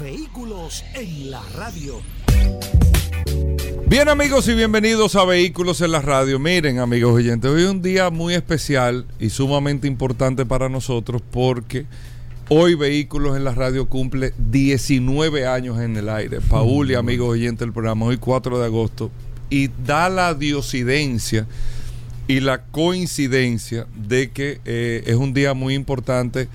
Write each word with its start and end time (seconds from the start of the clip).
Vehículos 0.00 0.82
en 0.94 1.30
la 1.30 1.42
radio. 1.54 2.00
Bien 3.86 4.08
amigos 4.08 4.48
y 4.48 4.54
bienvenidos 4.54 5.14
a 5.14 5.26
Vehículos 5.26 5.82
en 5.82 5.92
la 5.92 6.00
Radio. 6.00 6.38
Miren 6.38 6.78
amigos 6.78 7.12
oyentes, 7.12 7.50
hoy 7.50 7.64
es 7.64 7.68
un 7.68 7.82
día 7.82 8.08
muy 8.08 8.32
especial 8.32 9.04
y 9.18 9.28
sumamente 9.28 9.86
importante 9.86 10.46
para 10.46 10.70
nosotros 10.70 11.20
porque 11.30 11.84
hoy 12.48 12.76
Vehículos 12.76 13.36
en 13.36 13.44
la 13.44 13.54
Radio 13.54 13.90
cumple 13.90 14.32
19 14.38 15.46
años 15.46 15.78
en 15.78 15.94
el 15.98 16.08
aire. 16.08 16.40
Paul 16.40 16.90
y 16.90 16.94
amigos 16.94 17.28
oyentes 17.28 17.60
del 17.60 17.74
programa, 17.74 18.06
hoy 18.06 18.16
4 18.16 18.58
de 18.58 18.64
agosto. 18.64 19.10
Y 19.50 19.68
da 19.84 20.08
la 20.08 20.32
diosidencia 20.32 21.46
y 22.26 22.40
la 22.40 22.62
coincidencia 22.62 23.86
de 23.94 24.30
que 24.30 24.60
eh, 24.64 25.02
es 25.04 25.16
un 25.16 25.34
día 25.34 25.52
muy 25.52 25.74
importante, 25.74 26.48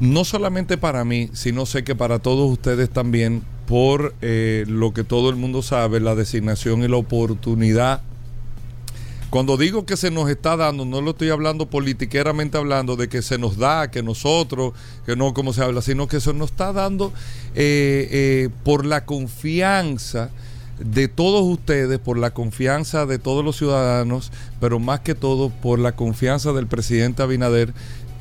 no 0.00 0.24
solamente 0.24 0.76
para 0.76 1.04
mí, 1.04 1.30
sino 1.32 1.66
sé 1.66 1.84
que 1.84 1.94
para 1.94 2.18
todos 2.18 2.50
ustedes 2.50 2.90
también, 2.90 3.42
por 3.66 4.14
eh, 4.20 4.64
lo 4.68 4.92
que 4.92 5.04
todo 5.04 5.30
el 5.30 5.36
mundo 5.36 5.62
sabe, 5.62 6.00
la 6.00 6.14
designación 6.14 6.82
y 6.82 6.88
la 6.88 6.96
oportunidad. 6.96 8.02
Cuando 9.30 9.56
digo 9.56 9.84
que 9.84 9.96
se 9.96 10.10
nos 10.10 10.30
está 10.30 10.56
dando, 10.56 10.84
no 10.84 11.00
lo 11.00 11.10
estoy 11.10 11.30
hablando 11.30 11.68
politiqueramente 11.68 12.56
hablando 12.58 12.96
de 12.96 13.08
que 13.08 13.22
se 13.22 13.38
nos 13.38 13.56
da, 13.56 13.90
que 13.90 14.02
nosotros, 14.02 14.72
que 15.04 15.16
no 15.16 15.34
como 15.34 15.52
se 15.52 15.62
habla, 15.62 15.82
sino 15.82 16.06
que 16.06 16.20
se 16.20 16.32
nos 16.32 16.50
está 16.50 16.72
dando 16.72 17.12
eh, 17.54 18.50
por 18.64 18.86
la 18.86 19.04
confianza 19.04 20.30
de 20.78 21.08
todos 21.08 21.42
ustedes, 21.42 21.98
por 21.98 22.18
la 22.18 22.32
confianza 22.32 23.06
de 23.06 23.18
todos 23.18 23.44
los 23.44 23.56
ciudadanos, 23.56 24.30
pero 24.60 24.78
más 24.78 25.00
que 25.00 25.14
todo 25.14 25.50
por 25.50 25.78
la 25.78 25.92
confianza 25.92 26.52
del 26.52 26.66
presidente 26.66 27.22
Abinader, 27.22 27.72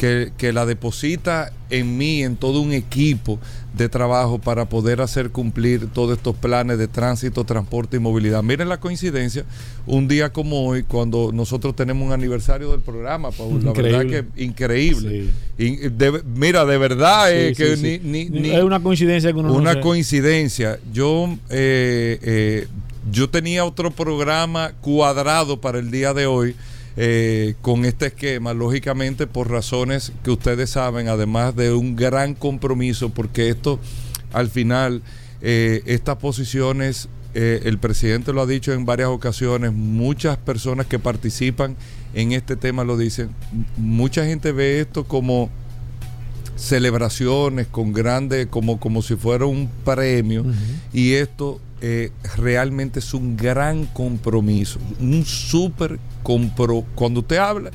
que, 0.05 0.31
que, 0.37 0.53
la 0.53 0.65
deposita 0.65 1.51
en 1.71 1.97
mí, 1.97 2.23
en 2.23 2.35
todo 2.35 2.61
un 2.61 2.73
equipo 2.73 3.39
de 3.73 3.89
trabajo 3.89 4.39
para 4.39 4.69
poder 4.69 5.01
hacer 5.01 5.31
cumplir 5.31 5.87
todos 5.87 6.17
estos 6.17 6.35
planes 6.35 6.77
de 6.77 6.87
tránsito, 6.87 7.43
transporte 7.43 7.97
y 7.97 7.99
movilidad. 7.99 8.43
Miren 8.43 8.69
la 8.69 8.79
coincidencia, 8.79 9.45
un 9.87 10.07
día 10.07 10.31
como 10.31 10.67
hoy, 10.67 10.83
cuando 10.83 11.31
nosotros 11.33 11.75
tenemos 11.75 12.05
un 12.05 12.13
aniversario 12.13 12.71
del 12.71 12.81
programa, 12.81 13.31
Paul, 13.31 13.65
la 13.65 13.73
verdad 13.73 14.05
que 14.05 14.43
increíble. 14.43 15.29
Sí. 15.57 15.89
de, 15.89 16.21
mira, 16.23 16.65
de 16.65 16.77
verdad 16.77 17.29
sí, 17.29 17.55
que 17.55 17.75
sí, 17.75 17.99
ni, 18.03 18.29
ni, 18.29 18.51
es 18.51 18.63
una 18.63 18.81
coincidencia 18.81 19.33
que 19.33 19.39
uno 19.39 19.53
Una 19.53 19.73
no 19.73 19.81
coincidencia. 19.81 20.79
Yo, 20.93 21.35
eh, 21.49 22.19
eh, 22.21 22.67
yo 23.11 23.29
tenía 23.29 23.65
otro 23.65 23.89
programa 23.89 24.73
cuadrado 24.81 25.59
para 25.59 25.79
el 25.79 25.89
día 25.89 26.13
de 26.13 26.27
hoy. 26.27 26.55
Eh, 26.97 27.55
con 27.61 27.83
este 27.83 28.05
esquema, 28.05 28.53
lógicamente 28.53 29.27
por 29.27 29.51
razones 29.51 30.13
que 30.23 30.31
ustedes 30.31 30.69
saben, 30.69 31.09
además 31.09 31.53
de 31.53 31.73
un 31.73 31.97
gran 31.97 32.35
compromiso, 32.35 33.09
porque 33.09 33.49
esto 33.49 33.81
al 34.31 34.49
final, 34.49 35.01
eh, 35.41 35.81
estas 35.87 36.15
posiciones, 36.17 37.09
eh, 37.33 37.63
el 37.65 37.79
presidente 37.79 38.31
lo 38.31 38.41
ha 38.41 38.45
dicho 38.45 38.71
en 38.71 38.85
varias 38.85 39.09
ocasiones, 39.09 39.73
muchas 39.73 40.37
personas 40.37 40.85
que 40.85 40.97
participan 40.97 41.75
en 42.13 42.31
este 42.31 42.55
tema 42.55 42.85
lo 42.85 42.97
dicen, 42.97 43.29
mucha 43.75 44.25
gente 44.25 44.53
ve 44.53 44.79
esto 44.79 45.03
como 45.03 45.49
celebraciones 46.55 47.67
con 47.67 47.91
grandes, 47.91 48.47
como, 48.47 48.79
como 48.79 49.01
si 49.01 49.17
fuera 49.17 49.45
un 49.45 49.69
premio, 49.83 50.43
uh 50.43 50.45
-huh. 50.45 50.53
y 50.93 51.13
esto 51.15 51.59
eh, 51.87 52.11
realmente 52.35 52.97
es 52.97 53.13
un 53.13 53.37
gran 53.37 53.85
compromiso, 53.85 54.79
un 54.99 55.23
súper 55.23 55.99
compromiso. 56.23 56.87
Cuando 56.95 57.19
usted 57.19 57.37
habla, 57.37 57.69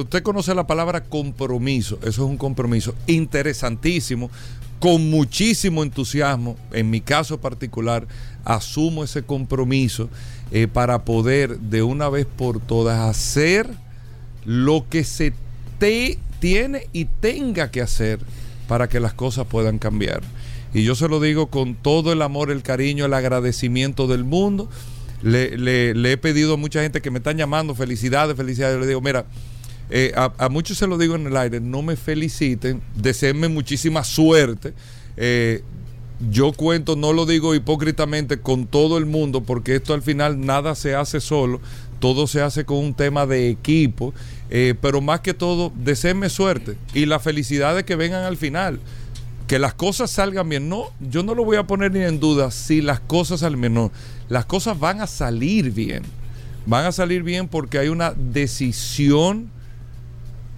usted, 0.00 0.24
conoce 0.24 0.52
la 0.56 0.66
palabra 0.66 1.04
compromiso, 1.04 1.96
eso 2.02 2.08
es 2.08 2.18
un 2.18 2.36
compromiso 2.36 2.96
interesantísimo, 3.06 4.28
con 4.80 5.08
muchísimo 5.08 5.84
entusiasmo, 5.84 6.56
en 6.72 6.90
mi 6.90 7.00
caso 7.00 7.40
particular, 7.40 8.08
asumo 8.44 9.04
ese 9.04 9.22
compromiso 9.22 10.08
eh, 10.50 10.66
para 10.66 11.04
poder 11.04 11.60
de 11.60 11.84
una 11.84 12.08
vez 12.08 12.26
por 12.26 12.58
todas 12.58 13.08
hacer 13.08 13.70
lo 14.44 14.88
que 14.90 15.04
se 15.04 15.32
te 15.78 16.18
tiene 16.40 16.88
y 16.92 17.04
tenga 17.04 17.70
que 17.70 17.82
hacer 17.82 18.18
para 18.66 18.88
que 18.88 18.98
las 18.98 19.14
cosas 19.14 19.46
puedan 19.46 19.78
cambiar. 19.78 20.22
Y 20.74 20.82
yo 20.82 20.94
se 20.94 21.08
lo 21.08 21.20
digo 21.20 21.46
con 21.46 21.74
todo 21.74 22.12
el 22.12 22.20
amor, 22.20 22.50
el 22.50 22.62
cariño, 22.62 23.06
el 23.06 23.14
agradecimiento 23.14 24.06
del 24.06 24.24
mundo. 24.24 24.68
Le, 25.22 25.56
le, 25.56 25.94
le 25.94 26.12
he 26.12 26.16
pedido 26.18 26.54
a 26.54 26.56
mucha 26.56 26.82
gente 26.82 27.00
que 27.00 27.10
me 27.10 27.18
están 27.18 27.38
llamando, 27.38 27.74
felicidades, 27.74 28.36
felicidades. 28.36 28.74
Yo 28.76 28.80
le 28.80 28.86
digo, 28.88 29.00
mira, 29.00 29.24
eh, 29.90 30.12
a, 30.16 30.48
muchos 30.48 30.78
se 30.78 30.86
lo 30.86 30.96
digo 30.96 31.14
en 31.14 31.26
el 31.26 31.36
aire, 31.36 31.60
no 31.60 31.82
me 31.82 31.96
feliciten, 31.96 32.82
deseenme 32.96 33.48
muchísima 33.48 34.02
suerte. 34.02 34.72
Eh, 35.16 35.62
yo 36.30 36.52
cuento, 36.52 36.96
no 36.96 37.12
lo 37.12 37.26
digo 37.26 37.54
hipócritamente 37.54 38.40
con 38.40 38.66
todo 38.66 38.98
el 38.98 39.04
mundo, 39.04 39.42
porque 39.42 39.74
esto 39.74 39.92
al 39.92 40.02
final 40.02 40.40
nada 40.40 40.74
se 40.74 40.94
hace 40.94 41.20
solo, 41.20 41.60
todo 42.00 42.26
se 42.26 42.40
hace 42.40 42.64
con 42.64 42.78
un 42.78 42.94
tema 42.94 43.26
de 43.26 43.50
equipo, 43.50 44.14
eh, 44.48 44.74
pero 44.80 45.00
más 45.00 45.20
que 45.20 45.34
todo, 45.34 45.72
deseenme 45.76 46.30
suerte 46.30 46.76
y 46.94 47.06
la 47.06 47.18
felicidad 47.18 47.74
de 47.76 47.84
que 47.84 47.96
vengan 47.96 48.24
al 48.24 48.36
final 48.36 48.80
que 49.46 49.58
las 49.58 49.74
cosas 49.74 50.10
salgan 50.10 50.48
bien. 50.48 50.68
No, 50.68 50.86
yo 51.00 51.22
no 51.22 51.34
lo 51.34 51.44
voy 51.44 51.56
a 51.56 51.66
poner 51.66 51.92
ni 51.92 52.00
en 52.00 52.20
duda 52.20 52.50
si 52.50 52.80
las 52.80 53.00
cosas 53.00 53.40
bien. 53.58 53.74
No, 53.74 53.92
las 54.28 54.46
cosas 54.46 54.78
van 54.78 55.00
a 55.00 55.06
salir 55.06 55.70
bien. 55.70 56.02
Van 56.66 56.86
a 56.86 56.92
salir 56.92 57.22
bien 57.22 57.48
porque 57.48 57.78
hay 57.78 57.88
una 57.88 58.12
decisión, 58.12 59.50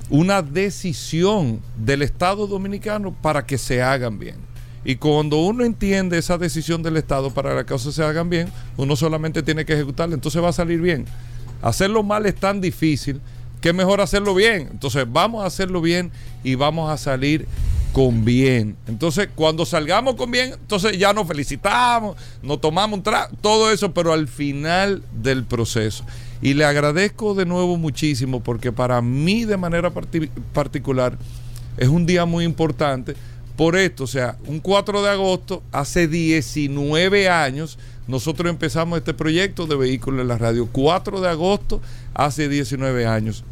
una 0.08 0.40
decisión 0.40 1.60
del 1.76 2.02
Estado 2.02 2.46
Dominicano 2.46 3.12
para 3.12 3.44
que 3.44 3.58
se 3.58 3.82
hagan 3.82 4.18
bien. 4.18 4.36
Y 4.84 4.96
cuando 4.96 5.38
uno 5.38 5.64
entiende 5.64 6.16
esa 6.16 6.38
decisión 6.38 6.80
del 6.80 6.96
Estado 6.96 7.32
para 7.32 7.50
que 7.50 7.56
las 7.56 7.64
cosas 7.64 7.92
se 7.92 8.04
hagan 8.04 8.30
bien, 8.30 8.48
uno 8.76 8.94
solamente 8.94 9.42
tiene 9.42 9.64
que 9.64 9.72
ejecutarla, 9.72 10.14
entonces 10.14 10.40
va 10.40 10.50
a 10.50 10.52
salir 10.52 10.80
bien. 10.80 11.06
Hacerlo 11.60 12.04
mal 12.04 12.24
es 12.24 12.36
tan 12.36 12.60
difícil 12.60 13.20
que 13.60 13.72
mejor 13.72 14.00
hacerlo 14.00 14.32
bien. 14.32 14.68
Entonces 14.70 15.04
vamos 15.10 15.42
a 15.42 15.46
hacerlo 15.46 15.80
bien 15.80 16.12
y 16.44 16.54
vamos 16.54 16.88
a 16.88 16.96
salir 16.98 17.48
con 17.92 18.24
bien. 18.24 18.76
Entonces, 18.86 19.28
cuando 19.34 19.64
salgamos 19.64 20.16
con 20.16 20.30
bien, 20.30 20.52
entonces 20.52 20.98
ya 20.98 21.12
nos 21.12 21.26
felicitamos, 21.26 22.16
nos 22.42 22.60
tomamos 22.60 22.98
un 22.98 23.02
trago, 23.02 23.34
todo 23.40 23.70
eso, 23.70 23.92
pero 23.92 24.12
al 24.12 24.28
final 24.28 25.02
del 25.12 25.44
proceso. 25.44 26.04
Y 26.42 26.54
le 26.54 26.64
agradezco 26.64 27.34
de 27.34 27.46
nuevo 27.46 27.76
muchísimo 27.76 28.40
porque 28.40 28.72
para 28.72 29.00
mí 29.00 29.44
de 29.44 29.56
manera 29.56 29.90
part 29.90 30.14
particular 30.52 31.16
es 31.78 31.88
un 31.88 32.04
día 32.04 32.26
muy 32.26 32.44
importante 32.44 33.14
por 33.56 33.76
esto, 33.76 34.04
o 34.04 34.06
sea, 34.06 34.36
un 34.46 34.60
4 34.60 35.02
de 35.02 35.10
agosto, 35.10 35.62
hace 35.72 36.08
19 36.08 37.28
años, 37.30 37.78
nosotros 38.06 38.50
empezamos 38.50 38.98
este 38.98 39.14
proyecto 39.14 39.66
de 39.66 39.76
vehículos 39.76 40.20
en 40.20 40.28
la 40.28 40.38
radio. 40.38 40.68
4 40.70 41.20
de 41.20 41.28
agosto, 41.28 41.80
hace 42.14 42.48
19 42.48 43.06
años. 43.06 43.44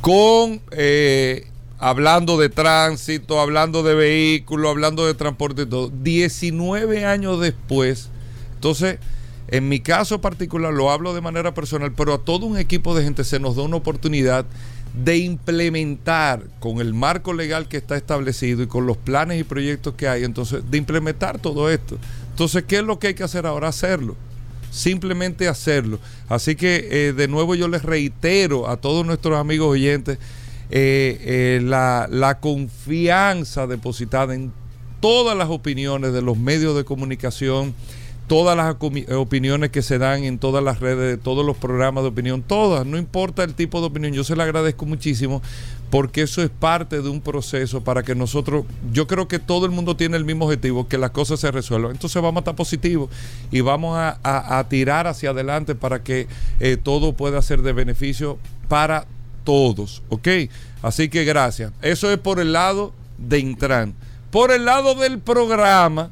Con 0.00 0.62
eh, 0.70 1.46
hablando 1.82 2.38
de 2.38 2.48
tránsito, 2.48 3.40
hablando 3.40 3.82
de 3.82 3.96
vehículos, 3.96 4.70
hablando 4.70 5.04
de 5.04 5.14
transporte 5.14 5.62
y 5.62 5.66
todo. 5.66 5.90
19 5.90 7.04
años 7.04 7.40
después, 7.40 8.08
entonces, 8.54 9.00
en 9.48 9.68
mi 9.68 9.80
caso 9.80 10.20
particular, 10.20 10.72
lo 10.72 10.92
hablo 10.92 11.12
de 11.12 11.20
manera 11.20 11.54
personal, 11.54 11.90
pero 11.90 12.14
a 12.14 12.18
todo 12.18 12.46
un 12.46 12.56
equipo 12.56 12.94
de 12.94 13.02
gente 13.02 13.24
se 13.24 13.40
nos 13.40 13.56
da 13.56 13.62
una 13.62 13.78
oportunidad 13.78 14.46
de 14.94 15.18
implementar 15.18 16.44
con 16.60 16.80
el 16.80 16.94
marco 16.94 17.32
legal 17.32 17.66
que 17.66 17.78
está 17.78 17.96
establecido 17.96 18.62
y 18.62 18.68
con 18.68 18.86
los 18.86 18.96
planes 18.96 19.40
y 19.40 19.44
proyectos 19.44 19.94
que 19.94 20.06
hay, 20.06 20.22
entonces, 20.22 20.62
de 20.70 20.78
implementar 20.78 21.40
todo 21.40 21.68
esto. 21.68 21.98
Entonces, 22.30 22.62
¿qué 22.62 22.76
es 22.76 22.84
lo 22.84 23.00
que 23.00 23.08
hay 23.08 23.14
que 23.14 23.24
hacer 23.24 23.44
ahora? 23.44 23.66
Hacerlo 23.66 24.14
simplemente 24.70 25.48
hacerlo. 25.48 25.98
Así 26.30 26.56
que 26.56 26.88
eh, 26.90 27.12
de 27.12 27.28
nuevo 27.28 27.54
yo 27.54 27.68
les 27.68 27.82
reitero 27.82 28.70
a 28.70 28.78
todos 28.78 29.04
nuestros 29.04 29.38
amigos 29.38 29.68
oyentes 29.68 30.18
eh, 30.74 31.18
eh, 31.20 31.60
la, 31.62 32.38
confianza 32.40 33.66
depositada 33.66 34.34
en 34.34 34.52
todas 35.00 35.36
las 35.36 35.50
opiniones 35.50 36.14
de 36.14 36.22
los 36.22 36.38
medios 36.38 36.74
de 36.74 36.82
comunicación, 36.82 37.74
todas 38.26 38.56
las 38.56 38.74
opiniones 39.14 39.70
que 39.70 39.82
se 39.82 39.98
dan 39.98 40.24
en 40.24 40.38
todas 40.38 40.64
las 40.64 40.80
redes, 40.80 41.20
todos 41.22 41.44
los 41.44 41.58
programas 41.58 42.04
de 42.04 42.08
opinión, 42.08 42.40
todas, 42.40 42.86
no 42.86 42.96
importa 42.96 43.44
el 43.44 43.52
tipo 43.52 43.80
de 43.80 43.88
opinión, 43.88 44.14
yo 44.14 44.24
se 44.24 44.34
le 44.34 44.44
agradezco 44.44 44.86
muchísimo 44.86 45.42
porque 45.90 46.22
eso 46.22 46.42
es 46.42 46.48
parte 46.48 47.02
de 47.02 47.08
un 47.10 47.20
proceso 47.20 47.84
para 47.84 48.02
que 48.02 48.14
nosotros, 48.14 48.64
yo 48.94 49.06
creo 49.06 49.28
que 49.28 49.38
todo 49.38 49.66
el 49.66 49.72
mundo 49.72 49.94
tiene 49.94 50.16
el 50.16 50.24
mismo 50.24 50.46
objetivo, 50.46 50.88
que 50.88 50.96
las 50.96 51.10
cosas 51.10 51.38
se 51.40 51.50
resuelvan. 51.50 51.92
Entonces 51.92 52.22
vamos 52.22 52.36
a 52.36 52.40
estar 52.40 52.56
positivos 52.56 53.10
y 53.50 53.60
vamos 53.60 53.98
a, 53.98 54.66
tirar 54.70 55.06
hacia 55.06 55.30
adelante 55.30 55.74
para 55.74 56.02
que 56.02 56.28
eh, 56.60 56.78
todo 56.82 57.12
pueda 57.12 57.42
ser 57.42 57.60
de 57.60 57.74
beneficio 57.74 58.38
para 58.68 59.04
todos, 59.04 59.21
¿ok? 59.44 60.28
Así 60.82 61.08
que 61.08 61.24
gracias. 61.24 61.72
Eso 61.82 62.10
es 62.10 62.18
por 62.18 62.40
el 62.40 62.52
lado 62.52 62.92
de 63.18 63.38
Intran. 63.38 63.94
Por 64.30 64.50
el 64.50 64.64
lado 64.64 64.94
del 64.94 65.18
programa, 65.18 66.10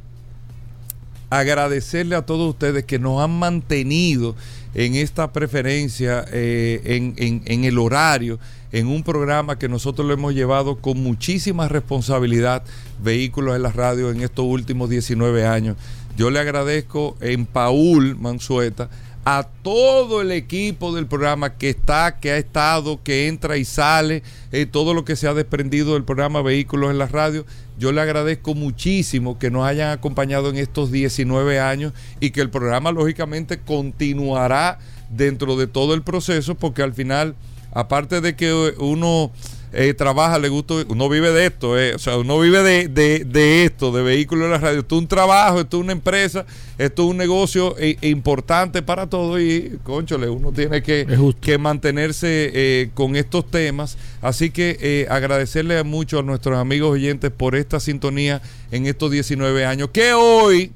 agradecerle 1.31 2.17
a 2.17 2.23
todos 2.23 2.51
ustedes 2.51 2.85
que 2.85 2.99
nos 2.99 3.23
han 3.23 3.39
mantenido 3.39 4.37
en 4.75 4.95
esta 4.95 5.33
preferencia, 5.33 6.25
eh, 6.33 6.81
en, 6.85 7.43
en 7.45 7.65
el 7.65 7.79
horario 7.79 8.39
en 8.73 8.87
un 8.87 9.03
programa 9.03 9.59
que 9.59 9.69
nosotros 9.69 10.07
lo 10.07 10.15
hemos 10.15 10.35
llevado 10.35 10.77
con 10.77 11.03
muchísima 11.03 11.69
responsabilidad, 11.69 12.63
Vehículos 13.03 13.57
en 13.57 13.63
la 13.63 13.73
Radio, 13.73 14.11
en 14.11 14.21
estos 14.21 14.45
últimos 14.45 14.91
19 14.91 15.47
años. 15.47 15.77
Yo 16.17 16.31
le 16.31 16.39
agradezco 16.39 17.17
en 17.21 17.47
Paul 17.47 18.17
Mansueta 18.17 18.91
a 19.25 19.47
todo 19.63 20.23
el 20.23 20.33
equipo 20.33 20.95
del 20.95 21.07
programa 21.07 21.57
que 21.57 21.71
está, 21.71 22.19
que 22.19 22.31
ha 22.31 22.37
estado, 22.39 23.03
que 23.03 23.29
entra 23.29 23.57
y 23.59 23.65
sale, 23.65 24.23
eh, 24.51 24.67
todo 24.67 24.95
lo 24.95 25.05
que 25.05 25.17
se 25.17 25.29
ha 25.29 25.35
desprendido 25.35 25.95
del 25.95 26.05
programa 26.05 26.43
Vehículos 26.43 26.91
en 26.91 26.99
la 26.99 27.07
Radio. 27.07 27.45
Yo 27.79 27.93
le 27.93 28.01
agradezco 28.01 28.55
muchísimo 28.55 29.39
que 29.39 29.51
nos 29.51 29.67
hayan 29.67 29.91
acompañado 29.91 30.49
en 30.49 30.57
estos 30.57 30.91
19 30.91 31.61
años 31.61 31.93
y 32.19 32.31
que 32.31 32.41
el 32.41 32.51
programa 32.51 32.93
lógicamente 32.93 33.61
continuará 33.61 34.79
dentro 35.11 35.57
de 35.57 35.67
todo 35.67 35.95
el 35.95 36.03
proceso 36.03 36.55
porque 36.55 36.83
al 36.83 36.95
final 36.95 37.35
aparte 37.73 38.21
de 38.21 38.37
que 38.37 38.53
uno 38.79 39.33
eh, 39.73 39.95
trabaja, 39.95 40.39
le 40.39 40.49
gusta, 40.49 40.75
uno 40.89 41.09
vive 41.09 41.31
de 41.31 41.47
esto, 41.47 41.79
eh, 41.79 41.95
o 41.95 41.99
sea, 41.99 42.19
uno 42.19 42.41
vive 42.41 42.89
de, 42.89 43.65
esto, 43.65 43.93
de 43.93 44.03
vehículos 44.03 44.47
de 44.47 44.51
la 44.51 44.59
radio. 44.59 44.81
Esto 44.81 44.97
es 44.97 45.03
un 45.03 45.07
trabajo, 45.09 45.61
esto 45.61 45.77
es 45.77 45.85
una 45.85 45.93
empresa, 45.93 46.45
esto 46.77 47.05
es 47.05 47.11
un 47.11 47.17
negocio 47.17 47.77
eh, 47.79 47.97
importante 48.03 48.83
para 48.83 49.09
todo 49.09 49.41
y, 49.41 49.79
conchole, 49.85 50.29
uno 50.29 50.51
tiene 50.51 50.83
que, 50.83 51.07
que 51.41 51.57
mantenerse 51.57 52.91
con 52.95 53.15
estos 53.15 53.49
temas. 53.49 53.97
Así 54.21 54.51
que 54.51 55.07
agradecerle 55.09 55.83
mucho 55.85 56.19
a 56.19 56.23
nuestros 56.23 56.59
amigos 56.59 56.91
oyentes 56.91 57.31
por 57.31 57.55
esta 57.55 57.79
sintonía 57.79 58.43
en 58.73 58.87
estos 58.87 59.11
19 59.13 59.65
años, 59.67 59.91
que 59.93 60.13
hoy, 60.15 60.73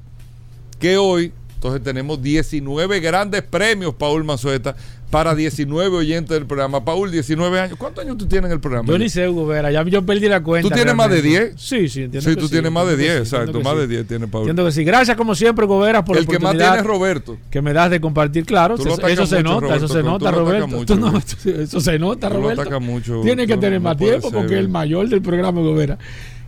que 0.79 0.99
hoy, 0.99 1.33
entonces 1.57 1.83
tenemos 1.83 2.23
19 2.23 3.01
grandes 3.01 3.43
premios, 3.43 3.95
Paul 3.95 4.23
Mazueta, 4.23 4.77
para 5.15 5.37
19 5.37 5.97
oyentes 5.97 6.31
del 6.31 6.45
programa. 6.45 6.85
Paul, 6.85 7.13
19 7.13 7.61
años. 7.61 7.79
¿Cuántos 7.79 8.05
años 8.05 8.19
tú 8.19 8.27
tienes 8.27 8.49
en 8.49 8.55
el 8.55 8.61
programa? 8.61 8.89
Yo 8.89 8.99
ni 8.99 9.09
sé, 9.09 9.29
Hugo 9.29 9.47
Vera. 9.47 9.71
Ya 9.71 9.85
yo 9.85 10.05
perdí 10.05 10.27
la 10.27 10.43
cuenta. 10.43 10.69
¿Tú 10.69 10.75
tienes 10.75 10.93
más 10.93 11.09
de 11.09 11.23
10? 11.23 11.53
Sí, 11.57 11.89
sí, 11.89 12.03
entiendo. 12.03 12.29
Sí, 12.29 12.35
tú 12.35 12.49
tienes 12.49 12.73
más 12.73 12.85
de 12.89 12.97
10, 12.97 13.19
exacto. 13.19 13.61
Más 13.61 13.77
de 13.77 13.87
10 13.87 14.09
tiene 14.09 14.27
Paul. 14.27 14.43
Entiendo 14.43 14.65
que 14.65 14.73
sí. 14.73 14.83
Gracias, 14.83 15.17
como 15.17 15.37
siempre, 15.37 15.67
Hugo 15.67 15.79
Vera, 15.79 16.05
por 16.05 16.17
el 16.17 16.27
que 16.27 16.41
más 16.41 16.57
tiene 16.57 16.79
es 16.79 16.85
Roberto. 16.85 17.39
Que 17.49 17.63
me 17.63 17.73
das 17.73 17.93
de 17.93 18.01
compartir, 18.01 18.45
claro. 18.45 18.75
Eso, 18.75 18.83
se 18.83 18.91
nota, 18.91 19.77
eso 19.77 19.87
se 19.87 20.03
nota, 20.03 20.33
Roberto. 20.33 20.83
eso 21.47 21.81
se 21.81 21.97
nota, 21.97 22.29
Roberto. 22.29 22.81
Mucho, 22.81 23.21
Tiene 23.21 23.47
que 23.47 23.57
tener 23.57 23.81
más 23.81 23.97
tiempo 23.97 24.33
porque 24.33 24.55
es 24.55 24.61
el 24.61 24.69
mayor 24.69 25.09
del 25.09 25.23
programa, 25.23 25.61
Hugo 25.61 25.77
Vera. 25.77 25.97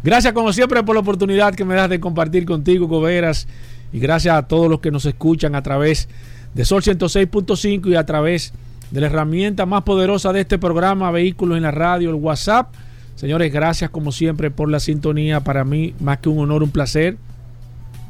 Gracias, 0.02 0.32
como 0.32 0.52
siempre, 0.52 0.82
por 0.82 0.96
la 0.96 1.02
oportunidad 1.02 1.54
que 1.54 1.64
me 1.64 1.76
das 1.76 1.88
de 1.88 2.00
compartir 2.00 2.44
contigo, 2.44 2.86
Hugo 2.86 3.00
Veras. 3.00 3.46
Y 3.92 4.00
gracias 4.00 4.34
a 4.36 4.42
todos 4.42 4.68
los 4.68 4.80
que 4.80 4.90
nos 4.90 5.06
escuchan 5.06 5.54
a 5.54 5.62
través 5.62 6.08
de 6.08 6.35
Sol 6.64 6.82
106.5 6.82 7.90
y 7.90 7.96
a 7.96 8.06
través 8.06 8.52
de 8.90 9.00
la 9.00 9.08
herramienta 9.08 9.66
más 9.66 9.82
poderosa 9.82 10.32
de 10.32 10.40
este 10.40 10.58
programa, 10.58 11.10
Vehículos 11.10 11.56
en 11.56 11.64
la 11.64 11.70
Radio, 11.70 12.10
el 12.10 12.16
WhatsApp. 12.16 12.72
Señores, 13.14 13.52
gracias 13.52 13.90
como 13.90 14.12
siempre 14.12 14.50
por 14.50 14.70
la 14.70 14.80
sintonía. 14.80 15.40
Para 15.40 15.64
mí, 15.64 15.94
más 16.00 16.18
que 16.18 16.28
un 16.28 16.38
honor, 16.38 16.62
un 16.62 16.70
placer. 16.70 17.16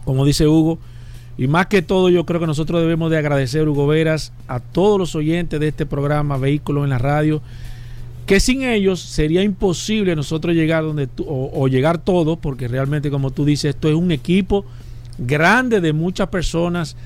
Como 0.04 0.25
dice 0.25 0.46
Hugo. 0.46 0.78
Y 1.38 1.48
más 1.48 1.66
que 1.66 1.82
todo, 1.82 2.08
yo 2.08 2.25
creo 2.25 2.40
que 2.40 2.46
nosotros 2.46 2.81
debemos 2.81 3.10
de 3.10 3.19
agradecer, 3.19 3.69
Hugo 3.69 3.87
Veras, 3.87 4.32
a 4.48 4.60
todos 4.60 4.98
los 4.98 5.14
oyentes 5.14 5.60
de 5.60 5.69
este 5.69 5.84
programa, 5.84 6.38
Vehículos 6.38 6.84
en 6.84 6.90
la 6.90 6.98
Radio, 6.98 7.43
que 8.25 8.40
sin 8.40 8.62
ellos 8.62 9.00
sería 9.00 9.43
imposible 9.43 10.16
nosotros 10.16 10.54
llegar 10.54 10.82
donde 10.82 11.06
tú, 11.06 11.25
o, 11.28 11.50
o 11.52 11.69
llegar 11.69 11.98
todos, 11.98 12.38
porque 12.38 12.69
realmente, 12.69 13.10
como 13.10 13.32
tú 13.32 13.44
dices, 13.44 13.75
esto 13.75 13.88
es 13.88 13.94
un 13.94 14.12
equipo 14.12 14.64
grande 15.19 15.81
de 15.81 15.93
muchas 15.93 16.28
personas 16.28 16.96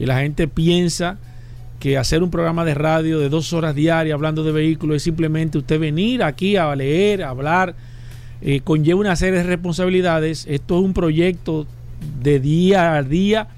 y 0.00 0.06
la 0.06 0.20
gente 0.20 0.48
piensa 0.48 1.18
que 1.78 1.98
hacer 1.98 2.22
un 2.22 2.30
programa 2.30 2.64
de 2.64 2.74
radio 2.74 3.20
de 3.20 3.28
dos 3.28 3.52
horas 3.52 3.74
diarias 3.74 4.14
hablando 4.14 4.42
de 4.42 4.50
vehículos 4.50 4.96
es 4.96 5.02
simplemente 5.02 5.58
usted 5.58 5.78
venir 5.78 6.22
aquí 6.22 6.56
a 6.56 6.74
leer, 6.74 7.22
a 7.22 7.28
hablar, 7.28 7.74
eh, 8.40 8.62
conlleva 8.62 8.98
una 8.98 9.14
serie 9.14 9.38
de 9.38 9.44
responsabilidades. 9.44 10.46
Esto 10.48 10.78
es 10.78 10.84
un 10.84 10.94
proyecto 10.94 11.66
de 12.22 12.40
día 12.40 12.96
a 12.96 13.02
día, 13.02 13.48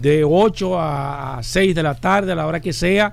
de 0.00 0.24
8 0.24 0.80
a 0.80 1.40
6 1.42 1.74
de 1.74 1.82
la 1.82 1.94
tarde, 1.94 2.32
a 2.32 2.34
la 2.34 2.46
hora 2.46 2.60
que 2.60 2.72
sea, 2.72 3.12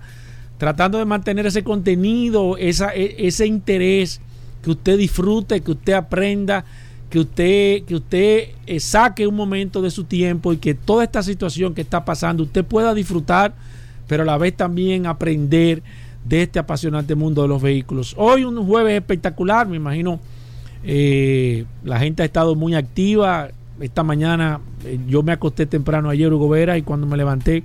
tratando 0.58 0.98
de 0.98 1.04
mantener 1.04 1.46
ese 1.46 1.64
contenido, 1.64 2.58
e, 2.58 2.70
ese 2.70 3.46
interés, 3.46 4.22
que 4.64 4.72
usted 4.72 4.98
disfrute, 4.98 5.60
que 5.60 5.72
usted 5.72 5.94
aprenda, 5.94 6.64
que 7.10 7.20
usted, 7.20 7.84
que 7.84 7.96
usted 7.96 8.50
eh, 8.66 8.80
saque 8.80 9.28
un 9.28 9.36
momento 9.36 9.82
de 9.82 9.92
su 9.92 10.04
tiempo 10.04 10.54
y 10.54 10.58
que 10.58 10.74
toda 10.74 11.04
esta 11.04 11.24
situación 11.24 11.74
que 11.74 11.82
está 11.82 12.04
pasando 12.04 12.44
usted 12.44 12.66
pueda 12.66 12.94
disfrutar 12.94 13.54
pero 14.08 14.24
a 14.24 14.26
la 14.26 14.38
vez 14.38 14.56
también 14.56 15.06
aprender 15.06 15.84
de 16.26 16.44
este 16.44 16.60
apasionante 16.60 17.16
mundo 17.16 17.42
de 17.42 17.48
los 17.48 17.62
vehículos. 17.62 18.16
Hoy 18.18 18.44
un 18.44 18.66
jueves 18.66 18.98
espectacular, 18.98 19.68
me 19.68 19.76
imagino 19.76 20.20
eh, 20.84 21.66
la 21.84 22.00
gente 22.00 22.24
ha 22.24 22.26
estado 22.26 22.56
muy 22.56 22.76
activa. 22.76 23.50
Esta 23.80 24.04
mañana 24.04 24.60
eh, 24.86 25.00
yo 25.08 25.24
me 25.24 25.32
acosté 25.32 25.66
temprano 25.66 26.10
ayer, 26.10 26.34
Hugo 26.34 26.50
Vera, 26.50 26.78
y 26.78 26.82
cuando 26.82 27.06
me 27.06 27.18
levanté 27.18 27.64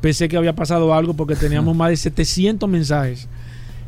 pensé 0.00 0.28
que 0.28 0.36
había 0.38 0.54
pasado 0.54 0.94
algo 0.94 1.14
porque 1.14 1.34
teníamos 1.34 1.76
más 1.76 1.90
de 1.90 1.96
700 1.96 2.68
mensajes 2.68 3.28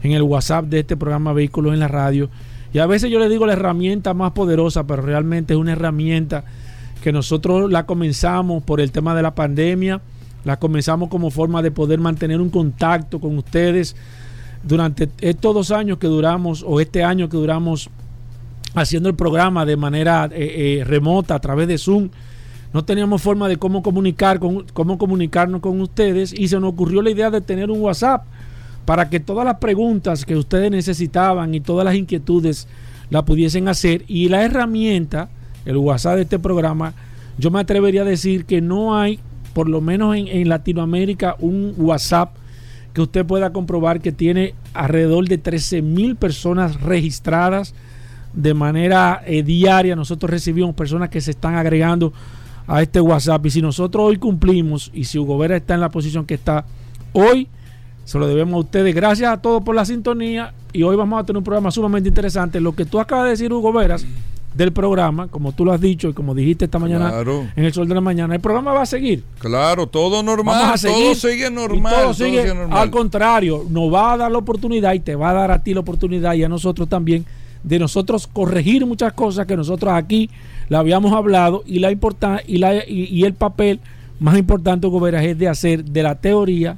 en 0.02 0.12
el 0.12 0.22
WhatsApp 0.22 0.66
de 0.66 0.80
este 0.80 0.96
programa 0.96 1.32
Vehículos 1.32 1.72
en 1.72 1.80
la 1.80 1.88
Radio. 1.88 2.28
Y 2.72 2.78
a 2.78 2.86
veces 2.86 3.10
yo 3.10 3.18
le 3.18 3.28
digo 3.28 3.46
la 3.46 3.52
herramienta 3.52 4.14
más 4.14 4.32
poderosa, 4.32 4.86
pero 4.86 5.02
realmente 5.02 5.54
es 5.54 5.60
una 5.60 5.72
herramienta 5.72 6.44
que 7.02 7.12
nosotros 7.12 7.70
la 7.70 7.84
comenzamos 7.84 8.62
por 8.62 8.80
el 8.80 8.92
tema 8.92 9.14
de 9.14 9.22
la 9.22 9.34
pandemia 9.34 10.00
la 10.44 10.58
comenzamos 10.58 11.08
como 11.08 11.30
forma 11.30 11.62
de 11.62 11.70
poder 11.70 12.00
mantener 12.00 12.40
un 12.40 12.50
contacto 12.50 13.20
con 13.20 13.38
ustedes 13.38 13.94
durante 14.62 15.08
estos 15.20 15.54
dos 15.54 15.70
años 15.70 15.98
que 15.98 16.06
duramos 16.06 16.64
o 16.66 16.80
este 16.80 17.04
año 17.04 17.28
que 17.28 17.36
duramos 17.36 17.90
haciendo 18.74 19.08
el 19.08 19.14
programa 19.14 19.64
de 19.64 19.76
manera 19.76 20.28
eh, 20.32 20.80
eh, 20.80 20.84
remota 20.84 21.34
a 21.34 21.40
través 21.40 21.68
de 21.68 21.78
Zoom. 21.78 22.10
No 22.72 22.84
teníamos 22.84 23.20
forma 23.20 23.48
de 23.48 23.58
cómo 23.58 23.82
comunicar 23.82 24.40
cómo 24.40 24.98
comunicarnos 24.98 25.60
con 25.60 25.80
ustedes 25.80 26.32
y 26.32 26.48
se 26.48 26.58
nos 26.58 26.72
ocurrió 26.72 27.02
la 27.02 27.10
idea 27.10 27.30
de 27.30 27.40
tener 27.40 27.70
un 27.70 27.80
WhatsApp 27.80 28.24
para 28.84 29.08
que 29.08 29.20
todas 29.20 29.44
las 29.44 29.58
preguntas 29.58 30.24
que 30.24 30.36
ustedes 30.36 30.70
necesitaban 30.70 31.54
y 31.54 31.60
todas 31.60 31.84
las 31.84 31.94
inquietudes 31.94 32.68
la 33.10 33.24
pudiesen 33.24 33.68
hacer 33.68 34.04
y 34.08 34.28
la 34.28 34.42
herramienta, 34.42 35.28
el 35.64 35.76
WhatsApp 35.76 36.16
de 36.16 36.22
este 36.22 36.38
programa, 36.38 36.94
yo 37.38 37.50
me 37.50 37.60
atrevería 37.60 38.02
a 38.02 38.06
decir 38.06 38.44
que 38.44 38.60
no 38.60 38.96
hay 38.96 39.20
por 39.52 39.68
lo 39.68 39.80
menos 39.80 40.16
en, 40.16 40.48
Latinoamérica, 40.48 41.36
un 41.38 41.74
WhatsApp 41.76 42.34
que 42.94 43.02
usted 43.02 43.24
pueda 43.24 43.52
comprobar 43.52 44.00
que 44.00 44.12
tiene 44.12 44.54
alrededor 44.74 45.28
de 45.28 45.38
13 45.38 45.82
mil 45.82 46.16
personas 46.16 46.80
registradas 46.80 47.74
de 48.32 48.54
manera 48.54 49.22
eh, 49.26 49.42
diaria. 49.42 49.96
Nosotros 49.96 50.30
recibimos 50.30 50.74
personas 50.74 51.10
que 51.10 51.20
se 51.20 51.32
están 51.32 51.54
agregando 51.54 52.12
a 52.66 52.82
este 52.82 53.00
WhatsApp. 53.00 53.44
Y 53.46 53.50
si 53.50 53.62
nosotros 53.62 54.04
hoy 54.04 54.16
cumplimos 54.16 54.90
y 54.94 55.04
si 55.04 55.18
Hugo 55.18 55.38
Vera 55.38 55.56
está 55.56 55.74
en 55.74 55.80
la 55.80 55.90
posición 55.90 56.24
que 56.24 56.34
está 56.34 56.64
hoy, 57.12 57.48
se 58.04 58.18
lo 58.18 58.26
debemos 58.26 58.54
a 58.54 58.58
ustedes. 58.58 58.94
Gracias 58.94 59.32
a 59.32 59.40
todos 59.40 59.62
por 59.62 59.74
la 59.74 59.84
sintonía. 59.84 60.52
Y 60.72 60.82
hoy 60.82 60.96
vamos 60.96 61.20
a 61.20 61.24
tener 61.24 61.38
un 61.38 61.44
programa 61.44 61.70
sumamente 61.70 62.08
interesante. 62.08 62.60
Lo 62.60 62.74
que 62.74 62.84
tú 62.84 62.98
acabas 62.98 63.24
de 63.24 63.30
decir, 63.30 63.52
Hugo 63.52 63.72
Veras, 63.72 64.04
del 64.54 64.72
programa, 64.72 65.28
como 65.28 65.52
tú 65.52 65.64
lo 65.64 65.72
has 65.72 65.80
dicho 65.80 66.08
y 66.08 66.12
como 66.12 66.34
dijiste 66.34 66.66
esta 66.66 66.78
mañana 66.78 67.12
en 67.56 67.64
el 67.64 67.72
sol 67.72 67.88
de 67.88 67.94
la 67.94 68.00
mañana, 68.00 68.34
el 68.34 68.40
programa 68.40 68.72
va 68.72 68.82
a 68.82 68.86
seguir. 68.86 69.24
Claro, 69.38 69.86
todo 69.86 70.22
normal, 70.22 70.78
todo 70.80 71.14
sigue 71.14 71.50
normal. 71.50 71.94
Todo, 71.94 72.14
sigue, 72.14 72.52
Al 72.70 72.90
contrario, 72.90 73.64
nos 73.70 73.92
va 73.92 74.12
a 74.12 74.16
dar 74.16 74.30
la 74.30 74.38
oportunidad 74.38 74.92
y 74.92 75.00
te 75.00 75.14
va 75.14 75.30
a 75.30 75.32
dar 75.32 75.50
a 75.50 75.62
ti 75.62 75.72
la 75.74 75.80
oportunidad 75.80 76.34
y 76.34 76.44
a 76.44 76.48
nosotros 76.48 76.88
también 76.88 77.24
de 77.62 77.78
nosotros 77.78 78.26
corregir 78.26 78.84
muchas 78.86 79.12
cosas 79.12 79.46
que 79.46 79.56
nosotros 79.56 79.92
aquí 79.94 80.28
le 80.68 80.76
habíamos 80.76 81.12
hablado 81.12 81.62
y 81.64 81.78
la 81.78 81.92
y, 81.92 82.58
la, 82.58 82.86
y, 82.86 83.24
el 83.24 83.34
papel 83.34 83.80
más 84.20 84.36
importante, 84.36 84.86
Goberas, 84.86 85.24
es 85.24 85.38
de 85.38 85.48
hacer 85.48 85.84
de 85.84 86.02
la 86.02 86.16
teoría 86.16 86.76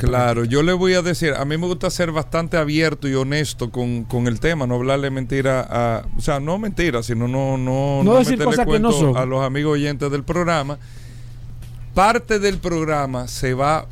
Claro, 0.00 0.44
yo 0.44 0.62
le 0.62 0.72
voy 0.72 0.94
a 0.94 1.02
decir, 1.02 1.34
a 1.34 1.44
mí 1.44 1.58
me 1.58 1.66
gusta 1.66 1.90
ser 1.90 2.10
bastante 2.10 2.56
abierto 2.56 3.06
y 3.06 3.14
honesto 3.14 3.70
con, 3.70 4.26
el 4.26 4.40
tema, 4.40 4.66
no 4.66 4.76
hablarle 4.76 5.10
mentira 5.10 5.66
a, 5.68 6.06
o 6.16 6.20
sea, 6.22 6.40
no 6.40 6.58
mentira, 6.58 7.02
sino 7.02 7.28
no 7.28 7.58
no 7.58 8.02
no, 8.02 8.16
decir 8.16 8.42
cosas 8.42 8.66
que 8.66 8.78
no 8.78 8.92
son. 8.92 9.16
a 9.16 9.26
los 9.26 9.44
amigos 9.44 9.74
oyentes 9.74 10.10
del 10.10 10.24
programa. 10.24 10.78
Parte 11.92 12.38
del 12.38 12.58
programa 12.58 13.28
se 13.28 13.52
va 13.52 13.86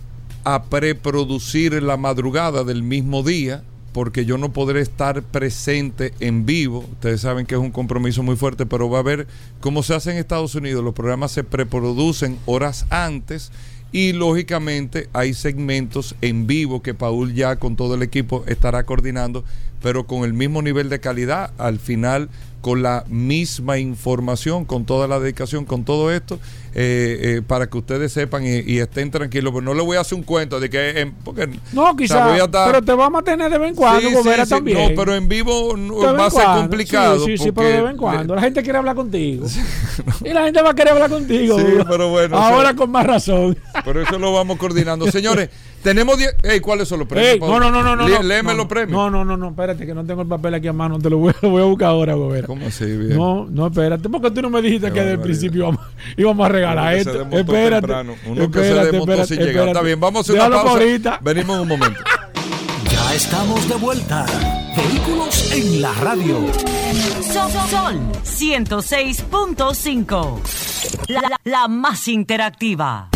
a 0.45 0.65
preproducir 0.65 1.75
en 1.75 1.87
la 1.87 1.97
madrugada 1.97 2.65
del 2.65 2.83
mismo 2.83 3.23
día 3.23 3.63
porque 3.93 4.25
yo 4.25 4.39
no 4.39 4.53
podré 4.53 4.81
estar 4.81 5.23
presente 5.23 6.15
en 6.21 6.47
vivo. 6.47 6.87
Ustedes 6.93 7.21
saben 7.21 7.45
que 7.45 7.55
es 7.55 7.61
un 7.61 7.71
compromiso 7.71 8.23
muy 8.23 8.37
fuerte, 8.37 8.65
pero 8.65 8.89
va 8.89 9.01
a 9.01 9.03
ver 9.03 9.27
cómo 9.61 9.83
se 9.83 9.95
hace 9.95 10.11
en 10.11 10.17
Estados 10.17 10.55
Unidos. 10.55 10.83
Los 10.83 10.95
programas 10.95 11.33
se 11.33 11.45
preproducen 11.45 12.39
horas 12.47 12.87
antes 12.89 13.53
y 13.93 14.13
lógicamente 14.15 15.09
hay 15.13 15.35
segmentos 15.35 16.17
en 16.23 16.47
vivo 16.47 16.83
que 16.83 16.95
Paul 16.95 17.35
ya 17.35 17.57
con 17.57 17.77
todo 17.77 17.95
el 17.95 18.03
equipo 18.03 18.43
estará 18.47 18.85
coordinando, 18.85 19.45
pero 19.83 20.07
con 20.07 20.25
el 20.25 20.33
mismo 20.33 20.63
nivel 20.63 20.89
de 20.89 21.01
calidad. 21.01 21.53
Al 21.59 21.79
final 21.79 22.31
con 22.63 22.81
la 22.81 23.05
misma 23.09 23.79
información, 23.79 24.65
con 24.65 24.87
toda 24.87 25.09
la 25.09 25.21
dedicación, 25.21 25.67
con 25.67 25.85
todo 25.85 26.13
esto, 26.13 26.39
eh, 26.75 27.37
eh, 27.37 27.43
para 27.47 27.69
que 27.69 27.77
ustedes 27.79 28.13
sepan 28.13 28.45
y, 28.45 28.79
estén 28.79 29.11
tranquilos. 29.11 29.53
Pero 29.53 29.65
no 29.65 29.75
le 29.75 29.83
voy 29.83 29.97
a 29.97 30.01
hacer 30.01 30.17
un 30.17 30.25
cuento 30.25 30.61
de 30.61 30.71
que. 30.71 31.01
En, 31.01 31.13
porque, 31.13 31.49
no, 31.73 31.95
quizás. 31.97 32.49
pero 32.51 32.83
te 32.83 32.93
vamos 32.93 33.21
a 33.21 33.25
tener 33.25 33.51
de 33.51 33.59
vez 33.59 33.71
en 33.71 33.75
cuando, 33.75 34.09
sí, 34.23 34.49
también. 34.49 34.91
No, 34.91 34.97
pero 34.97 35.15
en 35.15 35.29
vivo 35.29 35.77
va 36.03 36.27
a 36.27 36.31
ser 36.31 36.45
complicado. 36.45 37.25
Sí, 37.25 37.37
sí, 37.37 37.53
pero 37.53 37.69
de 37.69 37.83
vez 37.83 37.91
en 37.93 37.97
cuando. 37.97 38.35
La 38.35 38.41
gente 38.41 38.63
quiere 38.63 38.79
hablar 38.79 38.97
contigo. 38.97 39.47
y 40.25 40.29
la 40.31 40.45
gente 40.45 40.63
va 40.63 40.71
a 40.71 40.75
querer 40.75 40.93
hablar 40.93 41.11
contigo. 41.11 41.59
Sí, 41.59 41.67
pero 41.89 42.09
bueno. 42.09 42.37
Ahora 42.37 42.75
con 42.75 42.91
más 42.91 43.07
razón. 43.07 43.57
Por 43.85 43.97
eso 43.99 44.19
lo 44.19 44.33
vamos 44.33 44.59
coordinando. 44.59 45.11
Señores. 45.11 45.51
Tenemos 45.83 46.17
10. 46.17 46.61
¿Cuáles 46.61 46.87
son 46.87 47.01
los 47.01 47.09
premios? 47.09 47.41
no, 47.41 47.59
no, 47.59 47.71
no, 47.71 47.83
no. 47.83 47.97
no 47.97 48.23
léeme 48.23 48.55
los 48.55 48.67
premios. 48.67 48.93
No, 48.93 49.11
no, 49.11 49.25
no, 49.25 49.37
no, 49.37 49.49
espérate, 49.49 49.85
que 49.85 49.95
no 49.95 50.05
tengo 50.05 50.23
el 50.23 50.29
papel 50.29 50.55
aquí 50.55 50.69
a 50.69 50.73
mano. 50.73 50.99
Te 50.99 51.11
lo 51.11 51.19
voy, 51.19 51.35
lo 51.43 51.51
voy 51.51 51.63
a 51.63 51.65
buscar 51.65 51.89
ahora, 51.89 52.15
Gobera. 52.15 52.47
¿Cómo 52.47 52.67
así? 52.67 52.85
Bien. 52.85 53.17
No, 53.17 53.47
no, 53.51 53.67
espérate. 53.67 54.09
Porque 54.09 54.31
tú 54.31 54.43
no 54.43 54.51
me 54.51 54.63
dijiste 54.63 54.93
que 54.93 55.01
desde 55.01 55.13
el 55.15 55.21
principio 55.21 55.63
íbamos, 55.63 55.81
íbamos 56.17 56.47
a 56.47 56.49
regalar 56.63 56.95
esto. 56.95 57.27
Espérate. 57.31 57.93
Uno 58.27 58.51
que 58.51 58.59
se 58.61 58.75
desmontó 58.75 59.27
sin 59.27 59.39
llegar. 59.41 59.69
Está 59.69 59.83
bien, 59.83 60.01
vamos 60.01 60.29
a 60.29 60.33
hacer 60.33 60.47
una 60.47 60.57
pausa. 60.57 60.71
Ahorita. 60.73 61.19
Venimos 61.23 61.57
en 61.57 61.63
un 61.63 61.69
momento. 61.69 62.01
Ya 62.91 63.15
estamos 63.15 63.69
de 63.69 63.75
vuelta. 63.77 64.27
Vehículos 64.77 65.53
en 65.53 65.83
la 65.83 65.93
radio. 65.95 66.39
Sol, 67.23 67.51
Sol 67.71 68.01
106.5. 68.25 70.41
La, 71.09 71.21
la, 71.21 71.39
la 71.45 71.69
más 71.69 72.09
interactiva. 72.09 73.09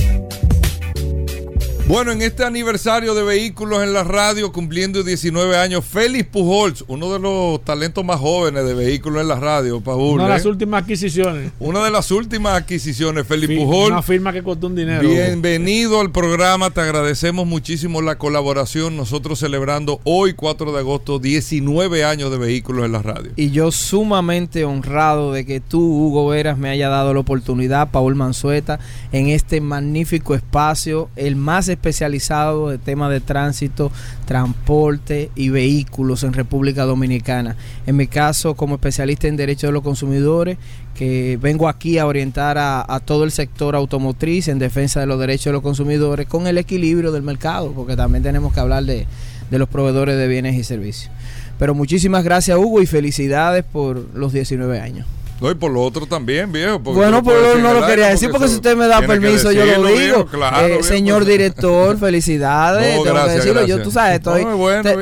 Bueno, 1.89 2.11
en 2.11 2.21
este 2.21 2.45
aniversario 2.45 3.15
de 3.15 3.23
vehículos 3.23 3.81
en 3.85 3.93
la 3.93 4.03
radio, 4.03 4.51
cumpliendo 4.51 5.05
19 5.05 5.57
años, 5.57 5.85
Félix 5.85 6.27
Pujols, 6.27 6.85
uno 6.89 7.13
de 7.13 7.21
los 7.21 7.65
talentos 7.65 8.05
más 8.05 8.19
jóvenes 8.19 8.65
de 8.65 8.75
vehículos 8.75 9.23
en 9.23 9.29
la 9.29 9.37
radio, 9.37 9.81
Paul. 9.81 10.15
Una 10.15 10.25
de 10.25 10.31
las 10.31 10.45
¿eh? 10.45 10.49
últimas 10.49 10.83
adquisiciones. 10.83 11.53
Una 11.61 11.85
de 11.85 11.93
las 11.93 12.11
últimas 12.11 12.61
adquisiciones, 12.61 13.25
Félix 13.25 13.55
Pujols. 13.55 13.93
Una 13.93 14.03
firma 14.03 14.33
que 14.33 14.43
costó 14.43 14.67
un 14.67 14.75
dinero. 14.75 15.09
Bienvenido 15.09 16.01
al 16.01 16.11
programa, 16.11 16.71
te 16.71 16.81
agradecemos 16.81 17.47
muchísimo 17.47 18.03
la 18.03 18.19
colaboración. 18.19 18.97
Nosotros 18.97 19.39
celebrando 19.39 20.01
hoy, 20.03 20.35
4 20.35 20.73
de 20.73 20.81
agosto, 20.81 21.21
19 21.21 22.05
años 22.05 22.33
de 22.33 22.39
vehículos 22.39 22.85
en 22.85 22.93
la 22.93 23.03
radio. 23.03 23.31
Y 23.37 23.53
yo 23.53 23.71
sumamente 23.71 24.65
honrado 24.65 25.33
de 25.33 25.47
que 25.47 25.61
tú, 25.61 25.81
Hugo 25.81 26.27
Veras, 26.27 26.59
me 26.59 26.69
haya 26.69 26.89
dado 26.89 27.15
la 27.15 27.21
oportunidad, 27.21 27.93
Paul 27.93 28.17
Manzueta, 28.17 28.81
en 29.13 29.29
este 29.29 29.61
magnífico 29.61 30.35
espacio, 30.35 31.11
el 31.15 31.37
más 31.37 31.76
especializado 31.77 32.71
de 32.71 32.79
temas 32.79 33.11
de 33.11 33.21
tránsito, 33.21 33.93
transporte 34.25 35.31
y 35.35 35.51
vehículos 35.51 36.23
en 36.25 36.33
República 36.33 36.85
Dominicana. 36.85 37.57
En 37.87 37.97
mi 37.97 38.07
caso, 38.07 38.55
como 38.55 38.75
especialista 38.75 39.29
en 39.29 39.37
derechos 39.37 39.69
de 39.69 39.73
los 39.73 39.83
consumidores, 39.83 40.59
que 40.95 41.39
vengo 41.41 41.69
aquí 41.69 41.99
a 41.99 42.07
orientar 42.07 42.57
a, 42.59 43.01
todo 43.05 43.25
el 43.25 43.31
sector 43.31 43.77
automotriz 43.77 44.49
en 44.49 44.59
defensa 44.59 45.01
de 45.01 45.07
los 45.07 45.21
derechos 45.21 45.47
de 45.47 45.53
los 45.53 45.63
consumidores 45.63 46.27
con 46.27 46.47
el 46.47 46.59
equilibrio 46.59 47.13
del 47.13 47.23
mercado, 47.23 47.73
porque 47.73 47.97
también 47.97 48.23
tenemos 48.23 48.53
que 48.53 48.61
hablar 48.61 48.85
de, 48.85 49.07
de 49.51 49.59
los 49.59 49.69
proveedores 49.69 50.17
de 50.17 50.27
bienes 50.27 50.57
y 50.57 50.65
servicios. 50.65 51.11
Pero 51.59 51.75
muchísimas 51.75 52.25
gracias 52.25 52.59
Hugo 52.59 52.83
y 52.83 52.87
felicidades 52.87 53.65
por 53.65 54.15
los 54.15 54.33
19 54.33 54.81
años. 54.81 55.07
No, 55.41 55.51
y 55.51 55.55
por 55.55 55.71
lo 55.71 55.83
otro 55.83 56.07
también, 56.07 56.51
viejo. 56.51 56.79
Bueno, 56.79 57.23
por 57.23 57.35
lo 57.35 57.57
no 57.57 57.75
lo 57.75 57.87
quería 57.87 58.09
decir 58.09 58.31
porque 58.31 58.49
si 58.49 58.55
usted 58.55 58.77
me 58.77 58.87
da 58.87 59.01
permiso, 59.03 59.53
yo 59.53 59.65
lo 59.65 59.89
digo. 59.89 60.27
Eh, 60.63 60.79
señor 60.83 61.25
director, 61.25 61.99
felicidades. 62.01 63.03
tengo 63.03 63.25
que 63.27 63.33
decirlo. 63.33 63.67
Yo, 63.67 63.83
tú 63.83 63.91
sabes, 63.91 64.17
estoy, 64.17 64.47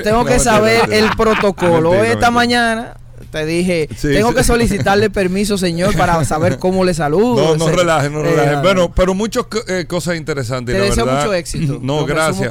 tengo 0.03 0.25
que 0.25 0.39
saber 0.39 0.93
el 0.93 1.11
protocolo. 1.17 1.95
Esta 2.05 2.31
mañana 2.31 2.97
te 3.35 3.45
dije, 3.47 3.89
tengo 4.01 4.33
que 4.33 4.45
solicitarle 4.45 5.11
permiso, 5.11 5.59
señor, 5.59 5.97
para 5.97 6.25
saber 6.25 6.61
cómo 6.61 6.85
le 6.85 6.95
saludo. 6.95 7.57
No, 7.57 7.67
no 7.67 7.69
relajen, 7.69 8.13
no 8.13 8.23
relajen. 8.23 8.63
bueno, 8.63 8.93
pero 8.95 9.13
muchas 9.13 9.45
eh, 9.67 9.87
cosas 9.89 10.17
interesantes. 10.17 10.73
Te 10.73 10.81
deseo 10.81 11.05
mucho 11.05 11.35
éxito. 11.35 11.81
No, 11.85 12.07
gracias. 12.07 12.51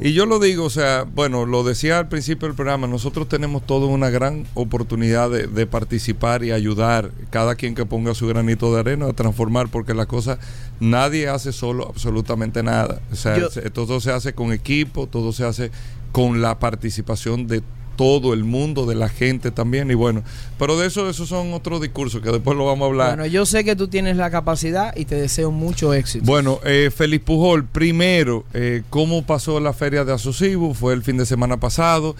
Y 0.00 0.12
yo 0.12 0.26
lo 0.26 0.38
digo, 0.38 0.64
o 0.64 0.70
sea, 0.70 1.04
bueno, 1.04 1.46
lo 1.46 1.62
decía 1.62 1.98
al 1.98 2.08
principio 2.08 2.48
del 2.48 2.56
programa, 2.56 2.86
nosotros 2.86 3.28
tenemos 3.28 3.64
toda 3.64 3.86
una 3.86 4.10
gran 4.10 4.44
oportunidad 4.54 5.30
de, 5.30 5.66
participar 5.66 6.42
y 6.44 6.50
ayudar 6.50 7.10
cada 7.30 7.54
quien 7.54 7.74
que 7.74 7.86
ponga 7.86 8.14
su 8.14 8.26
granito 8.26 8.74
de 8.74 8.80
arena 8.80 9.06
a 9.06 9.12
transformar, 9.12 9.68
porque 9.68 9.94
la 9.94 10.06
cosa, 10.06 10.38
nadie 10.80 11.28
hace 11.28 11.52
solo 11.52 11.88
absolutamente 11.88 12.62
nada. 12.62 13.00
O 13.12 13.16
sea, 13.16 13.36
todo 13.72 14.00
se 14.00 14.10
hace 14.10 14.32
con 14.32 14.52
equipo, 14.52 15.06
todo 15.06 15.32
se 15.32 15.44
hace 15.44 15.70
con 16.12 16.42
la 16.42 16.58
participación 16.58 17.46
de 17.46 17.62
todo 17.96 18.34
el 18.34 18.44
mundo, 18.44 18.86
de 18.86 18.94
la 18.94 19.08
gente 19.08 19.50
también. 19.50 19.90
Y 19.90 19.94
bueno, 19.94 20.22
pero 20.58 20.78
de 20.78 20.86
eso, 20.86 21.08
esos 21.08 21.28
son 21.28 21.52
otros 21.52 21.80
discursos 21.80 22.22
que 22.22 22.30
después 22.30 22.56
lo 22.56 22.66
vamos 22.66 22.84
a 22.84 22.86
hablar. 22.86 23.08
Bueno, 23.16 23.26
yo 23.26 23.46
sé 23.46 23.64
que 23.64 23.74
tú 23.74 23.88
tienes 23.88 24.16
la 24.16 24.30
capacidad 24.30 24.94
y 24.96 25.04
te 25.06 25.16
deseo 25.16 25.50
mucho 25.50 25.94
éxito. 25.94 26.24
Bueno, 26.24 26.60
eh, 26.64 26.90
Félix 26.94 27.24
Pujol, 27.24 27.64
primero, 27.64 28.44
eh, 28.54 28.82
¿cómo 28.90 29.24
pasó 29.24 29.58
la 29.60 29.72
feria 29.72 30.04
de 30.04 30.12
Asocibu? 30.12 30.74
Fue 30.74 30.94
el 30.94 31.02
fin 31.02 31.16
de 31.16 31.26
semana 31.26 31.58
pasado 31.58 32.14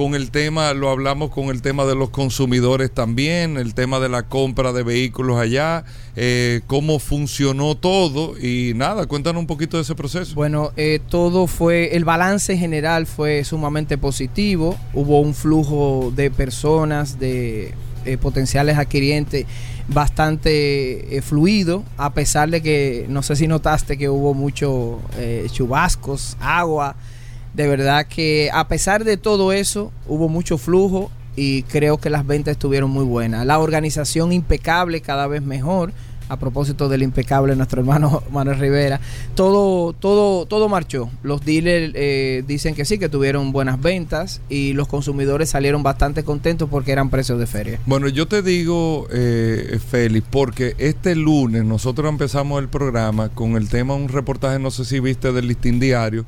con 0.00 0.14
el 0.14 0.30
tema, 0.30 0.72
lo 0.72 0.88
hablamos 0.88 1.30
con 1.30 1.50
el 1.50 1.60
tema 1.60 1.84
de 1.84 1.94
los 1.94 2.08
consumidores 2.08 2.90
también, 2.90 3.58
el 3.58 3.74
tema 3.74 4.00
de 4.00 4.08
la 4.08 4.22
compra 4.22 4.72
de 4.72 4.82
vehículos 4.82 5.38
allá, 5.38 5.84
eh, 6.16 6.62
cómo 6.66 6.98
funcionó 6.98 7.74
todo 7.74 8.32
y 8.38 8.72
nada, 8.74 9.04
cuéntanos 9.04 9.40
un 9.40 9.46
poquito 9.46 9.76
de 9.76 9.82
ese 9.82 9.94
proceso. 9.94 10.34
Bueno, 10.34 10.72
eh, 10.78 11.00
todo 11.10 11.46
fue, 11.46 11.94
el 11.96 12.06
balance 12.06 12.56
general 12.56 13.04
fue 13.04 13.44
sumamente 13.44 13.98
positivo, 13.98 14.74
hubo 14.94 15.20
un 15.20 15.34
flujo 15.34 16.10
de 16.16 16.30
personas, 16.30 17.18
de 17.18 17.74
eh, 18.06 18.16
potenciales 18.16 18.78
adquirientes 18.78 19.44
bastante 19.86 21.20
fluido, 21.22 21.84
a 21.98 22.14
pesar 22.14 22.48
de 22.48 22.62
que, 22.62 23.04
no 23.10 23.22
sé 23.22 23.36
si 23.36 23.46
notaste 23.46 23.98
que 23.98 24.08
hubo 24.08 24.32
muchos 24.32 24.96
chubascos, 25.52 26.38
agua, 26.40 26.96
de 27.54 27.66
verdad 27.66 28.06
que 28.06 28.50
a 28.52 28.68
pesar 28.68 29.04
de 29.04 29.16
todo 29.16 29.52
eso, 29.52 29.92
hubo 30.06 30.28
mucho 30.28 30.58
flujo 30.58 31.10
y 31.36 31.62
creo 31.64 31.98
que 31.98 32.10
las 32.10 32.26
ventas 32.26 32.52
estuvieron 32.52 32.90
muy 32.90 33.04
buenas. 33.04 33.46
La 33.46 33.58
organización 33.58 34.32
impecable, 34.32 35.00
cada 35.00 35.26
vez 35.26 35.42
mejor 35.42 35.92
a 36.30 36.38
propósito 36.38 36.88
del 36.88 37.02
impecable 37.02 37.56
nuestro 37.56 37.80
hermano 37.80 38.22
Manuel 38.32 38.58
Rivera, 38.58 39.00
todo, 39.34 39.92
todo, 39.92 40.46
todo 40.46 40.68
marchó. 40.68 41.10
Los 41.22 41.44
dealers 41.44 41.92
eh, 41.96 42.44
dicen 42.46 42.74
que 42.74 42.84
sí, 42.84 42.98
que 42.98 43.08
tuvieron 43.08 43.52
buenas 43.52 43.80
ventas 43.80 44.40
y 44.48 44.72
los 44.72 44.88
consumidores 44.88 45.50
salieron 45.50 45.82
bastante 45.82 46.24
contentos 46.24 46.68
porque 46.70 46.92
eran 46.92 47.10
precios 47.10 47.38
de 47.38 47.46
feria. 47.46 47.80
Bueno, 47.84 48.08
yo 48.08 48.28
te 48.28 48.42
digo, 48.42 49.08
eh, 49.12 49.78
Félix, 49.90 50.26
porque 50.30 50.74
este 50.78 51.16
lunes 51.16 51.64
nosotros 51.64 52.08
empezamos 52.08 52.62
el 52.62 52.68
programa 52.68 53.28
con 53.28 53.56
el 53.56 53.68
tema, 53.68 53.94
un 53.94 54.08
reportaje, 54.08 54.58
no 54.58 54.70
sé 54.70 54.84
si 54.84 55.00
viste 55.00 55.32
del 55.32 55.48
listín 55.48 55.80
diario, 55.80 56.24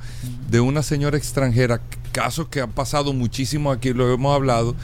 de 0.50 0.60
una 0.60 0.82
señora 0.82 1.16
extranjera, 1.16 1.80
casos 2.10 2.48
que 2.48 2.60
han 2.60 2.72
pasado 2.72 3.12
muchísimo 3.12 3.70
aquí, 3.70 3.92
lo 3.92 4.12
hemos 4.12 4.34
hablado 4.34 4.74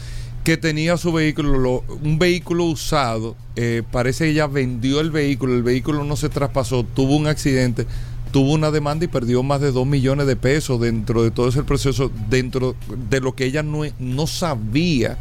que 0.49 0.57
tenía 0.57 0.97
su 0.97 1.13
vehículo, 1.13 1.85
un 2.03 2.19
vehículo 2.19 2.65
usado, 2.65 3.37
eh, 3.55 3.83
parece 3.93 4.25
que 4.25 4.31
ella 4.31 4.47
vendió 4.47 5.01
el 5.01 5.11
vehículo, 5.11 5.53
el 5.55 5.63
vehículo 5.63 6.05
no 6.05 6.17
se 6.17 6.31
traspasó, 6.31 6.85
tuvo 6.85 7.17
un 7.17 7.27
accidente, 7.27 7.87
tuvo 8.33 8.55
una 8.55 8.71
demanda 8.71 9.05
y 9.05 9.09
perdió 9.09 9.43
más 9.43 9.61
de 9.61 9.73
2 9.73 9.87
millones 9.87 10.27
de 10.27 10.37
pesos 10.37 10.81
dentro 10.81 11.23
de 11.23 11.31
todo 11.31 11.51
ese 11.51 11.65
proceso, 11.65 12.11
dentro 12.31 12.77
de 13.11 13.21
lo 13.21 13.35
que 13.35 13.45
ella 13.45 13.63
no, 13.63 13.83
no 13.99 14.27
sabía. 14.27 15.19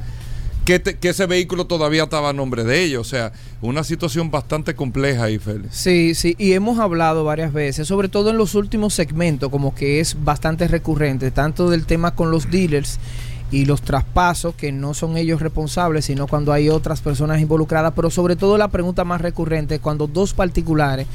Que, 0.63 0.81
que, 0.81 1.09
ese 1.09 1.25
vehículo 1.25 1.67
todavía 1.67 2.03
estaba 2.03 2.29
a 2.29 2.33
nombre 2.33 2.63
de 2.63 2.83
ella. 2.83 3.01
O 3.01 3.05
sea, 3.05 3.33
una 3.61 3.83
situación 3.83 4.31
bastante 4.31 4.75
compleja 4.75 5.25
ahí, 5.25 5.39
Félix. 5.39 5.75
Sí, 5.75 6.15
sí, 6.15 6.35
y 6.37 6.53
hemos 6.53 6.79
hablado 6.79 7.25
varias 7.25 7.51
veces, 7.51 7.89
sobre 7.89 8.07
todo 8.07 8.29
en 8.29 8.37
los 8.37 8.55
últimos 8.55 8.93
segmentos, 8.93 9.49
como 9.49 9.75
que 9.75 9.99
es 9.99 10.15
bastante 10.23 10.69
recurrente, 10.69 11.31
tanto 11.31 11.69
del 11.69 11.85
tema 11.85 12.15
con 12.15 12.31
los 12.31 12.49
dealers 12.49 12.97
y 13.51 13.65
los 13.65 13.81
traspasos 13.81 14.55
que 14.55 14.71
no 14.71 14.93
son 14.93 15.17
ellos 15.17 15.41
responsables, 15.41 16.05
sino 16.05 16.27
cuando 16.27 16.51
hay 16.53 16.69
otras 16.69 17.01
personas 17.01 17.41
involucradas, 17.41 17.93
pero 17.95 18.09
sobre 18.09 18.35
todo 18.35 18.57
la 18.57 18.67
pregunta 18.67 19.03
más 19.03 19.21
recurrente 19.21 19.79
cuando 19.79 20.07
dos 20.07 20.33
particulares 20.33 21.07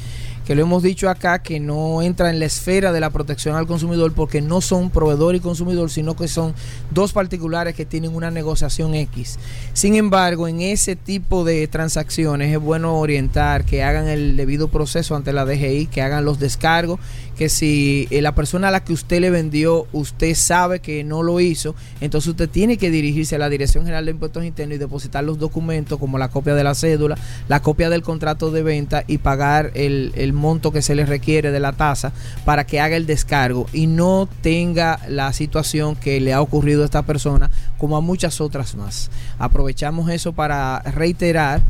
que 0.45 0.55
lo 0.55 0.61
hemos 0.63 0.83
dicho 0.83 1.09
acá, 1.09 1.39
que 1.39 1.59
no 1.59 2.01
entra 2.01 2.29
en 2.29 2.39
la 2.39 2.45
esfera 2.45 2.91
de 2.91 2.99
la 2.99 3.11
protección 3.11 3.55
al 3.55 3.65
consumidor 3.65 4.13
porque 4.13 4.41
no 4.41 4.59
son 4.59 4.89
proveedor 4.89 5.35
y 5.35 5.39
consumidor, 5.39 5.89
sino 5.89 6.15
que 6.15 6.27
son 6.27 6.53
dos 6.91 7.13
particulares 7.13 7.75
que 7.75 7.85
tienen 7.85 8.13
una 8.13 8.29
negociación 8.29 8.93
X. 8.93 9.39
Sin 9.71 9.95
embargo, 9.95 10.47
en 10.47 10.61
ese 10.61 10.95
tipo 10.95 11.45
de 11.45 11.65
transacciones 11.67 12.51
es 12.53 12.59
bueno 12.59 12.97
orientar 12.97 13.63
que 13.63 13.83
hagan 13.83 14.07
el 14.07 14.35
debido 14.35 14.67
proceso 14.67 15.15
ante 15.15 15.31
la 15.31 15.45
DGI, 15.45 15.87
que 15.87 16.01
hagan 16.01 16.25
los 16.25 16.39
descargos, 16.39 16.99
que 17.35 17.49
si 17.49 18.07
eh, 18.11 18.21
la 18.21 18.35
persona 18.35 18.67
a 18.67 18.71
la 18.71 18.83
que 18.83 18.93
usted 18.93 19.19
le 19.19 19.29
vendió, 19.29 19.87
usted 19.91 20.35
sabe 20.35 20.79
que 20.79 21.03
no 21.03 21.23
lo 21.23 21.39
hizo, 21.39 21.75
entonces 22.01 22.29
usted 22.29 22.49
tiene 22.49 22.77
que 22.77 22.91
dirigirse 22.91 23.35
a 23.35 23.39
la 23.39 23.49
Dirección 23.49 23.83
General 23.83 24.05
de 24.05 24.11
Impuestos 24.11 24.45
Internos 24.45 24.75
y 24.75 24.79
depositar 24.79 25.23
los 25.23 25.39
documentos 25.39 25.99
como 25.99 26.17
la 26.17 26.29
copia 26.29 26.55
de 26.55 26.63
la 26.63 26.75
cédula, 26.75 27.17
la 27.47 27.61
copia 27.61 27.89
del 27.89 28.03
contrato 28.03 28.51
de 28.51 28.63
venta 28.63 29.03
y 29.07 29.17
pagar 29.17 29.71
el, 29.73 30.11
el 30.15 30.33
monto 30.33 30.71
que 30.71 30.81
se 30.81 30.95
le 30.95 31.05
requiere 31.05 31.51
de 31.51 31.59
la 31.59 31.73
tasa 31.73 32.13
para 32.45 32.65
que 32.65 32.79
haga 32.79 32.95
el 32.95 33.05
descargo 33.05 33.67
y 33.73 33.87
no 33.87 34.29
tenga 34.41 34.99
la 35.07 35.33
situación 35.33 35.95
que 35.95 36.19
le 36.19 36.33
ha 36.33 36.41
ocurrido 36.41 36.83
a 36.83 36.85
esta 36.85 37.03
persona 37.03 37.49
como 37.77 37.97
a 37.97 38.01
muchas 38.01 38.41
otras 38.41 38.75
más. 38.75 39.09
Aprovechamos 39.39 40.09
eso 40.09 40.33
para 40.33 40.79
reiterar 40.79 41.61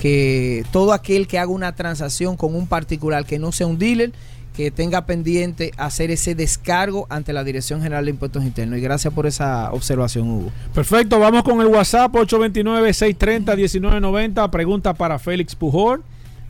que 0.00 0.64
todo 0.72 0.94
aquel 0.94 1.26
que 1.26 1.38
haga 1.38 1.50
una 1.50 1.74
transacción 1.74 2.36
con 2.36 2.54
un 2.54 2.66
particular 2.66 3.26
que 3.26 3.38
no 3.38 3.52
sea 3.52 3.66
un 3.66 3.78
dealer, 3.78 4.12
que 4.56 4.70
tenga 4.70 5.04
pendiente 5.06 5.72
hacer 5.76 6.10
ese 6.10 6.34
descargo 6.34 7.06
ante 7.08 7.32
la 7.32 7.44
Dirección 7.44 7.80
General 7.82 8.04
de 8.04 8.10
Impuestos 8.10 8.44
Internos. 8.44 8.78
Y 8.78 8.82
gracias 8.82 9.14
por 9.14 9.26
esa 9.26 9.72
observación, 9.72 10.30
Hugo. 10.30 10.50
Perfecto, 10.74 11.18
vamos 11.18 11.42
con 11.42 11.58
el 11.60 11.68
WhatsApp 11.68 12.12
829-630-1990. 12.12 14.50
Pregunta 14.50 14.92
para 14.94 15.18
Félix 15.18 15.54
Pujol. 15.54 16.02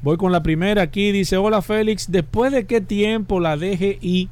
Voy 0.02 0.16
con 0.16 0.32
la 0.32 0.42
primera 0.42 0.82
aquí. 0.82 1.12
Dice, 1.12 1.36
hola 1.36 1.60
Félix, 1.60 2.10
¿después 2.10 2.52
de 2.52 2.64
qué 2.64 2.80
tiempo 2.80 3.38
la 3.38 3.56
DGI 3.56 4.30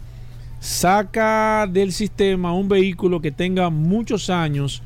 saca 0.60 1.68
del 1.70 1.92
sistema 1.92 2.54
un 2.54 2.68
vehículo 2.68 3.20
que 3.20 3.30
tenga 3.30 3.70
muchos 3.70 4.30
años 4.30 4.82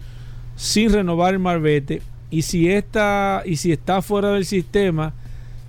sin 0.57 0.93
renovar 0.93 1.35
el 1.35 1.39
marbete? 1.39 2.03
Y 2.31 2.43
si 2.43 2.69
está, 2.69 3.43
y 3.45 3.57
si 3.57 3.71
está 3.71 4.03
fuera 4.03 4.33
del 4.33 4.45
sistema, 4.45 5.15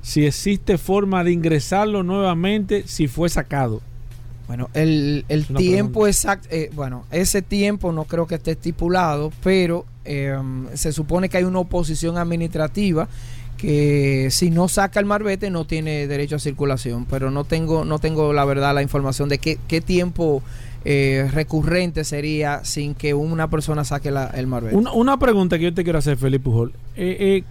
si 0.04 0.26
existe 0.26 0.78
forma 0.78 1.24
de 1.24 1.32
ingresarlo 1.32 2.04
nuevamente 2.04 2.84
si 2.86 3.08
fue 3.08 3.30
sacado. 3.30 3.82
Bueno, 4.48 4.70
el, 4.74 5.26
el 5.30 5.48
tiempo 5.48 6.06
exacto, 6.06 6.50
eh, 6.52 6.70
bueno, 6.76 7.06
ese 7.10 7.42
tiempo 7.42 7.94
no 7.94 8.04
creo 8.04 8.28
que 8.28 8.36
esté 8.36 8.52
estipulado, 8.52 9.32
pero 9.42 9.86
eh, 10.04 10.38
se 10.74 10.92
supone 10.92 11.30
que 11.30 11.38
hay 11.38 11.46
una 11.46 11.60
oposición 11.60 12.18
administrativa 12.18 13.08
que 13.58 14.28
si 14.30 14.50
no 14.50 14.68
saca 14.68 15.00
el 15.00 15.06
marbete 15.06 15.50
no 15.50 15.66
tiene 15.66 16.06
derecho 16.08 16.36
a 16.36 16.40
circulación, 16.40 17.06
pero 17.06 17.32
no 17.32 17.46
tengo, 17.46 17.86
no 17.86 18.00
tengo 18.00 18.34
la 18.34 18.44
verdad 18.44 18.76
la 18.76 18.82
información 18.82 19.30
de 19.30 19.38
qué, 19.38 19.58
qué 19.70 19.80
tiempo 19.80 20.44
eh, 20.86 21.30
recurrente 21.32 22.04
sería 22.04 22.66
sin 22.66 22.94
que 22.94 23.14
una 23.14 23.50
persona 23.50 23.86
saque 23.86 24.12
la, 24.12 24.26
el 24.28 24.48
marbete. 24.48 24.76
Una, 24.76 24.92
una, 24.92 25.18
pregunta 25.18 25.58
que 25.58 25.64
yo 25.64 25.74
te 25.74 25.86
quiero 25.86 26.00
hacer, 26.00 26.18
Felipe 26.18 26.44
Pujol. 26.44 26.74
Eh, 26.98 27.16
eh, 27.20 27.44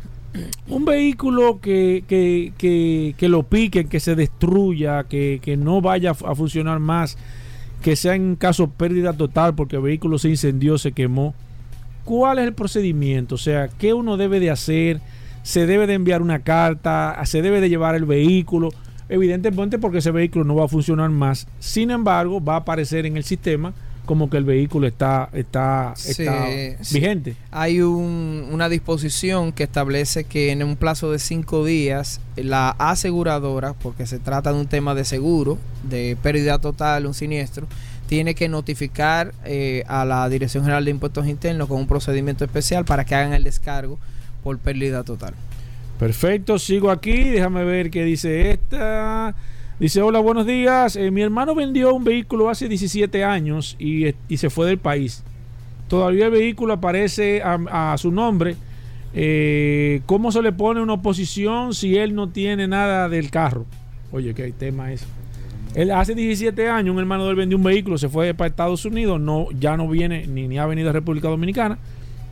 un 0.68 0.84
vehículo 0.84 1.60
que, 1.60 2.04
que, 2.08 3.14
que, 3.16 3.28
lo 3.28 3.42
piquen, 3.42 3.88
que 3.88 4.00
se 4.00 4.14
destruya, 4.14 5.04
que, 5.04 5.40
que 5.42 5.56
no 5.56 5.80
vaya 5.80 6.12
a 6.12 6.34
funcionar 6.34 6.78
más, 6.78 7.18
que 7.82 7.96
sea 7.96 8.14
en 8.14 8.36
caso 8.36 8.70
pérdida 8.70 9.12
total 9.12 9.54
porque 9.54 9.76
el 9.76 9.82
vehículo 9.82 10.18
se 10.18 10.30
incendió, 10.30 10.78
se 10.78 10.92
quemó. 10.92 11.34
¿Cuál 12.04 12.38
es 12.38 12.46
el 12.46 12.54
procedimiento? 12.54 13.36
O 13.36 13.38
sea, 13.38 13.68
¿qué 13.68 13.94
uno 13.94 14.16
debe 14.16 14.40
de 14.40 14.50
hacer? 14.50 15.00
¿Se 15.42 15.66
debe 15.66 15.86
de 15.86 15.94
enviar 15.94 16.22
una 16.22 16.40
carta? 16.40 17.20
¿Se 17.24 17.42
debe 17.42 17.60
de 17.60 17.68
llevar 17.68 17.94
el 17.94 18.04
vehículo? 18.04 18.70
Evidentemente 19.08 19.78
porque 19.78 19.98
ese 19.98 20.10
vehículo 20.10 20.44
no 20.44 20.54
va 20.54 20.64
a 20.64 20.68
funcionar 20.68 21.10
más. 21.10 21.46
Sin 21.58 21.90
embargo, 21.90 22.42
va 22.42 22.54
a 22.54 22.58
aparecer 22.58 23.06
en 23.06 23.16
el 23.16 23.24
sistema 23.24 23.74
como 24.06 24.28
que 24.28 24.36
el 24.36 24.44
vehículo 24.44 24.86
está, 24.86 25.28
está, 25.32 25.92
Sí, 25.96 26.10
está 26.22 26.46
sí. 26.82 26.94
vigente. 26.94 27.36
Hay 27.50 27.80
un- 27.80 28.48
una 28.50 28.68
disposición 28.68 29.52
que 29.52 29.62
establece 29.62 30.24
que 30.24 30.50
en 30.50 30.62
un 30.62 30.76
plazo 30.76 31.12
de 31.12 31.18
cinco 31.18 31.64
días 31.64 32.20
la 32.36 32.70
aseguradora, 32.78 33.74
porque 33.74 34.06
se 34.06 34.18
trata 34.18 34.52
de 34.52 34.58
un 34.58 34.66
tema 34.66 34.94
de 34.94 35.04
seguro, 35.04 35.56
de 35.84 36.16
pérdida 36.22 36.58
total, 36.58 37.06
un 37.06 37.14
siniestro, 37.14 37.66
tiene 38.08 38.34
que 38.34 38.48
notificar 38.48 39.32
eh, 39.44 39.84
a 39.86 40.04
la 40.04 40.28
Dirección 40.28 40.64
General 40.64 40.84
de 40.84 40.90
Impuestos 40.90 41.26
Internos 41.28 41.68
con 41.68 41.78
un 41.78 41.86
procedimiento 41.86 42.44
especial 42.44 42.84
para 42.84 43.04
que 43.04 43.14
hagan 43.14 43.32
el 43.32 43.44
descargo 43.44 43.98
por 44.42 44.58
pérdida 44.58 45.02
total. 45.04 45.34
Perfecto, 45.98 46.58
sigo 46.58 46.90
aquí. 46.90 47.22
Déjame 47.30 47.64
ver 47.64 47.90
qué 47.90 48.04
dice 48.04 48.50
esta. 48.50 49.34
Dice, 49.82 50.00
hola, 50.00 50.20
buenos 50.20 50.46
días. 50.46 50.94
Eh, 50.94 51.10
mi 51.10 51.22
hermano 51.22 51.56
vendió 51.56 51.92
un 51.92 52.04
vehículo 52.04 52.48
hace 52.48 52.68
17 52.68 53.24
años 53.24 53.74
y, 53.80 54.04
eh, 54.04 54.14
y 54.28 54.36
se 54.36 54.48
fue 54.48 54.68
del 54.68 54.78
país. 54.78 55.24
Todavía 55.88 56.26
el 56.26 56.30
vehículo 56.30 56.74
aparece 56.74 57.42
a, 57.42 57.96
su 57.98 58.12
nombre. 58.12 58.54
Eh, 59.12 60.00
¿Cómo 60.06 60.30
se 60.30 60.40
le 60.40 60.52
pone 60.52 60.80
una 60.80 60.92
oposición 60.92 61.74
si 61.74 61.96
él 61.96 62.14
no 62.14 62.28
tiene 62.28 62.68
nada 62.68 63.08
del 63.08 63.32
carro? 63.32 63.66
Oye, 64.12 64.34
qué 64.34 64.52
tema 64.52 64.92
es. 64.92 65.04
Él 65.74 65.90
hace 65.90 66.14
17 66.14 66.68
años, 66.68 66.94
un 66.94 67.00
hermano 67.00 67.24
de 67.24 67.30
él 67.30 67.36
vendió 67.36 67.58
un 67.58 67.64
vehículo, 67.64 67.98
se 67.98 68.08
fue 68.08 68.34
para 68.34 68.50
Estados 68.50 68.84
Unidos, 68.84 69.20
no, 69.20 69.48
ya 69.58 69.76
no 69.76 69.88
viene 69.88 70.28
ni, 70.28 70.46
ni 70.46 70.58
ha 70.60 70.66
venido 70.66 70.90
a 70.90 70.92
República 70.92 71.26
Dominicana. 71.26 71.76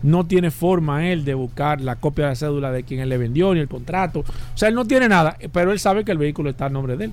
No 0.04 0.24
tiene 0.24 0.52
forma 0.52 1.08
él 1.08 1.24
de 1.24 1.34
buscar 1.34 1.80
la 1.80 1.96
copia 1.96 2.26
de 2.26 2.30
la 2.30 2.36
cédula 2.36 2.70
de 2.70 2.84
quien 2.84 3.00
él 3.00 3.08
le 3.08 3.18
vendió, 3.18 3.52
ni 3.52 3.58
el 3.58 3.66
contrato. 3.66 4.20
O 4.20 4.56
sea, 4.56 4.68
él 4.68 4.76
no 4.76 4.84
tiene 4.84 5.08
nada, 5.08 5.36
pero 5.52 5.72
él 5.72 5.80
sabe 5.80 6.04
que 6.04 6.12
el 6.12 6.18
vehículo 6.18 6.50
está 6.50 6.66
a 6.66 6.70
nombre 6.70 6.96
de 6.96 7.06
él. 7.06 7.12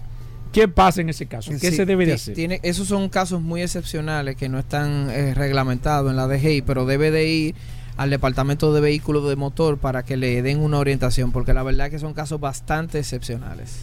¿Qué 0.51 0.67
pasa 0.67 1.01
en 1.01 1.09
ese 1.09 1.25
caso? 1.27 1.51
¿Qué 1.51 1.59
Sí, 1.71 1.75
se 1.75 1.85
debe 1.85 2.05
de 2.05 2.13
hacer? 2.13 2.33
Tiene, 2.33 2.59
esos 2.63 2.87
son 2.87 3.09
casos 3.09 3.41
muy 3.41 3.61
excepcionales 3.61 4.35
que 4.35 4.49
no 4.49 4.59
están 4.59 5.09
eh, 5.09 5.33
reglamentados 5.33 6.09
en 6.09 6.17
la 6.17 6.27
DGI, 6.27 6.61
pero 6.63 6.85
debe 6.85 7.11
de 7.11 7.27
ir 7.27 7.55
al 7.97 8.09
departamento 8.09 8.73
de 8.73 8.81
vehículos 8.81 9.27
de 9.27 9.35
motor 9.35 9.77
para 9.77 10.03
que 10.03 10.17
le 10.17 10.41
den 10.41 10.59
una 10.59 10.77
orientación, 10.79 11.31
porque 11.31 11.53
la 11.53 11.63
verdad 11.63 11.89
que 11.89 11.99
son 11.99 12.13
casos 12.13 12.39
bastante 12.39 12.99
excepcionales. 12.99 13.79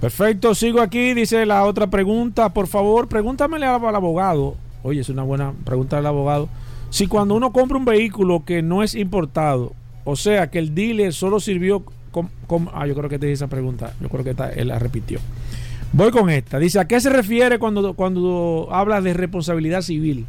Perfecto, 0.00 0.54
sigo 0.54 0.80
aquí. 0.80 1.14
Dice 1.14 1.46
la 1.46 1.64
otra 1.64 1.86
pregunta. 1.86 2.48
Por 2.52 2.66
favor, 2.66 3.08
pregúntamele 3.08 3.66
al, 3.66 3.84
al 3.84 3.94
abogado. 3.94 4.56
Oye, 4.82 5.00
es 5.00 5.08
una 5.08 5.22
buena 5.22 5.52
pregunta 5.64 5.96
del 5.96 6.06
abogado. 6.06 6.48
Si 6.90 7.06
cuando 7.06 7.34
uno 7.36 7.52
compra 7.52 7.78
un 7.78 7.84
vehículo 7.84 8.44
que 8.44 8.62
no 8.62 8.82
es 8.82 8.96
importado, 8.96 9.72
o 10.04 10.16
sea, 10.16 10.50
que 10.50 10.58
el 10.58 10.74
dealer 10.74 11.12
solo 11.12 11.38
sirvió 11.38 11.84
con... 12.10 12.28
con- 12.48 12.68
ah, 12.74 12.84
yo 12.86 12.94
creo 12.96 13.08
que 13.08 13.18
te 13.20 13.26
hice 13.26 13.34
esa 13.34 13.46
pregunta. 13.46 13.94
Yo 14.00 14.08
creo 14.08 14.24
que 14.24 14.30
esta- 14.30 14.50
él 14.50 14.68
la 14.68 14.78
repitió. 14.80 15.20
Voy 15.94 16.10
con 16.10 16.30
esta. 16.30 16.58
Dice, 16.58 16.80
¿a 16.80 16.86
qué 16.86 16.98
se 17.02 17.10
refiere 17.10 17.58
cuando, 17.58 17.92
cuando 17.92 18.68
habla 18.72 19.02
de 19.02 19.12
responsabilidad 19.12 19.82
civil? 19.82 20.24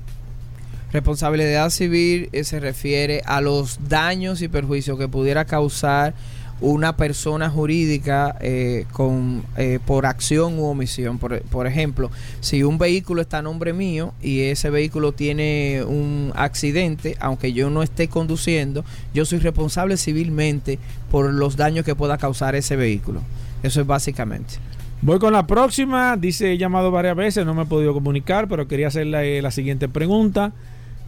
Responsabilidad 0.92 1.70
civil 1.70 2.28
eh, 2.34 2.44
se 2.44 2.60
refiere 2.60 3.22
a 3.26 3.40
los 3.40 3.80
daños 3.88 4.42
y 4.42 4.50
perjuicios 4.50 5.00
que 5.00 5.08
pudiera 5.08 5.46
causar 5.46 6.14
una 6.60 6.98
persona 6.98 7.50
jurídica 7.50 8.36
eh, 8.42 8.86
con 8.92 9.44
eh, 9.56 9.80
por 9.86 10.06
acción 10.06 10.60
u 10.60 10.66
omisión. 10.66 11.18
Por, 11.18 11.42
por 11.44 11.66
ejemplo, 11.66 12.12
si 12.42 12.64
un 12.64 12.78
vehículo 12.78 13.22
está 13.22 13.38
a 13.38 13.42
nombre 13.42 13.72
mío 13.72 14.14
y 14.22 14.42
ese 14.42 14.70
vehículo 14.70 15.14
tiene 15.14 15.82
un 15.88 16.34
accidente, 16.36 17.16
aunque 17.22 17.54
yo 17.54 17.70
no 17.70 17.84
esté 17.84 18.10
conduciendo, 18.10 18.84
yo 19.14 19.24
soy 19.24 19.40
responsable 19.40 19.96
civilmente 19.96 20.78
por 21.10 21.34
los 21.34 21.56
daños 21.56 21.86
que 21.86 21.96
pueda 21.96 22.18
causar 22.18 22.54
ese 22.54 22.76
vehículo. 22.76 23.22
Eso 23.64 23.80
es 23.80 23.88
básicamente. 23.88 24.56
Voy 25.04 25.20
con 25.20 25.34
la 25.34 25.46
próxima. 25.48 26.16
Dice, 26.18 26.54
he 26.54 26.58
llamado 26.58 26.90
varias 26.92 27.16
veces, 27.16 27.46
no 27.46 27.54
me 27.54 27.64
he 27.64 27.66
podido 27.66 27.94
comunicar, 27.94 28.48
pero 28.48 28.68
quería 28.68 28.88
hacerle 28.88 29.38
eh, 29.38 29.42
la 29.42 29.52
siguiente 29.52 29.90
pregunta. 29.90 30.54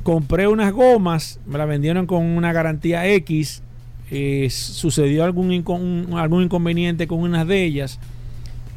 Compré 0.03 0.47
unas 0.47 0.71
gomas, 0.73 1.39
me 1.45 1.57
las 1.57 1.67
vendieron 1.67 2.05
con 2.05 2.23
una 2.23 2.51
garantía 2.53 3.07
X. 3.07 3.61
eh, 4.11 4.49
sucedió 4.51 5.23
algún, 5.23 5.51
algún 6.15 6.43
inconveniente 6.43 7.07
con 7.07 7.19
unas 7.21 7.47
de 7.47 7.63
ellas. 7.63 7.99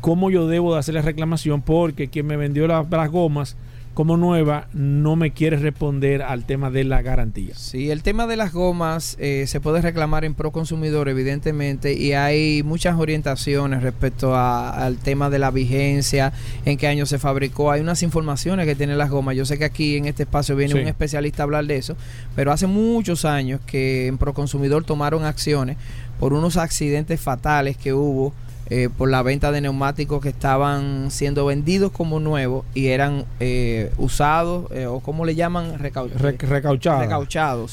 ¿Cómo 0.01 0.31
yo 0.31 0.47
debo 0.47 0.73
de 0.73 0.79
hacer 0.79 0.95
la 0.95 1.03
reclamación? 1.03 1.61
Porque 1.61 2.09
quien 2.09 2.27
me 2.27 2.37
vendió 2.37 2.67
la- 2.67 2.87
las 2.91 3.11
gomas 3.11 3.57
como 3.99 4.17
nueva 4.17 4.69
no 4.75 5.17
me 5.17 5.33
quiere 5.33 5.57
responder 5.57 6.23
al 6.23 6.45
tema 6.45 6.71
de 6.71 6.85
la 6.85 7.03
garantía. 7.03 7.57
Sí, 7.57 7.91
el 7.91 8.05
tema 8.05 8.29
de 8.29 8.37
las 8.37 8.53
gomas 8.53 9.17
eh, 9.19 9.47
se 9.49 9.59
puede 9.59 9.83
reclamar 9.83 10.25
en 10.25 10.35
pro 10.35 10.53
consumidor, 10.53 11.09
evidentemente, 11.09 11.95
y 11.95 12.13
hay 12.13 12.63
muchas 12.63 12.97
orientaciones 12.97 13.83
respecto 13.83 14.37
a- 14.37 14.71
al 14.87 14.99
tema 14.99 15.31
de 15.31 15.41
la 15.41 15.51
vigencia, 15.51 16.33
en 16.65 16.77
qué 16.79 16.87
año 16.87 17.07
se 17.07 17.19
fabricó. 17.19 17.73
Hay 17.73 17.81
unas 17.81 18.05
informaciones 18.05 18.67
que 18.67 18.77
tienen 18.77 18.99
las 18.99 19.11
gomas. 19.11 19.35
Yo 19.35 19.45
sé 19.45 19.59
que 19.59 19.65
aquí 19.65 19.97
en 19.97 20.05
este 20.07 20.23
espacio 20.23 20.55
viene 20.55 20.75
Sí. 20.75 20.79
un 20.79 20.87
especialista 20.87 21.43
a 21.43 21.47
hablar 21.47 21.67
de 21.67 21.79
eso, 21.79 21.97
pero 22.37 22.53
hace 22.53 22.69
muchos 22.69 23.25
años 23.25 23.61
que 23.67 24.07
en 24.07 24.17
pro 24.17 24.33
consumidor 24.33 24.85
tomaron 24.85 25.25
acciones 25.25 25.77
por 26.21 26.35
unos 26.35 26.57
accidentes 26.57 27.21
fatales 27.21 27.77
que 27.77 27.93
hubo. 27.95 28.33
Eh, 28.71 28.89
por 28.95 29.09
la 29.11 29.23
venta 29.23 29.51
de 29.51 29.61
neumáticos 29.61 30.21
que 30.23 30.29
estaban 30.29 31.11
siendo 31.11 31.47
vendidos 31.47 31.91
como 31.91 32.21
nuevos 32.21 32.65
y 32.75 32.89
eran 32.89 33.25
eh, 33.41 33.91
usados 33.97 34.71
eh, 34.73 34.87
o 34.87 35.01
como 35.01 35.25
le 35.25 35.35
llaman 35.35 35.79
Recau- 35.79 36.11
Re- 36.11 36.37
recauchados. 36.37 37.01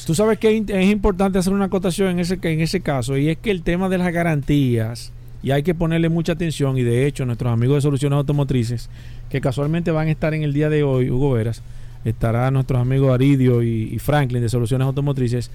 Tú 0.06 0.14
sabes 0.14 0.38
que 0.38 0.56
es 0.66 0.86
importante 0.90 1.38
hacer 1.38 1.52
una 1.52 1.66
acotación 1.66 2.08
en 2.08 2.20
ese, 2.20 2.38
en 2.40 2.60
ese 2.60 2.80
caso, 2.80 3.16
y 3.18 3.28
es 3.28 3.36
que 3.38 3.50
el 3.50 3.62
tema 3.62 3.88
de 3.88 3.98
las 3.98 4.12
garantías, 4.12 5.12
y 5.42 5.50
hay 5.50 5.62
que 5.62 5.74
ponerle 5.74 6.08
mucha 6.08 6.32
atención, 6.32 6.78
y 6.78 6.82
de 6.82 7.06
hecho 7.06 7.26
nuestros 7.26 7.52
amigos 7.52 7.76
de 7.76 7.80
Soluciones 7.82 8.16
Automotrices, 8.16 8.88
que 9.28 9.40
casualmente 9.40 9.90
van 9.90 10.08
a 10.08 10.10
estar 10.10 10.32
en 10.34 10.42
el 10.42 10.52
día 10.52 10.68
de 10.70 10.82
hoy, 10.82 11.10
Hugo 11.10 11.32
Veras, 11.32 11.62
estará 12.04 12.50
nuestros 12.50 12.80
amigos 12.80 13.12
Aridio 13.12 13.62
y, 13.62 13.90
y 13.92 13.98
Franklin 13.98 14.40
de 14.40 14.48
Soluciones 14.48 14.86
Automotrices, 14.86 15.50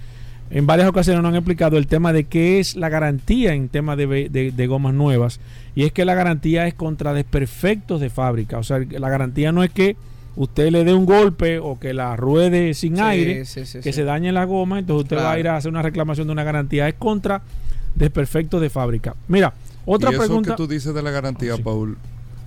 en 0.51 0.67
varias 0.67 0.87
ocasiones 0.89 1.21
nos 1.23 1.29
han 1.29 1.35
explicado 1.37 1.77
el 1.77 1.87
tema 1.87 2.11
de 2.13 2.25
qué 2.25 2.59
es 2.59 2.75
la 2.75 2.89
garantía 2.89 3.53
en 3.53 3.69
tema 3.69 3.95
de, 3.95 4.05
ve- 4.05 4.29
de- 4.29 4.51
de 4.51 4.67
gomas 4.67 4.93
nuevas. 4.93 5.39
Y 5.75 5.83
es 5.83 5.91
que 5.93 6.03
la 6.05 6.13
garantía 6.13 6.67
es 6.67 6.73
contra 6.73 7.13
desperfectos 7.13 8.01
de 8.01 8.09
fábrica. 8.09 8.57
O 8.59 8.63
sea, 8.63 8.79
la 8.79 9.09
garantía 9.09 9.51
no 9.51 9.63
es 9.63 9.71
que 9.71 9.95
usted 10.35 10.69
le 10.71 10.83
dé 10.83 10.93
un 10.93 11.05
golpe 11.05 11.59
o 11.59 11.79
que 11.79 11.93
la 11.93 12.15
ruede 12.15 12.73
sin 12.73 12.97
Sí, 12.97 13.01
aire, 13.01 13.45
sí, 13.45 13.65
sí, 13.65 13.77
que 13.79 13.91
sí. 13.91 13.93
se 13.93 14.03
dañe 14.03 14.31
la 14.31 14.43
goma, 14.45 14.79
entonces 14.79 15.03
usted 15.03 15.17
va 15.17 15.31
a 15.33 15.39
ir 15.39 15.47
a 15.47 15.55
hacer 15.57 15.71
una 15.71 15.81
reclamación 15.81 16.27
de 16.27 16.33
una 16.33 16.43
garantía. 16.43 16.87
Es 16.87 16.95
contra 16.95 17.41
desperfectos 17.95 18.61
de 18.61 18.69
fábrica. 18.69 19.15
Mira, 19.27 19.53
otra 19.85 20.11
y 20.11 20.13
eso 20.15 20.21
pregunta. 20.23 20.51
que 20.51 20.55
tú 20.57 20.67
dices 20.67 20.93
de 20.93 21.01
la 21.01 21.11
garantía, 21.11 21.53
Ah, 21.53 21.57
sí. 21.57 21.63
Paul, 21.63 21.97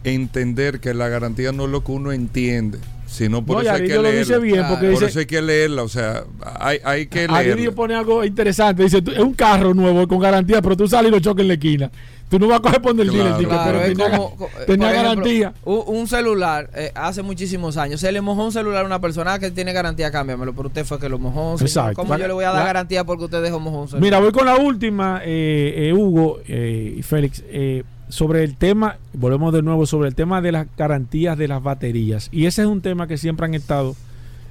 entender 0.04 0.80
que 0.80 0.92
la 0.94 1.08
garantía 1.08 1.52
no 1.52 1.64
es 1.64 1.70
lo 1.70 1.82
que 1.84 1.92
uno 1.92 2.12
entiende, 2.12 2.78
sino 3.06 3.44
por 3.44 3.56
No, 3.56 3.62
eso 3.62 3.72
hay 3.72 3.86
que 3.86 3.94
lo 3.96 4.02
dice 4.02 4.14
leerla. 4.24 4.38
bien 4.38 4.54
Claro. 4.56 4.68
porque 4.74 4.84
Por 4.86 4.94
dice, 4.94 5.04
eso 5.06 5.18
hay 5.20 5.26
que 5.26 5.42
leerla, 5.42 5.82
o 5.82 5.88
sea, 5.88 6.24
hay, 6.60 6.78
hay 6.84 7.06
que 7.06 7.28
leerla. 7.28 7.72
pone 7.72 7.94
algo 7.94 8.24
interesante. 8.24 8.82
Dice, 8.82 9.02
tú- 9.02 9.12
es 9.12 9.18
un 9.18 9.34
carro 9.34 9.74
nuevo 9.74 10.06
con 10.08 10.18
garantía, 10.18 10.60
pero 10.62 10.76
tú 10.76 10.88
sales 10.88 11.10
y 11.10 11.14
lo 11.14 11.20
choques 11.20 11.42
en 11.42 11.48
la 11.48 11.54
esquina. 11.54 11.90
Tú 12.30 12.38
no 12.38 12.48
vas 12.48 12.58
a 12.58 12.62
coger 12.62 12.80
por 12.82 12.98
el 12.98 13.08
Claro. 13.08 13.12
dealer, 13.12 13.34
dice, 13.36 13.48
Claro, 13.48 13.64
pero 13.66 13.80
es 13.82 13.88
tenía, 13.88 14.10
como, 14.18 14.36
co- 14.36 14.48
tenía 14.66 14.90
ejemplo, 14.90 15.08
garantía. 15.10 15.54
Un, 15.64 16.06
celular, 16.08 16.70
eh, 16.74 16.90
hace 16.94 17.22
muchísimos 17.22 17.76
años, 17.76 18.00
se 18.00 18.10
le 18.10 18.20
mojó 18.22 18.44
un 18.46 18.50
celular 18.50 18.82
a 18.82 18.86
una 18.86 19.00
persona 19.00 19.38
que 19.38 19.50
tiene 19.52 19.72
garantía, 19.72 20.10
cámbiamelo, 20.10 20.52
pero 20.54 20.68
usted 20.68 20.84
fue 20.84 20.98
que 20.98 21.08
lo 21.08 21.18
mojó. 21.18 21.58
señor. 21.58 21.68
Exacto. 21.68 21.94
¿Cómo 22.02 22.16
yo 22.16 22.26
le 22.26 22.32
voy 22.32 22.44
a 22.44 22.48
dar 22.48 22.60
la- 22.60 22.64
garantía 22.64 23.04
porque 23.04 23.24
usted 23.26 23.42
dejó 23.42 23.60
mojón 23.60 23.80
un 23.82 23.88
celular? 23.88 24.02
Mira, 24.02 24.20
voy 24.20 24.32
con 24.32 24.46
la 24.46 24.56
última, 24.56 25.20
eh, 25.24 25.74
eh, 25.90 25.92
Hugo 25.92 26.40
eh, 26.48 26.94
y 26.98 27.02
Félix, 27.02 27.44
eh, 27.46 27.84
sobre 28.08 28.44
el 28.44 28.56
tema, 28.56 28.96
volvemos 29.12 29.52
de 29.52 29.62
nuevo 29.62 29.86
sobre 29.86 30.08
el 30.08 30.14
tema 30.14 30.40
de 30.40 30.52
las 30.52 30.66
garantías 30.76 31.36
de 31.38 31.48
las 31.48 31.62
baterías. 31.62 32.28
Y 32.32 32.46
ese 32.46 32.62
es 32.62 32.68
un 32.68 32.80
tema 32.80 33.06
que 33.06 33.16
siempre 33.16 33.46
han 33.46 33.54
estado, 33.54 33.94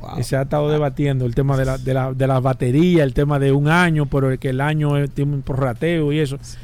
Wow. 0.02 0.18
que 0.18 0.24
se 0.24 0.36
ha 0.36 0.42
estado 0.42 0.70
debatiendo, 0.70 1.26
el 1.26 1.34
tema 1.34 1.56
de, 1.56 1.64
la, 1.64 1.78
de, 1.78 1.94
la, 1.94 2.12
de 2.14 2.28
las 2.28 2.42
baterías, 2.42 3.04
el 3.06 3.14
tema 3.14 3.40
de 3.40 3.54
un 3.54 3.70
año, 3.70 4.06
pero 4.08 4.38
que 4.38 4.50
el 4.50 4.60
año 4.60 5.08
tiene 5.08 5.34
un 5.34 5.42
prorrateo 5.44 6.12
y 6.12 6.20
eso. 6.20 6.36
Es 6.36 6.58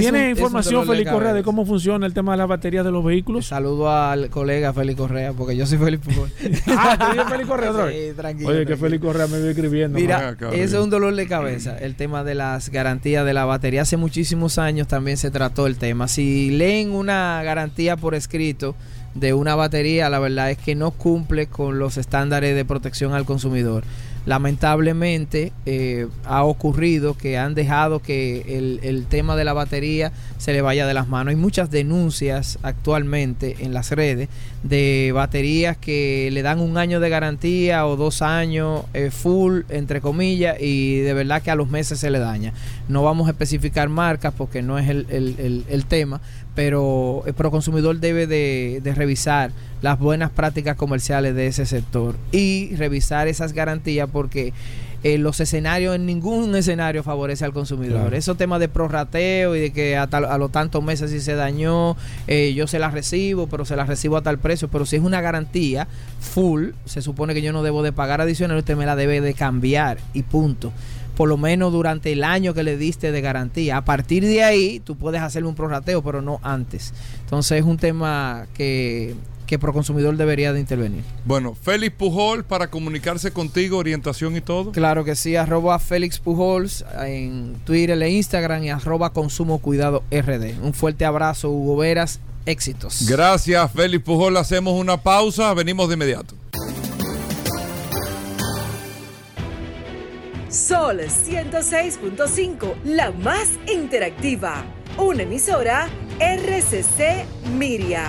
¿Tiene 0.00 0.30
información, 0.30 0.86
Félix 0.86 1.10
Correa, 1.10 1.32
de 1.32 1.42
cómo 1.42 1.64
funciona 1.66 2.06
el 2.06 2.14
tema 2.14 2.32
de 2.32 2.38
las 2.38 2.48
baterías 2.48 2.84
de 2.84 2.90
los 2.90 3.04
vehículos? 3.04 3.46
Saludo 3.46 3.90
al 3.90 4.30
colega 4.30 4.72
Félix 4.72 4.98
Correa, 4.98 5.32
porque 5.32 5.56
yo 5.56 5.66
soy 5.66 5.78
Félix 5.78 6.06
ah, 6.76 6.96
¿te 6.98 7.14
dio 7.14 7.24
Félix 7.26 7.48
Correa 7.48 7.70
otra 7.70 7.84
vez? 7.86 7.94
Sí, 7.94 8.12
tranquilo. 8.16 8.50
Oye, 8.50 8.66
que. 8.66 8.76
Félix 8.76 9.02
Correa 9.02 9.26
me 9.26 9.38
vio 9.38 9.50
escribiendo. 9.50 9.98
Mira, 9.98 10.36
ese 10.52 10.64
es 10.64 10.74
un 10.74 10.90
dolor 10.90 11.14
de 11.14 11.26
cabeza, 11.26 11.76
el 11.78 11.94
tema 11.94 12.24
de 12.24 12.34
las 12.34 12.70
garantías 12.70 13.24
de 13.24 13.32
la 13.32 13.44
batería. 13.44 13.82
Hace 13.82 13.96
muchísimos 13.96 14.58
años 14.58 14.88
también 14.88 15.16
se 15.16 15.30
trató 15.30 15.66
el 15.66 15.76
tema. 15.76 16.08
Si 16.08 16.50
leen 16.50 16.90
una 16.90 17.42
garantía 17.42 17.96
por 17.96 18.14
escrito 18.14 18.74
de 19.14 19.32
una 19.32 19.54
batería, 19.54 20.10
la 20.10 20.18
verdad 20.18 20.50
es 20.50 20.58
que 20.58 20.74
no 20.74 20.90
cumple 20.90 21.46
con 21.46 21.78
los 21.78 21.96
estándares 21.96 22.54
de 22.54 22.64
protección 22.64 23.12
al 23.12 23.24
consumidor. 23.24 23.84
Lamentablemente 24.26 25.52
eh, 25.66 26.06
ha 26.24 26.44
ocurrido 26.44 27.14
que 27.16 27.36
han 27.38 27.54
dejado 27.54 28.00
que 28.00 28.56
el, 28.56 28.80
el 28.82 29.06
tema 29.06 29.36
de 29.36 29.44
la 29.44 29.52
batería 29.52 30.12
se 30.38 30.52
le 30.52 30.62
vaya 30.62 30.86
de 30.86 30.94
las 30.94 31.08
manos. 31.08 31.30
Hay 31.30 31.36
muchas 31.36 31.70
denuncias 31.70 32.58
actualmente 32.62 33.56
en 33.60 33.74
las 33.74 33.90
redes 33.90 34.28
de 34.62 35.10
baterías 35.14 35.76
que 35.76 36.30
le 36.32 36.42
dan 36.42 36.60
un 36.60 36.78
año 36.78 37.00
de 37.00 37.08
garantía 37.10 37.86
o 37.86 37.96
dos 37.96 38.22
años 38.22 38.84
eh, 38.94 39.10
full, 39.10 39.62
entre 39.68 40.00
comillas, 40.00 40.56
y 40.60 41.00
de 41.00 41.12
verdad 41.14 41.42
que 41.42 41.50
a 41.50 41.54
los 41.54 41.68
meses 41.68 41.98
se 41.98 42.10
le 42.10 42.18
daña. 42.18 42.52
No 42.88 43.02
vamos 43.02 43.26
a 43.28 43.32
especificar 43.32 43.88
marcas 43.88 44.32
porque 44.36 44.62
no 44.62 44.78
es 44.78 44.88
el, 44.88 45.06
el- 45.10 45.36
el- 45.38 45.64
el 45.68 45.84
tema, 45.86 46.20
pero 46.54 47.22
el 47.26 47.34
proconsumidor 47.34 47.98
debe 47.98 48.26
de, 48.26 48.80
de 48.82 48.94
revisar 48.94 49.50
las 49.82 49.98
buenas 49.98 50.30
prácticas 50.30 50.76
comerciales 50.76 51.34
de 51.34 51.46
ese 51.48 51.66
sector 51.66 52.16
y 52.32 52.74
revisar 52.76 53.28
esas 53.28 53.52
garantías 53.52 54.08
porque 54.10 54.52
eh, 55.02 55.18
los 55.18 55.38
escenarios, 55.40 55.94
en 55.96 56.06
ningún 56.06 56.56
escenario 56.56 57.02
favorece 57.02 57.44
al 57.44 57.52
consumidor. 57.52 58.00
Claro. 58.00 58.16
Esos 58.16 58.38
temas 58.38 58.58
de 58.60 58.68
prorrateo 58.68 59.54
y 59.54 59.60
de 59.60 59.70
que 59.70 59.98
a, 59.98 60.06
tal- 60.06 60.24
a 60.24 60.38
los 60.38 60.50
tantos 60.50 60.82
meses 60.82 61.10
si 61.10 61.20
se 61.20 61.34
dañó, 61.34 61.94
eh, 62.26 62.54
yo 62.54 62.66
se 62.66 62.78
las 62.78 62.94
recibo, 62.94 63.46
pero 63.46 63.66
se 63.66 63.76
las 63.76 63.86
recibo 63.86 64.16
a 64.16 64.22
tal 64.22 64.38
precio. 64.38 64.68
Pero 64.68 64.86
si 64.86 64.96
es 64.96 65.02
una 65.02 65.20
garantía 65.20 65.88
full, 66.20 66.70
se 66.86 67.02
supone 67.02 67.34
que 67.34 67.42
yo 67.42 67.52
no 67.52 67.62
debo 67.62 67.82
de 67.82 67.92
pagar 67.92 68.22
adicional, 68.22 68.56
usted 68.56 68.76
me 68.78 68.86
la 68.86 68.96
debe 68.96 69.20
de 69.20 69.34
cambiar 69.34 69.98
y 70.14 70.22
punto. 70.22 70.72
Por 71.16 71.28
lo 71.28 71.36
menos 71.36 71.72
durante 71.72 72.12
el 72.12 72.24
año 72.24 72.54
que 72.54 72.62
le 72.62 72.76
diste 72.76 73.12
de 73.12 73.20
garantía. 73.20 73.76
A 73.76 73.84
partir 73.84 74.24
de 74.24 74.42
ahí, 74.42 74.80
tú 74.80 74.96
puedes 74.96 75.22
hacerle 75.22 75.48
un 75.48 75.54
prorrateo, 75.54 76.02
pero 76.02 76.22
no 76.22 76.40
antes. 76.42 76.92
Entonces 77.20 77.60
es 77.60 77.64
un 77.64 77.76
tema 77.78 78.46
que, 78.54 79.14
que 79.46 79.58
Proconsumidor 79.58 80.16
debería 80.16 80.52
de 80.52 80.60
intervenir. 80.60 81.02
Bueno, 81.24 81.54
Félix 81.54 81.94
Pujol 81.96 82.44
para 82.44 82.68
comunicarse 82.68 83.30
contigo, 83.30 83.78
orientación 83.78 84.36
y 84.36 84.40
todo. 84.40 84.72
Claro 84.72 85.04
que 85.04 85.14
sí, 85.14 85.36
arroba 85.36 85.78
Félix 85.78 86.18
Pujols 86.18 86.84
en 87.04 87.56
Twitter 87.64 88.00
e 88.02 88.10
Instagram 88.10 88.64
y 88.64 88.70
arroba 88.70 89.12
Consumo 89.12 89.58
Cuidado 89.58 90.02
RD. 90.10 90.62
Un 90.62 90.74
fuerte 90.74 91.04
abrazo, 91.04 91.50
Hugo 91.50 91.76
Veras, 91.76 92.20
éxitos. 92.46 93.06
Gracias, 93.08 93.70
Félix 93.72 94.04
Pujol. 94.04 94.36
Hacemos 94.36 94.78
una 94.78 94.96
pausa, 94.96 95.52
venimos 95.54 95.88
de 95.88 95.94
inmediato. 95.94 96.34
Sol 100.54 101.00
106.5, 101.00 102.74
la 102.84 103.10
más 103.10 103.48
interactiva. 103.66 104.64
Una 104.96 105.24
emisora 105.24 105.88
RCC 106.20 107.24
Miria. 107.58 108.04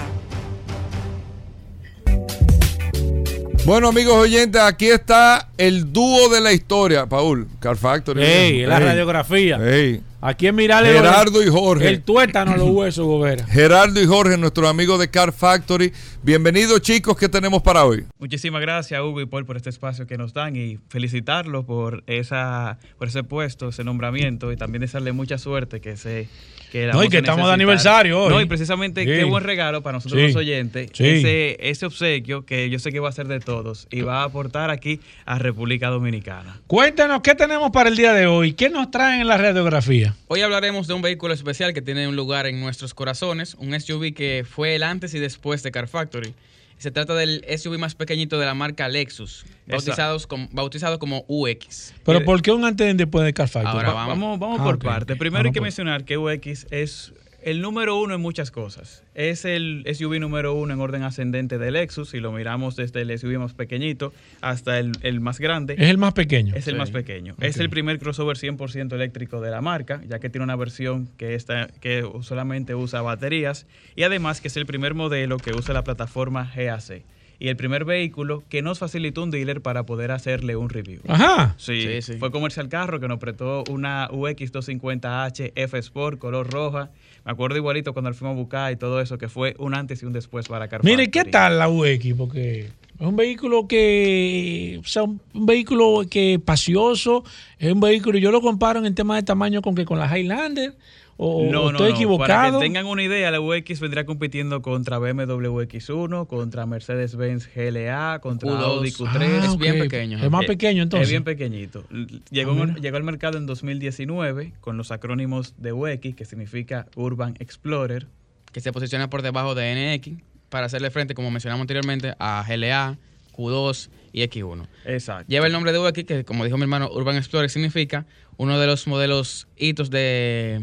Bueno, 3.65 3.87
amigos 3.87 4.13
oyentes, 4.13 4.61
aquí 4.61 4.89
está 4.89 5.49
el 5.57 5.91
dúo 5.91 6.29
de 6.29 6.39
la 6.39 6.53
historia, 6.53 7.07
Paul. 7.07 7.47
Car 7.59 7.77
Factory. 7.77 8.21
Ey, 8.23 8.65
la 8.67 8.77
Ey, 8.77 8.83
radiografía. 8.85 9.57
ey. 9.59 10.03
Aquí 10.27 10.47
en 10.47 10.55
Mirale. 10.55 10.91
Gerardo 10.91 11.43
y 11.43 11.49
Jorge. 11.49 11.87
El 11.87 12.01
tuétano 12.01 12.57
los 12.57 12.71
huesos, 12.71 13.05
Gobera. 13.05 13.45
Gerardo 13.47 14.01
y 14.01 14.07
Jorge, 14.07 14.39
nuestros 14.39 14.67
amigos 14.67 14.99
de 14.99 15.07
Car 15.11 15.31
Factory. 15.31 15.93
Bienvenidos, 16.23 16.81
chicos, 16.81 17.15
¿qué 17.15 17.29
tenemos 17.29 17.61
para 17.61 17.85
hoy? 17.85 18.07
Muchísimas 18.17 18.59
gracias, 18.59 18.99
Hugo 18.99 19.21
y 19.21 19.27
Paul, 19.27 19.45
por 19.45 19.55
este 19.55 19.69
espacio 19.69 20.07
que 20.07 20.17
nos 20.17 20.33
dan 20.33 20.55
y 20.55 20.79
felicitarlos 20.89 21.65
por 21.65 22.03
esa 22.07 22.79
por 22.97 23.09
ese 23.09 23.23
puesto, 23.23 23.69
ese 23.69 23.83
nombramiento 23.83 24.51
y 24.51 24.57
también 24.57 24.81
desearle 24.81 25.11
mucha 25.11 25.37
suerte 25.37 25.79
que 25.79 25.95
se 25.95 26.27
que 26.75 26.87
la 26.87 26.93
No, 26.93 27.03
y 27.05 27.09
que 27.09 27.19
estamos 27.19 27.47
de 27.47 27.53
aniversario 27.53 28.21
hoy. 28.23 28.29
No, 28.33 28.41
y 28.41 28.45
precisamente 28.45 29.01
Sí. 29.01 29.07
qué 29.07 29.23
buen 29.23 29.45
regalo 29.45 29.81
para 29.81 29.93
nosotros 29.97 30.19
Sí. 30.19 30.27
los 30.27 30.35
oyentes, 30.35 30.89
Sí. 30.93 31.05
ese 31.07 31.57
ese 31.69 31.85
obsequio 31.85 32.45
que 32.45 32.69
yo 32.69 32.79
sé 32.79 32.91
que 32.91 32.99
va 32.99 33.07
a 33.07 33.11
ser 33.13 33.27
de 33.27 33.39
todos 33.39 33.87
y 33.91 34.01
va 34.01 34.21
a 34.21 34.23
aportar 34.25 34.69
aquí 34.71 34.99
a 35.25 35.39
República 35.39 35.87
Dominicana. 35.87 36.59
Cuéntanos, 36.67 37.21
¿qué 37.21 37.33
tenemos 37.33 37.71
para 37.71 37.87
el 37.87 37.95
día 37.95 38.11
de 38.13 38.27
hoy? 38.27 38.51
¿Qué 38.53 38.69
nos 38.69 38.91
traen 38.91 39.21
en 39.21 39.27
la 39.27 39.37
radiografía? 39.37 40.15
Hoy 40.27 40.41
hablaremos 40.41 40.87
de 40.87 40.95
un 40.95 41.01
vehículo 41.01 41.33
especial 41.33 41.73
que 41.73 41.81
tiene 41.81 42.09
un 42.09 42.17
lugar 42.17 42.45
en 42.45 42.59
nuestros 42.59 42.93
corazones, 42.93 43.55
un 43.57 43.73
SUV 43.73 44.13
que 44.13 44.43
fue 44.49 44.75
el 44.75 44.83
antes 44.83 45.13
y 45.13 45.19
después 45.19 45.63
de 45.63 45.71
Car 45.71 45.87
Factory. 45.87 46.33
Se 46.77 46.91
trata 46.91 47.15
del 47.15 47.43
SUV 47.57 47.77
más 47.79 47.95
pequeñito 47.95 48.37
de 48.37 48.45
la 48.45 48.53
marca 48.53 48.87
Lexus, 48.89 49.45
bautizados 49.65 50.27
como, 50.27 50.47
bautizado 50.51 50.99
como 50.99 51.23
UX. 51.27 51.93
Pero 52.03 52.19
Y- 52.19 52.23
¿por 52.25 52.41
qué 52.41 52.51
un 52.51 52.65
antes 52.65 52.93
y 52.93 52.97
después 52.97 53.25
de 53.25 53.33
Car 53.33 53.47
Factory? 53.47 53.75
Ahora 53.77 53.89
Va- 53.89 53.93
vamos. 54.07 54.19
Vamos, 54.19 54.39
vamos 54.39 54.59
Ah, 54.59 54.63
por 54.65 54.79
parte. 54.79 55.15
Primero 55.15 55.39
Vamos 55.43 55.45
hay 55.49 55.53
que 55.53 55.59
por- 55.59 55.65
mencionar 55.65 56.03
que 56.03 56.17
UX 56.17 56.67
es 56.71 57.13
el 57.45 57.61
número 57.61 57.95
uno 57.97 58.15
en 58.15 58.21
muchas 58.21 58.51
cosas. 58.51 59.03
Es 59.13 59.45
el 59.45 59.85
SUV 59.93 60.19
número 60.19 60.53
uno 60.55 60.73
en 60.73 60.81
orden 60.81 61.03
ascendente 61.03 61.57
de 61.57 61.71
Lexus. 61.71 62.09
Si 62.09 62.19
lo 62.19 62.31
miramos 62.31 62.75
desde 62.75 63.01
el 63.03 63.17
SUV 63.17 63.37
más 63.39 63.53
pequeñito 63.53 64.11
hasta 64.41 64.79
el, 64.79 64.91
el 65.01 65.21
más 65.21 65.39
grande, 65.39 65.75
Es 65.77 65.87
el 65.89 65.97
más 65.97 66.13
pequeño. 66.13 66.55
es 66.55 66.67
el 66.67 66.73
Sí. 66.73 66.77
más 66.79 66.91
pequeño. 66.91 67.35
Es 67.39 67.57
el 67.57 67.69
primer 67.69 67.99
crossover 67.99 68.35
100% 68.37 68.93
eléctrico 68.93 69.39
de 69.41 69.51
la 69.51 69.61
marca, 69.61 70.01
ya 70.09 70.19
que 70.19 70.29
tiene 70.29 70.43
una 70.43 70.55
versión 70.55 71.07
que, 71.17 71.35
está, 71.35 71.67
que 71.79 72.03
solamente 72.21 72.75
usa 72.75 73.01
baterías 73.03 73.67
y 73.95 74.03
además 74.03 74.41
que 74.41 74.47
es 74.49 74.57
el 74.57 74.65
primer 74.65 74.95
modelo 74.95 75.37
que 75.37 75.51
usa 75.53 75.73
la 75.73 75.83
plataforma 75.83 76.51
GAC. 76.55 77.03
Y 77.39 77.49
el 77.49 77.55
primer 77.57 77.85
vehículo 77.85 78.43
que 78.49 78.61
nos 78.61 78.79
facilitó 78.79 79.23
un 79.23 79.31
dealer 79.31 79.61
para 79.61 79.85
poder 79.85 80.11
hacerle 80.11 80.55
un 80.55 80.69
review. 80.69 81.01
Ajá. 81.07 81.55
Sí, 81.57 81.81
Sí, 81.81 82.01
sí. 82.01 82.13
fue 82.17 82.31
Comercial 82.31 82.69
Carro 82.69 82.99
que 82.99 83.07
nos 83.07 83.19
prestó 83.19 83.63
una 83.69 84.07
UX 84.11 84.51
250H 84.53 85.51
F 85.55 85.77
Sport 85.77 86.19
color 86.19 86.49
roja. 86.51 86.91
Me 87.25 87.31
acuerdo 87.31 87.57
igualito 87.57 87.93
cuando 87.93 88.09
lo 88.11 88.15
fuimos 88.15 88.35
a 88.35 88.39
buscar 88.39 88.71
y 88.71 88.75
todo 88.75 89.01
eso, 89.01 89.17
que 89.17 89.27
fue 89.29 89.55
un 89.57 89.73
antes 89.73 90.01
y 90.03 90.05
un 90.05 90.13
después 90.13 90.47
para 90.47 90.67
Car 90.67 90.83
Mire, 90.83 91.09
¿qué 91.09 91.25
tal 91.25 91.57
la 91.57 91.67
UX? 91.69 92.13
Porque 92.15 92.59
es 92.59 92.71
un 92.99 93.15
vehículo 93.15 93.67
que, 93.67 94.79
o 94.83 94.87
sea, 94.87 95.03
un 95.03 95.19
un 95.33 95.45
vehículo 95.45 96.03
que 96.09 96.39
pacioso, 96.43 97.23
es 97.59 97.73
un 97.73 97.79
vehículo, 97.79 98.17
yo 98.19 98.31
lo 98.31 98.41
comparo 98.41 98.79
en 98.79 98.85
el 98.85 98.95
tema 98.95 99.15
de 99.15 99.23
tamaño 99.23 99.61
con 99.61 99.75
que 99.75 99.85
con 99.85 99.99
la 99.99 100.07
Highlander, 100.17 100.73
o, 101.17 101.49
No, 101.51 101.69
estoy 101.71 101.89
no. 101.91 101.95
equivocado. 101.95 102.27
Para 102.27 102.51
que 102.51 102.57
tengan 102.65 102.85
una 102.87 103.01
idea, 103.03 103.31
la 103.31 103.39
UX 103.39 103.79
vendría 103.79 104.05
compitiendo 104.05 104.61
contra 104.61 104.97
BMW 104.99 105.61
X1, 105.61 106.27
contra 106.27 106.65
Mercedes-Benz 106.65 107.49
GLA, 107.55 108.19
contra 108.21 108.49
Q2. 108.49 108.59
Audi 108.63 108.91
Q3. 108.91 109.07
Ah, 109.41 109.45
es 109.45 109.57
bien 109.57 109.79
pequeño. 109.79 110.17
Es 110.23 110.29
más 110.29 110.45
pequeño 110.45 110.83
entonces. 110.83 111.07
Es 111.07 111.11
bien 111.11 111.23
pequeñito. 111.23 111.85
Llegó, 112.31 112.51
Ah, 112.63 112.75
llegó 112.81 112.97
al 112.97 113.03
mercado 113.03 113.37
en 113.37 113.45
2019 113.45 114.53
con 114.61 114.77
los 114.77 114.91
acrónimos 114.91 115.53
de 115.57 115.71
UX, 115.73 116.15
que 116.15 116.25
significa 116.25 116.87
Urban 116.95 117.35
Explorer. 117.39 118.07
que 118.51 118.61
se 118.61 118.71
posiciona 118.71 119.09
por 119.09 119.21
debajo 119.21 119.53
de 119.55 119.97
NX 119.97 120.21
para 120.49 120.67
hacerle 120.67 120.89
frente, 120.89 121.13
como 121.13 121.29
mencionamos 121.31 121.61
anteriormente, 121.63 122.13
a 122.19 122.45
GLA, 122.47 122.97
Q2 123.33 123.89
y 124.13 124.21
X1. 124.23 124.67
Exacto. 124.85 125.25
Lleva 125.27 125.47
el 125.47 125.51
nombre 125.51 125.73
de 125.73 125.79
UX, 125.79 126.03
que 126.05 126.23
como 126.23 126.45
dijo 126.45 126.55
mi 126.55 126.63
hermano, 126.63 126.89
Urban 126.89 127.17
Explorer 127.17 127.49
significa 127.49 128.05
uno 128.37 128.57
de 128.59 128.67
los 128.67 128.87
modelos 128.87 129.47
hitos 129.57 129.89
de... 129.89 130.61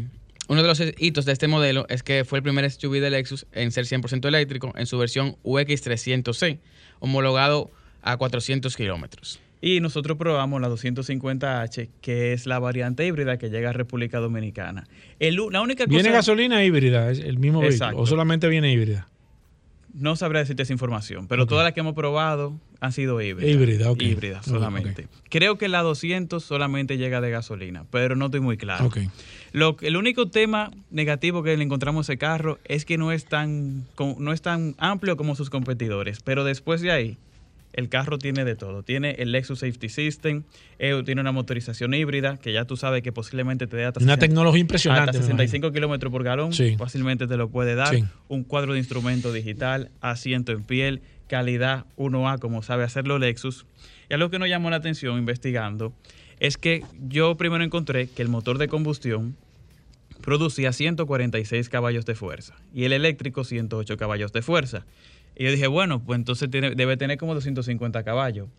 Uno 0.49 0.61
de 0.61 0.67
los 0.67 0.81
hitos 0.97 1.25
de 1.25 1.31
este 1.31 1.47
modelo 1.47 1.85
es 1.89 2.03
que 2.03 2.25
fue 2.25 2.39
el 2.39 2.43
primer 2.43 2.69
SUV 2.69 2.99
de 2.99 3.09
Lexus 3.09 3.45
en 3.53 3.71
ser 3.71 3.85
100% 3.85 4.27
eléctrico 4.27 4.73
en 4.75 4.85
su 4.85 4.97
versión 4.97 5.37
UX300C, 5.43 6.59
homologado 6.99 7.71
a 8.01 8.17
400 8.17 8.75
kilómetros. 8.75 9.39
Y 9.61 9.79
nosotros 9.79 10.17
probamos 10.17 10.59
la 10.59 10.67
250H, 10.67 11.89
que 12.01 12.33
es 12.33 12.45
la 12.45 12.59
variante 12.59 13.05
híbrida 13.07 13.37
que 13.37 13.49
llega 13.49 13.69
a 13.69 13.73
República 13.73 14.19
Dominicana. 14.19 14.83
El 15.19 15.37
la 15.51 15.61
única 15.61 15.85
cosa... 15.85 15.95
¿Viene 15.95 16.11
gasolina 16.11 16.61
híbrida? 16.65 17.09
¿Es 17.09 17.19
el 17.19 17.39
mismo 17.39 17.63
Exacto. 17.63 17.85
vehículo? 17.85 18.03
¿O 18.03 18.05
solamente 18.05 18.49
viene 18.49 18.73
híbrida? 18.73 19.07
No 19.93 20.17
sabría 20.17 20.41
decirte 20.41 20.63
esa 20.63 20.73
información, 20.73 21.29
pero 21.29 21.45
todas 21.45 21.63
las 21.63 21.71
que 21.73 21.79
hemos 21.79 21.93
probado 21.93 22.59
han 22.83 22.91
sido 22.91 23.21
híbridas. 23.21 23.49
Híbrida, 23.55 23.91
ok. 23.91 24.01
Híbridas 24.01 24.45
solamente. 24.45 25.07
Creo 25.29 25.57
que 25.57 25.69
la 25.69 25.81
200 25.81 26.43
solamente 26.43 26.97
llega 26.97 27.21
de 27.21 27.31
gasolina, 27.31 27.85
pero 27.91 28.17
no 28.17 28.25
estoy 28.25 28.41
muy 28.41 28.57
claro. 28.57 28.87
Ok. 28.87 28.97
Lo, 29.53 29.77
el 29.79 29.95
único 29.95 30.27
tema 30.27 30.69
negativo 30.91 31.43
que 31.43 31.55
le 31.55 31.63
encontramos 31.63 32.09
a 32.09 32.11
ese 32.11 32.19
carro 32.19 32.59
es 32.65 32.83
que 32.83 32.97
no 32.97 33.13
es 33.13 33.23
tan 33.23 33.85
no 34.19 34.33
es 34.33 34.41
tan 34.41 34.75
amplio 34.79 35.15
como 35.15 35.33
sus 35.35 35.49
competidores, 35.49 36.19
pero 36.25 36.43
después 36.43 36.81
de 36.81 36.91
ahí 36.91 37.17
el 37.71 37.87
carro 37.87 38.17
tiene 38.17 38.43
de 38.43 38.55
todo. 38.55 38.83
Tiene 38.83 39.11
el 39.11 39.31
Lexus 39.31 39.59
Safety 39.59 39.87
System, 39.87 40.43
eh, 40.77 41.01
tiene 41.05 41.21
una 41.21 41.31
motorización 41.31 41.93
híbrida 41.93 42.37
que 42.37 42.51
ya 42.51 42.65
tú 42.65 42.75
sabes 42.75 43.01
que 43.01 43.13
posiblemente 43.13 43.65
te 43.65 43.77
dé 43.77 43.85
hasta 43.85 43.99
Una 44.01 44.13
60 44.15 44.19
tecnología 44.27 44.59
impresionante, 44.59 45.11
Hasta 45.11 45.19
me 45.21 45.25
65 45.25 45.71
kilómetros 45.71 46.11
por 46.11 46.23
galón, 46.23 46.51
Sí. 46.51 46.75
fácilmente 46.77 47.27
te 47.27 47.37
lo 47.37 47.47
puede 47.47 47.75
dar. 47.75 47.95
Sí. 47.95 48.03
Un 48.27 48.43
cuadro 48.43 48.73
de 48.73 48.79
instrumento 48.79 49.31
digital, 49.31 49.89
asiento 50.01 50.51
en 50.51 50.63
piel, 50.63 51.01
calidad 51.27 51.85
1A 51.97 52.39
como 52.39 52.63
sabe 52.63 52.83
hacerlo 52.83 53.19
Lexus. 53.19 53.65
Y 54.09 54.13
algo 54.13 54.29
que 54.29 54.39
nos 54.39 54.49
llamó 54.49 54.69
la 54.69 54.77
atención 54.77 55.17
investigando 55.17 55.93
es 56.39 56.57
que 56.57 56.83
yo 56.99 57.37
primero 57.37 57.63
encontré 57.63 58.07
que 58.07 58.21
el 58.21 58.29
motor 58.29 58.57
de 58.57 58.67
combustión 58.67 59.35
producía 60.21 60.71
146 60.71 61.69
caballos 61.69 62.05
de 62.05 62.15
fuerza 62.15 62.55
y 62.73 62.85
el 62.85 62.93
eléctrico 62.93 63.43
108 63.43 63.97
caballos 63.97 64.31
de 64.31 64.41
fuerza. 64.41 64.85
Y 65.35 65.45
yo 65.45 65.51
dije, 65.51 65.67
bueno, 65.67 66.03
pues 66.03 66.17
entonces 66.17 66.49
debe 66.49 66.97
tener 66.97 67.17
como 67.17 67.33
250 67.33 68.03
caballos. 68.03 68.49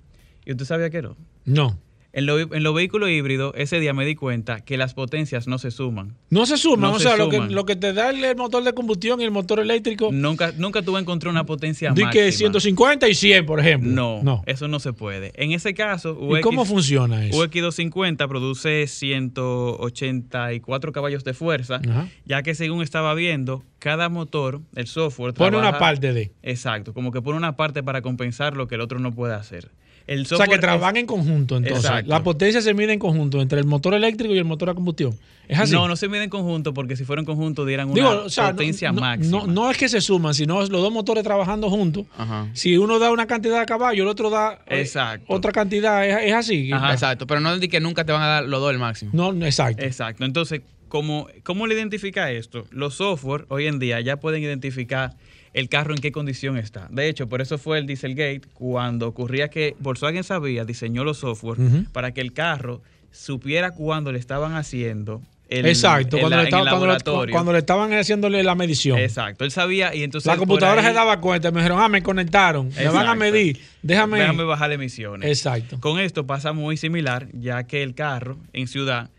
¿Y 0.45 0.53
usted 0.53 0.65
sabía 0.65 0.91
que 0.91 1.03
no? 1.03 1.17
No. 1.45 1.79
En, 2.17 2.27
lo- 2.27 2.39
en 2.39 2.63
los 2.63 2.75
vehículos 2.75 3.11
híbridos, 3.11 3.53
ese 3.57 3.81
día 3.81 3.93
me 3.93 4.05
di 4.07 4.15
cuenta 4.15 4.61
que 4.65 4.77
las 4.77 4.95
potencias 4.95 5.49
no 5.49 5.59
se 5.59 5.73
suman. 5.73 6.15
No 6.31 6.47
se 6.47 6.57
suman, 6.57 6.91
No 6.91 6.93
o 6.93 6.99
se 7.01 7.09
sea, 7.09 7.17
lo 7.17 7.29
que, 7.29 7.37
suman. 7.37 7.55
lo 7.55 7.67
que 7.67 7.75
te 7.75 7.93
da 7.93 8.11
el, 8.11 8.37
motor 8.37 8.63
de 8.63 8.73
combustión 8.73 9.21
y 9.21 9.25
el 9.25 9.33
motor 9.33 9.59
eléctrico, 9.59 10.11
Nunca, 10.13 10.53
nunca 10.57 10.83
tuve 10.83 11.01
encontré 11.01 11.29
una 11.29 11.45
potencia 11.45 11.91
di 11.91 12.03
máxima. 12.05 12.25
que 12.25 12.31
150 12.33 13.09
y 13.09 13.15
100, 13.15 13.47
por 13.47 13.59
ejemplo. 13.59 13.91
No, 13.91 14.21
no. 14.23 14.43
eso 14.47 14.69
no 14.69 14.79
se 14.79 14.93
puede. 14.93 15.33
En 15.35 15.51
ese 15.53 15.75
caso, 15.75 16.17
¿Y 16.39 16.41
cómo 16.41 16.65
funciona 16.65 17.27
eso? 17.27 17.37
UX250 17.45 18.29
produce 18.29 18.87
184 18.87 20.93
caballos 20.93 21.25
de 21.25 21.35
fuerza, 21.35 21.81
Ajá. 21.89 22.09
ya 22.25 22.43
que 22.43 22.55
según 22.55 22.83
estaba 22.83 23.15
viendo, 23.15 23.65
cada 23.79 24.09
motor, 24.09 24.61
el 24.77 24.87
software 24.87 25.35
Pone 25.35 25.57
una 25.57 25.79
parte 25.79 26.13
de. 26.13 26.33
Exacto, 26.43 26.93
como 26.95 27.13
que 27.13 27.21
pone 27.23 27.37
una 27.37 27.57
parte 27.57 27.83
para 27.83 28.03
compensar 28.03 28.57
lo 28.57 28.67
que 28.69 28.77
el 28.77 28.81
otro 28.81 28.99
no 28.99 29.13
puede 29.13 29.35
hacer. 29.35 29.71
El 30.07 30.23
O 30.23 30.25
sea, 30.37 30.47
que 30.47 30.55
es- 30.57 30.61
trabajan 30.61 30.99
en 30.99 31.07
conjunto, 31.07 31.57
entonces. 31.57 31.85
Exacto. 31.85 32.11
La 32.11 32.23
potencia 32.23 32.61
se 32.61 32.75
mide 32.75 32.93
en 32.93 32.99
conjunto 32.99 33.41
entre 33.41 33.59
el 33.59 33.65
motor 33.67 33.95
eléctrico 33.95 34.35
y 34.35 34.39
el 34.39 34.45
motor 34.45 34.69
a 34.71 34.75
combustión. 34.75 35.19
¿Es 35.49 35.59
así? 35.59 35.73
No, 35.73 35.89
no 35.89 35.97
se 35.97 36.09
mide 36.09 36.25
en 36.25 36.31
conjunto 36.31 36.73
porque 36.75 36.95
si 36.97 37.05
fuera 37.05 37.21
en 37.21 37.27
conjunto 37.27 37.65
dieran 37.65 37.87
una 37.91 37.95
Digo, 37.95 38.23
o 38.25 38.29
sea, 38.31 38.45
no- 38.45 38.51
potencia 38.57 38.93
no, 38.93 39.01
máxima. 39.01 39.39
No, 39.41 39.47
no 39.47 39.71
es 39.71 39.77
que 39.79 39.89
se 39.89 40.01
suman, 40.03 40.35
sino 40.35 40.59
los 40.61 40.71
dos 40.71 40.93
motores 40.93 41.25
trabajando 41.25 41.71
juntos. 41.71 42.05
Ajá. 42.19 42.49
Si 42.53 42.77
uno 42.77 42.99
da 42.99 43.11
una 43.11 43.27
cantidad 43.27 43.61
de 43.61 43.67
caballo, 43.67 44.03
el 44.03 44.09
otro 44.09 44.29
da 44.31 44.61
eh, 44.67 44.81
Exacto. 44.81 45.25
otra 45.29 45.53
cantidad. 45.53 46.07
¿Es, 46.07 46.29
es 46.29 46.35
así? 46.35 46.71
Exacto, 46.71 47.27
pero 47.27 47.41
no 47.41 47.59
di 47.59 47.69
que 47.69 47.81
nunca 47.81 48.05
te 48.05 48.13
van 48.13 48.23
a 48.23 48.27
dar 48.27 48.45
los 48.45 48.61
dos 48.61 48.73
el 48.73 48.79
máximo. 48.79 49.11
No, 49.15 49.33
no, 49.33 49.47
exacto. 49.47 49.83
Exacto. 49.85 50.25
Entonces, 50.25 50.61
¿cómo, 50.89 51.29
¿cómo 51.43 51.67
le 51.67 51.75
identifica 51.75 52.31
esto? 52.31 52.67
Los 52.71 52.95
software 52.95 53.47
hoy 53.49 53.67
en 53.67 53.79
día 53.79 54.01
ya 54.01 54.17
pueden 54.17 54.43
identificar 54.43 55.15
el 55.55 55.69
carro 55.71 55.95
en 55.95 56.01
qué 56.01 56.13
condición 56.13 56.59
está. 56.59 56.89
De 56.91 57.09
hecho, 57.09 57.29
por 57.29 57.41
eso 57.41 57.57
fue 57.59 57.79
el 57.79 57.87
Dieselgate 57.87 58.43
cuando 58.53 59.09
ocurría 59.09 59.49
que 59.49 59.75
Volkswagen 59.79 60.25
sabía, 60.25 60.65
diseñó 60.65 61.05
los 61.05 61.19
software 61.19 61.59
para 61.93 62.13
que 62.13 62.21
el 62.21 62.33
carro 62.35 62.83
supiera 63.13 63.71
cuándo 63.71 64.13
le 64.13 64.19
estaban 64.19 64.55
haciendo 64.55 65.23
el, 65.49 65.67
Exacto, 65.67 66.17
el- 66.17 66.23
cuando, 66.23 66.39
le 66.39 66.45
estaba- 66.45 66.63
cuando, 66.65 66.87
le, 66.87 66.93
laboratorio. 66.93 67.33
cuando 67.33 67.53
le 67.53 67.59
estaban 67.59 67.93
haciéndole 67.93 68.43
la 68.43 68.55
medición. 68.55 68.99
Exacto, 68.99 69.45
él 69.45 69.51
sabía 69.53 69.95
y 69.95 70.03
entonces 70.03 70.27
la 70.27 70.37
computadora 70.39 70.81
ahí- 70.81 70.89
se 70.89 70.93
daba 70.95 71.21
cuenta, 71.21 71.51
me 71.53 71.59
dijeron, 71.61 71.79
ah, 71.81 71.89
me 71.89 72.03
conectaron, 72.03 72.71
me 72.77 72.89
van 72.89 73.07
a 73.07 73.15
medir, 73.15 73.61
déjame. 73.83 74.19
Déjame 74.19 74.43
bajar 74.45 74.73
emisiones. 74.73 75.29
Exacto. 75.29 75.79
Con 75.81 76.01
esto 76.01 76.27
pasa 76.27 76.53
muy 76.53 76.77
similar, 76.77 77.29
ya 77.35 77.63
que 77.65 77.83
el 77.83 77.95
carro 77.95 78.39
en 78.53 78.67
ciudad, 78.67 79.11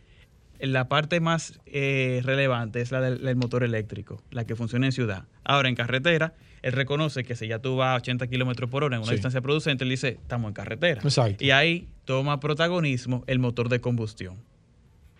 la 0.59 0.87
parte 0.87 1.19
más 1.19 1.59
eh, 1.65 2.21
relevante 2.23 2.81
es 2.81 2.91
la 2.91 3.01
del, 3.01 3.23
del 3.23 3.35
motor 3.35 3.63
eléctrico, 3.63 4.21
la 4.31 4.45
que 4.45 4.55
funciona 4.55 4.85
en 4.85 4.91
ciudad. 4.91 5.25
Ahora, 5.43 5.69
en 5.69 5.75
carretera, 5.75 6.33
él 6.61 6.71
reconoce 6.73 7.23
que 7.23 7.35
si 7.35 7.47
ya 7.47 7.59
tú 7.59 7.75
vas 7.75 7.93
a 7.93 7.95
80 7.97 8.27
kilómetros 8.27 8.69
por 8.69 8.83
hora 8.83 8.95
en 8.95 9.01
una 9.01 9.09
Sí. 9.09 9.15
distancia 9.15 9.41
producente, 9.41 9.83
él 9.83 9.89
dice, 9.89 10.17
estamos 10.21 10.49
en 10.49 10.53
carretera. 10.53 11.01
Exacto. 11.03 11.43
Y 11.43 11.51
ahí 11.51 11.87
toma 12.05 12.39
protagonismo 12.39 13.23
el 13.27 13.39
motor 13.39 13.69
de 13.69 13.79
combustión. 13.81 14.35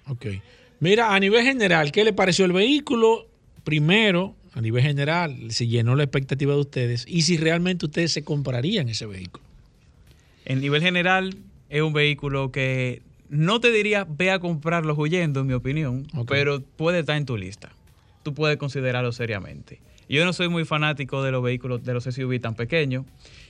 Ok. 0.07 0.25
Mira, 0.79 1.13
a 1.15 1.19
nivel 1.19 1.43
general, 1.43 1.91
¿qué 1.91 2.03
le 2.03 2.13
pareció 2.13 2.45
el 2.45 2.51
vehículo? 2.53 3.27
Primero, 3.63 4.35
a 4.53 4.61
nivel 4.61 4.83
general, 4.83 5.51
si 5.51 5.67
llenó 5.67 5.95
la 5.95 6.03
expectativa 6.03 6.53
de 6.53 6.59
ustedes 6.59 7.05
y 7.07 7.23
si 7.23 7.37
realmente 7.37 7.85
ustedes 7.85 8.11
se 8.11 8.23
comprarían 8.23 8.89
ese 8.89 9.05
vehículo. 9.05 9.43
En 10.45 10.61
nivel 10.61 10.81
general, 10.81 11.35
es 11.69 11.81
un 11.81 11.93
vehículo 11.93 12.51
que 12.51 13.01
no 13.29 13.59
te 13.59 13.71
diría 13.71 14.05
ve 14.09 14.31
a 14.31 14.39
comprarlo 14.39 14.93
huyendo, 14.95 15.41
en 15.41 15.47
mi 15.47 15.53
opinión, 15.53 16.07
pero 16.27 16.61
puede 16.61 16.99
estar 16.99 17.17
en 17.17 17.25
tu 17.25 17.37
lista. 17.37 17.71
Tú 18.23 18.33
puedes 18.33 18.57
considerarlo 18.57 19.11
seriamente. 19.11 19.79
Yo 20.09 20.23
no 20.25 20.33
soy 20.33 20.49
muy 20.49 20.65
fanático 20.65 21.23
de 21.23 21.31
los 21.31 21.41
vehículos, 21.43 21.83
de 21.83 21.93
los 21.93 22.03
SUV 22.05 22.39
tan 22.39 22.55
pequeños, 22.55 23.05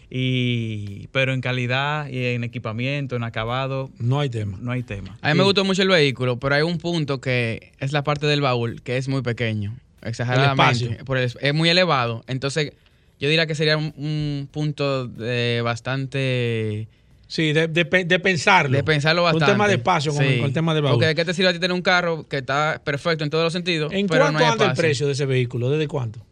y, 0.10 1.08
pero 1.12 1.34
en 1.34 1.42
calidad 1.42 2.08
y 2.08 2.24
en 2.26 2.44
equipamiento, 2.44 3.16
en 3.16 3.24
acabado, 3.24 3.90
No 4.00 4.20
hay 4.20 4.30
tema. 4.30 4.58
no 4.62 4.72
hay 4.72 4.84
tema. 4.84 5.18
A 5.22 5.34
mí 5.34 5.38
me 5.38 5.44
gustó 5.44 5.66
mucho 5.66 5.82
el 5.82 5.90
vehículo, 5.90 6.38
pero 6.40 6.56
hay 6.56 6.62
un 6.62 6.78
punto 6.78 7.20
que 7.20 7.72
es 7.80 7.92
la 7.92 8.04
parte 8.04 8.26
del 8.28 8.42
baúl, 8.42 8.82
que 8.82 8.98
es 8.98 9.08
muy 9.08 9.22
pequeño, 9.22 9.76
exageradamente. 10.02 10.86
espacio. 10.86 11.06
por 11.06 11.18
el- 11.18 11.32
es 11.40 11.54
muy 11.54 11.70
elevado. 11.70 12.24
Entonces, 12.28 12.72
yo 13.20 13.28
diría 13.30 13.48
que 13.48 13.56
sería 13.56 13.78
un, 13.78 13.94
un 13.98 14.48
punto 14.52 15.08
de 15.08 15.62
bastante... 15.64 16.88
Sí, 17.28 17.54
de, 17.54 17.68
de 17.68 17.84
de 17.84 18.20
pensarlo. 18.20 18.78
De 18.78 18.84
pensarlo 18.84 19.24
bastante. 19.24 19.46
Un 19.46 19.52
tema 19.52 19.68
de 19.68 19.74
espacio 19.76 20.14
con, 20.14 20.24
Sí. 20.24 20.38
con 20.38 20.46
el 20.46 20.54
tema 20.54 20.74
de 20.76 20.82
baúl. 20.82 20.94
Porque 20.96 21.08
¿de 21.08 21.16
qué 21.16 21.26
te 21.26 21.34
sirve 21.34 21.50
a 21.50 21.54
ti 21.54 21.60
tener 21.60 21.74
un 21.76 21.82
carro 21.82 22.28
que 22.28 22.38
está 22.38 22.82
perfecto 22.84 23.24
en 23.24 23.30
todos 23.32 23.44
los 23.44 23.54
sentidos? 23.54 23.92
¿En 23.94 24.08
pero 24.08 24.22
cuánto 24.26 24.40
no 24.40 24.46
hay 24.46 24.52
anda 24.52 24.66
el 24.68 24.74
precio 24.74 25.08
de 25.08 25.14
ese 25.14 25.26
vehículo? 25.26 25.70
¿Desde 25.70 25.88
cuánto? 25.88 26.24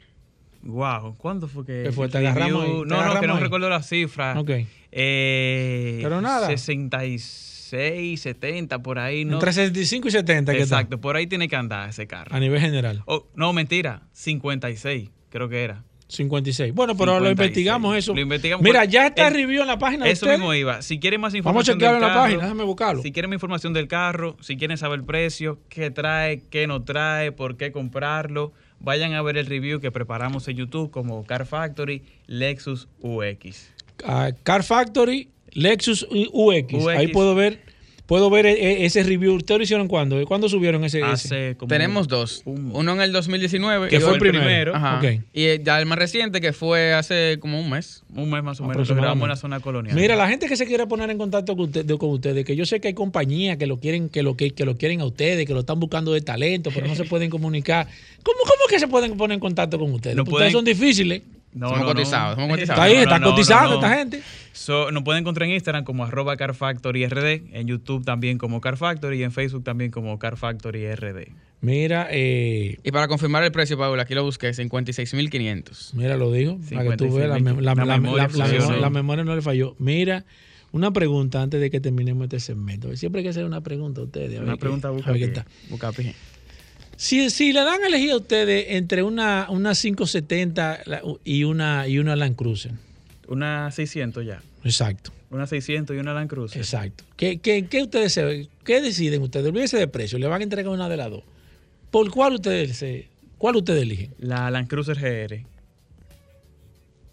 Wow, 0.62 1.16
¿cuándo 1.18 1.48
fue 1.48 1.66
que? 1.66 1.84
¿Qué 1.84 1.92
fue? 1.92 2.08
¿Te 2.10 2.20
el 2.20 2.28
agarramos 2.28 2.64
review- 2.64 2.76
ahí? 2.84 2.84
¿Te 2.84 2.90
No, 2.96 3.14
no, 3.14 3.20
que 3.20 3.28
no 3.28 3.36
ahí? 3.36 3.40
recuerdo 3.44 3.70
la 3.70 3.82
cifra. 3.84 4.40
Ok. 4.40 4.52
Eh, 4.92 6.00
Pero 6.04 6.22
nada. 6.22 6.48
66, 6.48 8.22
70, 8.22 8.80
por 8.80 9.00
ahí. 9.00 9.26
No, 9.26 9.34
Entre 9.34 9.52
65 9.52 10.08
y 10.08 10.12
70. 10.12 10.52
¿qué 10.54 10.60
tal? 10.60 10.64
Exacto, 10.68 11.02
por 11.02 11.16
ahí 11.16 11.28
tiene 11.28 11.48
que 11.48 11.56
andar 11.56 11.90
ese 11.90 12.08
carro. 12.08 12.36
A 12.36 12.40
nivel 12.40 12.62
general. 12.62 13.02
Oh, 13.06 13.26
no, 13.36 13.52
mentira, 13.54 14.04
56, 14.14 15.10
creo 15.30 15.50
que 15.50 15.64
era. 15.64 15.84
56. 16.14 16.74
Bueno, 16.74 16.96
pero 16.96 17.14
lo 17.20 17.26
56. 17.28 17.32
investigamos 17.48 17.98
eso. 17.98 18.14
Lo 18.14 18.22
investigamos. 18.22 18.64
Mira, 18.64 18.86
ya 18.86 19.08
está 19.08 19.28
el- 19.28 19.34
review 19.34 19.62
en 19.62 19.68
la 19.68 19.78
página 19.80 20.06
de 20.06 20.12
Eso 20.12 20.28
mismo 20.28 20.54
iba. 20.54 20.82
Si 20.82 21.00
quieren 21.00 21.20
más 21.22 21.34
Vamos 21.34 21.36
a 21.36 21.40
información 21.72 21.78
chequearlo 21.78 22.00
del 22.00 22.08
en 22.10 22.16
la 22.16 22.22
página, 22.22 22.42
déjame 22.44 22.64
buscarlo. 22.64 23.02
Si 23.02 23.12
quieren 23.12 23.30
más 23.30 23.36
información 23.38 23.74
del 23.74 23.88
carro, 23.88 24.38
si 24.42 24.58
quieren 24.58 24.78
saber 24.78 25.00
el 25.00 25.06
precio, 25.06 25.60
qué 25.70 25.92
trae, 25.92 26.44
qué 26.50 26.68
no 26.68 26.84
trae, 26.84 27.32
por 27.32 27.58
qué 27.58 27.72
comprarlo, 27.72 28.54
vayan 28.80 29.14
a 29.14 29.22
ver 29.22 29.38
el 29.38 29.46
review 29.48 29.80
que 29.80 29.92
preparamos 29.92 30.48
en 30.48 30.58
YouTube 30.58 30.92
como 30.92 31.24
Car 31.26 31.46
Factory 31.46 32.04
Lexus 32.28 32.88
UX. 33.02 33.72
Ah, 34.06 34.32
Car 34.44 34.64
Factory, 34.64 35.30
Lexus 35.52 36.04
UX. 36.10 36.74
UX. 36.74 36.88
Ahí 36.88 37.08
puedo 37.08 37.36
ver 37.36 37.62
puedo 38.06 38.30
ver 38.30 38.46
e- 38.46 38.52
e- 38.52 38.86
ese 38.86 39.02
review. 39.04 39.36
¿Ustedes 39.36 39.58
lo 39.60 39.64
hicieron 39.64 39.88
cuándo? 39.88 40.24
¿Cuándo 40.26 40.50
subieron 40.50 40.84
ese? 40.84 41.00
ese? 41.00 41.06
Hace 41.08 41.56
como 41.58 41.68
Tenemos 41.70 42.08
dos. 42.08 42.42
un- 42.46 42.72
Uno 42.74 42.94
en 42.94 43.02
el 43.02 43.12
2019. 43.12 43.88
Que 43.90 44.00
fue 44.00 44.10
el 44.10 44.16
otro- 44.18 44.30
primero. 44.30 44.76
Ajá. 44.76 44.98
Ok. 45.00 45.22
Y 45.34 45.44
eh, 45.46 45.62
ya 45.64 45.80
el 45.80 45.86
más 45.86 45.98
reciente, 45.98 46.42
que 46.42 46.54
fue 46.54 46.94
hace 46.94 47.38
como 47.40 47.60
un 47.60 47.70
mes. 47.70 48.04
un 48.16 48.30
mes 48.30 48.44
más 48.44 48.60
o 48.60 48.66
menos, 48.66 48.88
lo 48.88 48.96
grabamos 48.96 49.24
en 49.24 49.30
la 49.30 49.36
zona 49.36 49.60
colonial. 49.60 49.96
Mira, 49.96 50.16
la 50.16 50.28
gente 50.30 50.48
que 50.48 50.56
se 50.56 50.68
quiere 50.68 50.86
poner 50.86 51.10
en 51.10 51.18
contacto 51.18 51.56
con, 51.56 51.66
usted- 51.66 51.88
con 51.98 52.10
ustedes, 52.12 52.46
que 52.46 52.56
yo 52.56 52.66
sé 52.66 52.80
que 52.80 52.90
hay 52.90 52.94
compañías 52.94 53.58
que 53.58 53.66
lo 53.66 53.80
quieren, 53.80 54.08
que 54.10 54.22
lo 54.22 54.38
que, 54.38 54.52
que 54.52 54.66
lo 54.66 54.78
quieren 54.78 55.02
a 55.02 55.06
ustedes, 55.06 55.48
que 55.48 55.54
lo 55.54 55.62
están 55.62 55.80
buscando 55.80 56.14
de 56.14 56.22
talento, 56.22 56.70
pero 56.74 56.86
no 56.88 56.94
se 56.96 57.06
pueden 57.06 57.30
comunicar. 57.32 57.88
¿Cómo, 58.22 58.38
cómo 58.44 58.68
que 58.70 58.80
se 58.80 58.88
pueden 58.88 59.18
poner 59.18 59.34
en 59.36 59.40
contacto 59.40 59.80
con 59.80 59.92
ustedes? 59.94 60.16
Ustedes 60.18 60.30
pueden- 60.30 60.52
son 60.52 60.64
difíciles. 60.66 61.24
No, 61.56 61.68
Somos 61.70 61.82
no, 61.82 61.88
no. 61.88 61.94
cotizados, 61.94 62.36
somos 62.36 62.50
cotizados. 62.50 62.70
Está 62.80 62.84
ahí, 62.84 62.96
No, 62.96 63.02
está 63.02 63.20
no, 63.20 63.26
no, 63.28 63.32
cotizando 63.32 63.70
no. 63.70 63.76
esta 63.76 63.96
gente. 63.98 64.22
So, 64.54 64.92
nos 64.92 65.04
pueden 65.04 65.22
encontrar 65.22 65.48
en 65.48 65.56
Instagram 65.56 65.84
como 65.84 66.04
arroba 66.04 66.36
Car 66.38 66.54
Factory 66.56 67.06
RD, 67.08 67.42
en 67.54 67.68
YouTube 67.68 68.04
también 68.06 68.38
como 68.38 68.60
Car 68.62 68.78
Factory 68.78 69.20
y 69.20 69.24
en 69.24 69.32
Facebook 69.32 69.64
también 69.64 69.92
como 69.92 70.18
Car 70.20 70.38
Factory 70.38 70.94
RD. 70.96 71.28
Mira, 71.62 72.08
eh, 72.12 72.78
Y 72.84 72.92
para 72.92 73.08
confirmar 73.08 73.44
el 73.44 73.52
precio, 73.52 73.78
Paul, 73.78 74.00
aquí 74.00 74.14
lo 74.14 74.24
busqué, 74.24 74.54
56.500. 74.54 75.94
mira, 75.94 76.18
lo 76.18 76.32
dijo. 76.32 76.58
Para 76.74 76.90
que 76.92 76.98
tú 76.98 77.06
56 77.06 77.14
veas, 77.16 77.30
la, 77.30 77.36
mil. 77.36 77.44
mem- 77.46 77.62
la- 77.62 77.76
La 77.76 77.86
la- 77.86 77.98
memoria 78.00 78.28
la- 78.28 78.46
memoria- 78.48 78.78
la 78.80 78.90
memoria 78.90 79.24
no 79.24 79.36
le 79.36 79.42
falló. 79.42 79.76
Mira, 79.80 80.26
una 80.72 80.92
pregunta 80.92 81.42
antes 81.42 81.62
de 81.62 81.70
que 81.70 81.80
terminemos 81.80 82.24
este 82.26 82.40
segmento. 82.40 82.96
Siempre 82.98 83.20
hay 83.20 83.24
que 83.24 83.30
hacer 83.30 83.46
una 83.46 83.62
pregunta 83.62 84.02
a 84.02 84.04
ustedes. 84.06 84.30
a 84.38 84.40
ver 84.40 84.44
Una 84.44 84.58
pregunta 84.58 84.88
a 84.88 84.92
busca 84.92 85.12
ver 85.12 85.20
qué 85.22 85.28
tal. 85.30 85.46
Bucapi. 85.70 86.14
Si, 87.04 87.30
si 87.30 87.52
le 87.52 87.60
dan 87.66 87.84
a 87.84 87.88
elegir 87.88 88.12
a 88.12 88.16
ustedes 88.16 88.66
entre 88.70 89.04
una, 89.04 89.48
una 89.50 89.74
570 89.76 90.84
la- 90.86 91.02
y 91.26 91.44
una, 91.44 91.86
y 91.86 92.00
una 92.00 92.16
Land 92.16 92.38
Cruiser. 92.38 92.72
Una 93.28 93.70
600 93.72 94.26
ya. 94.26 94.42
Exacto, 94.64 95.12
Una 95.30 95.46
600 95.46 95.98
y 95.98 96.00
una 96.00 96.14
Land 96.14 96.30
Cruiser. 96.30 96.62
exacto. 96.62 97.04
¿Qué, 97.18 97.40
qué, 97.40 97.66
qué 97.66 97.84
ustedes 97.84 98.14
se- 98.14 98.48
qué 98.64 98.80
deciden 98.82 99.22
ustedes? 99.22 99.48
Olvídense 99.48 99.76
de 99.78 99.90
precio, 99.90 100.18
le 100.18 100.28
van 100.28 100.40
a 100.40 100.44
entregar 100.46 100.72
una 100.72 100.88
de 100.88 100.96
las 100.96 101.10
dos. 101.10 101.24
¿Por 101.92 102.10
cuál 102.10 102.36
ustedes 102.36 102.78
se, 102.78 103.10
cuál 103.38 103.58
ustedes 103.58 103.82
eligen? 103.84 104.14
La 104.20 104.50
Land 104.50 104.70
Cruiser 104.70 104.96
GR. 104.98 105.46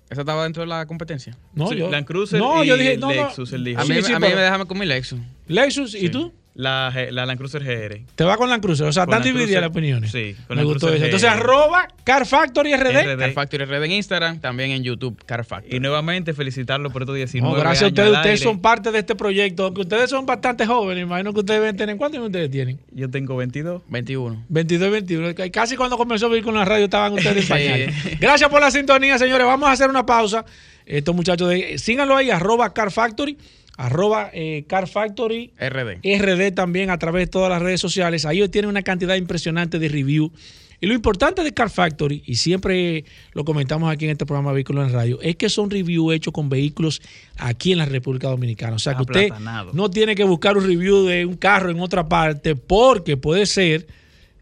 ¿Esa 0.09 0.21
estaba 0.23 0.45
dentro 0.45 0.63
de 0.63 0.69
la 0.69 0.87
competencia? 0.87 1.37
No, 1.53 1.67
Sí, 1.69 1.77
yo. 1.79 1.91
Land 1.91 2.07
Cruiser 2.07 2.39
no, 2.39 2.63
y 2.63 2.69
yo 2.69 2.77
dije, 2.77 2.97
no, 2.97 3.09
no. 3.09 3.25
Lexus, 3.25 3.53
él 3.55 3.65
dijo. 3.65 3.81
A 3.81 3.85
Sí, 3.85 3.93
mí, 3.93 4.03
sí, 4.03 4.13
a 4.13 4.21
mí 4.21 4.27
pero- 4.27 4.37
me 4.37 4.43
déjame 4.43 4.67
con 4.67 4.79
mi 4.79 4.87
Lexus. 4.87 5.19
Lexus, 5.49 5.95
¿y 5.97 6.01
Sí. 6.03 6.09
tú? 6.11 6.33
La, 6.55 6.93
la 7.11 7.27
Land 7.27 7.39
Cruiser 7.39 7.63
GR. 7.65 8.01
Te 8.15 8.25
va 8.25 8.37
con 8.37 8.51
la 8.51 8.61
Cruiser. 8.61 8.87
O 8.87 8.93
sea, 8.93 9.05
están 9.05 9.21
Land 9.23 9.33
divididas 9.33 9.63
las 9.63 9.71
opiniones. 9.71 10.11
sí, 10.11 10.35
con 10.47 10.57
Me 10.57 10.63
Land 10.63 10.73
gustó 10.75 10.93
eso. 10.93 11.05
Entonces, 11.05 11.29
arroba 11.29 11.89
Car 12.05 12.27
Factory 12.27 12.75
RD. 12.75 13.15
RD. 13.15 13.19
Car 13.19 13.33
Factory 13.33 13.65
Red 13.65 13.85
en 13.85 13.93
Instagram, 13.93 14.41
también 14.41 14.73
en 14.73 14.83
YouTube, 14.83 15.17
Car 15.25 15.45
Factory. 15.45 15.77
Y 15.77 15.81
nuevamente 15.81 16.35
felicitarlo 16.35 16.91
por 16.91 17.03
estos 17.03 17.17
19 17.17 17.55
No, 17.55 17.61
gracias 17.61 17.85
a 17.85 17.87
ustedes. 17.89 18.13
Ustedes 18.13 18.41
son 18.41 18.61
parte 18.61 18.91
de 18.91 18.99
este 18.99 19.15
proyecto. 19.15 19.65
Aunque 19.65 19.83
ustedes 19.83 20.11
son 20.11 20.27
bastante 20.27 20.67
jóvenes, 20.67 21.05
imagino 21.05 21.33
que 21.33 21.41
ustedes 21.41 21.61
deben 21.61 21.77
tener. 21.77 21.97
¿Cuántos 21.97 22.19
años 22.19 22.27
ustedes 22.27 22.51
tienen? 22.51 22.79
Yo 22.93 23.09
tengo 23.09 23.37
22. 23.37 23.83
21. 23.89 24.45
22 24.49 24.89
y 24.89 24.91
21. 24.91 25.35
Casi 25.53 25.77
cuando 25.77 25.97
comenzó 25.97 26.27
a 26.27 26.29
vivir 26.31 26.45
con 26.45 26.55
la 26.55 26.65
radio 26.65 26.85
estaban 26.85 27.13
ustedes 27.13 27.45
en 27.45 27.49
pañales. 27.49 28.21
Gracias 28.21 28.51
por 28.51 28.61
la 28.61 28.71
sintonía, 28.71 29.19
señores. 29.19 29.47
Vamos 29.47 29.69
a 29.69 29.73
hacer 29.73 29.89
una 29.89 30.05
pausa. 30.05 30.45
Estos 30.87 31.15
muchachos, 31.15 31.49
de, 31.49 31.79
síganlo 31.79 32.17
ahí, 32.17 32.31
arroba 32.31 32.73
Car 32.75 32.91
Factory, 32.91 33.39
arroba 33.77 34.31
eh, 34.33 34.65
Car 34.69 34.89
Factory 34.89 35.53
RD. 35.59 36.01
RD 36.03 36.55
también 36.55 36.91
a 36.91 36.99
través 36.99 37.27
de 37.27 37.31
todas 37.31 37.51
las 37.51 37.63
redes 37.63 37.81
sociales. 37.81 38.27
Ahí 38.27 38.47
tienen 38.49 38.69
una 38.69 38.83
cantidad 38.83 39.15
impresionante 39.15 39.79
de 39.79 39.89
review. 39.89 40.33
Y 40.83 40.87
lo 40.87 40.95
importante 40.95 41.45
de 41.45 41.53
Car 41.53 41.69
Factory, 41.69 42.23
y 42.25 42.37
siempre 42.37 43.05
lo 43.33 43.45
comentamos 43.45 43.93
aquí 43.93 44.07
en 44.07 44.13
este 44.13 44.25
programa 44.25 44.53
Vehículos 44.53 44.89
en 44.89 44.95
Radio, 44.95 45.21
es 45.21 45.37
que 45.37 45.51
son 45.51 45.71
reviews 45.71 46.15
hechos 46.15 46.33
con 46.33 46.49
vehículos 46.49 47.03
aquí 47.37 47.73
en 47.73 47.79
la 47.79 47.85
República 47.85 48.29
Dominicana. 48.29 48.77
O 48.77 48.79
sea 48.79 48.95
que 48.95 49.03
usted 49.03 49.29
no 49.75 49.91
tiene 49.91 50.15
que 50.15 50.25
buscar 50.25 50.57
un 50.57 50.67
review 50.67 51.05
de 51.05 51.27
un 51.27 51.37
carro 51.37 51.71
en 51.71 51.81
otra 51.81 52.09
parte, 52.09 52.57
porque 52.57 53.19
puede 53.19 53.45
ser, 53.45 53.87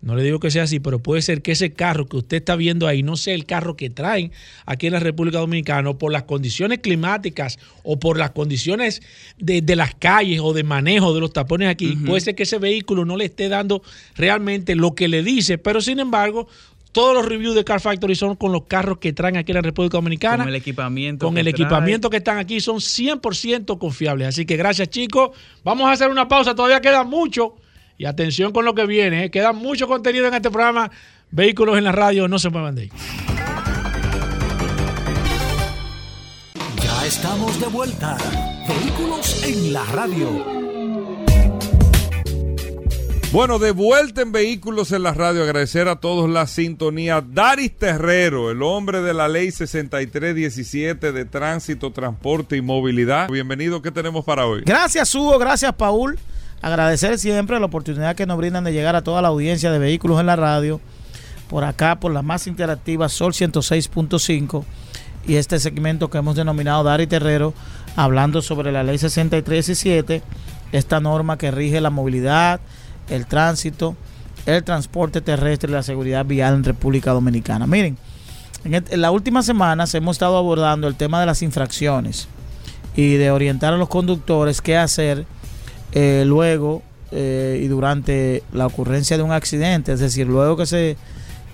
no 0.01 0.15
le 0.15 0.23
digo 0.23 0.39
que 0.39 0.51
sea 0.51 0.63
así, 0.63 0.79
pero 0.81 1.01
puede 1.01 1.23
ser 1.23 1.43
que 1.43 1.53
ese 1.53 1.73
carro 1.73 2.07
que 2.07 2.17
usted 2.17 2.39
está 2.39 2.57
viendo 2.57 2.87
ahí 2.87 3.03
no 3.03 3.17
sea 3.17 3.35
el 3.35 3.47
carro 3.47 3.77
que 3.77 3.91
traen 3.91 4.33
aquí 4.65 4.87
en 4.87 4.93
la 4.93 5.01
República 5.01 5.39
Dominicana 5.39 5.91
o 5.91 5.99
por 5.99 6.13
las 6.13 6.23
condiciones 6.23 6.79
climáticas 6.79 7.59
o 7.83 7.99
por 7.99 8.17
las 8.19 8.31
condiciones 8.31 9.03
de, 9.39 9.61
de 9.61 9.77
las 9.77 9.95
calles 9.95 10.41
o 10.43 10.53
de 10.53 10.63
manejo 10.63 11.15
de 11.15 11.21
los 11.21 11.33
tapones 11.33 11.69
aquí. 11.69 11.97
Puede 11.97 12.21
ser 12.21 12.35
que 12.35 12.45
ese 12.45 12.59
vehículo 12.59 13.05
no 13.05 13.17
le 13.17 13.25
esté 13.25 13.49
dando 13.49 13.83
realmente 14.15 14.77
lo 14.77 14.95
que 14.95 15.09
le 15.09 15.23
dice, 15.23 15.59
pero 15.59 15.81
sin 15.81 15.99
embargo, 15.99 16.49
todos 16.93 17.15
los 17.15 17.27
reviews 17.27 17.55
de 17.55 17.65
Car 17.65 17.81
Factory 17.81 18.15
son 18.15 18.37
con 18.37 18.53
los 18.53 18.65
carros 18.65 18.99
que 18.99 19.13
traen 19.13 19.37
aquí 19.37 19.53
en 19.53 19.57
la 19.57 19.63
República 19.63 19.99
Dominicana. 19.99 20.45
Con 20.45 20.49
el 20.49 20.55
equipamiento. 20.55 21.27
Con 21.27 21.35
que 21.35 21.41
el 21.41 21.47
trae. 21.47 21.63
equipamiento 21.63 22.11
que 22.11 22.17
están 22.19 22.39
aquí 22.39 22.61
son 22.61 22.77
100% 22.77 23.79
confiables. 23.79 24.29
Así 24.29 24.47
que 24.47 24.57
gracias 24.57 24.89
chicos. 24.91 25.31
Vamos 25.65 25.89
a 25.89 25.93
hacer 25.93 26.09
una 26.09 26.29
pausa. 26.29 26.55
Todavía 26.55 26.81
queda 26.81 27.05
mucho. 27.05 27.57
Y 27.99 28.05
atención 28.05 28.53
con 28.53 28.65
lo 28.65 28.75
que 28.75 28.87
viene. 28.87 29.25
¿eh? 29.25 29.31
Queda 29.31 29.53
mucho 29.53 29.89
contenido 29.89 30.29
en 30.29 30.35
este 30.35 30.51
programa. 30.51 30.89
Vehículos 31.33 31.77
en 31.77 31.85
la 31.85 31.93
radio. 31.93 32.29
No 32.29 32.39
se 32.39 32.49
muevan 32.49 32.77
de 32.77 32.83
ahí. 32.83 32.91
Ya 36.81 37.07
estamos 37.07 37.61
de 37.61 37.67
vuelta. 37.67 38.17
Vehículos 38.69 39.43
en 39.43 39.73
la 39.73 39.85
radio. 39.87 40.59
Bueno, 43.33 43.59
de 43.59 43.73
vuelta 43.73 44.23
en 44.23 44.33
Vehículos 44.33 44.91
en 44.93 45.03
la 45.03 45.13
Radio, 45.13 45.43
agradecer 45.43 45.87
a 45.87 45.97
todos 45.97 46.31
la 46.31 46.47
sintonía. 46.47 47.21
Daris 47.21 47.77
Terrero, 47.77 48.51
el 48.51 48.63
hombre 48.63 49.03
de 49.03 49.13
la 49.13 49.29
ley 49.29 49.51
6317 49.51 51.13
de 51.13 51.25
tránsito, 51.27 51.93
transporte 51.93 52.57
y 52.57 52.63
movilidad. 52.63 53.29
Bienvenido, 53.29 53.83
¿qué 53.83 53.91
tenemos 53.91 54.25
para 54.25 54.47
hoy? 54.47 54.63
Gracias 54.65 55.15
Hugo, 55.15 55.39
gracias 55.39 55.75
Paul. 55.75 56.19
Agradecer 56.61 57.19
siempre 57.19 57.59
la 57.61 57.67
oportunidad 57.67 58.17
que 58.17 58.27
nos 58.27 58.37
brindan 58.37 58.65
de 58.65 58.73
llegar 58.73 58.97
a 58.97 59.03
toda 59.03 59.23
la 59.23 59.29
audiencia 59.29 59.71
de 59.71 59.79
vehículos 59.79 60.21
en 60.21 60.27
la 60.27 60.37
radio. 60.37 60.81
Por 61.49 61.65
acá, 61.65 61.99
por 61.99 62.13
la 62.13 62.23
más 62.23 62.47
interactiva 62.47 63.09
Sol 63.09 63.33
106.5 63.33 64.65
y 65.27 65.37
este 65.37 65.59
segmento 65.61 66.11
que 66.11 66.19
hemos 66.19 66.37
denominado 66.37 66.83
Dari 66.83 67.07
Terrero, 67.07 67.55
hablando 67.97 68.43
sobre 68.43 68.73
la 68.73 68.83
ley 68.83 68.99
6317, 68.99 70.23
esta 70.73 71.01
norma 71.01 71.39
que 71.39 71.51
rige 71.51 71.81
la 71.81 71.91
movilidad, 71.91 72.61
el 73.09 73.27
tránsito, 73.27 73.97
el 74.47 74.65
transporte 74.65 75.21
terrestre 75.21 75.71
y 75.71 75.75
la 75.75 75.83
seguridad 75.83 76.25
vial 76.25 76.55
en 76.55 76.65
República 76.65 77.13
Dominicana. 77.13 77.67
Miren, 77.67 77.99
en, 78.65 79.01
las 79.01 79.13
últimas 79.13 79.47
semanas 79.47 79.95
hemos 79.95 80.17
estado 80.17 80.37
abordando 80.37 80.89
el 80.89 80.97
tema 80.97 81.21
de 81.21 81.27
las 81.27 81.43
infracciones 81.43 82.29
y 82.97 83.15
de 83.15 83.31
orientar 83.31 83.75
a 83.75 83.77
los 83.77 83.89
conductores 83.89 84.61
qué 84.61 84.77
hacer 84.77 85.27
eh, 85.93 86.25
luego 86.27 86.83
eh, 87.11 87.61
y 87.63 87.69
durante 87.69 88.43
la 88.53 88.67
ocurrencia 88.67 89.17
de 89.17 89.23
un 89.23 89.33
accidente, 89.33 89.93
es 89.93 90.01
decir, 90.01 90.27
luego 90.27 90.57
que 90.57 90.67
se, 90.67 90.97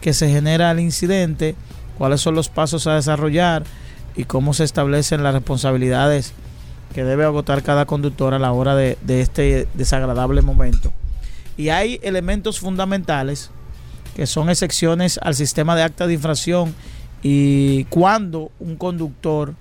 que 0.01 0.13
se 0.13 0.29
genera 0.29 0.71
el 0.71 0.81
incidente, 0.81 1.55
cuáles 1.97 2.21
son 2.21 2.35
los 2.35 2.49
pasos 2.49 2.87
a 2.87 2.95
desarrollar 2.95 3.65
y 4.17 4.25
cómo 4.25 4.55
se 4.55 4.65
establecen 4.65 5.23
las 5.23 5.35
responsabilidades 5.35 6.33
que 6.93 7.05
debe 7.05 7.25
agotar 7.25 7.63
cada 7.63 7.87
conductor 7.87 8.35
a 8.35 8.39
la 8.39 8.53
hora 8.53 8.75
de, 8.75 8.99
de 9.03 9.21
este 9.21 9.69
desagradable 9.75 10.43
momento. 10.43 10.93
Y 11.57 11.69
hay 11.69 12.01
elementos 12.03 12.59
fundamentales 12.59 13.51
que 14.17 14.27
son 14.27 14.51
excepciones 14.51 15.19
al 15.23 15.35
sistema 15.35 15.77
de 15.77 15.83
acta 15.83 16.07
de 16.07 16.15
infracción 16.15 16.75
y 17.23 17.85
cuando 17.85 18.51
un 18.61 18.77
conductor 18.77 19.55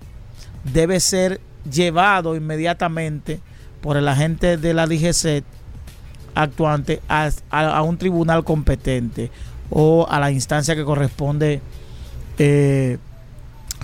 debe 0.64 1.00
ser 1.00 1.40
llevado 1.70 2.36
inmediatamente 2.36 3.40
por 3.84 3.98
el 3.98 4.08
agente 4.08 4.56
de 4.58 4.74
la 4.74 4.88
DGC 4.88 5.44
actuante 6.36 7.02
a, 7.10 7.30
a- 7.52 7.82
un 7.84 7.98
tribunal 7.98 8.44
competente 8.44 9.30
o 9.70 10.08
a 10.10 10.20
la 10.20 10.32
instancia 10.32 10.76
que 10.76 10.84
corresponde 10.86 11.62
eh, 12.40 12.98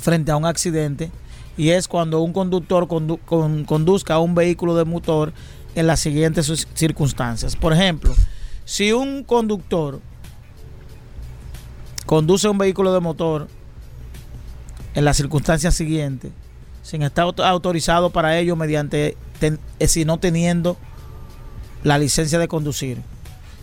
frente 0.01 0.31
a 0.31 0.37
un 0.37 0.45
accidente 0.45 1.11
y 1.57 1.69
es 1.71 1.87
cuando 1.89 2.21
un 2.21 2.31
conductor 2.33 2.87
condu- 2.87 3.19
con- 3.25 3.65
conduzca 3.65 4.17
un 4.19 4.33
vehículo 4.33 4.75
de 4.75 4.85
motor 4.85 5.33
en 5.75 5.85
las 5.85 5.99
siguientes 5.99 6.67
circunstancias. 6.73 7.55
Por 7.57 7.73
ejemplo, 7.73 8.15
si 8.65 8.93
un 8.93 9.23
conductor 9.23 9.99
conduce 12.05 12.47
un 12.47 12.57
vehículo 12.57 12.93
de 12.93 12.99
motor 13.01 13.47
en 14.95 15.05
las 15.05 15.17
circunstancias 15.17 15.75
siguientes, 15.75 16.31
sin 16.81 17.03
estar 17.03 17.25
auto- 17.25 17.45
autorizado 17.45 18.09
para 18.09 18.37
ello 18.39 18.55
mediante, 18.55 19.15
ten- 19.39 19.59
eh, 19.79 19.87
si 19.87 20.05
no 20.05 20.19
teniendo 20.19 20.77
la 21.83 21.97
licencia 21.97 22.39
de 22.39 22.47
conducir. 22.47 22.97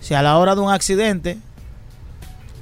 Si 0.01 0.15
a 0.15 0.23
la 0.23 0.39
hora 0.39 0.55
de 0.55 0.61
un 0.63 0.71
accidente 0.73 1.39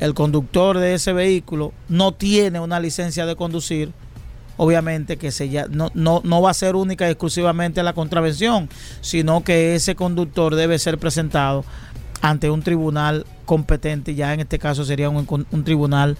el 0.00 0.14
conductor 0.14 0.79
de 0.79 0.94
ese 0.94 1.12
vehículo 1.12 1.72
no 1.88 2.12
tiene 2.12 2.59
una 2.61 2.81
licencia 2.81 3.27
de 3.27 3.37
conducir, 3.37 3.92
obviamente 4.57 5.16
que 5.16 5.31
se 5.31 5.48
ya, 5.48 5.66
no, 5.68 5.90
no, 5.94 6.20
no 6.24 6.42
va 6.42 6.50
a 6.50 6.55
ser 6.55 6.74
única 6.74 7.07
y 7.07 7.12
exclusivamente 7.12 7.83
la 7.83 7.92
contravención, 7.92 8.68
sino 9.00 9.44
que 9.44 9.74
ese 9.77 9.94
conductor 9.94 10.55
debe 10.57 10.79
ser 10.79 10.98
presentado 10.98 11.64
ante 12.22 12.50
un 12.50 12.62
tribunal 12.62 13.27
competente, 13.44 14.14
ya 14.14 14.33
en 14.33 14.40
este 14.40 14.59
caso 14.59 14.85
sería 14.85 15.11
un 15.11 15.64
tribunal 15.64 16.16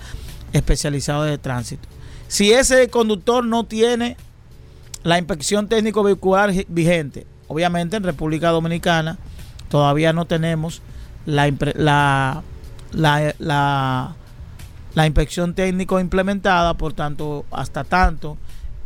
especializado 0.53 1.25
de 1.25 1.39
tránsito. 1.39 1.89
Si 2.29 2.53
ese 2.53 2.89
conductor 2.89 3.45
no 3.45 3.65
tiene 3.65 4.17
la 5.05 5.19
inspección 5.19 5.69
técnico 5.69 6.03
vehicular 6.03 6.53
vigente, 6.69 7.27
obviamente 7.47 7.97
en 7.97 8.03
República 8.03 8.51
Dominicana 8.51 9.19
todavía 9.69 10.13
no 10.13 10.25
tenemos 10.25 10.83
la, 11.27 11.53
la, 12.93 14.15
la 14.95 15.07
inspección 15.07 15.55
técnico 15.55 16.01
implementada, 16.01 16.75
por 16.75 16.93
tanto, 16.93 17.45
hasta 17.51 17.85
tanto 17.85 18.37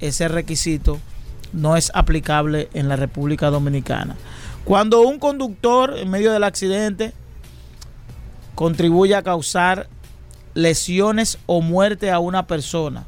ese 0.00 0.28
requisito 0.28 0.98
no 1.52 1.76
es 1.76 1.90
aplicable 1.94 2.68
en 2.74 2.88
la 2.88 2.96
República 2.96 3.50
Dominicana. 3.50 4.16
Cuando 4.64 5.02
un 5.02 5.18
conductor 5.18 5.94
en 5.96 6.10
medio 6.10 6.32
del 6.32 6.44
accidente 6.44 7.12
contribuye 8.54 9.14
a 9.14 9.22
causar 9.22 9.88
lesiones 10.54 11.38
o 11.46 11.60
muerte 11.62 12.10
a 12.10 12.18
una 12.18 12.46
persona 12.46 13.04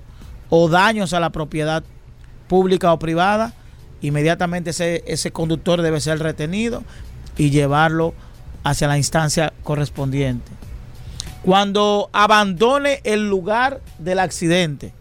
o 0.48 0.68
daños 0.68 1.12
a 1.12 1.20
la 1.20 1.30
propiedad 1.30 1.82
pública 2.50 2.92
o 2.92 2.98
privada, 2.98 3.54
inmediatamente 4.02 4.70
ese, 4.70 5.04
ese 5.06 5.30
conductor 5.30 5.82
debe 5.82 6.00
ser 6.00 6.18
retenido 6.18 6.82
y 7.36 7.50
llevarlo 7.50 8.12
hacia 8.64 8.88
la 8.88 8.98
instancia 8.98 9.52
correspondiente. 9.62 10.50
Cuando 11.44 12.10
abandone 12.12 13.02
el 13.04 13.30
lugar 13.30 13.80
del 14.00 14.18
accidente, 14.18 14.92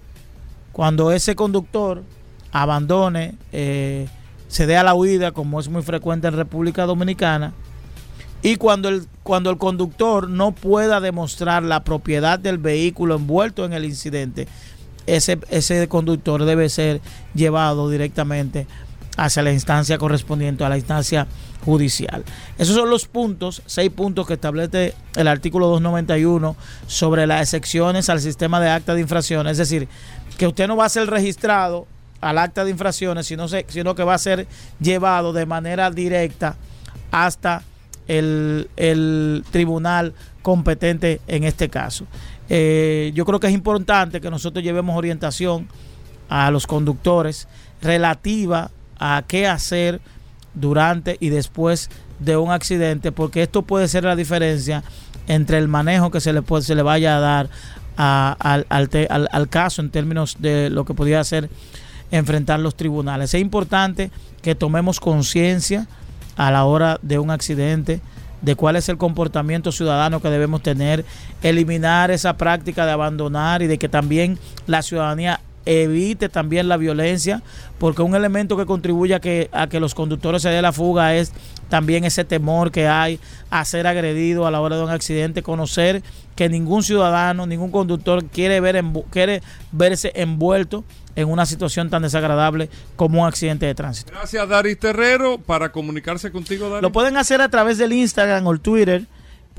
cuando 0.72 1.12
ese 1.12 1.36
conductor 1.36 2.04
abandone, 2.52 3.34
eh, 3.52 4.08
se 4.47 4.68
dé 4.68 4.78
a 4.78 4.84
la 4.84 4.93
huida, 4.93 5.32
como 5.32 5.60
es 5.60 5.70
muy 5.70 5.82
frecuente 5.82 6.28
en 6.28 6.36
República 6.36 6.86
Dominicana, 6.86 7.54
y 8.43 8.58
cuando 8.58 8.89
el, 8.89 9.08
cuando 9.24 9.50
el 9.50 9.58
conductor 9.58 10.30
no 10.30 10.52
pueda 10.52 11.02
demostrar 11.02 11.64
la 11.64 11.84
propiedad 11.84 12.38
del 12.38 12.60
vehículo 12.60 13.16
envuelto 13.16 13.66
en 13.66 13.74
el 13.74 13.86
incidente, 13.86 14.47
ese, 15.16 15.39
ese 15.49 15.88
conductor 15.88 16.45
debe 16.45 16.70
ser 16.70 17.01
llevado 17.34 17.89
directamente 17.89 18.68
hacia 19.18 19.43
la 19.43 19.51
instancia 19.51 19.97
correspondiente, 19.97 20.64
a 20.64 20.70
la 20.70 20.78
instancia 20.78 21.28
judicial. 21.66 22.24
Esos 22.57 22.76
son 22.76 22.89
los 22.89 23.05
puntos, 23.05 23.62
seis 23.66 23.89
puntos 23.89 24.26
que 24.26 24.34
establece 24.34 24.93
el 25.16 25.28
artículo 25.28 25.68
291 25.68 26.55
sobre 26.88 27.28
las 27.28 27.41
excepciones 27.41 28.10
al 28.10 28.22
sistema 28.22 28.60
de 28.60 28.70
acta 28.70 28.95
de 28.95 29.01
infracciones. 29.01 29.53
Es 29.53 29.70
decir, 29.70 29.88
que 30.38 30.47
usted 30.47 30.68
no 30.68 30.78
va 30.78 30.86
a 30.86 30.89
ser 30.89 31.10
registrado 31.10 31.86
al 32.22 32.38
acta 32.38 32.64
de 32.64 32.72
infracciones, 32.72 33.28
sino, 33.28 33.47
sino 33.47 33.95
que 33.95 34.03
va 34.03 34.14
a 34.14 34.18
ser 34.18 34.47
llevado 34.80 35.34
de 35.34 35.45
manera 35.45 35.91
directa 35.91 36.55
hasta 37.12 37.64
el, 38.07 38.70
el 38.78 39.43
tribunal 39.51 40.14
competente 40.41 41.22
en 41.28 41.43
este 41.43 41.70
caso. 41.70 42.05
Eh, 42.50 43.12
yo 43.14 43.26
creo 43.26 43.39
que 43.39 43.47
es 43.47 43.54
importante 43.54 44.22
que 44.22 44.32
nosotros 44.32 44.64
llevemos 44.64 44.97
orientación 44.97 45.68
a 46.30 46.52
los 46.52 46.68
conductores 46.68 47.47
relativa 47.82 48.72
a 49.00 49.24
qué 49.28 49.47
hacer 49.47 50.02
durante 50.54 51.18
y 51.20 51.30
después 51.30 51.89
de 52.20 52.38
un 52.38 52.52
accidente, 52.52 53.12
porque 53.12 53.43
esto 53.43 53.62
puede 53.62 53.88
ser 53.88 54.04
la 54.04 54.16
diferencia 54.16 54.84
entre 55.28 55.58
el 55.58 55.68
manejo 55.68 56.12
que 56.12 56.20
se 56.20 56.34
le, 56.34 56.41
puede, 56.41 56.64
se 56.64 56.76
le 56.76 56.82
vaya 56.82 57.18
a 57.18 57.20
dar 57.20 57.50
al, 57.97 58.66
al, 58.70 59.50
caso 59.50 59.82
en 59.82 59.89
términos 59.89 60.38
de 60.39 60.70
lo 60.70 60.86
que 60.86 60.93
podría 60.93 61.24
ser 61.24 61.50
enfrentar 62.12 62.60
los 62.60 62.76
tribunales. 62.76 63.34
Es 63.34 63.41
importante 63.41 64.12
que 64.41 64.56
tomemos 64.56 65.00
conciencia 65.00 65.88
a 66.36 66.52
la 66.52 66.66
hora 66.66 67.00
de 67.02 67.20
un 67.20 67.30
accidente 67.30 68.02
de 68.41 68.55
cuál 68.55 68.75
es 68.75 68.89
el 68.89 68.97
comportamiento 68.97 69.71
ciudadano 69.71 70.21
que 70.21 70.29
debemos 70.29 70.61
tener, 70.61 71.05
eliminar 71.41 72.11
esa 72.11 72.37
práctica 72.37 72.85
de 72.85 72.91
abandonar 72.91 73.61
y 73.61 73.67
de 73.67 73.77
que 73.77 73.89
también 73.89 74.39
la 74.67 74.81
ciudadanía 74.81 75.41
evite 75.65 76.29
también 76.29 76.67
la 76.67 76.77
violencia, 76.77 77.43
porque 77.77 78.01
un 78.01 78.15
elemento 78.15 78.57
que 78.57 78.65
contribuye 78.65 79.13
a 79.13 79.19
que, 79.19 79.49
a 79.51 79.67
que 79.67 79.79
los 79.79 79.93
conductores 79.93 80.41
se 80.41 80.49
den 80.49 80.63
la 80.63 80.71
fuga 80.71 81.15
es 81.15 81.31
también 81.69 82.05
ese 82.05 82.25
temor 82.25 82.71
que 82.71 82.87
hay 82.87 83.19
a 83.51 83.63
ser 83.65 83.85
agredido 83.85 84.47
a 84.47 84.51
la 84.51 84.61
hora 84.61 84.77
de 84.77 84.83
un 84.83 84.89
accidente, 84.89 85.43
conocer 85.43 86.01
que 86.35 86.49
ningún 86.49 86.83
ciudadano, 86.83 87.45
ningún 87.45 87.69
conductor 87.69 88.25
quiere, 88.25 88.59
ver 88.61 88.83
quiere 89.11 89.43
verse 89.71 90.11
envuelto 90.15 90.83
en 91.20 91.30
una 91.30 91.45
situación 91.45 91.89
tan 91.89 92.01
desagradable 92.01 92.70
como 92.95 93.22
un 93.22 93.28
accidente 93.28 93.65
de 93.65 93.76
tránsito. 93.76 94.11
Gracias, 94.11 94.47
Daris 94.47 94.80
Terrero. 94.80 95.38
Para 95.38 95.72
comunicarse 95.72 96.32
contigo, 96.32 96.70
Daris. 96.70 96.82
Lo 96.82 96.91
pueden 96.91 97.17
hacer 97.17 97.41
a 97.41 97.49
través 97.49 97.78
del 97.78 97.93
Instagram 97.93 98.45
o 98.47 98.51
el 98.51 98.59
Twitter 98.59 99.05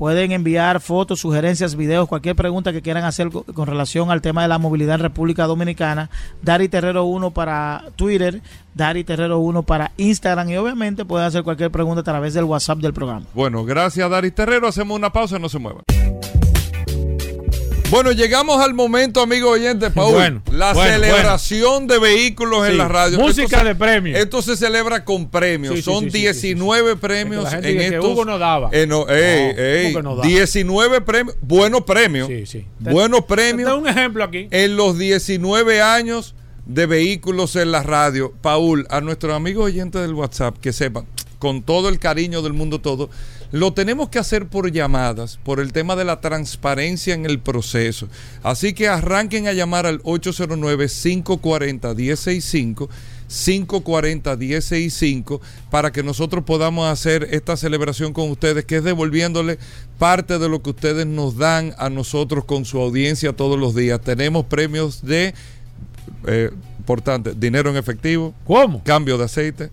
Pueden 0.01 0.31
enviar 0.31 0.81
fotos, 0.81 1.19
sugerencias, 1.19 1.75
videos, 1.75 2.07
cualquier 2.07 2.35
pregunta 2.35 2.73
que 2.73 2.81
quieran 2.81 3.03
hacer 3.03 3.29
con, 3.29 3.67
relación 3.67 4.09
al 4.09 4.19
tema 4.19 4.41
de 4.41 4.47
la 4.47 4.57
movilidad 4.57 4.95
en 4.95 5.01
República 5.01 5.45
Dominicana. 5.45 6.09
Dari 6.41 6.69
Terrero 6.69 7.05
1 7.05 7.29
para 7.29 7.83
Twitter, 7.97 8.41
Dari 8.73 9.03
Terrero 9.03 9.37
1 9.37 9.61
para 9.61 9.91
Instagram 9.97 10.49
y 10.49 10.57
obviamente 10.57 11.05
pueden 11.05 11.27
hacer 11.27 11.43
cualquier 11.43 11.69
pregunta 11.69 12.01
a 12.01 12.03
través 12.03 12.33
del 12.33 12.45
WhatsApp 12.45 12.79
del 12.79 12.93
programa. 12.93 13.27
Bueno, 13.35 13.63
gracias 13.63 14.09
Dari 14.09 14.31
Terrero. 14.31 14.67
Hacemos 14.67 14.97
una 14.97 15.13
pausa, 15.13 15.37
no 15.37 15.49
se 15.49 15.59
muevan. 15.59 15.83
Bueno, 17.91 18.13
llegamos 18.13 18.63
al 18.63 18.73
momento, 18.73 19.21
amigo 19.21 19.49
oyente, 19.49 19.89
Paul. 19.89 20.41
la 20.49 20.73
celebración 20.73 21.87
de 21.87 21.99
vehículos 21.99 22.65
en 22.65 22.77
la 22.77 22.87
radio. 22.87 23.19
Música 23.19 23.65
de 23.65 23.75
premios. 23.75 24.17
Esto 24.17 24.41
se 24.41 24.55
celebra 24.55 25.03
con 25.03 25.29
premios. 25.29 25.81
Son 25.83 26.09
19 26.09 26.95
premios 26.95 27.51
en 27.51 27.81
estos. 27.81 28.05
Hugo 28.05 28.23
no 28.23 28.39
daba. 28.39 28.69
Eh, 28.71 28.87
no, 28.87 29.09
ey, 29.09 29.53
ey, 29.57 29.95
19 30.23 31.01
premios. 31.01 31.35
Buenos 31.41 31.81
premios. 31.81 32.29
Sí, 32.29 32.45
sí. 32.45 32.65
Buenos 32.79 33.25
premios. 33.25 33.73
un 33.73 33.89
ejemplo 33.89 34.23
aquí. 34.23 34.47
En 34.51 34.77
los 34.77 34.97
19 34.97 35.81
años 35.81 36.33
de 36.65 36.85
vehículos 36.85 37.57
en 37.57 37.71
la 37.71 37.83
radio. 37.83 38.31
Paul, 38.41 38.87
a 38.89 39.01
nuestros 39.01 39.35
amigos 39.35 39.65
oyentes 39.65 40.01
del 40.01 40.13
WhatsApp 40.13 40.57
que 40.59 40.71
sepan, 40.71 41.05
con 41.39 41.61
todo 41.61 41.89
el 41.89 41.99
cariño 41.99 42.41
del 42.41 42.53
mundo 42.53 42.79
todo 42.79 43.09
lo 43.51 43.73
tenemos 43.73 44.07
que 44.09 44.19
hacer 44.19 44.47
por 44.47 44.71
llamadas, 44.71 45.37
por 45.43 45.59
el 45.59 45.73
tema 45.73 45.97
de 45.97 46.05
la 46.05 46.21
transparencia 46.21 47.13
en 47.13 47.25
el 47.25 47.39
proceso. 47.39 48.07
Así 48.43 48.73
que 48.73 48.87
arranquen 48.87 49.47
a 49.47 49.53
llamar 49.53 49.85
al 49.85 50.01
809-540-165. 50.03 52.87
540-165 53.31 55.39
para 55.69 55.93
que 55.93 56.03
nosotros 56.03 56.43
podamos 56.43 56.89
hacer 56.89 57.29
esta 57.31 57.55
celebración 57.55 58.11
con 58.11 58.29
ustedes, 58.29 58.65
que 58.65 58.75
es 58.75 58.83
devolviéndole 58.83 59.57
parte 59.97 60.37
de 60.37 60.49
lo 60.49 60.61
que 60.61 60.71
ustedes 60.71 61.07
nos 61.07 61.37
dan 61.37 61.73
a 61.77 61.89
nosotros 61.89 62.43
con 62.43 62.65
su 62.65 62.81
audiencia 62.81 63.31
todos 63.31 63.57
los 63.57 63.73
días. 63.73 64.01
Tenemos 64.01 64.47
premios 64.47 65.05
de, 65.05 65.33
eh, 66.27 66.51
importante, 66.79 67.33
dinero 67.33 67.69
en 67.69 67.77
efectivo. 67.77 68.33
¿Cómo? 68.45 68.83
Cambio 68.83 69.17
de 69.17 69.23
aceite 69.23 69.69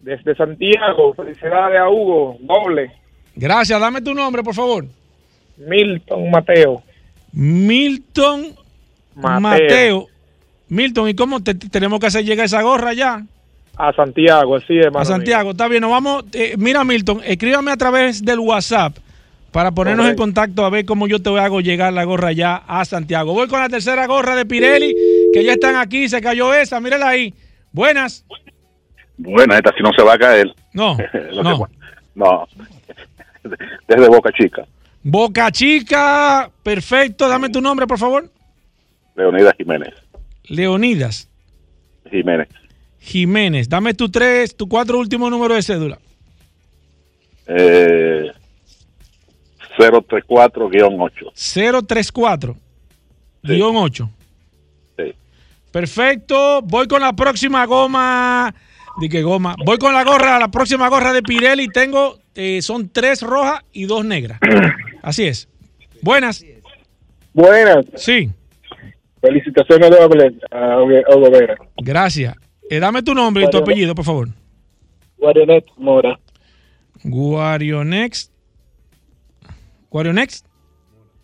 Desde 0.00 0.34
Santiago. 0.34 1.14
Felicidades 1.14 1.78
a 1.78 1.88
Hugo. 1.88 2.36
Doble. 2.40 2.90
Gracias. 3.34 3.78
Dame 3.80 4.00
tu 4.00 4.14
nombre, 4.14 4.42
por 4.42 4.54
favor. 4.54 4.86
Milton 5.58 6.30
Mateo. 6.30 6.82
Milton 7.32 8.54
Mateo. 9.14 10.06
Milton, 10.68 11.08
¿y 11.08 11.14
cómo 11.14 11.42
tenemos 11.42 11.98
que 11.98 12.06
hacer 12.06 12.24
llegar 12.24 12.46
esa 12.46 12.62
gorra 12.62 12.92
ya? 12.92 13.22
A 13.76 13.92
Santiago, 13.92 14.60
sí, 14.60 14.76
hermano. 14.76 15.00
A 15.00 15.04
Santiago, 15.04 15.52
está 15.52 15.68
bien. 15.68 15.80
Nos 15.80 15.90
vamos. 15.90 16.24
Eh, 16.32 16.54
mira, 16.58 16.84
Milton, 16.84 17.20
escríbame 17.24 17.70
a 17.70 17.76
través 17.76 18.24
del 18.24 18.40
WhatsApp 18.40 18.96
para 19.52 19.70
ponernos 19.70 20.08
en 20.08 20.16
contacto 20.16 20.64
a 20.64 20.70
ver 20.70 20.84
cómo 20.84 21.06
yo 21.06 21.22
te 21.22 21.30
hago 21.38 21.60
llegar 21.60 21.92
la 21.92 22.04
gorra 22.04 22.32
ya 22.32 22.56
a 22.66 22.84
Santiago. 22.84 23.32
Voy 23.32 23.48
con 23.48 23.60
la 23.60 23.68
tercera 23.68 24.06
gorra 24.06 24.36
de 24.36 24.44
Pirelli, 24.44 24.94
que 25.32 25.44
ya 25.44 25.52
están 25.52 25.76
aquí, 25.76 26.08
se 26.08 26.20
cayó 26.20 26.52
esa, 26.52 26.80
mírala 26.80 27.08
ahí. 27.08 27.32
Buenas. 27.72 28.24
Bueno, 29.16 29.54
esta 29.54 29.72
si 29.76 29.82
no 29.82 29.90
se 29.96 30.02
va 30.02 30.14
a 30.14 30.18
caer. 30.18 30.52
No, 30.72 30.96
no. 31.42 31.68
no. 32.14 32.48
Desde 33.88 34.08
Boca 34.08 34.30
Chica, 34.32 34.66
Boca 35.10 35.50
Chica, 35.50 36.50
perfecto. 36.62 37.28
Dame 37.28 37.48
tu 37.48 37.62
nombre, 37.62 37.86
por 37.86 37.98
favor. 37.98 38.30
Leonidas 39.16 39.54
Jiménez. 39.56 39.94
Leonidas 40.44 41.30
Jiménez. 42.10 42.48
Jiménez. 43.00 43.68
Dame 43.70 43.94
tu 43.94 44.10
tres, 44.10 44.54
tu 44.54 44.68
cuatro 44.68 44.98
últimos 44.98 45.30
números 45.30 45.56
de 45.56 45.62
cédula. 45.62 45.98
Eh, 47.46 48.30
034-8. 49.78 51.32
034 51.86 52.56
guion 53.42 53.76
8. 53.76 54.10
Sí. 54.98 55.14
Perfecto. 55.72 56.60
Voy 56.62 56.86
con 56.86 57.00
la 57.00 57.14
próxima 57.14 57.64
goma. 57.64 58.54
¿De 59.00 59.08
qué 59.08 59.22
goma? 59.22 59.56
Voy 59.64 59.78
con 59.78 59.94
la 59.94 60.04
gorra, 60.04 60.38
la 60.38 60.48
próxima 60.48 60.88
gorra 60.88 61.14
de 61.14 61.22
Pirelli. 61.22 61.68
Tengo, 61.68 62.18
eh, 62.34 62.60
son 62.60 62.90
tres 62.90 63.22
rojas 63.22 63.64
y 63.72 63.86
dos 63.86 64.04
negras. 64.04 64.38
Así 65.08 65.26
es. 65.26 65.48
Buenas. 66.02 66.44
Buenas. 67.32 67.86
Sí. 67.94 68.28
Felicitaciones 69.22 69.88
dobles 69.88 70.34
a 70.50 70.82
Hugo 70.82 71.30
Vera. 71.30 71.56
Gracias. 71.78 72.36
Eh, 72.68 72.78
dame 72.78 73.02
tu 73.02 73.14
nombre 73.14 73.42
y 73.42 73.48
tu 73.48 73.56
apellido, 73.56 73.94
por 73.94 74.04
favor. 74.04 74.28
Guarionet 75.16 75.64
Mora. 75.78 76.20
Guarionex. 77.04 78.30
Guarionex. 79.88 80.44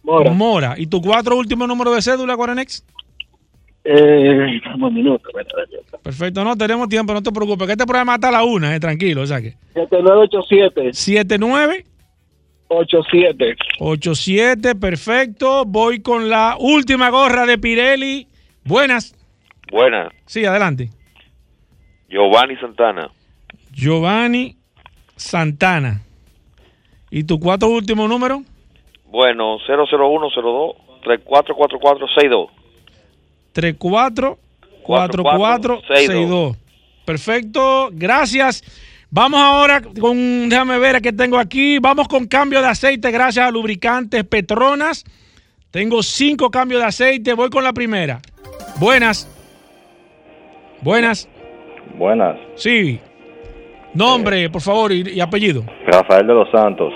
Mora. 0.03 0.31
Mora. 0.31 0.75
¿Y 0.79 0.87
tu 0.87 1.03
cuatro 1.03 1.37
últimos 1.37 1.69
números 1.69 1.95
de 1.95 2.01
cédula, 2.01 2.33
Guarionex? 2.37 2.87
Eh, 3.85 4.63
un 4.81 4.95
minuto. 4.95 5.29
Perfecto, 6.03 6.43
no 6.43 6.57
tenemos 6.57 6.89
tiempo, 6.89 7.13
no 7.13 7.23
te 7.23 7.31
preocupes. 7.31 7.67
Que 7.67 7.73
este 7.73 7.85
programa 7.85 8.15
está 8.15 8.29
a 8.29 8.33
la 8.33 8.45
una, 8.45 8.75
eh, 8.75 8.81
tranquilo, 8.81 9.21
o 9.21 9.27
sea 9.27 9.43
que. 9.43 9.59
7987. 9.75 10.95
79 10.95 11.85
87. 12.69 13.57
87, 13.79 14.75
perfecto. 14.75 15.65
Voy 15.65 16.01
con 16.01 16.29
la 16.29 16.57
última 16.59 17.11
gorra 17.11 17.47
de 17.47 17.59
Pirelli. 17.59 18.27
Buenas. 18.65 19.15
Buenas, 19.71 20.13
Sí, 20.27 20.45
adelante. 20.45 20.91
Giovanni 22.09 22.57
Santana. 22.57 23.11
Giovanni 23.73 24.57
Santana. 25.17 26.03
¿Y 27.11 27.25
tu 27.25 27.39
cuatro 27.41 27.69
últimos 27.69 28.09
números? 28.09 28.43
Bueno, 29.07 29.59
00102 29.67 30.77
344462. 31.03 32.51
34 33.53 34.39
44 34.83 35.81
62. 35.89 36.57
Perfecto, 37.05 37.91
gracias. 37.93 38.63
Vamos 39.15 39.39
ahora 39.41 39.81
con, 39.81 40.49
déjame 40.49 40.77
ver 40.81 40.97
a 40.97 41.01
qué 41.01 41.13
tengo 41.13 41.39
aquí. 41.39 41.79
Vamos 41.79 42.09
con 42.09 42.27
cambio 42.27 42.61
de 42.61 42.67
aceite 42.67 43.13
gracias 43.13 43.47
a 43.47 43.51
lubricantes 43.53 44.25
Petronas. 44.25 45.05
Tengo 45.71 46.03
cinco 46.03 46.51
cambios 46.51 46.81
de 46.81 46.89
aceite. 46.89 47.33
Voy 47.35 47.49
con 47.49 47.63
la 47.63 47.73
primera. 47.73 48.21
Buenas. 48.81 49.29
Buenas. 50.83 51.29
Buenas, 51.97 52.37
Sí. 52.57 52.99
Nombre, 53.95 54.51
por 54.51 54.61
favor, 54.61 54.91
y, 54.91 55.09
y 55.09 55.21
apellido. 55.21 55.65
Rafael 55.87 56.27
de 56.27 56.35
los 56.35 56.51
Santos. 56.51 56.93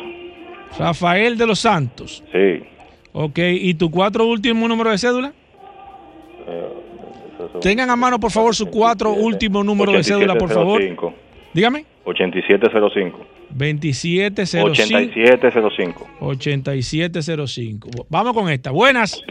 Rafael 0.77 1.39
de 1.39 1.47
los 1.47 1.61
Santos. 1.61 2.25
Sí. 2.33 2.65
Ok, 3.13 3.39
¿y 3.39 3.75
tu 3.75 3.93
cuatro 3.93 4.27
últimos 4.27 4.69
números 4.69 4.95
de 4.95 4.99
cédula? 4.99 5.33
Eh, 6.49 6.69
Tengan 7.61 7.91
a 7.91 7.95
mano, 7.95 8.19
por 8.19 8.33
favor, 8.33 8.57
sus 8.57 8.69
cuatro 8.71 9.13
últimos 9.13 9.65
números 9.65 9.95
de 9.95 10.03
cédula, 10.03 10.35
por 10.35 10.49
favor. 10.49 10.81
8705. 10.83 11.15
Dígame. 11.55 11.85
8705. 12.09 13.27
2705. 13.51 14.67
8705. 14.67 16.09
8705. 16.21 18.07
Vamos 18.09 18.33
con 18.35 18.49
esta. 18.51 18.71
Buenas. 18.71 19.23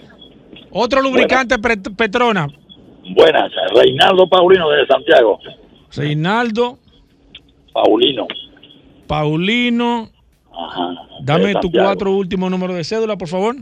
Otro 0.71 1.01
lubricante 1.01 1.57
Pet- 1.57 1.95
Petrona. 1.95 2.47
Buenas, 3.15 3.51
Reinaldo 3.73 4.27
Paulino 4.29 4.69
de 4.69 4.85
Santiago. 4.85 5.39
Reinaldo 5.95 6.77
Paulino. 7.73 8.27
Paulino. 9.07 10.09
Ajá. 10.51 10.93
Dame 11.21 11.47
de 11.47 11.53
tu 11.53 11.61
Santiago. 11.61 11.85
cuatro 11.87 12.11
últimos 12.11 12.51
números 12.51 12.75
de 12.75 12.83
cédula, 12.83 13.15
por 13.17 13.27
favor. 13.29 13.55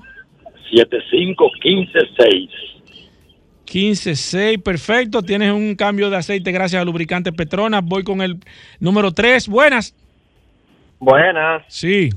75156. 0.72 2.50
156, 3.76 4.60
perfecto. 4.60 5.22
Tienes 5.22 5.52
un 5.52 5.76
cambio 5.76 6.10
de 6.10 6.16
aceite 6.16 6.54
gracias 6.54 6.82
a 6.82 6.86
lubricante 6.86 7.34
Petronas. 7.34 7.84
Voy 7.84 8.06
con 8.06 8.22
el 8.22 8.40
número 8.80 9.12
3. 9.12 9.50
Buenas. 9.50 9.94
Buenas, 10.98 11.64
Sí. 11.68 12.10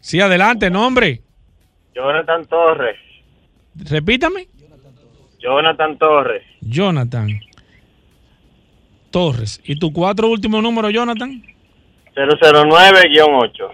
Sí, 0.00 0.20
adelante, 0.20 0.68
nombre. 0.68 1.22
Jonathan 1.94 2.44
Torres. 2.46 2.96
Repítame. 3.76 4.48
Jonathan 5.38 5.96
Torres. 5.96 6.42
Jonathan 6.60 7.28
Torres. 9.12 9.60
¿Y 9.64 9.78
tu 9.78 9.92
cuatro 9.92 10.28
últimos 10.28 10.60
números, 10.60 10.92
Jonathan? 10.92 11.40
009-8. 12.16 13.70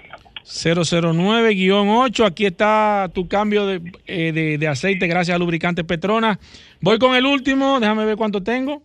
009-8. 0.51 2.25
Aquí 2.27 2.47
está 2.47 3.11
tu 3.15 3.29
cambio 3.29 3.67
de, 3.67 3.81
eh, 4.07 4.33
de- 4.33 4.59
de 4.59 4.69
aceite 4.69 5.07
gracias 5.07 5.35
a 5.35 5.39
lubricante 5.39 5.85
Petronas. 5.85 6.39
Voy 6.81 6.99
con 6.99 7.15
el 7.15 7.27
último. 7.27 7.79
Déjame 7.81 8.05
ver 8.05 8.17
cuánto 8.17 8.43
tengo. 8.43 8.83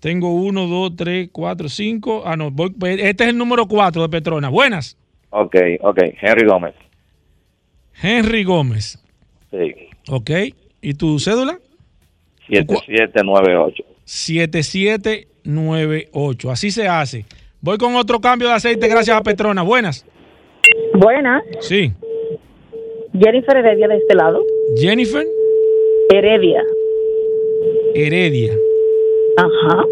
Tengo 0.00 0.34
uno, 0.34 0.66
dos, 0.66 0.94
tres, 0.94 1.28
cuatro, 1.32 1.68
cinco. 1.68 2.22
Ah, 2.24 2.36
no. 2.36 2.50
voy- 2.50 2.74
este 3.00 3.24
es 3.24 3.30
el 3.30 3.38
número 3.38 3.66
4 3.66 4.02
de 4.02 4.08
Petronas. 4.08 4.50
Buenas. 4.50 4.96
Ok, 5.30 5.56
ok. 5.80 5.98
Henry 6.20 6.46
Gómez. 6.46 6.74
Henry 8.00 8.44
Gómez. 8.44 8.98
Sí. 9.50 9.74
Ok. 10.08 10.30
¿Y 10.82 10.94
tu 10.94 11.18
cédula? 11.18 11.58
7798. 12.48 13.84
7798. 14.04 16.50
Así 16.50 16.70
se 16.70 16.86
hace. 16.88 17.24
Voy 17.60 17.78
con 17.78 17.96
otro 17.96 18.20
cambio 18.20 18.48
de 18.48 18.54
aceite 18.54 18.86
gracias 18.86 19.16
a 19.16 19.22
Petronas. 19.22 19.64
Buenas. 19.64 20.04
Buenas, 20.94 21.42
Sí. 21.60 21.92
Jennifer 23.18 23.56
Heredia 23.56 23.88
de 23.88 23.96
este 23.96 24.14
lado. 24.14 24.44
Jennifer 24.76 25.26
Heredia. 26.12 26.62
Heredia. 27.94 28.52
Ajá. 29.38 29.84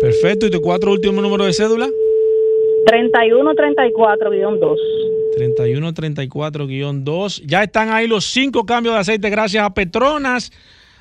Perfecto. 0.00 0.46
¿Y 0.46 0.50
tu 0.50 0.60
cuatro 0.60 0.92
últimos 0.92 1.22
números 1.22 1.46
de 1.46 1.52
cédula? 1.54 1.88
3134-2. 2.86 4.78
3134-2. 5.36 7.42
Ya 7.46 7.62
están 7.62 7.90
ahí 7.90 8.06
los 8.06 8.24
cinco 8.26 8.64
cambios 8.64 8.94
de 8.94 9.00
aceite 9.00 9.30
gracias 9.30 9.64
a 9.64 9.74
Petronas. 9.74 10.52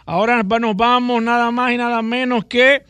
Ahora 0.05 0.43
nos 0.43 0.75
vamos 0.75 1.21
nada 1.23 1.51
más 1.51 1.73
y 1.73 1.77
nada 1.77 2.01
menos 2.01 2.45
que 2.45 2.83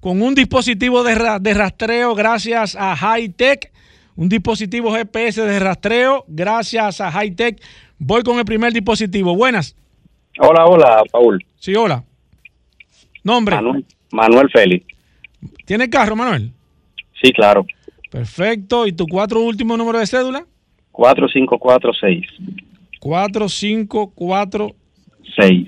con 0.00 0.22
un 0.22 0.34
dispositivo 0.34 1.02
de, 1.02 1.14
ra- 1.14 1.38
de 1.38 1.54
rastreo 1.54 2.14
gracias 2.14 2.76
a 2.78 2.96
Hightech. 2.96 3.70
Un 4.20 4.28
dispositivo 4.28 4.92
GPS 4.92 5.40
de 5.40 5.58
rastreo 5.58 6.24
gracias 6.28 7.00
a 7.00 7.10
Hightech. 7.10 7.58
Voy 7.98 8.22
con 8.22 8.38
el 8.38 8.44
primer 8.44 8.70
dispositivo. 8.70 9.34
Buenas. 9.34 9.74
Hola, 10.38 10.66
hola, 10.66 11.02
Paul. 11.10 11.42
Sí, 11.56 11.74
hola. 11.74 12.04
Nombre. 13.24 13.56
Manuel, 13.56 13.86
Manuel 14.12 14.50
Félix. 14.50 14.84
¿Tiene 15.64 15.88
carro, 15.88 16.16
Manuel? 16.16 16.52
Sí, 17.22 17.32
claro. 17.32 17.64
Perfecto. 18.10 18.86
¿Y 18.86 18.92
tu 18.92 19.06
cuatro 19.06 19.40
últimos 19.40 19.78
números 19.78 20.02
de 20.02 20.06
cédula? 20.06 20.44
4546. 20.92 22.26
4546. 23.00 25.66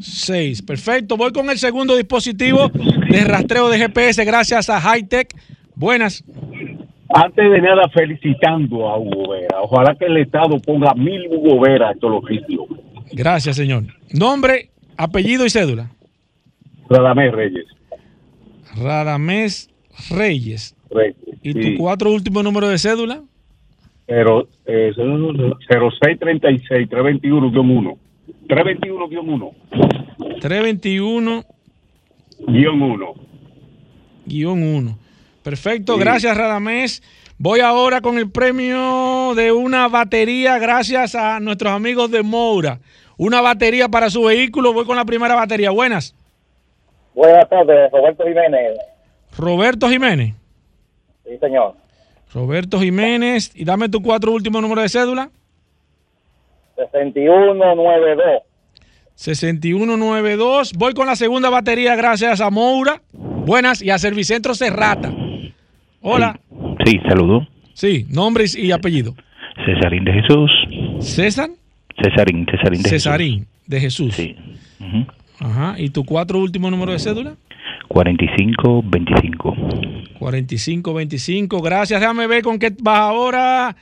6. 0.00 0.62
Perfecto. 0.62 1.16
Voy 1.16 1.30
con 1.30 1.48
el 1.50 1.58
segundo 1.58 1.94
dispositivo 1.94 2.68
de 2.68 3.22
rastreo 3.22 3.68
de 3.68 3.78
GPS 3.78 4.24
gracias 4.24 4.68
a 4.68 4.80
Hightech. 4.80 5.32
Buenas. 5.76 6.24
Antes 7.14 7.50
de 7.50 7.60
nada, 7.60 7.88
felicitando 7.92 8.88
a 8.88 8.98
Hugo 8.98 9.32
Vera. 9.32 9.60
Ojalá 9.62 9.94
que 9.94 10.06
el 10.06 10.16
Estado 10.16 10.58
ponga 10.60 10.94
mil 10.94 11.26
Hugo 11.28 11.60
Vera 11.60 11.90
a 11.90 11.94
todos 11.94 12.22
los 12.22 12.30
sitios. 12.30 12.64
Gracias, 13.12 13.56
señor. 13.56 13.84
Nombre, 14.12 14.70
apellido 14.96 15.44
y 15.44 15.50
cédula. 15.50 15.90
Radamés 16.88 17.32
Reyes. 17.32 17.66
Radamés 18.76 19.70
Reyes. 20.10 20.74
Reyes. 20.90 21.16
¿Y 21.42 21.52
sí. 21.52 21.74
tu 21.74 21.82
cuatro 21.82 22.10
últimos 22.10 22.42
números 22.44 22.70
de 22.70 22.78
cédula? 22.78 23.22
Pero, 24.06 24.48
eh, 24.66 24.92
0636 24.96 26.88
321-1. 26.88 27.98
321-1. 28.48 29.52
321 30.40 31.44
Guión 32.46 32.82
1. 32.82 33.14
guion 34.26 34.62
1. 34.62 34.98
Perfecto, 35.42 35.96
gracias 35.96 36.36
Radamés. 36.36 37.02
Voy 37.38 37.58
ahora 37.60 38.00
con 38.00 38.18
el 38.18 38.30
premio 38.30 39.34
de 39.34 39.50
una 39.50 39.88
batería 39.88 40.58
gracias 40.58 41.16
a 41.16 41.40
nuestros 41.40 41.72
amigos 41.72 42.10
de 42.10 42.22
Moura. 42.22 42.78
Una 43.16 43.40
batería 43.40 43.88
para 43.88 44.10
su 44.10 44.22
vehículo. 44.22 44.72
Voy 44.72 44.84
con 44.84 44.96
la 44.96 45.04
primera 45.04 45.34
batería. 45.34 45.70
Buenas. 45.70 46.14
Buenas 47.14 47.48
tardes, 47.48 47.90
Roberto 47.90 48.24
Jiménez. 48.24 48.78
Roberto 49.36 49.88
Jiménez. 49.88 50.34
Sí, 51.24 51.36
señor. 51.38 51.74
Roberto 52.32 52.80
Jiménez. 52.80 53.50
Y 53.54 53.64
dame 53.64 53.88
tu 53.88 54.02
cuatro 54.02 54.32
últimos 54.32 54.62
números 54.62 54.84
de 54.84 54.88
cédula. 54.88 55.30
6192. 56.76 58.42
6192. 59.14 60.72
Voy 60.74 60.94
con 60.94 61.06
la 61.06 61.16
segunda 61.16 61.50
batería 61.50 61.96
gracias 61.96 62.40
a 62.40 62.50
Moura. 62.50 63.02
Buenas. 63.12 63.82
Y 63.82 63.90
a 63.90 63.98
Servicentro 63.98 64.54
Serrata. 64.54 65.12
Hola. 66.02 66.38
Sí, 66.84 66.98
saludo. 67.08 67.46
Sí, 67.74 68.06
nombre 68.10 68.44
y 68.56 68.72
apellido. 68.72 69.14
Cesarín 69.64 70.04
de 70.04 70.12
Jesús. 70.12 70.50
César. 71.00 71.50
Cesarín, 72.02 72.46
Cesarín 72.50 72.82
de 72.82 72.88
Cesarín 72.88 73.46
de 73.66 73.80
Jesús. 73.80 74.14
Sí. 74.14 74.36
Ajá. 75.38 75.76
¿Y 75.78 75.90
tu 75.90 76.04
cuatro 76.04 76.38
últimos 76.40 76.70
números 76.70 76.94
de 76.94 76.98
cédula? 76.98 77.36
4525. 77.88 79.56
4525. 80.18 81.62
Gracias. 81.62 82.00
Déjame 82.00 82.26
ver 82.26 82.42
con 82.42 82.58
qué 82.58 82.74
vas 82.80 82.98
ahora. 82.98 83.76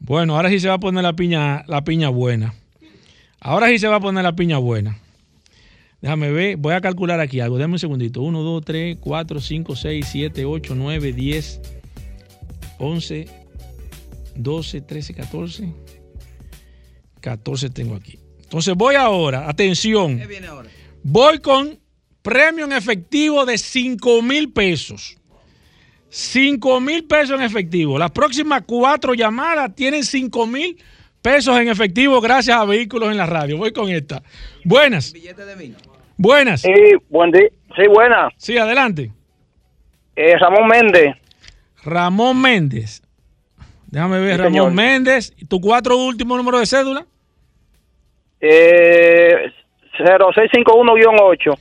Bueno, 0.00 0.36
ahora 0.36 0.48
sí 0.48 0.60
se 0.60 0.68
va 0.68 0.74
a 0.74 0.78
poner 0.78 1.02
la 1.02 1.12
piña, 1.14 1.64
la 1.66 1.84
piña 1.84 2.08
buena. 2.08 2.54
Ahora 3.40 3.68
sí 3.68 3.78
se 3.78 3.88
va 3.88 3.96
a 3.96 4.00
poner 4.00 4.24
la 4.24 4.34
piña 4.34 4.58
buena. 4.58 4.96
Déjame 6.00 6.30
ver, 6.30 6.56
voy 6.56 6.74
a 6.74 6.80
calcular 6.80 7.18
aquí 7.20 7.40
algo. 7.40 7.56
Déjame 7.56 7.74
un 7.74 7.78
segundito. 7.78 8.22
1, 8.22 8.42
2, 8.42 8.64
3, 8.64 8.98
4, 9.00 9.40
5, 9.40 9.76
6, 9.76 10.06
7, 10.10 10.44
8, 10.44 10.74
9, 10.76 11.12
10, 11.12 11.60
11, 12.78 13.28
12, 14.36 14.80
13, 14.80 15.14
14. 15.14 15.74
14 17.20 17.70
tengo 17.70 17.96
aquí. 17.96 18.18
Entonces 18.42 18.74
voy 18.76 18.94
ahora, 18.94 19.48
atención. 19.48 20.20
Voy 21.02 21.40
con 21.40 21.78
premio 22.22 22.64
en 22.64 22.72
efectivo 22.72 23.44
de 23.44 23.58
5 23.58 24.22
mil 24.22 24.52
pesos. 24.52 25.16
5 26.10 26.80
mil 26.80 27.04
pesos 27.04 27.38
en 27.38 27.42
efectivo. 27.42 27.98
Las 27.98 28.12
próximas 28.12 28.62
cuatro 28.66 29.14
llamadas 29.14 29.74
tienen 29.74 30.04
5 30.04 30.46
mil 30.46 30.76
pesos 30.76 30.97
en 31.36 31.68
efectivo 31.68 32.20
gracias 32.20 32.56
a 32.56 32.64
vehículos 32.64 33.10
en 33.10 33.16
la 33.16 33.26
radio. 33.26 33.56
Voy 33.58 33.72
con 33.72 33.88
esta. 33.90 34.22
Buenas. 34.64 35.12
Buenas. 36.16 36.62
Sí, 36.62 36.72
buen 37.08 37.30
día. 37.30 37.48
Sí, 37.76 37.86
buenas. 37.86 38.32
Sí, 38.36 38.56
adelante. 38.58 39.12
Eh, 40.16 40.36
Ramón 40.38 40.66
Méndez. 40.68 41.14
Ramón 41.84 42.40
Méndez. 42.40 43.02
Déjame 43.86 44.18
ver, 44.20 44.32
Sí, 44.32 44.36
Ramón 44.38 44.52
señor. 44.52 44.72
Méndez. 44.72 45.32
¿Y 45.36 45.44
tu 45.46 45.60
cuatro 45.60 45.96
últimos 45.96 46.36
números 46.36 46.60
de 46.60 46.66
cédula? 46.66 47.06
Eh, 48.40 49.34
0651-8. 49.98 51.58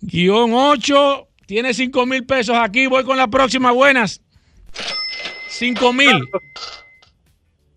Guión 0.00 0.50
8. 0.54 1.28
Tiene 1.46 1.72
5 1.72 2.06
mil 2.06 2.24
pesos 2.26 2.56
aquí. 2.56 2.86
Voy 2.86 3.04
con 3.04 3.16
la 3.16 3.28
próxima. 3.28 3.70
Buenas. 3.72 4.20
5 5.48 5.92
mil. 5.92 6.20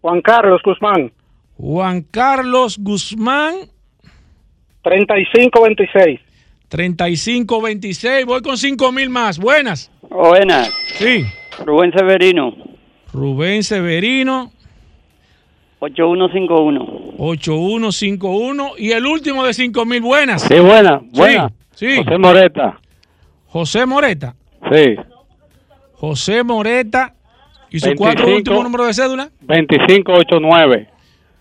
Juan 0.01 0.21
Carlos 0.21 0.61
Guzmán. 0.63 1.11
Juan 1.57 2.01
Carlos 2.01 2.77
Guzmán. 2.79 3.53
3526. 4.81 6.19
3526. 6.67 8.25
Voy 8.25 8.41
con 8.41 8.57
5 8.57 8.91
mil 8.91 9.09
más. 9.09 9.37
Buenas. 9.37 9.91
Buenas. 10.09 10.71
Sí. 10.85 11.23
Rubén 11.63 11.91
Severino. 11.91 12.55
Rubén 13.13 13.63
Severino. 13.63 14.51
8151. 15.79 17.15
8151. 17.17 18.71
Y 18.77 18.91
el 18.91 19.05
último 19.05 19.45
de 19.45 19.53
5 19.53 19.85
mil. 19.85 20.01
Buenas. 20.01 20.41
Sí, 20.41 20.59
buena, 20.59 21.01
buena. 21.11 21.51
Sí. 21.75 21.91
sí. 21.91 21.97
José 22.03 22.17
Moreta. 22.17 22.79
José 23.47 23.85
Moreta. 23.85 24.35
Sí. 24.71 24.95
José 25.93 26.43
Moreta. 26.43 27.13
¿Y 27.71 27.79
su 27.79 27.87
25. 27.87 27.97
cuatro 27.97 28.35
últimos 28.35 28.63
números 28.63 28.87
de 28.87 28.93
cédula? 28.93 29.31
2589. 29.41 30.89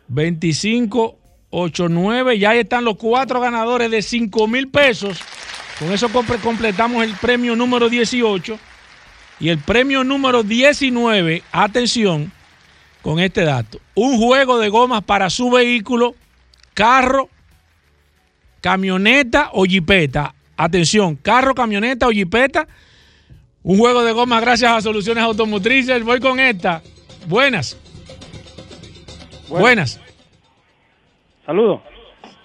2589. 0.08 2.38
Ya 2.38 2.50
ahí 2.50 2.60
están 2.60 2.84
los 2.84 2.96
cuatro 2.96 3.40
ganadores 3.40 3.90
de 3.90 4.00
5 4.00 4.46
mil 4.46 4.68
pesos. 4.68 5.20
Con 5.78 5.92
eso 5.92 6.08
completamos 6.42 7.04
el 7.04 7.14
premio 7.14 7.56
número 7.56 7.88
18. 7.88 8.58
Y 9.40 9.48
el 9.48 9.58
premio 9.58 10.04
número 10.04 10.42
19, 10.42 11.42
atención 11.50 12.30
con 13.02 13.18
este 13.18 13.44
dato. 13.44 13.80
Un 13.94 14.18
juego 14.18 14.58
de 14.58 14.68
gomas 14.68 15.02
para 15.02 15.30
su 15.30 15.50
vehículo, 15.50 16.14
carro, 16.74 17.30
camioneta 18.60 19.50
o 19.54 19.64
jipeta. 19.64 20.34
Atención, 20.56 21.16
carro, 21.16 21.54
camioneta 21.54 22.06
o 22.06 22.10
jipeta. 22.10 22.68
Un 23.62 23.78
juego 23.78 24.02
de 24.02 24.12
gomas 24.12 24.40
gracias 24.40 24.72
a 24.72 24.80
Soluciones 24.80 25.22
Automotrices. 25.22 26.02
Voy 26.02 26.20
con 26.20 26.40
esta. 26.40 26.82
Buenas. 27.26 27.76
Buenas. 29.48 30.00
Saludos. 31.44 31.80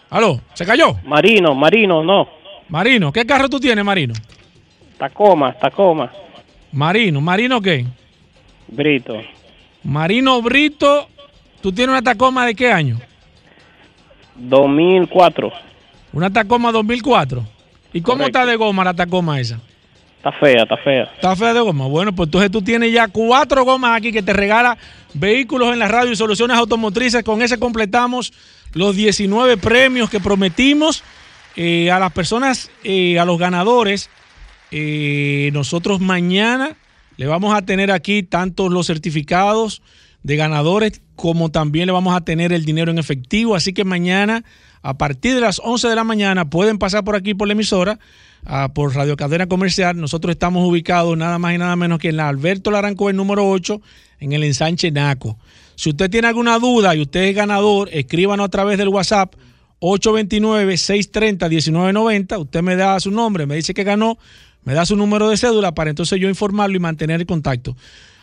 ¿Aló? 0.09 0.41
¿Se 0.53 0.65
cayó? 0.65 0.95
Marino, 1.05 1.55
Marino, 1.55 2.03
no. 2.03 2.27
Marino, 2.69 3.11
¿qué 3.11 3.25
carro 3.25 3.47
tú 3.49 3.59
tienes, 3.59 3.83
Marino? 3.85 4.13
Tacoma, 4.97 5.53
Tacoma. 5.53 6.11
Marino, 6.71 7.21
¿Marino 7.21 7.61
qué? 7.61 7.85
Brito. 8.67 9.21
Marino 9.83 10.41
Brito, 10.41 11.07
¿tú 11.61 11.71
tienes 11.71 11.91
una 11.93 12.01
Tacoma 12.01 12.45
de 12.45 12.55
qué 12.55 12.71
año? 12.71 12.99
2004. 14.35 15.51
Una 16.13 16.31
Tacoma 16.31 16.71
2004. 16.71 17.45
¿Y 17.93 18.01
cómo 18.01 18.17
Correcto. 18.17 18.39
está 18.39 18.49
de 18.49 18.57
goma 18.57 18.83
la 18.83 18.93
Tacoma 18.93 19.39
esa? 19.39 19.59
Está 20.25 20.39
fea, 20.39 20.63
está 20.63 20.77
fea. 20.77 21.03
Está 21.03 21.35
fea 21.35 21.53
de 21.53 21.59
goma. 21.59 21.85
Bueno, 21.85 22.11
pues 22.15 22.25
entonces 22.25 22.49
tú 22.49 22.63
tienes 22.63 22.91
ya 22.91 23.07
cuatro 23.09 23.63
gomas 23.63 23.95
aquí 23.95 24.11
que 24.11 24.23
te 24.23 24.33
regala 24.33 24.75
vehículos 25.13 25.71
en 25.71 25.77
la 25.77 25.87
radio 25.87 26.11
y 26.11 26.15
soluciones 26.15 26.57
automotrices. 26.57 27.23
Con 27.23 27.43
ese 27.43 27.59
completamos 27.59 28.33
los 28.73 28.95
19 28.95 29.57
premios 29.57 30.09
que 30.09 30.19
prometimos 30.19 31.03
eh, 31.55 31.91
a 31.91 31.99
las 31.99 32.11
personas, 32.11 32.71
eh, 32.83 33.19
a 33.19 33.25
los 33.25 33.37
ganadores. 33.37 34.09
Eh, 34.71 35.51
nosotros 35.53 35.99
mañana 35.99 36.75
le 37.17 37.27
vamos 37.27 37.53
a 37.53 37.61
tener 37.61 37.91
aquí 37.91 38.23
tanto 38.23 38.67
los 38.69 38.87
certificados 38.87 39.83
de 40.23 40.37
ganadores 40.37 41.03
como 41.15 41.51
también 41.51 41.85
le 41.85 41.91
vamos 41.91 42.15
a 42.15 42.21
tener 42.21 42.51
el 42.51 42.65
dinero 42.65 42.89
en 42.89 42.97
efectivo. 42.97 43.55
Así 43.55 43.73
que 43.73 43.83
mañana, 43.83 44.43
a 44.81 44.97
partir 44.97 45.35
de 45.35 45.41
las 45.41 45.61
11 45.63 45.87
de 45.87 45.95
la 45.95 46.03
mañana, 46.03 46.49
pueden 46.49 46.79
pasar 46.79 47.03
por 47.03 47.15
aquí 47.15 47.35
por 47.35 47.47
la 47.47 47.53
emisora, 47.53 47.99
ah, 48.45 48.69
por 48.73 48.95
Radio 48.95 49.17
Cadena 49.17 49.47
Comercial. 49.47 49.97
Nosotros 49.97 50.31
estamos 50.31 50.65
ubicados 50.67 51.17
nada 51.17 51.39
más 51.39 51.55
y 51.55 51.57
nada 51.57 51.75
menos 51.75 51.99
que 51.99 52.09
en 52.09 52.17
la 52.17 52.29
Alberto 52.29 52.69
Laranco, 52.71 53.09
el 53.09 53.15
número 53.15 53.49
8, 53.49 53.81
en 54.19 54.33
el 54.33 54.43
ensanche 54.43 54.91
Naco. 54.91 55.39
Si 55.75 55.89
usted 55.89 56.09
tiene 56.09 56.27
alguna 56.27 56.59
duda 56.59 56.95
y 56.95 57.01
usted 57.01 57.23
es 57.23 57.35
ganador, 57.35 57.89
escríbanos 57.91 58.45
a 58.45 58.49
través 58.49 58.77
del 58.77 58.89
WhatsApp 58.89 59.33
829-630-1990. 59.81 62.39
Usted 62.39 62.61
me 62.61 62.75
da 62.75 62.99
su 62.99 63.09
nombre, 63.11 63.45
me 63.45 63.55
dice 63.55 63.73
que 63.73 63.83
ganó, 63.83 64.17
me 64.63 64.73
da 64.73 64.85
su 64.85 64.95
número 64.95 65.29
de 65.29 65.37
cédula 65.37 65.73
para 65.73 65.89
entonces 65.89 66.19
yo 66.19 66.29
informarlo 66.29 66.77
y 66.77 66.79
mantener 66.79 67.21
el 67.21 67.27
contacto. 67.27 67.75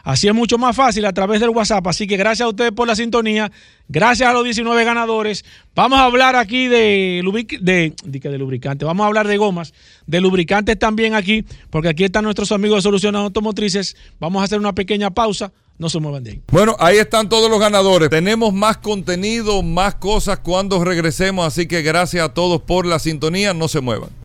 Así 0.03 0.29
es 0.29 0.35
mucho 0.35 0.59
más 0.59 0.75
fácil 0.75 1.05
a 1.05 1.13
través 1.13 1.41
del 1.41 1.51
WhatsApp. 1.51 1.87
Así 1.87 2.07
que 2.07 2.17
gracias 2.17 2.47
a 2.47 2.49
ustedes 2.49 2.73
por 2.73 2.89
la 2.89 2.97
sintonía. 2.97 3.51
Gracias 3.89 4.29
a 4.29 4.33
los 4.33 4.45
19 4.45 4.85
ganadores. 4.85 5.45
Vamos 5.75 5.99
a 5.99 6.05
hablar 6.05 6.35
aquí 6.35 6.67
de, 6.67 7.23
de 7.61 8.39
lubricante. 8.39 8.85
Vamos 8.85 9.05
a 9.05 9.07
hablar 9.07 9.29
de 9.29 9.37
gomas, 9.37 9.73
de 10.07 10.21
lubricantes 10.21 10.79
también 10.79 11.15
aquí, 11.15 11.45
porque 11.71 11.89
aquí 11.89 12.05
están 12.05 12.25
nuestros 12.25 12.53
amigos 12.53 12.79
de 12.79 12.83
Soluciones 12.83 13.21
Automotrices. 13.21 13.97
Vamos 14.19 14.41
a 14.41 14.45
hacer 14.45 14.59
una 14.59 14.75
pequeña 14.75 15.11
pausa. 15.11 15.53
No 15.79 15.89
se 15.89 15.99
muevan 15.99 16.23
de 16.23 16.31
ahí. 16.33 16.43
Bueno, 16.51 16.77
ahí 16.79 16.99
están 16.99 17.29
todos 17.29 17.51
los 17.51 17.59
ganadores. 17.59 18.09
Tenemos 18.11 18.53
más 18.53 18.79
contenido, 18.79 19.63
más 19.63 19.97
cosas 19.97 20.39
cuando 20.39 20.85
regresemos, 20.85 21.47
así 21.47 21.67
que 21.67 21.83
gracias 21.83 22.25
a 22.25 22.35
todos 22.35 22.63
por 22.63 22.87
la 22.87 22.99
sintonía, 22.99 23.53
no 23.53 23.69
se 23.69 23.81
muevan. 23.81 24.22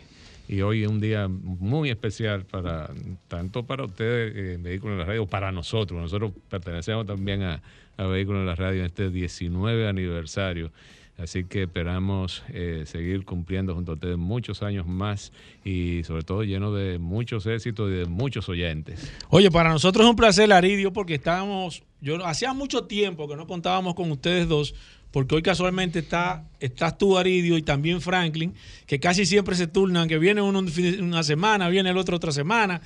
y 0.49 0.62
hoy 0.62 0.83
es 0.83 0.89
un 0.89 0.99
día 0.99 1.29
muy 1.29 1.91
especial 1.91 2.47
para 2.47 2.91
tanto 3.29 3.66
para 3.66 3.85
ustedes 3.85 4.33
eh, 4.35 4.57
Vehículos 4.59 4.95
en 4.95 5.01
la 5.01 5.05
Radio, 5.05 5.26
para 5.26 5.53
nosotros. 5.53 6.01
Nosotros 6.01 6.33
pertenecemos 6.49 7.07
también 7.07 7.43
a, 7.43 7.62
a 7.99 8.07
Vehículos 8.07 8.40
en 8.40 8.46
la 8.46 8.55
Radio 8.55 8.80
en 8.80 8.86
este 8.86 9.11
19 9.11 9.88
aniversario. 9.88 10.72
Así 11.18 11.44
que 11.44 11.64
esperamos 11.64 12.44
eh, 12.51 12.84
seguir 12.86 13.24
cumpliendo 13.24 13.74
junto 13.74 13.90
a 13.90 13.94
ustedes 13.96 14.16
muchos 14.16 14.62
años 14.62 14.86
más 14.86 15.32
y 15.64 16.05
sobre 16.05 16.22
todo 16.22 16.44
lleno 16.44 16.72
de 16.72 17.01
muchos 17.01 17.44
éxitos 17.46 17.90
y 17.90 17.94
de 17.94 18.07
muchos 18.07 18.49
oyentes. 18.49 19.12
Oye, 19.28 19.51
para 19.51 19.70
nosotros 19.70 20.05
es 20.05 20.11
un 20.11 20.16
placer, 20.16 20.53
Aridio, 20.53 20.92
porque 20.92 21.14
estábamos, 21.16 21.82
yo 22.01 22.24
hacía 22.24 22.53
mucho 22.53 22.84
tiempo 22.84 23.28
que 23.28 23.34
no 23.34 23.49
contábamos 23.49 23.96
con 23.96 24.12
ustedes 24.12 24.46
dos, 24.46 24.76
porque 25.11 25.34
hoy 25.34 25.42
casualmente 25.42 25.99
está, 25.99 26.44
estás 26.61 26.96
tú, 26.96 27.18
Aridio, 27.18 27.57
y 27.57 27.62
también 27.62 28.01
Franklin, 28.01 28.55
que 28.86 29.01
casi 29.01 29.26
siempre 29.26 29.57
se 29.57 29.66
turnan, 29.66 30.07
que 30.07 30.18
viene 30.18 30.40
uno 30.40 30.62
una 31.01 31.24
semana, 31.24 31.68
viene 31.68 31.90
el 31.90 31.99
otro 31.99 32.16
otra 32.16 32.30
semana. 32.30 32.80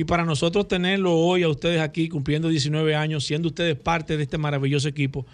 Y 0.00 0.04
para 0.04 0.24
nosotros 0.24 0.66
tenerlo 0.66 1.14
hoy 1.14 1.42
a 1.42 1.50
ustedes 1.50 1.78
aquí 1.78 2.08
cumpliendo 2.08 2.48
19 2.48 2.94
años, 2.96 3.22
siendo 3.26 3.48
ustedes 3.48 3.76
parte 3.76 4.16
de 4.16 4.22
este 4.22 4.38
maravilloso 4.38 4.88
equipo, 4.88 5.26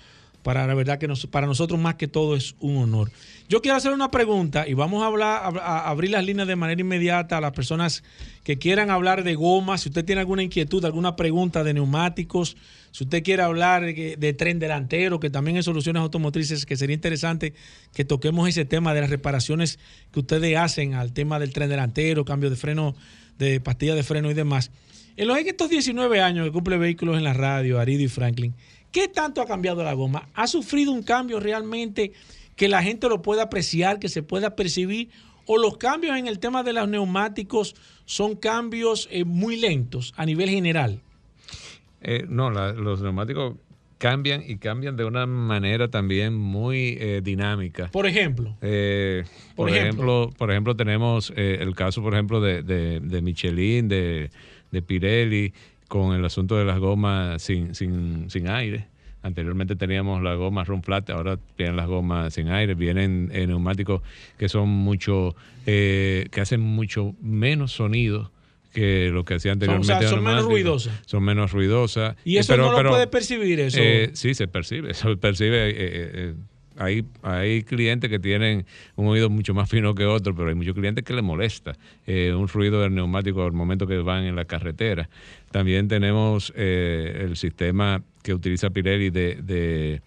para 0.43 0.67
la 0.67 0.75
verdad 0.75 0.99
que 0.99 1.07
nos- 1.07 1.25
para 1.29 1.47
nosotros 1.47 1.79
más 1.79 1.95
que 1.95 2.09
todo 2.09 2.35
es 2.35 2.57
un 2.59 2.79
honor. 2.79 3.13
Yo 3.49 3.63
quiero 3.63 3.77
hacer 3.77 3.93
una 3.93 4.11
pregunta 4.11 4.67
y 4.67 4.75
vamos 4.75 5.05
a 5.05 5.89
abrir 5.89 6.11
las 6.11 6.25
líneas 6.25 6.49
de 6.49 6.57
manera 6.57 6.81
inmediata 6.81 7.39
a 7.39 7.41
las 7.41 7.53
personas 7.53 8.03
que 8.43 8.59
quieran 8.59 8.91
hablar 8.91 9.23
de 9.23 9.37
gomas. 9.37 9.83
Si 9.83 9.89
usted 9.89 10.05
tiene 10.05 10.21
alguna 10.21 10.43
inquietud, 10.43 10.85
alguna 10.85 11.15
pregunta 11.15 11.63
de 11.63 11.73
neumáticos, 11.73 12.57
si 12.91 13.05
usted 13.05 13.23
quiere 13.23 13.45
hablar 13.45 13.85
de, 13.85 14.35
tren 14.37 14.59
delantero, 14.59 15.21
que 15.21 15.31
también 15.31 15.57
es 15.57 15.65
soluciones 15.65 16.01
automotrices, 16.01 16.67
que 16.67 16.77
sería 16.77 16.95
interesante 16.95 17.55
que 17.95 18.05
toquemos 18.05 18.49
ese 18.49 18.65
tema 18.65 18.95
de 18.95 19.03
las 19.03 19.11
reparaciones 19.11 19.79
que 20.11 20.21
ustedes 20.21 20.57
hacen 20.57 20.95
al 20.95 21.13
tema 21.13 21.39
del 21.39 21.53
tren 21.53 21.69
delantero, 21.69 22.25
cambio 22.25 22.51
de 22.51 22.57
freno, 22.57 22.97
de 23.39 23.61
pastilla 23.61 23.95
de 23.95 24.03
freno 24.03 24.29
y 24.29 24.35
demás. 24.35 24.73
En 25.17 25.29
los 25.29 25.39
estos 25.39 25.71
19 25.71 26.21
años 26.21 26.47
que 26.47 26.53
cumple 26.53 26.79
vehículos 26.79 27.17
en 27.17 27.23
la 27.23 27.33
radio, 27.33 27.79
Aridio 27.79 28.07
y 28.07 28.09
Franklin, 28.09 28.55
¿qué 28.91 29.07
tanto 29.07 29.41
ha 29.41 29.47
cambiado 29.47 29.85
la 29.85 29.93
goma? 29.93 30.29
¿Ha 30.35 30.49
sufrido 30.49 30.91
un 30.91 31.05
cambio 31.05 31.39
realmente 31.39 32.13
que 32.57 32.69
la 32.69 32.83
gente 32.83 33.09
lo 33.09 33.23
pueda 33.23 33.45
apreciar, 33.45 33.99
que 33.99 34.09
se 34.09 34.23
pueda 34.23 34.57
percibir? 34.57 35.09
¿O 35.47 35.59
los 35.59 35.77
cambios 35.77 36.17
en 36.17 36.27
el 36.27 36.41
tema 36.41 36.65
de 36.65 36.73
los 36.73 36.89
neumáticos 36.89 37.77
son 38.05 38.35
cambios 38.35 39.09
eh, 39.13 39.25
muy 39.25 39.57
lentos 39.57 40.13
a 40.17 40.27
nivel 40.27 40.49
general? 40.51 41.01
Eh, 42.01 42.25
no, 42.29 42.51
la- 42.51 42.73
los 42.73 43.01
neumáticos 43.01 43.55
cambian 43.99 44.43
y 44.47 44.57
cambian 44.57 44.97
de 44.97 45.05
una 45.05 45.25
manera 45.27 45.89
también 45.89 46.35
muy 46.35 46.99
eh, 47.01 47.21
dinámica. 47.23 47.89
Por 47.93 48.07
ejemplo. 48.07 48.57
Eh, 48.61 49.25
Por 49.55 49.69
por, 49.69 49.77
ejemplo. 49.77 50.23
ejemplo, 50.25 50.35
por 50.39 50.51
ejemplo, 50.51 50.77
tenemos 50.77 51.33
eh, 51.37 51.59
el 51.61 51.75
caso, 51.75 52.03
por 52.03 52.13
ejemplo, 52.15 52.41
de, 52.41 52.63
de, 52.63 53.01
de 53.01 53.23
Michelin, 53.23 53.89
de, 53.89 54.31
de 54.71 54.83
Pirelli, 54.83 55.53
con 55.89 56.15
el 56.15 56.25
asunto 56.25 56.57
de 56.57 56.65
las 56.65 56.79
gomas 56.81 57.41
sin, 57.41 57.75
sin, 57.75 58.29
sin 58.31 58.49
aire. 58.49 58.89
Anteriormente 59.31 59.75
teníamos 59.75 60.23
las 60.23 60.37
gomas 60.37 60.69
run 60.69 60.85
flat, 60.85 61.11
ahora 61.11 61.37
vienen 61.59 61.75
las 61.75 61.89
gomas 61.89 62.33
sin 62.33 62.49
aire, 62.49 62.75
vienen 62.75 63.29
eh, 63.33 63.45
neumáticos 63.49 64.01
que 64.39 64.49
son 64.49 64.69
mucho, 64.69 65.35
eh, 65.67 66.29
que 66.31 66.41
hacen 66.41 66.61
mucho 66.61 67.15
menos 67.21 67.73
sonido 67.73 68.31
que 68.73 69.11
lo 69.13 69.25
que 69.25 69.35
hacía 69.35 69.53
Son- 69.55 69.63
o 69.63 69.65
anteriormente. 69.75 70.01
sea, 70.05 70.09
son 70.11 70.23
menos 70.23 70.45
ruidosas. 70.45 71.01
Son 71.07 71.23
menos 71.25 71.51
ruidosas. 71.51 72.15
Y 72.25 72.37
Eh, 72.37 72.41
eso 72.41 72.57
no 72.57 72.71
lo 72.81 72.89
puede 72.91 73.09
percibir 73.09 73.59
eso. 73.59 73.79
eh, 73.81 74.11
sí, 74.13 74.35
se 74.35 74.47
percibe, 74.47 74.95
se 74.95 75.17
percibe. 75.17 76.35
Hay, 76.79 77.05
hay 77.23 77.63
clientes 77.63 78.11
que 78.11 78.19
tienen 78.19 78.67
un 78.97 79.07
oído 79.07 79.31
mucho 79.31 79.55
más 79.55 79.69
fino 79.69 79.95
que 79.95 80.05
otro, 80.05 80.35
pero 80.35 80.49
hay 80.49 80.55
muchos 80.55 80.75
clientes 80.75 81.05
que 81.05 81.13
les 81.13 81.25
molesta 81.25 81.77
eh, 82.07 82.33
un 82.35 82.49
ruido 82.49 82.81
del 82.81 82.95
neumático 82.95 83.45
al 83.45 83.53
momento 83.53 83.87
que 83.87 83.99
van 83.99 84.25
en 84.25 84.37
la 84.37 84.45
carretera. 84.45 85.09
También 85.51 85.89
tenemos 85.89 86.53
eh, 86.57 87.23
el 87.25 87.37
sistema 87.37 88.03
que 88.23 88.35
utiliza 88.35 88.71
Pirelli 88.71 89.11
de, 89.11 89.37
de 89.37 90.03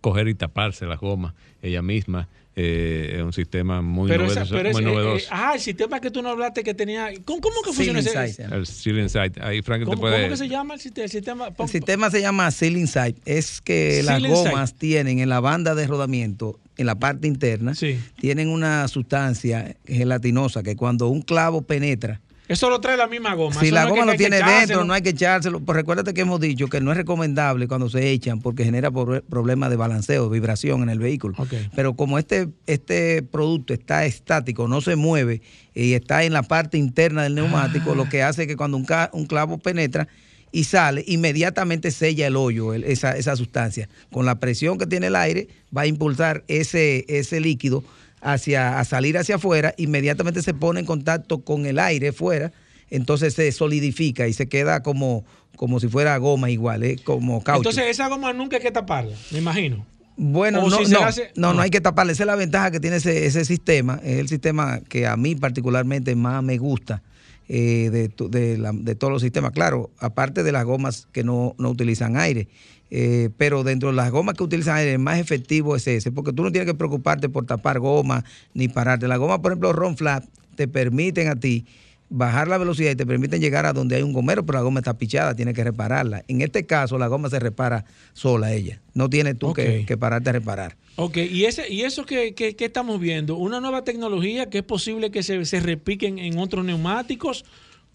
coger 0.00 0.28
y 0.28 0.34
taparse 0.34 0.86
las 0.86 1.00
gomas 1.00 1.34
ella 1.62 1.82
misma. 1.82 2.28
Eh, 2.60 3.14
es 3.18 3.22
un 3.22 3.32
sistema 3.32 3.80
muy 3.82 4.08
pero 4.08 4.24
esa- 4.24 4.40
novedoso. 4.40 4.54
pero 4.56 4.70
muy 4.72 4.82
eh, 4.82 4.84
novedoso. 4.84 5.24
eh, 5.26 5.28
ah, 5.30 5.52
el 5.54 5.60
sistema 5.60 6.00
que 6.00 6.10
tú 6.10 6.22
no 6.22 6.30
hablaste 6.30 6.64
que 6.64 6.74
tenía. 6.74 7.08
¿Cómo, 7.24 7.40
cómo 7.40 7.54
que 7.62 7.72
funciona 7.72 8.00
ese? 8.00 8.42
el 8.50 8.66
Seal 8.66 8.98
Insight. 8.98 9.38
Ahí 9.40 9.62
Frank 9.62 9.80
te 9.80 9.84
¿Cómo, 9.84 10.00
puede... 10.00 10.16
cómo 10.16 10.28
que 10.30 10.36
se 10.36 10.48
llama 10.48 10.74
el 10.74 10.80
sistema? 10.80 11.04
El 11.04 11.10
sistema 11.10 11.48
El 11.56 11.68
sistema 11.68 12.10
se 12.10 12.20
llama 12.20 12.50
Seal 12.50 12.76
Inside. 12.76 13.14
Es 13.24 13.60
que 13.60 14.02
las 14.02 14.20
gomas 14.22 14.74
tienen 14.74 15.20
en 15.20 15.28
la 15.28 15.38
banda 15.38 15.76
de 15.76 15.86
rodamiento, 15.86 16.58
en 16.76 16.86
la 16.86 16.96
parte 16.96 17.28
interna, 17.28 17.74
tienen 18.20 18.48
una 18.48 18.88
sustancia 18.88 19.76
gelatinosa 19.86 20.62
que 20.64 20.74
cuando 20.74 21.06
un 21.08 21.22
clavo 21.22 21.62
penetra, 21.62 22.20
Eso 22.48 22.70
lo 22.70 22.80
trae 22.80 22.96
la 22.96 23.06
misma 23.06 23.34
goma. 23.34 23.60
si 23.60 23.66
Eso 23.66 23.74
la 23.74 23.84
no 23.84 23.90
goma 23.90 24.04
lo 24.06 24.12
tiene 24.16 24.36
dentro, 24.38 24.84
no 24.84 24.92
hay 24.94 25.02
que 25.02 25.10
echárselo. 25.10 25.60
Pues 25.60 25.76
recuérdate 25.76 26.14
que 26.14 26.22
hemos 26.22 26.40
dicho 26.40 26.68
que 26.68 26.80
no 26.80 26.90
es 26.90 26.96
recomendable 26.96 27.68
cuando 27.68 27.88
se 27.90 28.10
echan 28.10 28.40
porque 28.40 28.64
genera 28.64 28.90
problemas 28.90 29.68
de 29.70 29.76
balanceo, 29.76 30.30
vibración 30.30 30.82
en 30.82 30.88
el 30.88 30.98
vehículo. 30.98 31.34
Pero 31.76 31.94
como 31.94 32.18
este, 32.18 32.48
este 32.66 33.22
producto 33.22 33.74
está 33.74 34.06
estático, 34.06 34.66
no 34.66 34.80
se 34.80 34.96
mueve 34.96 35.42
y 35.74 35.92
está 35.92 36.24
en 36.24 36.32
la 36.32 36.42
parte 36.42 36.78
interna 36.78 37.22
del 37.22 37.34
neumático, 37.34 37.94
lo 37.94 38.08
que 38.08 38.22
hace 38.22 38.46
que 38.46 38.56
cuando 38.56 38.76
un, 38.78 38.84
ca- 38.84 39.10
un 39.12 39.26
clavo 39.26 39.58
penetra 39.58 40.08
y 40.50 40.64
sale, 40.64 41.04
inmediatamente 41.06 41.90
sella 41.90 42.26
el 42.26 42.34
hoyo, 42.36 42.72
el- 42.72 42.84
esa, 42.84 43.14
esa 43.16 43.36
sustancia. 43.36 43.88
Con 44.10 44.24
la 44.24 44.40
presión 44.40 44.78
que 44.78 44.86
tiene 44.86 45.08
el 45.08 45.16
aire, 45.16 45.48
va 45.76 45.82
a 45.82 45.86
impulsar 45.86 46.44
ese, 46.48 47.04
ese 47.08 47.40
líquido 47.40 47.84
hacia, 48.20 48.78
a 48.78 48.84
salir 48.84 49.16
hacia 49.18 49.36
afuera, 49.36 49.74
inmediatamente 49.76 50.42
se 50.42 50.54
pone 50.54 50.80
en 50.80 50.86
contacto 50.86 51.40
con 51.44 51.66
el 51.66 51.78
aire 51.78 52.12
fuera, 52.12 52.52
entonces 52.90 53.34
se 53.34 53.50
solidifica 53.52 54.28
y 54.28 54.32
se 54.32 54.48
queda 54.48 54.82
como, 54.82 55.24
como 55.56 55.80
si 55.80 55.88
fuera 55.88 56.16
goma 56.18 56.50
igual, 56.50 56.82
¿eh? 56.84 56.96
como 57.04 57.42
caucho. 57.42 57.58
Entonces, 57.68 57.84
esa 57.90 58.08
goma 58.08 58.32
nunca 58.32 58.56
hay 58.56 58.62
que 58.62 58.70
taparla, 58.70 59.16
me 59.30 59.38
imagino. 59.38 59.84
Bueno, 60.20 60.68
no, 60.68 60.84
si 60.84 60.92
no, 60.92 61.04
hace- 61.04 61.30
no, 61.36 61.54
no 61.54 61.60
hay 61.62 61.70
que 61.70 61.80
taparle. 61.80 62.12
Esa 62.12 62.24
es 62.24 62.26
la 62.26 62.34
ventaja 62.34 62.72
que 62.72 62.80
tiene 62.80 62.96
ese, 62.96 63.26
ese 63.26 63.44
sistema. 63.44 64.00
Es 64.02 64.18
el 64.18 64.28
sistema 64.28 64.80
que 64.80 65.06
a 65.06 65.16
mí 65.16 65.36
particularmente 65.36 66.16
más 66.16 66.42
me 66.42 66.58
gusta 66.58 67.04
eh, 67.48 67.88
de, 67.92 68.12
de, 68.28 68.58
la- 68.58 68.72
de 68.74 68.96
todos 68.96 69.12
los 69.12 69.22
sistemas. 69.22 69.52
Claro, 69.52 69.90
aparte 70.00 70.42
de 70.42 70.50
las 70.50 70.64
gomas 70.64 71.06
que 71.12 71.22
no, 71.22 71.54
no 71.58 71.70
utilizan 71.70 72.16
aire. 72.16 72.48
Eh, 72.90 73.30
pero 73.36 73.64
dentro 73.64 73.90
de 73.90 73.96
las 73.96 74.10
gomas 74.10 74.34
que 74.34 74.42
utilizan 74.44 74.78
el 74.80 74.98
más 74.98 75.18
efectivo 75.18 75.76
es 75.76 75.86
ese, 75.86 76.10
porque 76.12 76.32
tú 76.32 76.42
no 76.42 76.50
tienes 76.52 76.66
que 76.70 76.74
preocuparte 76.76 77.28
por 77.28 77.46
tapar 77.46 77.78
goma 77.78 78.24
ni 78.54 78.68
pararte. 78.68 79.08
Las 79.08 79.18
gomas, 79.18 79.38
por 79.40 79.52
ejemplo, 79.52 79.72
Ron 79.72 79.96
Flat, 79.96 80.24
te 80.56 80.66
permiten 80.68 81.28
a 81.28 81.36
ti 81.36 81.66
bajar 82.10 82.48
la 82.48 82.56
velocidad 82.56 82.90
y 82.90 82.96
te 82.96 83.04
permiten 83.04 83.38
llegar 83.40 83.66
a 83.66 83.74
donde 83.74 83.96
hay 83.96 84.02
un 84.02 84.14
gomero, 84.14 84.44
pero 84.46 84.58
la 84.58 84.62
goma 84.62 84.80
está 84.80 84.96
pichada, 84.96 85.34
tienes 85.36 85.52
que 85.54 85.62
repararla. 85.62 86.24
En 86.26 86.40
este 86.40 86.64
caso, 86.64 86.96
la 86.96 87.06
goma 87.06 87.28
se 87.28 87.38
repara 87.38 87.84
sola 88.14 88.52
ella. 88.54 88.80
No 88.94 89.10
tienes 89.10 89.38
tú 89.38 89.52
que, 89.52 89.84
que 89.86 89.96
pararte 89.98 90.30
a 90.30 90.32
reparar. 90.32 90.76
Ok, 90.96 91.18
y, 91.18 91.44
ese, 91.44 91.68
y 91.70 91.82
eso 91.82 92.06
que, 92.06 92.32
que- 92.34 92.56
que 92.56 92.64
estamos 92.64 92.98
viendo, 92.98 93.36
una 93.36 93.60
nueva 93.60 93.84
tecnología 93.84 94.48
que 94.48 94.58
es 94.58 94.64
posible 94.64 95.10
que 95.10 95.22
se, 95.22 95.44
se 95.44 95.60
repiquen 95.60 96.18
en 96.18 96.38
otros 96.38 96.64
neumáticos, 96.64 97.44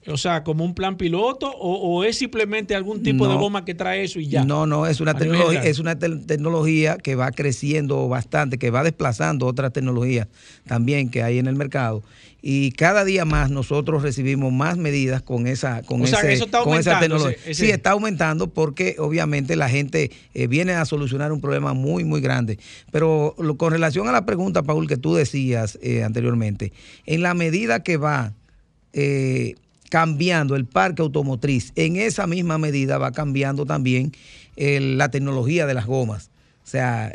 o 0.08 0.18
sea, 0.18 0.44
como 0.44 0.64
un 0.66 0.74
plan 0.76 0.98
piloto, 0.98 1.50
o, 1.52 1.76
o 1.98 2.04
es 2.04 2.18
simplemente 2.18 2.76
algún 2.76 3.04
tipo 3.04 3.28
de 3.28 3.36
goma 3.36 3.66
que 3.66 3.74
trae 3.74 4.04
eso 4.04 4.20
y 4.20 4.28
ya. 4.28 4.44
No, 4.44 4.66
no, 4.68 4.86
es 4.88 5.00
una 5.02 5.14
tecnología, 5.16 5.64
es 5.64 5.80
una 5.80 5.98
te- 5.98 6.10
tecnología 6.18 6.98
que 6.98 7.16
va 7.16 7.32
creciendo 7.32 8.08
bastante, 8.08 8.58
que 8.58 8.70
va 8.70 8.84
desplazando 8.84 9.46
otras 9.48 9.72
tecnologías 9.74 10.28
también 10.68 11.10
que 11.10 11.24
hay 11.24 11.40
en 11.40 11.48
el 11.48 11.56
mercado. 11.56 12.04
Y 12.46 12.72
cada 12.74 13.06
día 13.06 13.24
más 13.24 13.52
nosotros 13.52 14.04
recibimos 14.04 14.52
más 14.52 14.78
medidas 14.78 15.22
con 15.22 15.48
esa, 15.48 15.82
con 15.84 16.02
O 16.02 16.08
sea, 16.08 16.20
eso 16.30 16.44
está 16.44 16.62
con 16.64 16.78
esa 16.78 16.96
aumentando, 16.96 17.16
tecnología. 17.16 17.38
ese- 17.42 17.52
ese- 17.52 17.66
Sí, 17.68 17.72
está 17.72 17.92
aumentando 17.92 18.48
porque 18.50 18.98
obviamente 19.00 19.56
la 19.56 19.70
gente 19.70 20.12
eh, 20.34 20.48
viene 20.48 20.74
a 20.74 20.84
solucionar 20.84 21.32
un 21.32 21.40
problema 21.40 21.74
muy, 21.74 22.04
muy 22.04 22.20
grande. 22.20 22.60
Pero 22.92 23.34
lo- 23.38 23.56
con 23.56 23.72
relación 23.72 24.10
a 24.10 24.12
la 24.12 24.26
pregunta, 24.26 24.62
Paul, 24.64 24.88
que 24.90 24.98
tú 24.98 25.16
decías 25.16 25.80
eh, 25.82 26.04
anteriormente, 26.04 26.74
en 27.06 27.22
la 27.22 27.34
medida 27.34 27.82
que 27.82 27.96
va 27.96 28.34
eh, 28.92 29.56
cambiando 29.94 30.56
el 30.56 30.66
parque 30.66 31.04
automotriz, 31.04 31.72
en 31.76 31.98
esa 31.98 32.26
misma 32.26 32.58
medida 32.58 32.98
va 32.98 33.12
cambiando 33.12 33.64
también 33.68 34.12
la 34.58 35.12
tecnología 35.12 35.68
de 35.68 35.76
las 35.76 35.86
gomas. 35.86 36.32
O 36.64 36.68
sea, 36.68 37.14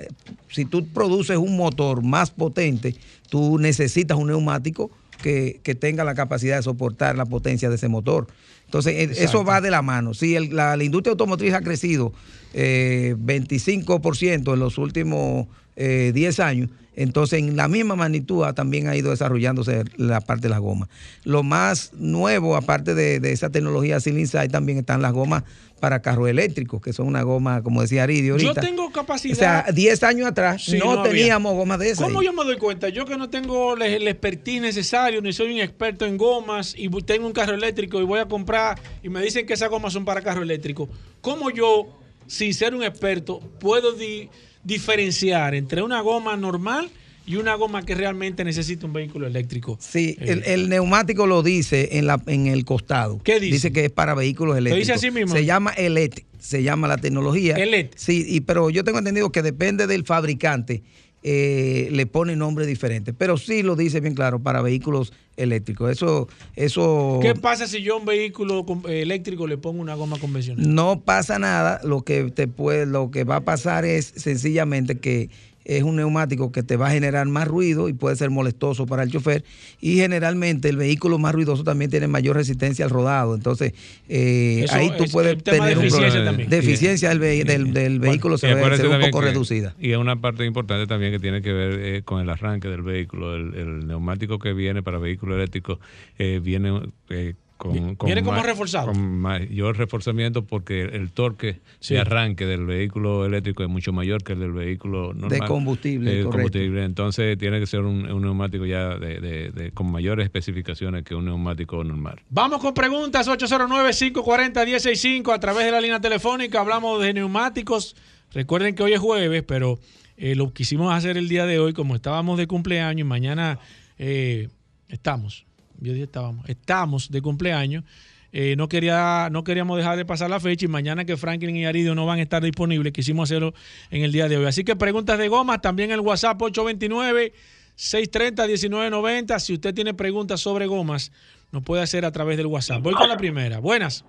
si 0.48 0.64
tú 0.64 0.86
produces 0.86 1.38
un 1.38 1.56
motor 1.56 2.04
más 2.04 2.30
potente, 2.30 2.94
tú 3.30 3.58
necesitas 3.58 4.16
un 4.16 4.28
neumático 4.28 4.92
que, 5.20 5.58
que 5.64 5.74
tenga 5.74 6.04
la 6.04 6.14
capacidad 6.14 6.56
de 6.56 6.62
soportar 6.62 7.16
la 7.16 7.26
potencia 7.26 7.68
de 7.68 7.74
ese 7.74 7.88
motor. 7.88 8.28
Entonces, 8.66 8.94
eh, 8.94 9.24
eso 9.24 9.42
va 9.42 9.60
de 9.60 9.72
la 9.72 9.82
mano. 9.82 10.14
Si 10.14 10.36
el- 10.36 10.54
la, 10.54 10.76
la 10.76 10.84
industria 10.84 11.10
automotriz 11.10 11.54
ha 11.54 11.62
crecido 11.62 12.12
eh, 12.54 13.16
25% 13.18 14.54
en 14.54 14.60
los 14.60 14.78
últimos 14.78 15.48
eh, 15.74 16.12
10 16.14 16.38
años, 16.38 16.70
entonces 17.02 17.38
en 17.40 17.56
la 17.56 17.68
misma 17.68 17.96
magnitud 17.96 18.44
ha- 18.44 18.52
también 18.52 18.88
ha 18.88 18.96
ido 18.96 19.10
desarrollándose 19.10 19.84
la 19.96 20.20
parte 20.20 20.42
de 20.42 20.48
las 20.50 20.60
gomas. 20.60 20.88
Lo 21.24 21.42
más 21.42 21.92
nuevo, 21.94 22.56
aparte 22.56 22.94
de, 22.94 23.20
de 23.20 23.32
esa 23.32 23.50
tecnología 23.50 23.98
Inside, 24.04 24.48
también 24.48 24.78
están 24.78 25.00
las 25.02 25.12
gomas 25.12 25.44
para 25.80 26.02
carros 26.02 26.28
eléctricos, 26.28 26.82
que 26.82 26.92
son 26.92 27.06
una 27.06 27.22
goma, 27.22 27.62
como 27.62 27.82
decía 27.82 28.02
Aridio 28.02 28.36
Yo 28.36 28.48
ahorita. 28.48 28.60
tengo 28.62 28.90
capacidad. 28.90 29.32
O 29.36 29.38
sea, 29.38 29.66
10 29.72 30.02
años 30.02 30.26
atrás 30.26 30.64
Sí, 30.64 30.76
no, 30.76 31.02
teníamos 31.04 31.54
gomas 31.54 31.78
de 31.78 31.90
esas. 31.90 32.04
¿Cómo 32.04 32.18
ahí. 32.18 32.26
yo 32.26 32.32
me 32.32 32.42
doy 32.44 32.56
cuenta? 32.58 32.88
Yo 32.88 33.04
que 33.04 33.16
no 33.16 33.30
tengo 33.30 33.74
el, 33.74 33.82
el 33.82 34.08
expertise 34.08 34.60
necesario, 34.60 35.22
ni 35.22 35.32
soy 35.32 35.52
un 35.54 35.60
experto 35.60 36.04
en 36.04 36.16
gomas, 36.16 36.74
y 36.76 36.88
tengo 37.02 37.26
un 37.28 37.32
carro 37.32 37.54
eléctrico 37.54 38.00
y 38.00 38.04
voy 38.04 38.18
a 38.18 38.26
comprar, 38.26 38.80
y 39.04 39.08
me 39.08 39.22
dicen 39.22 39.46
que 39.46 39.52
esas 39.54 39.70
gomas 39.70 39.92
son 39.92 40.04
para 40.04 40.20
carro 40.20 40.42
eléctrico. 40.42 40.88
¿Cómo 41.20 41.50
yo, 41.50 41.96
sin 42.26 42.52
ser 42.54 42.74
un 42.74 42.82
experto, 42.82 43.38
puedo 43.60 43.92
di- 43.92 44.28
diferenciar 44.68 45.54
entre 45.54 45.82
una 45.82 46.00
goma 46.02 46.36
normal 46.36 46.90
y 47.26 47.36
una 47.36 47.54
goma 47.56 47.84
que 47.84 47.94
realmente 47.94 48.44
necesita 48.44 48.86
un 48.86 48.92
vehículo 48.92 49.26
eléctrico? 49.26 49.76
Sí, 49.80 50.16
el, 50.20 50.42
el 50.44 50.68
neumático 50.68 51.26
lo 51.26 51.42
dice 51.42 51.98
en, 51.98 52.06
la, 52.06 52.22
en 52.26 52.46
el 52.46 52.64
costado. 52.64 53.20
¿Qué 53.24 53.40
dice? 53.40 53.72
que 53.72 53.86
es 53.86 53.90
para 53.90 54.14
vehículos 54.14 54.54
¿Lo 54.54 54.58
eléctricos. 54.58 54.86
dice 54.86 55.06
así 55.06 55.10
mismo? 55.10 55.34
Se 55.34 55.44
llama 55.44 55.72
ELET, 55.72 56.24
se 56.38 56.62
llama 56.62 56.86
la 56.86 56.98
tecnología. 56.98 57.56
ELET. 57.56 57.92
Sí, 57.96 58.24
y, 58.28 58.40
pero 58.42 58.70
yo 58.70 58.84
tengo 58.84 58.98
entendido 58.98 59.32
que 59.32 59.42
depende 59.42 59.86
del 59.86 60.04
fabricante, 60.04 60.82
eh, 61.22 61.88
le 61.90 62.06
pone 62.06 62.36
nombre 62.36 62.66
diferente. 62.66 63.12
Pero 63.12 63.36
sí 63.36 63.62
lo 63.62 63.76
dice 63.76 64.00
bien 64.00 64.14
claro, 64.14 64.38
para 64.38 64.62
vehículos 64.62 65.12
eléctricos. 65.36 65.90
Eso, 65.90 66.28
eso 66.56 67.18
¿Qué 67.22 67.34
pasa 67.34 67.66
si 67.66 67.82
yo 67.82 67.94
a 67.94 67.98
un 67.98 68.04
vehículo 68.04 68.64
eh, 68.88 69.02
eléctrico 69.02 69.46
le 69.46 69.56
pongo 69.58 69.80
una 69.80 69.94
goma 69.94 70.18
convencional? 70.18 70.74
no 70.74 71.00
pasa 71.00 71.38
nada. 71.38 71.80
Lo 71.84 72.02
que 72.02 72.30
te 72.30 72.48
puede, 72.48 72.86
lo 72.86 73.10
que 73.10 73.24
va 73.24 73.36
a 73.36 73.40
pasar 73.40 73.84
es 73.84 74.12
sencillamente 74.16 74.98
que 74.98 75.30
es 75.68 75.84
un 75.84 75.94
neumático 75.96 76.50
que 76.50 76.62
te 76.64 76.76
va 76.76 76.88
a 76.88 76.90
generar 76.90 77.26
más 77.28 77.46
ruido 77.46 77.88
y 77.88 77.92
puede 77.92 78.16
ser 78.16 78.30
molestoso 78.30 78.86
para 78.86 79.02
el 79.04 79.10
chofer. 79.12 79.44
Y 79.80 79.96
generalmente 79.96 80.68
el 80.68 80.76
vehículo 80.76 81.18
más 81.18 81.34
ruidoso 81.34 81.62
también 81.62 81.90
tiene 81.90 82.08
mayor 82.08 82.34
resistencia 82.36 82.84
al 82.84 82.90
rodado. 82.90 83.34
Entonces, 83.36 83.74
eh, 84.08 84.64
ahí 84.70 84.90
tú 84.98 85.04
es 85.04 85.12
puedes 85.12 85.40
tema 85.42 85.66
de 85.66 85.74
tener 85.74 85.84
un 85.84 85.90
problema. 85.90 86.24
también. 86.24 86.48
De 86.50 86.58
eficiencia 86.58 87.10
del, 87.10 87.18
ve- 87.20 87.44
del- 87.44 87.72
del 87.72 88.00
vehículo 88.00 88.38
se 88.38 88.46
ve, 88.48 88.54
acuérdate 88.54 88.82
se 88.82 88.88
ve 88.88 88.94
un 88.96 89.00
poco 89.10 89.20
que- 89.20 89.26
reducida. 89.26 89.74
Y 89.78 89.92
es 89.92 89.98
una 89.98 90.20
parte 90.20 90.44
importante 90.44 90.86
también 90.86 91.12
que 91.12 91.18
tiene 91.18 91.42
que 91.42 91.52
ver 91.52 91.78
eh, 91.80 92.02
con 92.02 92.20
el 92.20 92.30
arranque 92.30 92.68
del 92.68 92.82
vehículo. 92.82 93.36
El, 93.36 93.54
el 93.54 93.86
neumático 93.86 94.38
que 94.38 94.52
viene 94.54 94.82
para 94.82 94.98
vehículos 94.98 95.36
eléctricos 95.36 95.78
eh, 96.18 96.40
viene 96.42 96.80
eh, 97.10 97.34
con, 97.58 97.96
con 97.96 98.06
viene 98.06 98.22
como 98.22 98.42
reforzado. 98.42 98.86
Con 98.92 99.18
mayor 99.18 99.76
reforzamiento 99.76 100.46
porque 100.46 100.82
el 100.84 101.10
torque 101.10 101.60
Sí. 101.80 101.94
de 101.94 102.00
arranque 102.00 102.46
del 102.46 102.64
vehículo 102.64 103.26
eléctrico 103.26 103.62
es 103.62 103.68
mucho 103.68 103.92
mayor 103.92 104.22
que 104.22 104.32
el 104.32 104.40
del 104.40 104.52
vehículo 104.52 105.12
normal. 105.12 105.46
combustible, 105.48 106.10
Eh, 106.10 106.14
correcto. 106.22 106.30
combustible. 106.30 106.84
Entonces 106.84 107.36
tiene 107.36 107.60
que 107.60 107.66
ser 107.66 107.80
un, 107.80 108.10
un 108.10 108.22
neumático 108.22 108.64
ya 108.64 108.96
de, 108.96 109.20
de- 109.20 109.50
de- 109.50 109.70
con 109.72 109.90
mayores 109.90 110.24
especificaciones 110.24 111.04
que 111.04 111.14
un 111.14 111.26
neumático 111.26 111.84
normal. 111.84 112.20
Vamos 112.30 112.60
con 112.62 112.72
preguntas 112.72 113.28
809-540-165 113.28 115.32
a 115.34 115.40
través 115.40 115.64
de 115.66 115.72
la 115.72 115.80
línea 115.80 116.00
telefónica. 116.00 116.60
Hablamos 116.60 117.00
de 117.02 117.12
neumáticos. 117.14 117.96
Recuerden 118.32 118.74
que 118.74 118.82
hoy 118.82 118.92
es 118.92 119.00
jueves, 119.00 119.42
pero 119.42 119.78
eh, 120.16 120.34
lo 120.34 120.52
quisimos 120.52 120.92
hacer 120.94 121.16
el 121.16 121.28
día 121.28 121.46
de 121.46 121.58
hoy 121.58 121.72
como 121.72 121.94
estábamos 121.94 122.38
de 122.38 122.46
cumpleaños 122.46 123.00
y 123.00 123.04
mañana 123.04 123.58
eh, 123.98 124.48
estamos. 124.88 125.46
Yo 125.78 125.92
dije 125.92 126.04
estábamos. 126.04 126.48
Estamos 126.48 127.10
de 127.10 127.22
cumpleaños. 127.22 127.84
Eh, 128.30 128.56
no, 128.56 128.68
quería, 128.68 129.28
no 129.30 129.42
queríamos 129.42 129.78
dejar 129.78 129.96
de 129.96 130.04
pasar 130.04 130.28
la 130.28 130.38
fecha 130.38 130.66
y 130.66 130.68
mañana 130.68 131.04
que 131.06 131.16
Franklin 131.16 131.56
y 131.56 131.64
Aridio 131.64 131.94
no 131.94 132.04
van 132.04 132.18
a 132.18 132.22
estar 132.22 132.42
disponibles, 132.42 132.92
quisimos 132.92 133.30
hacerlo 133.30 133.54
en 133.90 134.02
el 134.02 134.12
día 134.12 134.28
de 134.28 134.36
hoy. 134.36 134.44
Así 134.44 134.64
que 134.64 134.76
preguntas 134.76 135.18
de 135.18 135.28
gomas, 135.28 135.62
también 135.62 135.90
el 135.90 136.00
WhatsApp 136.00 136.40
829 136.40 137.32
630-1990. 137.78 139.38
Si 139.38 139.54
usted 139.54 139.72
tiene 139.72 139.94
preguntas 139.94 140.40
sobre 140.40 140.66
gomas, 140.66 141.12
nos 141.52 141.62
puede 141.62 141.82
hacer 141.82 142.04
a 142.04 142.10
través 142.10 142.36
del 142.36 142.46
WhatsApp. 142.46 142.82
Voy 142.82 142.94
con 142.94 143.08
la 143.08 143.16
primera. 143.16 143.60
Buenas. 143.60 144.04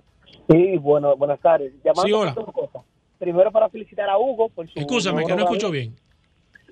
Sí, 0.50 0.76
bueno, 0.78 1.16
buenas 1.16 1.40
tardes. 1.40 1.72
Llamando 1.84 2.02
Sí, 2.02 2.12
hola. 2.12 2.34
cosas. 2.34 2.82
Primero 3.18 3.52
para 3.52 3.68
felicitar 3.68 4.08
a 4.08 4.18
Hugo 4.18 4.48
por 4.48 4.68
su... 4.68 4.78
Escúchame, 4.78 5.24
que 5.24 5.36
no 5.36 5.44
escucho 5.44 5.70
bien. 5.70 5.94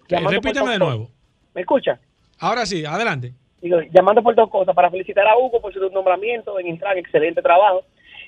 Llamando 0.09 0.31
Repíteme 0.31 0.73
de 0.73 0.79
nuevo. 0.79 1.11
¿Me 1.55 1.61
escucha? 1.61 2.01
Ahora 2.39 2.67
sí, 2.67 2.85
adelante. 2.85 3.33
Digo, 3.61 3.81
llamando 3.93 4.23
por 4.23 4.35
dos 4.35 4.51
cosas, 4.51 4.75
para 4.75 4.91
felicitar 4.91 5.27
a 5.27 5.37
Hugo 5.37 5.61
por 5.61 5.73
su 5.73 5.81
nombramiento 5.91 6.59
en 6.59 6.69
Intran, 6.69 6.99
excelente 6.99 7.43
trabajo. 7.43 7.83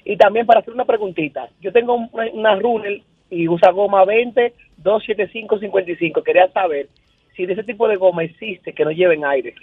Y 0.04 0.16
también 0.16 0.46
para 0.46 0.60
hacer 0.60 0.74
una 0.74 0.84
preguntita. 0.84 1.48
Yo 1.60 1.72
tengo 1.72 1.94
una, 1.94 2.30
una 2.32 2.56
Runner 2.56 3.02
y 3.30 3.48
usa 3.48 3.70
goma 3.70 4.04
20 4.04 4.52
275 4.78 5.58
55. 5.60 6.22
Quería 6.22 6.50
saber 6.52 6.88
si 7.36 7.46
de 7.46 7.52
ese 7.52 7.64
tipo 7.64 7.86
de 7.86 7.96
goma 7.96 8.24
existe 8.24 8.72
que 8.72 8.84
no 8.84 8.90
lleven 8.90 9.24
aire. 9.24 9.54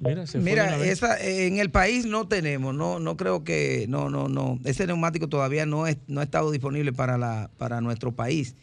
Mira, 0.00 0.26
se 0.26 0.40
fue 0.40 0.50
de 0.50 0.50
Mira, 0.50 0.76
vez. 0.76 0.88
esa, 0.88 1.20
eh, 1.20 1.46
en 1.46 1.58
el 1.58 1.70
país 1.70 2.06
no 2.06 2.26
tenemos, 2.26 2.74
no, 2.74 2.98
no 2.98 3.16
creo 3.16 3.44
que, 3.44 3.86
no, 3.88 4.10
no, 4.10 4.28
no, 4.28 4.58
ese 4.64 4.86
neumático 4.86 5.28
todavía 5.28 5.64
no, 5.66 5.86
es, 5.86 5.98
no 6.08 6.20
ha 6.20 6.24
estado 6.24 6.50
disponible 6.50 6.92
para, 6.92 7.16
la, 7.16 7.50
para 7.56 7.80
nuestro 7.80 8.12
país. 8.12 8.56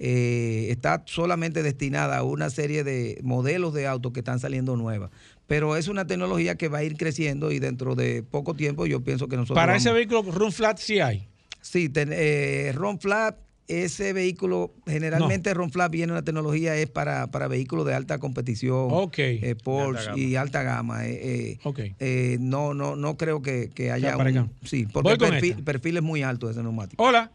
Eh, 0.00 0.68
está 0.70 1.02
solamente 1.06 1.62
destinada 1.62 2.18
a 2.18 2.22
una 2.22 2.50
serie 2.50 2.84
de 2.84 3.18
modelos 3.22 3.74
de 3.74 3.86
autos 3.86 4.12
que 4.12 4.20
están 4.20 4.38
saliendo 4.38 4.76
nuevas. 4.76 5.10
Pero 5.46 5.76
es 5.76 5.88
una 5.88 6.06
tecnología 6.06 6.56
que 6.56 6.68
va 6.68 6.78
a 6.78 6.84
ir 6.84 6.96
creciendo 6.96 7.50
y 7.50 7.58
dentro 7.58 7.94
de 7.94 8.22
poco 8.22 8.54
tiempo 8.54 8.86
yo 8.86 9.02
pienso 9.02 9.28
que 9.28 9.36
nosotros... 9.36 9.56
Para 9.56 9.72
vamos- 9.72 9.84
ese 9.86 9.92
vehículo 9.94 10.22
Run 10.22 10.52
Flat 10.52 10.78
sí 10.78 11.00
hay. 11.00 11.26
Sí, 11.60 11.88
ten- 11.88 12.10
eh, 12.12 12.70
Ron 12.74 13.00
Flat, 13.00 13.36
ese 13.66 14.12
vehículo, 14.14 14.72
generalmente 14.86 15.52
Ron 15.52 15.70
Flat 15.70 15.90
viene 15.90 16.12
una 16.12 16.22
tecnología 16.22 16.74
es 16.76 16.88
para, 16.88 17.26
para 17.30 17.48
vehículos 17.48 17.84
de 17.84 17.92
alta 17.94 18.18
competición, 18.18 18.88
Ok. 18.90 19.18
eh, 19.18 19.54
Porsche 19.62 20.08
alta 20.10 20.18
y 20.18 20.36
alta 20.36 20.62
gama. 20.62 21.06
eh, 21.06 21.20
eh, 21.22 21.58
Ok. 21.64 21.80
eh, 21.98 22.38
no, 22.40 22.72
no, 22.72 22.96
no 22.96 23.16
creo 23.18 23.42
que, 23.42 23.68
que 23.74 23.90
haya 23.90 24.16
un, 24.16 24.26
acá. 24.26 24.48
sí, 24.64 24.86
porque 24.90 25.10
el 25.12 25.18
perfil, 25.18 25.62
perfil 25.64 25.96
es 25.98 26.02
muy 26.02 26.22
alto 26.22 26.48
ese 26.48 26.62
neumático. 26.62 27.02
Hola. 27.04 27.30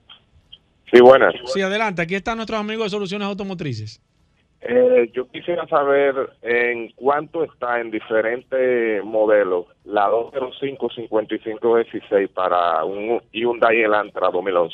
Sí, 0.94 1.02
buenas. 1.02 1.34
Sí, 1.54 1.62
adelante. 1.62 2.02
Aquí 2.04 2.16
están 2.16 2.38
nuestros 2.38 2.60
amigos 2.60 2.86
de 2.86 2.90
Soluciones 2.92 3.28
Automotrices. 3.28 4.00
Eh, 4.62 5.10
yo 5.14 5.28
quisiera 5.30 5.68
saber 5.68 6.16
en 6.42 6.90
cuánto 6.96 7.44
está 7.44 7.82
en 7.82 7.92
diferentes 7.92 9.04
modelos 9.04 9.66
la 9.84 10.08
205-5516 10.10 12.30
para 12.30 12.86
un 12.86 13.20
Hyundai 13.34 13.82
Elantra 13.82 14.30
2011. 14.32 14.74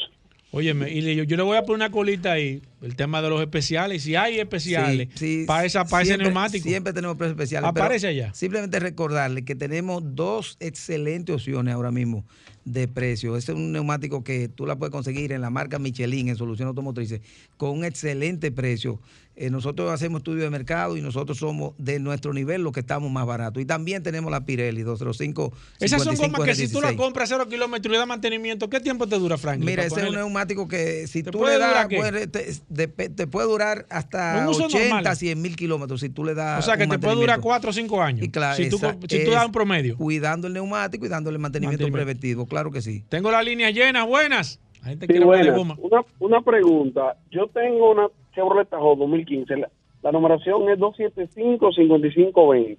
Óyeme, 0.51 0.89
y 0.91 1.01
le- 1.01 1.15
yo, 1.15 1.23
yo 1.23 1.37
le 1.37 1.43
voy 1.43 1.57
a 1.57 1.61
poner 1.61 1.75
una 1.75 1.91
colita 1.91 2.31
ahí, 2.33 2.59
el 2.81 2.95
tema 2.95 3.21
de 3.21 3.29
los 3.29 3.39
especiales. 3.39 4.01
Si 4.03 4.15
hay 4.15 4.39
especiales 4.39 5.09
Sí, 5.13 5.41
sí, 5.41 5.45
para, 5.47 5.63
esa, 5.65 5.85
para 5.85 6.01
ese 6.01 6.09
siempre- 6.13 6.25
neumático. 6.27 6.67
Siempre 6.67 6.91
tenemos 6.91 7.17
precios 7.17 7.35
especiales. 7.37 7.69
Aparece 7.69 8.07
allá. 8.07 8.33
Simplemente 8.33 8.79
recordarle 8.79 9.45
que 9.45 9.53
tenemos 9.55 10.01
dos 10.15 10.57
excelentes 10.59 11.35
opciones 11.35 11.73
ahora 11.75 11.91
mismo 11.91 12.25
de 12.71 12.87
precio. 12.87 13.35
Ese 13.35 13.51
es 13.51 13.57
un 13.57 13.71
neumático 13.71 14.23
que 14.23 14.47
tú 14.47 14.65
la 14.65 14.77
puedes 14.77 14.91
conseguir 14.91 15.31
en 15.31 15.41
la 15.41 15.49
marca 15.49 15.79
Michelin, 15.79 16.29
en 16.29 16.35
Soluciones 16.35 16.69
Automotrices, 16.69 17.21
con 17.57 17.71
un 17.71 17.83
excelente 17.83 18.51
precio. 18.51 18.99
Eh, 19.41 19.49
nosotros 19.49 19.89
hacemos 19.89 20.19
estudio 20.19 20.43
de 20.43 20.49
mercado 20.49 20.97
y 20.97 21.01
nosotros 21.01 21.37
somos 21.37 21.73
de 21.77 21.97
nuestro 21.97 22.33
nivel 22.33 22.61
los 22.61 22.73
que 22.73 22.81
estamos 22.81 23.09
más 23.09 23.25
baratos. 23.25 23.63
Y 23.63 23.65
también 23.65 24.03
tenemos 24.03 24.29
la 24.29 24.43
Pirelli 24.45 24.81
205. 24.81 25.53
Esas 25.79 26.03
son 26.03 26.17
gomas 26.17 26.41
que 26.41 26.55
si 26.55 26.67
tú 26.67 26.81
la 26.81 26.89
55 26.89 27.01
compras 27.01 27.31
a 27.31 27.35
cero 27.37 27.47
kilómetros 27.49 27.89
y 27.89 27.93
le 27.93 27.97
das 27.99 28.07
mantenimiento, 28.07 28.69
¿qué 28.69 28.81
tiempo 28.81 29.07
te 29.07 29.17
dura, 29.17 29.37
Frank? 29.37 29.59
Mira, 29.63 29.85
ese 29.85 30.01
es 30.01 30.09
un 30.09 30.15
neumático 30.15 30.67
que 30.67 31.07
si 31.07 31.23
¿Te 31.23 31.31
tú 31.31 31.45
le 31.45 31.57
das, 31.57 31.87
puede- 31.87 32.27
te, 32.27 32.51
de- 32.67 32.87
te 32.89 33.27
puede 33.27 33.47
durar 33.47 33.85
hasta 33.89 34.39
Un 34.43 34.49
uso 34.49 34.65
80, 34.65 34.95
normal. 34.95 35.15
100 35.15 35.41
mil 35.41 35.55
kilómetros 35.55 36.01
si 36.01 36.09
tú 36.09 36.25
le 36.25 36.33
das 36.33 36.59
O 36.59 36.65
sea, 36.65 36.75
que 36.75 36.83
un 36.83 36.89
te 36.89 36.99
puede 36.99 37.15
durar 37.15 37.37
mantenimiento. 37.37 37.47
4 37.47 37.69
o 37.69 37.73
5 37.73 38.01
años. 38.03 38.25
Y 38.25 38.29
claro, 38.31 38.57
si 38.61 38.69
tú, 38.69 38.75
esa 38.75 38.97
si 39.07 39.23
tú 39.23 39.31
das 39.31 39.45
un 39.45 39.53
promedio. 39.53 39.95
Cuidando 39.95 40.47
el 40.47 40.53
neumático 40.53 41.05
y 41.05 41.07
dándole 41.07 41.37
mantenimiento, 41.37 41.83
Mantenimiento. 41.85 41.95
preventivo, 42.05 42.45
claro 42.45 42.71
que 42.71 42.81
sí. 42.81 43.05
Tengo 43.07 43.31
la 43.31 43.41
línea 43.41 43.71
llena, 43.71 44.03
buenas. 44.03 44.59
La 44.81 44.89
gente 44.89 45.05
Sí, 45.07 45.11
quiere 45.11 45.25
buenas. 45.25 45.55
goma. 45.55 45.75
Una, 45.79 46.01
una 46.19 46.41
pregunta. 46.41 47.17
Yo 47.31 47.47
tengo 47.53 47.91
una 47.91 48.07
Chevrolet 48.33 48.69
Tahoe 48.69 48.95
2015. 48.97 49.57
La, 49.57 49.69
la 50.03 50.11
numeración 50.11 50.69
es 50.69 50.79
275-5520. 50.79 52.77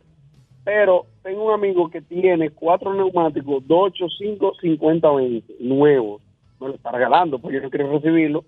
Pero 0.64 1.06
tengo 1.22 1.46
un 1.46 1.52
amigo 1.54 1.88
que 1.90 2.02
tiene 2.02 2.50
cuatro 2.50 2.92
neumáticos 2.94 3.62
285-5020 3.64 5.42
nuevos. 5.60 6.22
Me 6.60 6.68
lo 6.68 6.74
está 6.74 6.92
regalando 6.92 7.38
porque 7.38 7.56
yo 7.56 7.62
no 7.62 7.70
quiero 7.70 7.90
recibirlo 7.92 8.44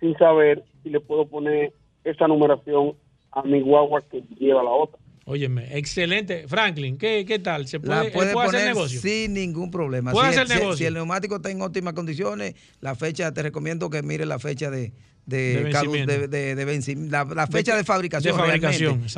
sin 0.00 0.14
saber 0.16 0.62
si 0.82 0.90
le 0.90 1.00
puedo 1.00 1.26
poner 1.26 1.72
esa 2.04 2.28
numeración 2.28 2.92
a 3.32 3.42
mi 3.42 3.60
guagua 3.60 4.00
que 4.02 4.22
lleva 4.38 4.62
la 4.62 4.70
otra. 4.70 4.98
Óyeme, 5.24 5.76
excelente. 5.76 6.46
Franklin, 6.46 6.96
¿qué, 6.98 7.24
qué 7.26 7.40
tal? 7.40 7.66
¿Se 7.66 7.80
puede, 7.80 8.04
La 8.04 8.12
puede 8.12 8.32
hacer 8.32 8.68
negocio? 8.68 9.00
sin 9.00 9.34
ningún 9.34 9.72
problema. 9.72 10.12
Puede 10.12 10.32
si, 10.32 10.38
hacer 10.38 10.46
si- 10.46 10.54
negocio. 10.60 10.76
si 10.76 10.84
el 10.84 10.94
neumático 10.94 11.36
está 11.36 11.50
en 11.50 11.60
óptimas 11.62 11.94
condiciones, 11.94 12.54
la 12.80 12.94
fecha, 12.94 13.32
te 13.34 13.42
recomiendo 13.42 13.90
que 13.90 14.02
mire 14.02 14.24
la 14.24 14.38
fecha 14.38 14.70
de, 14.70 14.92
de, 15.26 15.64
De 16.06 16.28
de- 16.28 16.54
de- 16.54 17.08
la, 17.10 17.24
la 17.24 17.46
fecha 17.48 17.72
de, 17.72 17.78
De- 17.78 17.84
fabricación, 17.84 18.36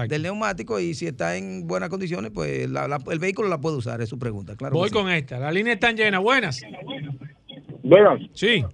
del 0.08 0.22
neumático 0.22 0.80
y 0.80 0.94
si 0.94 1.06
está 1.06 1.36
en 1.36 1.66
buenas 1.66 1.90
condiciones, 1.90 2.30
pues 2.34 2.68
la- 2.70 2.88
la- 2.88 2.98
el 3.10 3.18
vehículo 3.18 3.48
la 3.48 3.58
puede 3.60 3.76
usar, 3.76 4.00
es 4.00 4.08
su 4.08 4.18
pregunta. 4.18 4.56
Claro 4.56 4.74
Voy 4.74 4.88
sí. 4.88 4.94
con 4.94 5.10
esta. 5.10 5.38
La 5.38 5.52
línea 5.52 5.74
está 5.74 5.92
llena. 5.92 6.18
Buenas. 6.18 6.60
Buenas. 7.82 8.20
Sí. 8.32 8.64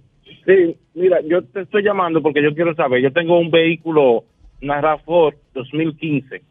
Sí, 0.45 0.77
mira, 0.93 1.19
yo 1.27 1.43
te 1.43 1.61
estoy 1.61 1.83
llamando 1.83 2.21
porque 2.21 2.41
yo 2.43 2.53
quiero 2.53 2.75
saber, 2.75 3.01
yo 3.01 3.11
tengo 3.11 3.39
un 3.39 3.49
vehículo, 3.51 4.23
una 4.61 4.79
RAV4 4.81 5.35
2015. 5.53 6.41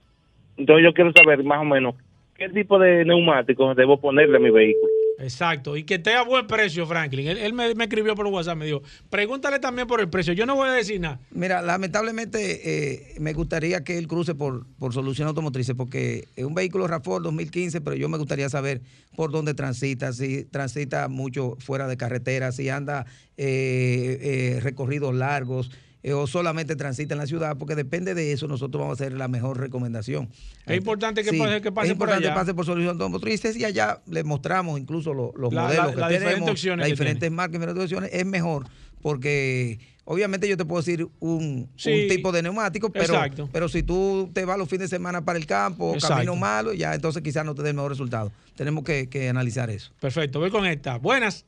Entonces 0.57 0.85
yo 0.85 0.93
quiero 0.93 1.12
saber 1.12 1.43
más 1.45 1.61
o 1.61 1.64
menos 1.64 1.95
qué 2.37 2.49
tipo 2.49 2.78
de 2.78 3.05
neumáticos 3.05 3.76
debo 3.76 4.01
ponerle 4.01 4.37
a 4.37 4.41
mi 4.41 4.51
vehículo. 4.51 4.93
Exacto. 5.18 5.76
Y 5.76 5.84
que 5.84 5.94
esté 5.94 6.14
a 6.14 6.22
buen 6.22 6.46
precio, 6.46 6.86
Franklin. 6.86 7.28
Él, 7.28 7.52
me, 7.52 7.70
escribió 7.70 8.14
por 8.14 8.26
WhatsApp, 8.26 8.56
me 8.56 8.66
dijo, 8.66 8.82
pregúntale 9.10 9.58
también 9.58 9.86
por 9.86 10.00
el 10.00 10.08
precio. 10.08 10.32
Yo 10.32 10.46
no 10.46 10.56
voy 10.56 10.68
a 10.68 10.72
decir 10.72 11.00
nada. 11.00 11.20
Mira, 11.30 11.62
lamentablemente 11.62 12.60
eh, 12.64 13.14
me 13.20 13.32
gustaría 13.32 13.84
que 13.84 13.98
él 13.98 14.08
cruce 14.08 14.34
por, 14.34 14.66
por 14.78 14.92
Solución 14.92 15.28
Automotrices 15.28 15.74
porque 15.76 16.28
es 16.36 16.44
un 16.44 16.54
vehículo 16.54 16.88
RAV4 16.88 17.20
2015, 17.22 17.80
pero 17.80 17.96
yo 17.96 18.08
me 18.08 18.18
gustaría 18.18 18.48
saber 18.48 18.82
por 19.16 19.30
dónde 19.30 19.54
transita, 19.54 20.12
si 20.12 20.44
transita 20.44 21.08
mucho 21.08 21.56
fuera 21.60 21.86
de 21.86 21.96
carretera, 21.96 22.50
si 22.52 22.68
anda 22.68 23.06
eh, 23.36 24.18
eh, 24.56 24.60
recorridos 24.60 25.14
largos 25.14 25.70
eh, 26.05 26.12
o 26.12 26.26
solamente 26.28 26.76
transita 26.76 27.14
en 27.14 27.18
la 27.18 27.26
ciudad, 27.26 27.57
porque 27.59 27.74
depende 27.74 28.14
de 28.14 28.30
eso 28.32 28.46
nosotros 28.46 28.80
vamos 28.82 29.00
a 29.00 29.02
hacer 29.05 29.14
la 29.16 29.26
mejor 29.26 29.59
recomendación. 29.59 30.28
Es 30.66 30.76
importante 30.76 31.24
que 31.24 31.30
Sí, 31.30 31.38
pase, 31.38 31.61
que 31.62 31.72
pase 31.72 31.88
es 31.88 31.92
por 31.94 32.02
importante 32.07 32.26
allá. 32.26 32.34
que 32.34 32.40
pase 32.40 32.55
por 32.55 32.66
Solución 32.66 32.90
Automotrices 32.90 33.57
y 33.57 33.64
allá 33.64 34.00
le 34.07 34.22
mostramos 34.22 34.78
incluso 34.78 35.12
lo- 35.14 35.32
los 35.36 35.52
La- 35.52 35.62
modelos 35.62 35.86
la- 35.86 35.92
que 35.94 36.00
las 36.00 36.09
tenemos, 36.11 36.20
diferentes 36.28 36.50
opciones 36.52 36.78
las 36.84 36.88
diferentes 36.90 37.30
marcas 37.32 37.55
y 37.55 37.59
diferentes 37.59 37.82
opciones. 37.84 38.11
Es 38.12 38.26
mejor 38.26 38.66
porque 39.00 39.78
obviamente 40.05 40.48
yo 40.48 40.57
te 40.57 40.64
puedo 40.64 40.82
decir 40.82 41.09
un, 41.20 41.70
Sí, 41.76 42.02
un 42.02 42.09
tipo 42.09 42.32
de 42.32 42.42
neumático, 42.42 42.90
pero, 42.90 43.05
exacto. 43.14 43.48
pero 43.52 43.68
si 43.68 43.82
tú 43.82 44.30
te 44.32 44.44
vas 44.44 44.59
los 44.59 44.68
fines 44.68 44.90
de 44.90 44.96
semana 44.96 45.24
para 45.24 45.38
el 45.38 45.46
campo, 45.46 45.94
Exacto. 45.94 46.14
camino 46.16 46.36
malo, 46.36 46.72
ya 46.74 46.94
entonces 46.94 47.22
quizás 47.22 47.44
no 47.46 47.55
te 47.55 47.62
dé 47.62 47.70
el 47.70 47.74
mejor 47.76 47.90
resultado. 47.92 48.30
Tenemos 48.57 48.84
que, 48.84 49.09
que 49.09 49.28
analizar 49.28 49.70
eso. 49.70 49.90
Perfecto, 50.00 50.38
voy 50.40 50.50
con 50.50 50.66
esta. 50.66 50.98
Buenas. 50.98 51.44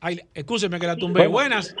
Ay, 0.00 0.20
escúcheme 0.34 0.78
que 0.78 0.86
la 0.86 0.96
tumbé. 0.96 1.26
Buenas. 1.26 1.74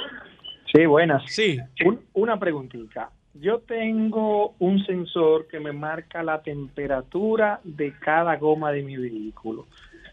Sí, 0.72 0.84
buenas. 0.86 1.22
Sí. 1.30 1.58
Un- 1.84 2.00
una 2.14 2.38
preguntita. 2.38 3.10
Yo 3.34 3.60
tengo 3.60 4.54
un 4.58 4.84
sensor 4.86 5.46
que 5.46 5.60
me 5.60 5.72
marca 5.72 6.22
la 6.22 6.42
temperatura 6.42 7.60
de 7.64 7.92
cada 8.00 8.36
goma 8.36 8.72
de 8.72 8.82
mi 8.82 8.96
vehículo. 8.96 9.66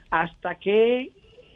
¿Hasta 0.10 0.56
qué 0.56 1.12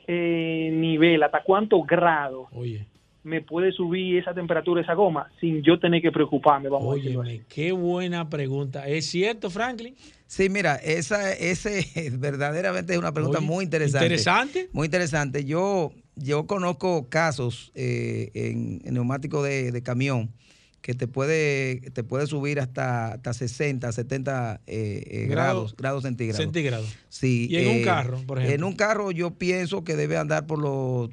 eh, 0.08 0.70
nivel, 0.74 1.22
hasta 1.24 1.44
cuántos 1.44 1.86
grados 1.86 2.48
Oye. 2.54 2.88
me 3.24 3.42
puede 3.42 3.74
subir 3.74 4.20
esa 4.20 4.34
temperatura 4.34 4.82
esa 4.82 4.94
goma 4.94 5.30
sin 5.42 5.62
yo 5.62 5.78
tener 5.78 6.02
que 6.02 6.12
preocuparme? 6.12 6.70
Vamos 6.70 6.88
a? 6.88 6.90
Óyeme, 6.92 7.42
qué 7.50 7.74
buena 7.74 8.30
pregunta. 8.30 8.88
¿Es 8.88 9.08
cierto, 9.08 9.50
Franklin? 9.50 9.96
Sí, 10.26 10.50
mira, 10.50 10.76
esa, 10.78 11.34
ese 11.34 11.86
verdaderamente 12.18 12.94
es 12.94 13.00
una 13.00 13.12
pregunta 13.12 13.40
Oye, 13.40 13.48
muy 13.48 13.66
interesante. 13.66 14.06
interesante. 14.06 14.70
Muy 14.72 14.86
interesante. 14.86 15.44
Yo, 15.44 15.92
yo 16.18 16.48
conozco 16.48 17.08
casos 17.10 17.72
eh, 17.76 18.32
en, 18.34 18.82
en 18.84 18.94
neumático 18.94 19.42
de, 19.44 19.72
de 19.72 19.82
camión 19.84 20.32
que 20.82 20.94
te 20.94 21.08
puede, 21.08 21.82
te 21.94 22.04
puede 22.04 22.28
subir 22.28 22.60
hasta, 22.60 23.14
hasta 23.14 23.34
60, 23.34 23.92
70 23.92 24.62
eh, 24.68 25.04
eh, 25.06 25.28
Grado- 25.28 25.32
grados, 25.32 25.76
grados 25.76 26.04
centígrados. 26.04 26.42
Centígrados. 26.44 26.96
Sí, 27.10 27.48
Y 27.50 27.58
en 27.58 27.68
un 27.80 27.84
carro, 27.84 28.22
por 28.26 28.38
ejemplo. 28.40 28.56
En 28.56 28.64
un 28.64 28.74
carro 28.78 29.12
yo 29.12 29.32
pienso 29.32 29.84
que 29.84 29.96
debe 29.96 30.18
andar 30.18 30.46
por 30.48 30.60
los 30.60 31.10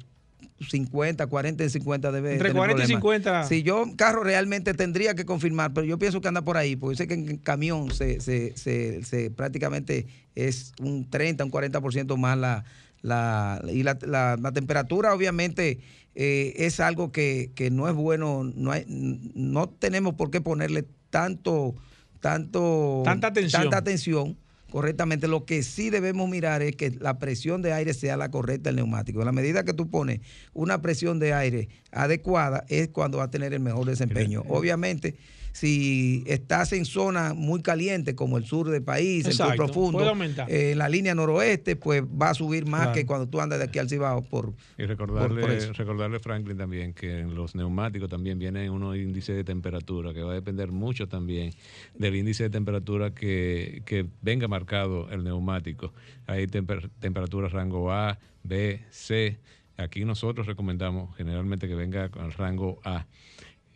50, 0.69 1.27
40 1.27 1.63
y 1.65 1.69
50 1.69 2.11
debe 2.13 2.31
Entre 2.33 2.49
tener 2.49 2.57
40 2.57 2.83
y 2.83 2.85
problemas. 2.95 3.01
50. 3.01 3.47
Si 3.47 3.63
yo 3.63 3.85
carro 3.97 4.23
realmente 4.23 4.73
tendría 4.73 5.13
que 5.13 5.25
confirmar, 5.25 5.73
pero 5.73 5.85
yo 5.85 5.99
pienso 5.99 6.21
que 6.21 6.29
anda 6.29 6.43
por 6.43 6.55
ahí, 6.55 6.75
porque 6.77 6.93
yo 6.93 6.97
sé 6.97 7.07
que 7.07 7.15
en 7.15 7.37
camión 7.37 7.91
se, 7.93 8.21
se, 8.21 8.55
se, 8.55 9.03
se- 9.03 9.29
prácticamente 9.31 10.07
es 10.35 10.71
un 10.79 11.09
30, 11.09 11.43
un 11.43 11.51
40% 11.51 12.15
más 12.17 12.37
la, 12.37 12.63
la 13.05 13.61
y 13.71 13.83
la, 13.83 13.97
la- 14.01 14.37
la 14.41 14.51
temperatura 14.51 15.13
obviamente 15.13 15.79
eh, 16.15 16.53
es 16.57 16.79
algo 16.79 17.11
que, 17.11 17.51
que 17.55 17.69
no 17.71 17.87
es 17.87 17.93
bueno, 17.93 18.43
no 18.55 18.71
hay, 18.71 18.85
no 18.87 19.67
tenemos 19.69 20.15
por 20.15 20.31
qué 20.31 20.41
ponerle 20.41 20.85
tanto, 21.09 21.75
tanto 22.21 23.01
Tanta 23.05 23.27
atención. 23.27 23.61
tanta 23.63 23.77
atención 23.77 24.37
correctamente. 24.71 25.27
Lo 25.27 25.45
que 25.45 25.61
sí 25.63 25.89
debemos 25.89 26.27
mirar 26.29 26.61
es 26.61 26.75
que 26.75 26.89
la 26.91 27.19
presión 27.19 27.61
de 27.61 27.71
aire 27.73 27.93
sea 27.93 28.17
la 28.17 28.29
correcta 28.31 28.69
del 28.69 28.77
neumático. 28.77 29.19
En 29.19 29.25
la 29.25 29.31
medida 29.31 29.63
que 29.63 29.73
tú 29.73 29.89
pones 29.89 30.21
una 30.53 30.81
presión 30.81 31.19
de 31.19 31.33
aire 31.33 31.69
adecuada 31.91 32.65
es 32.69 32.87
cuando 32.89 33.19
va 33.19 33.25
a 33.25 33.31
tener 33.31 33.53
el 33.53 33.59
mejor 33.61 33.85
desempeño. 33.85 34.43
Obviamente, 34.47 35.15
si 35.55 36.21
estás 36.27 36.73
en 36.73 36.83
zonas 36.83 37.33
muy 37.33 37.61
calientes 37.61 38.13
como 38.13 38.37
el 38.37 38.43
sur 38.43 38.67
del 38.69 38.83
país, 38.83 39.25
el 39.25 39.31
sur 39.31 39.55
profundo, 39.55 40.03
eh, 40.49 40.71
en 40.73 40.77
la 40.77 40.89
línea 40.89 41.15
noroeste, 41.15 41.77
pues 41.77 42.03
va 42.03 42.31
a 42.31 42.33
subir 42.33 42.65
más 42.65 42.81
Claro. 42.81 42.93
que 42.93 43.05
cuando 43.05 43.27
tú 43.29 43.39
andas 43.39 43.59
de 43.59 43.63
aquí 43.65 43.79
al 43.79 43.87
Cibao 43.87 44.21
por, 44.21 44.49
Y 44.77 44.81
por- 44.81 44.87
recordarle, 44.89 45.39
por 45.41 45.51
eso. 45.51 45.71
recordarle 45.71 46.19
Franklin 46.19 46.57
también 46.57 46.93
que 46.93 47.19
en 47.21 47.35
los 47.35 47.55
neumáticos 47.55 48.09
también 48.09 48.37
vienen 48.37 48.69
unos 48.69 48.97
índices 48.97 49.33
de 49.33 49.45
temperatura 49.45 50.13
que 50.13 50.23
va 50.23 50.31
a 50.31 50.35
depender 50.35 50.73
mucho 50.73 51.07
también 51.07 51.53
del 51.97 52.17
índice 52.17 52.43
de 52.43 52.49
temperatura 52.49 53.13
que, 53.15 53.81
que 53.85 54.05
venga 54.21 54.49
marcado 54.49 55.09
el 55.09 55.23
neumático. 55.23 55.93
Hay 56.27 56.47
temper- 56.47 56.89
temperaturas 56.99 57.53
rango 57.53 57.93
A, 57.93 58.19
B, 58.43 58.81
C. 58.89 59.39
Aquí 59.77 60.03
nosotros 60.03 60.47
recomendamos 60.47 61.15
generalmente 61.15 61.69
que 61.69 61.75
venga 61.75 62.09
con 62.09 62.25
el 62.25 62.33
rango 62.33 62.81
A. 62.83 63.05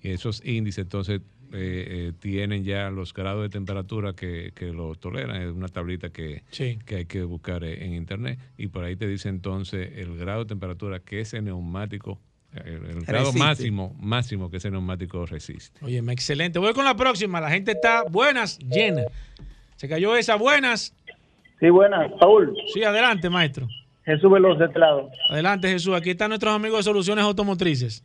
Y 0.02 0.10
esos 0.12 0.44
índices 0.46 0.84
entonces 0.84 1.22
eh, 1.54 1.86
eh, 2.10 2.12
tienen 2.20 2.64
ya 2.64 2.90
los 2.90 3.14
grados 3.14 3.42
de 3.44 3.50
temperatura 3.50 4.14
que, 4.14 4.52
que 4.56 4.68
lo 4.74 4.96
toleran. 4.96 5.42
Es 5.42 5.52
una 5.52 5.68
tablita 5.68 6.10
que, 6.10 6.44
Sí. 6.52 6.78
que 6.86 6.96
hay 6.98 7.06
que 7.06 7.24
buscar 7.24 7.64
eh, 7.64 7.86
en 7.86 7.94
internet 7.94 8.40
y 8.58 8.68
por 8.68 8.84
ahí 8.84 8.96
te 8.96 9.08
dice 9.08 9.30
entonces 9.30 9.92
el 9.98 10.18
grado 10.18 10.40
de 10.40 10.46
temperatura 10.50 11.00
que 11.00 11.22
ese 11.22 11.42
neumático, 11.42 12.20
el, 12.54 12.86
el 12.86 13.02
grado 13.02 13.34
máximo, 13.34 13.96
máximo 14.00 14.50
que 14.50 14.58
ese 14.58 14.72
neumático 14.72 15.26
resiste. 15.26 15.84
Oye, 15.86 15.98
excelente. 16.10 16.60
Voy 16.60 16.74
con 16.74 16.86
la 16.86 16.96
próxima. 16.96 17.40
La 17.42 17.50
gente 17.50 17.72
está 17.72 18.04
buenas, 18.10 18.58
llena. 18.60 19.04
Se 19.76 19.88
cayó 19.88 20.16
esa, 20.16 20.36
buenas. 20.36 20.94
Sí, 21.60 21.70
buenas. 21.70 22.12
Paul, 22.20 22.56
Sí, 22.74 22.84
adelante, 22.84 23.30
maestro. 23.30 23.68
Jesús 24.06 24.32
Veloz 24.32 24.58
de 24.58 24.66
este 24.66 24.80
lado. 24.80 25.10
Adelante, 25.30 25.68
Jesús. 25.70 25.94
Aquí 25.96 26.10
están 26.12 26.30
nuestros 26.30 26.54
amigos 26.54 26.80
de 26.80 26.84
Soluciones 26.84 27.24
Automotrices. 27.26 28.04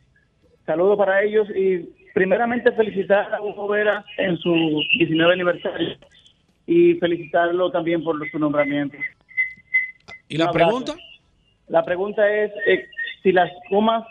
Saludos 0.65 0.97
para 0.97 1.23
ellos 1.23 1.47
y 1.55 1.89
primeramente 2.15 2.71
felicitar 2.71 3.35
a 3.35 3.41
Hugo 3.41 3.67
Vera 3.67 4.05
en 4.17 4.37
su 4.37 4.53
19 4.97 5.33
aniversario 5.33 5.97
y 6.65 6.93
felicitarlo 6.93 7.69
también 7.71 8.01
por 8.05 8.17
su 8.31 8.39
nombramiento. 8.39 8.97
¿Y 10.29 10.37
la 10.37 10.49
pregunta? 10.49 10.95
La 11.67 11.83
pregunta 11.83 12.25
es 12.31 12.51
eh, 12.67 12.87
si 13.21 13.33
las 13.33 13.51
gomas 13.69 14.07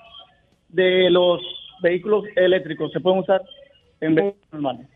de 0.69 1.09
los 1.09 1.41
vehículos 1.81 2.25
eléctricos 2.37 2.93
se 2.93 3.01
pueden 3.01 3.21
usar 3.21 3.41
en 4.03 4.15
vehículos 4.17 4.53
normales. 4.53 4.87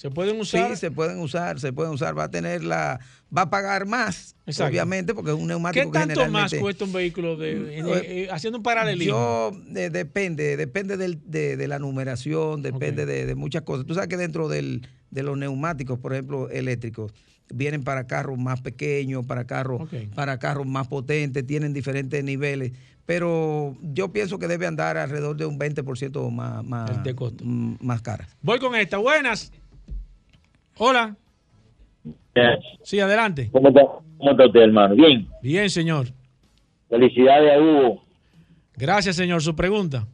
¿Se 0.00 0.10
pueden 0.10 0.42
Sí, 0.46 0.58
se 0.76 0.90
pueden 0.90 1.18
usar, 1.18 1.60
se 1.60 1.74
pueden 1.74 1.92
usar. 1.92 2.18
Va 2.18 2.24
a 2.24 2.30
tener 2.30 2.64
la, 2.64 2.98
va 3.36 3.42
a 3.42 3.50
pagar 3.50 3.84
más, 3.84 4.34
Exacto. 4.46 4.70
obviamente, 4.70 5.12
porque 5.14 5.30
es 5.32 5.36
un 5.36 5.46
neumático 5.46 5.92
¿Qué 5.92 5.98
que 5.98 6.06
tanto 6.06 6.26
más 6.30 6.54
cuesta 6.54 6.86
un 6.86 6.92
vehículo 6.94 7.36
de, 7.36 7.50
Eh, 7.80 7.82
eh, 8.24 8.28
haciendo 8.32 8.56
un 8.56 8.62
paralelismo? 8.62 9.12
Yo, 9.12 9.52
eh, 9.78 9.90
depende, 9.90 10.56
depende 10.56 10.96
del- 10.96 11.20
de, 11.30 11.58
de 11.58 11.68
la 11.68 11.78
numeración, 11.78 12.62
depende 12.62 13.04
de, 13.04 13.26
de 13.26 13.34
muchas 13.34 13.60
cosas. 13.60 13.84
Tú 13.84 13.92
sabes 13.92 14.08
que 14.08 14.16
dentro 14.16 14.48
del, 14.48 14.88
de 15.10 15.22
los 15.22 15.36
neumáticos, 15.36 15.98
por 15.98 16.14
ejemplo, 16.14 16.48
eléctricos, 16.48 17.12
vienen 17.52 17.84
para 17.84 18.06
carros 18.06 18.38
más 18.38 18.62
pequeños, 18.62 19.26
para 19.26 19.46
carros, 19.46 19.82
para 20.14 20.38
carros 20.38 20.66
más 20.66 20.88
potentes, 20.88 21.46
tienen 21.46 21.74
diferentes 21.74 22.24
niveles. 22.24 22.72
Pero 23.04 23.76
yo 23.82 24.12
pienso 24.12 24.38
que 24.38 24.48
debe 24.48 24.66
andar 24.66 24.96
alrededor 24.96 25.36
de 25.36 25.44
un 25.44 25.58
20% 25.58 26.30
más, 26.30 26.64
más, 26.64 26.90
mm, 27.42 27.74
más 27.80 28.00
cara. 28.00 28.26
Voy 28.40 28.58
con 28.60 28.74
esta. 28.76 28.96
Buenas. 28.96 29.52
Hola. 30.82 31.14
Sí, 32.82 33.00
adelante. 33.00 33.50
¿Cómo 33.52 33.68
está, 33.68 33.82
cómo 34.16 34.30
está 34.30 34.46
usted, 34.46 34.60
hermano? 34.60 34.94
Bien. 34.94 35.28
Bien, 35.42 35.68
señor. 35.68 36.06
Felicidades 36.88 37.52
a 37.52 37.60
Hugo. 37.60 38.02
Gracias, 38.76 39.16
señor. 39.16 39.42
Su 39.42 39.54
pregunta. 39.54 40.06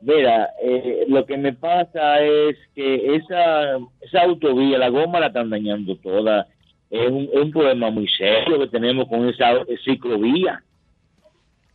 Mira, 0.00 0.48
eh, 0.62 1.06
lo 1.08 1.26
que 1.26 1.36
me 1.36 1.54
pasa 1.54 2.20
es 2.20 2.56
que 2.72 3.16
esa, 3.16 3.78
esa 4.00 4.22
autovía, 4.22 4.78
la 4.78 4.90
goma 4.90 5.18
la 5.18 5.26
están 5.26 5.50
dañando 5.50 5.96
toda. 5.96 6.46
Es 6.88 7.10
un, 7.10 7.24
es 7.24 7.42
un 7.42 7.50
problema 7.50 7.90
muy 7.90 8.06
serio 8.16 8.60
que 8.60 8.68
tenemos 8.68 9.08
con 9.08 9.28
esa 9.28 9.54
ciclovía. 9.84 10.62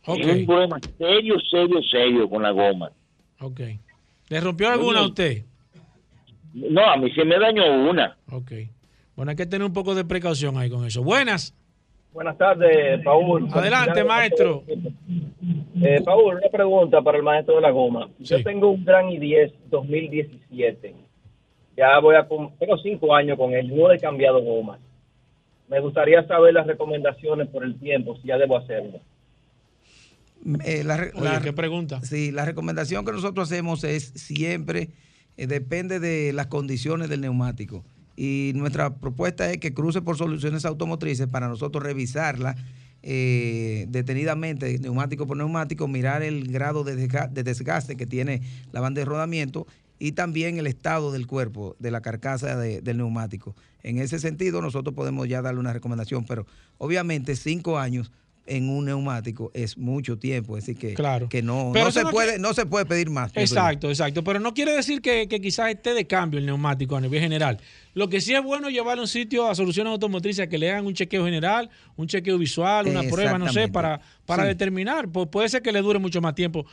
Es 0.06 0.26
un 0.26 0.46
problema 0.46 0.80
serio, 0.96 1.36
serio, 1.50 1.82
serio 1.82 2.30
con 2.30 2.42
la 2.42 2.50
goma. 2.52 2.90
Ok. 3.40 3.60
¿Le 4.30 4.40
rompió 4.40 4.70
alguna 4.70 5.00
a 5.00 5.06
usted? 5.06 5.44
No, 6.56 6.80
a 6.90 6.96
mí 6.96 7.10
se 7.12 7.24
me 7.24 7.38
dañó 7.38 7.64
una. 7.90 8.16
Ok. 8.32 8.52
Bueno, 9.14 9.30
hay 9.30 9.36
que 9.36 9.46
tener 9.46 9.66
un 9.66 9.72
poco 9.72 9.94
de 9.94 10.04
precaución 10.04 10.56
ahí 10.58 10.70
con 10.70 10.84
eso. 10.86 11.02
Buenas. 11.02 11.54
Buenas 12.12 12.38
tardes, 12.38 13.02
Paul. 13.04 13.46
Adelante, 13.52 14.02
maestro. 14.04 14.64
Eh, 15.82 16.00
Paul, 16.02 16.36
una 16.36 16.48
pregunta 16.50 17.02
para 17.02 17.18
el 17.18 17.24
maestro 17.24 17.56
de 17.56 17.60
la 17.60 17.70
goma. 17.70 18.08
Yo 18.18 18.42
tengo 18.42 18.70
un 18.70 18.84
Gran 18.84 19.06
i10 19.08 19.52
2017. 19.70 20.94
Ya 21.76 21.98
voy 21.98 22.14
a... 22.16 22.26
Tengo 22.26 22.78
cinco 22.82 23.14
años 23.14 23.36
con 23.36 23.52
él, 23.52 23.74
no 23.74 23.92
he 23.92 23.98
cambiado 23.98 24.40
gomas. 24.42 24.80
Me 25.68 25.78
gustaría 25.80 26.26
saber 26.26 26.54
las 26.54 26.66
recomendaciones 26.66 27.48
por 27.48 27.64
el 27.64 27.78
tiempo, 27.78 28.16
si 28.16 28.28
ya 28.28 28.38
debo 28.38 28.56
hacerlo. 28.56 29.00
Eh, 30.64 30.84
la 30.84 30.96
re- 30.96 31.12
Oye, 31.14 31.24
la- 31.24 31.40
qué 31.42 31.52
pregunta. 31.52 32.00
Sí, 32.02 32.30
la 32.30 32.44
recomendación 32.44 33.04
que 33.04 33.12
nosotros 33.12 33.50
hacemos 33.50 33.82
es 33.84 34.04
siempre, 34.14 34.88
eh, 35.36 35.46
depende 35.46 36.00
de 36.00 36.32
las 36.32 36.46
condiciones 36.46 37.08
del 37.08 37.20
neumático. 37.20 37.84
Y 38.16 38.52
nuestra 38.54 38.96
propuesta 38.96 39.50
es 39.50 39.58
que 39.58 39.74
cruce 39.74 40.00
por 40.02 40.16
soluciones 40.16 40.64
automotrices 40.64 41.26
para 41.26 41.48
nosotros 41.48 41.82
revisarla 41.84 42.56
eh, 43.02 43.86
detenidamente, 43.88 44.78
neumático 44.78 45.26
por 45.26 45.36
neumático, 45.36 45.86
mirar 45.86 46.22
el 46.22 46.48
grado 46.50 46.82
de, 46.82 46.96
desga- 46.96 47.28
de 47.30 47.42
desgaste 47.44 47.96
que 47.96 48.06
tiene 48.06 48.40
la 48.72 48.80
banda 48.80 49.00
de 49.00 49.04
rodamiento 49.04 49.66
y 49.98 50.12
también 50.12 50.58
el 50.58 50.66
estado 50.66 51.12
del 51.12 51.26
cuerpo, 51.26 51.76
de 51.78 51.90
la 51.90 52.00
carcasa 52.00 52.56
de- 52.56 52.80
del 52.80 52.96
neumático. 52.96 53.54
En 53.82 53.98
ese 53.98 54.18
sentido, 54.18 54.60
nosotros 54.60 54.94
podemos 54.94 55.28
ya 55.28 55.42
darle 55.42 55.60
una 55.60 55.72
recomendación, 55.72 56.24
pero 56.24 56.46
obviamente 56.78 57.36
cinco 57.36 57.78
años 57.78 58.10
en 58.46 58.68
un 58.68 58.84
neumático 58.84 59.50
es 59.54 59.76
mucho 59.76 60.18
tiempo, 60.18 60.56
es 60.56 60.66
decir 60.66 60.80
que, 60.80 60.94
Claro. 60.94 61.28
que 61.28 61.42
no, 61.42 61.70
Pero 61.72 61.86
no 61.86 61.90
se 61.90 62.02
no 62.04 62.10
puede, 62.10 62.32
que- 62.34 62.38
no 62.38 62.54
se 62.54 62.66
puede 62.66 62.86
pedir 62.86 63.10
más. 63.10 63.32
Exacto, 63.34 63.88
exacto. 63.88 64.22
Pero 64.24 64.40
no 64.40 64.54
quiere 64.54 64.72
decir 64.72 65.00
que, 65.00 65.26
que 65.28 65.40
quizás 65.40 65.70
esté 65.70 65.94
de 65.94 66.06
cambio 66.06 66.38
el 66.38 66.46
neumático 66.46 66.96
a 66.96 67.00
nivel 67.00 67.20
general. 67.20 67.58
Lo 67.94 68.08
que 68.08 68.20
sí 68.20 68.34
es 68.34 68.42
bueno 68.42 68.68
es 68.68 68.74
llevarlo 68.74 69.02
a 69.02 69.04
un 69.04 69.08
sitio 69.08 69.48
a 69.48 69.54
soluciones 69.54 69.90
automotrices 69.90 70.44
a 70.44 70.48
que 70.48 70.58
le 70.58 70.70
hagan 70.70 70.86
un 70.86 70.94
chequeo 70.94 71.24
general, 71.24 71.70
un 71.96 72.06
chequeo 72.06 72.38
visual, 72.38 72.86
una 72.88 73.02
prueba, 73.02 73.38
no 73.38 73.52
sé, 73.52 73.68
para, 73.68 74.00
para 74.26 74.42
Sí. 74.44 74.48
determinar. 74.48 75.08
Pu- 75.08 75.28
puede 75.30 75.48
ser 75.48 75.62
que 75.62 75.72
le 75.72 75.80
dure 75.82 75.98
mucho 75.98 76.20
más 76.20 76.34
tiempo. 76.34 76.66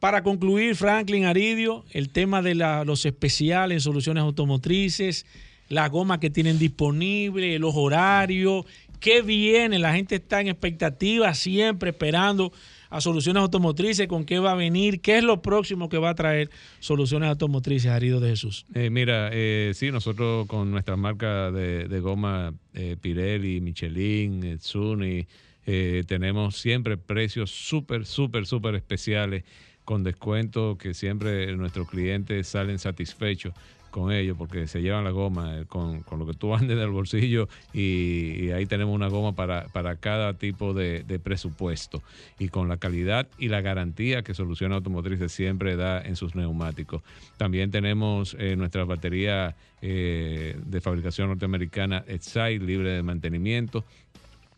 Para 0.00 0.22
concluir, 0.22 0.76
Franklin 0.76 1.24
Aridio, 1.24 1.84
el 1.92 2.10
tema 2.10 2.42
de 2.42 2.54
la- 2.54 2.84
los 2.84 3.06
especiales 3.06 3.76
en 3.76 3.80
soluciones 3.80 4.22
automotrices, 4.22 5.24
la 5.70 5.88
goma 5.88 6.20
que 6.20 6.28
tienen 6.28 6.58
disponible, 6.58 7.58
los 7.58 7.74
horarios, 7.74 8.66
qué 9.04 9.20
viene, 9.20 9.78
la 9.78 9.92
gente 9.92 10.14
está 10.14 10.40
en 10.40 10.48
expectativa 10.48 11.34
siempre 11.34 11.90
esperando 11.90 12.54
a 12.88 13.02
soluciones 13.02 13.42
automotrices, 13.42 14.08
con 14.08 14.24
qué 14.24 14.38
va 14.38 14.52
a 14.52 14.54
venir, 14.54 15.02
qué 15.02 15.18
es 15.18 15.24
lo 15.24 15.42
próximo 15.42 15.90
que 15.90 15.98
va 15.98 16.08
a 16.08 16.14
traer 16.14 16.48
soluciones 16.80 17.28
automotrices, 17.28 17.90
Aridio 17.90 18.18
de 18.18 18.30
Jesús. 18.30 18.64
Eh, 18.72 18.88
mira, 18.88 19.28
eh, 19.30 19.72
sí, 19.74 19.90
nosotros 19.90 20.46
con 20.46 20.70
nuestra 20.70 20.96
marca 20.96 21.50
de, 21.50 22.00
goma 22.00 22.54
eh, 22.72 22.96
Pirelli, 22.98 23.60
Michelin, 23.60 24.56
Tsuni, 24.56 25.26
tenemos 26.06 26.56
siempre 26.56 26.96
precios 26.96 27.50
súper, 27.50 28.06
súper, 28.06 28.46
súper 28.46 28.74
especiales 28.74 29.44
con 29.84 30.02
descuento 30.02 30.78
que 30.78 30.94
siempre 30.94 31.54
nuestros 31.56 31.90
clientes 31.90 32.48
salen 32.48 32.78
satisfechos 32.78 33.52
con 33.94 34.10
ellos 34.10 34.36
porque 34.36 34.66
se 34.66 34.82
llevan 34.82 35.04
la 35.04 35.12
goma 35.12 35.56
eh, 35.56 35.66
con, 35.66 36.00
con 36.00 36.18
lo 36.18 36.26
que 36.26 36.34
tú 36.34 36.52
andes 36.56 36.76
del 36.76 36.90
bolsillo 36.90 37.48
y, 37.72 38.50
ahí 38.50 38.66
tenemos 38.66 38.92
una 38.92 39.06
goma 39.06 39.36
para, 39.36 39.68
para 39.68 39.94
cada 39.94 40.34
tipo 40.34 40.74
de, 40.74 41.04
de 41.04 41.20
presupuesto 41.20 42.02
y 42.40 42.48
con 42.48 42.68
la 42.68 42.76
calidad 42.76 43.28
y 43.38 43.48
la 43.48 43.60
garantía 43.60 44.22
que 44.22 44.34
Soluciones 44.34 44.74
Automotrices 44.74 45.30
siempre 45.30 45.76
da 45.76 46.02
en 46.02 46.16
sus 46.16 46.34
neumáticos. 46.34 47.02
También 47.36 47.70
tenemos 47.70 48.36
eh, 48.40 48.56
nuestra 48.56 48.84
batería 48.84 49.54
eh, 49.80 50.58
de 50.66 50.80
fabricación 50.80 51.28
norteamericana 51.28 52.04
Exide, 52.08 52.58
libre 52.58 52.90
de 52.90 53.02
mantenimiento 53.04 53.84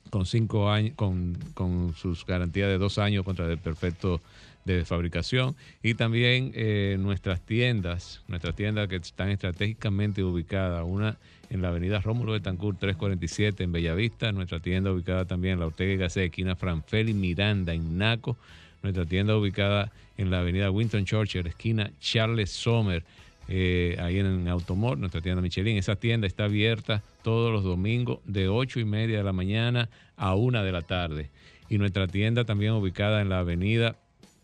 con 0.08 0.24
cinco 0.24 0.70
años, 0.70 0.94
con, 0.96 1.36
con 1.52 1.94
sus 1.94 2.24
garantías 2.24 2.68
de 2.68 2.78
dos 2.78 2.96
años 2.96 3.22
contra 3.22 3.50
el 3.50 3.58
perfecto 3.58 4.22
de 4.66 4.84
fabricación 4.84 5.54
y 5.82 5.94
también 5.94 6.52
eh, 6.54 6.96
nuestras 6.98 7.40
tiendas, 7.40 8.22
nuestras 8.28 8.54
tiendas 8.56 8.88
que 8.88 8.96
están 8.96 9.30
estratégicamente 9.30 10.22
ubicadas, 10.22 10.84
una 10.84 11.16
en 11.48 11.62
la 11.62 11.68
avenida 11.68 12.00
Rómulo 12.00 12.32
de 12.32 12.40
Tancur 12.40 12.76
347 12.76 13.62
en 13.62 13.72
Bellavista, 13.72 14.32
nuestra 14.32 14.58
tienda 14.58 14.90
ubicada 14.90 15.24
también 15.24 15.54
en 15.54 15.60
la 15.60 15.66
Ortega 15.66 15.92
y 15.92 15.96
Gasset, 15.96 16.24
esquina 16.24 16.56
Franfeli 16.56 17.14
Miranda 17.14 17.72
en 17.72 17.96
Naco, 17.96 18.36
nuestra 18.82 19.06
tienda 19.06 19.36
ubicada 19.36 19.92
en 20.18 20.30
la 20.30 20.40
avenida 20.40 20.70
Winton 20.72 21.04
Churchill, 21.04 21.46
esquina 21.46 21.92
Charles 22.00 22.50
Sommer, 22.50 23.04
eh, 23.48 23.96
ahí 24.00 24.18
en 24.18 24.48
Automor, 24.48 24.98
nuestra 24.98 25.20
tienda 25.20 25.40
Michelin. 25.40 25.76
Esa 25.76 25.94
tienda 25.94 26.26
está 26.26 26.44
abierta 26.44 27.02
todos 27.22 27.52
los 27.52 27.62
domingos 27.62 28.18
de 28.24 28.48
8 28.48 28.80
y 28.80 28.84
media 28.84 29.18
de 29.18 29.24
la 29.24 29.32
mañana 29.32 29.88
a 30.16 30.34
1 30.34 30.64
de 30.64 30.72
la 30.72 30.82
tarde. 30.82 31.30
Y 31.68 31.78
nuestra 31.78 32.08
tienda 32.08 32.44
también 32.44 32.72
ubicada 32.72 33.20
en 33.20 33.28
la 33.28 33.38
avenida 33.40 33.96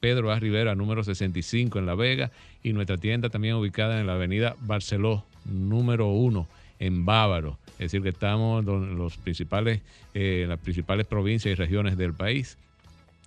Pedro 0.03 0.31
A. 0.33 0.41
Rivera, 0.41 0.75
número 0.75 1.05
65 1.05 1.79
en 1.79 1.87
La 1.87 1.95
Vega. 1.95 2.33
Y 2.65 2.73
nuestra 2.73 2.99
tienda 2.99 3.29
también 3.29 3.55
ubicada 3.55 4.01
en 4.01 4.09
la 4.09 4.15
avenida 4.15 4.57
Barceló, 4.63 5.25
número 5.45 6.09
1 6.09 6.49
en 6.81 7.05
Bávaro. 7.05 7.57
Es 7.75 7.93
decir, 7.93 8.03
que 8.03 8.09
estamos 8.09 8.67
en 8.67 8.99
los 8.99 9.17
principales, 9.17 9.81
eh, 10.13 10.45
las 10.49 10.59
principales 10.59 11.07
provincias 11.07 11.53
y 11.53 11.55
regiones 11.55 11.97
del 11.97 12.15
país. 12.15 12.59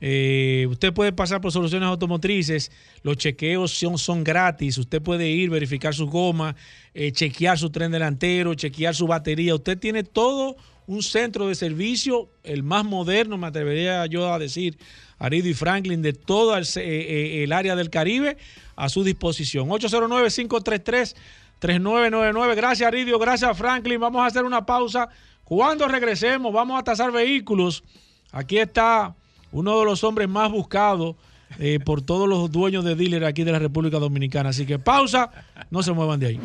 eh, 0.00 0.66
usted 0.70 0.92
puede 0.92 1.12
pasar 1.12 1.40
por 1.40 1.52
soluciones 1.52 1.88
automotrices. 1.88 2.72
Los 3.02 3.16
chequeos 3.18 3.72
son, 3.72 3.98
son 3.98 4.24
gratis. 4.24 4.78
Usted 4.78 5.00
puede 5.02 5.28
ir, 5.28 5.50
verificar 5.50 5.94
su 5.94 6.06
goma, 6.06 6.56
eh, 6.94 7.12
chequear 7.12 7.58
su 7.58 7.68
tren 7.70 7.92
delantero, 7.92 8.54
chequear 8.54 8.94
su 8.94 9.06
batería. 9.06 9.54
Usted 9.54 9.78
tiene 9.78 10.02
todo 10.02 10.56
un 10.86 11.02
centro 11.02 11.48
de 11.48 11.54
servicio, 11.54 12.30
el 12.42 12.62
más 12.62 12.84
moderno, 12.84 13.36
me 13.38 13.46
atrevería 13.46 14.04
yo 14.06 14.32
a 14.32 14.38
decir, 14.40 14.76
Arido 15.18 15.48
y 15.48 15.54
Franklin, 15.54 16.02
de 16.02 16.12
todo 16.14 16.56
el, 16.56 16.66
eh, 16.76 17.44
el 17.44 17.52
área 17.52 17.76
del 17.76 17.90
Caribe 17.90 18.38
a 18.74 18.88
su 18.88 19.04
disposición. 19.04 19.68
809-533-3999. 19.68 22.56
Gracias, 22.56 22.88
Aridio. 22.88 23.18
Gracias, 23.18 23.56
Franklin. 23.56 24.00
Vamos 24.00 24.22
a 24.22 24.26
hacer 24.26 24.44
una 24.44 24.64
pausa. 24.64 25.10
Cuando 25.44 25.86
regresemos, 25.86 26.52
vamos 26.52 26.80
a 26.80 26.82
tasar 26.82 27.12
vehículos. 27.12 27.84
Aquí 28.32 28.58
está 28.58 29.14
uno 29.52 29.78
de 29.78 29.84
los 29.84 30.04
hombres 30.04 30.28
más 30.28 30.50
buscados 30.50 31.16
eh, 31.58 31.78
por 31.84 32.02
todos 32.02 32.28
los 32.28 32.50
dueños 32.52 32.84
de 32.84 32.94
dealer 32.94 33.24
aquí 33.24 33.42
de 33.44 33.52
la 33.52 33.58
República 33.58 33.98
Dominicana. 33.98 34.50
Así 34.50 34.66
que 34.66 34.78
pausa, 34.78 35.30
no 35.70 35.82
se 35.82 35.92
muevan 35.92 36.20
de 36.20 36.26
ahí. 36.28 36.40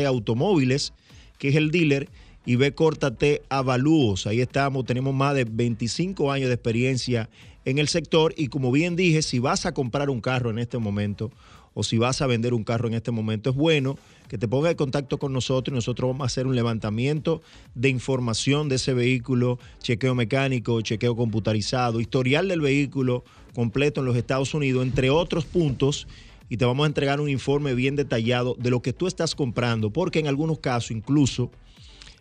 Automóviles, 0.05 0.91
que 1.37 1.47
es 1.47 1.55
el 1.55 1.71
dealer, 1.71 2.09
y 2.45 2.55
B 2.55 2.73
T 3.17 3.41
Avalúos. 3.49 4.27
Ahí 4.27 4.41
estamos, 4.41 4.85
tenemos 4.85 5.13
más 5.13 5.35
de 5.35 5.45
25 5.45 6.31
años 6.31 6.49
de 6.49 6.55
experiencia 6.55 7.29
en 7.65 7.77
el 7.77 7.87
sector 7.87 8.33
y 8.35 8.47
como 8.47 8.71
bien 8.71 8.95
dije, 8.95 9.21
si 9.21 9.39
vas 9.39 9.65
a 9.65 9.73
comprar 9.73 10.09
un 10.09 10.21
carro 10.21 10.49
en 10.49 10.59
este 10.59 10.77
momento 10.77 11.31
o 11.73 11.83
si 11.83 11.97
vas 11.97 12.21
a 12.21 12.27
vender 12.27 12.53
un 12.53 12.63
carro 12.63 12.87
en 12.87 12.95
este 12.95 13.11
momento, 13.11 13.51
es 13.51 13.55
bueno 13.55 13.97
que 14.27 14.37
te 14.37 14.47
ponga 14.47 14.71
en 14.71 14.77
contacto 14.77 15.17
con 15.19 15.33
nosotros 15.33 15.73
y 15.73 15.75
nosotros 15.75 16.09
vamos 16.09 16.23
a 16.23 16.27
hacer 16.27 16.47
un 16.47 16.55
levantamiento 16.55 17.41
de 17.75 17.89
información 17.89 18.69
de 18.69 18.75
ese 18.75 18.93
vehículo, 18.93 19.59
chequeo 19.79 20.15
mecánico, 20.15 20.81
chequeo 20.81 21.15
computarizado, 21.15 22.01
historial 22.01 22.47
del 22.47 22.61
vehículo 22.61 23.23
completo 23.53 24.01
en 24.01 24.05
los 24.05 24.17
Estados 24.17 24.53
Unidos, 24.53 24.83
entre 24.85 25.09
otros 25.09 25.45
puntos, 25.45 26.07
y 26.49 26.57
te 26.57 26.65
vamos 26.65 26.83
a 26.83 26.87
entregar 26.87 27.21
un 27.21 27.29
informe 27.29 27.73
bien 27.73 27.95
detallado 27.95 28.55
de 28.59 28.69
lo 28.69 28.81
que 28.81 28.91
tú 28.93 29.07
estás 29.07 29.35
comprando, 29.35 29.91
porque 29.91 30.19
en 30.19 30.27
algunos 30.27 30.59
casos 30.59 30.91
incluso 30.91 31.51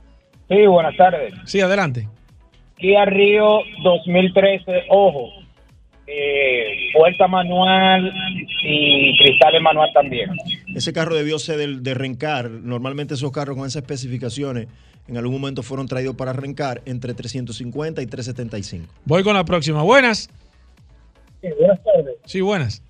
Sí, 0.48 0.66
buenas 0.66 0.96
tardes. 0.98 1.34
Sí, 1.46 1.62
adelante. 1.62 2.08
Kia 2.78 3.06
Río 3.06 3.60
2013, 3.84 4.86
ojo, 4.90 5.30
eh, 6.08 6.90
puerta 6.94 7.28
manual 7.28 8.12
y 8.64 9.16
cristales 9.20 9.62
manual 9.62 9.90
también. 9.94 10.30
Ese 10.76 10.94
carro 10.94 11.16
debió 11.16 11.40
ser 11.40 11.58
del, 11.58 11.84
de 11.84 11.94
Rencar. 11.94 12.50
Normalmente 12.50 13.16
esos 13.16 13.32
carros 13.32 13.58
con 13.58 13.66
esas 13.66 13.82
especificaciones 13.82 14.68
en 15.08 15.18
algún 15.18 15.34
momento 15.34 15.64
fueron 15.64 15.88
traídos 15.88 16.16
para 16.16 16.34
Rencar 16.34 16.82
entre 16.86 17.14
350 17.14 18.02
y 18.02 18.06
375. 18.06 18.94
Voy 19.06 19.24
con 19.24 19.34
la 19.34 19.44
próxima. 19.44 19.82
Buenas. 19.82 20.30
buenas 21.42 21.84
tardes. 21.84 22.16
Sí, 22.26 22.42
buenas. 22.42 22.84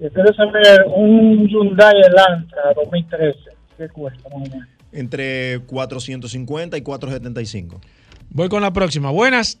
Yo 0.00 0.10
quiero 0.10 0.34
saber 0.34 0.84
un 0.94 1.46
Hyundai 1.46 1.94
Elantra 2.00 2.72
2013, 2.74 3.38
¿qué 3.78 3.88
cuesta 3.88 4.28
más 4.30 4.34
o 4.34 4.38
menos? 4.40 4.68
Entre 4.90 5.60
450 5.66 6.76
y 6.76 6.82
475. 6.82 7.80
Voy 8.30 8.48
con 8.48 8.62
la 8.62 8.72
próxima. 8.72 9.10
Buenas. 9.10 9.58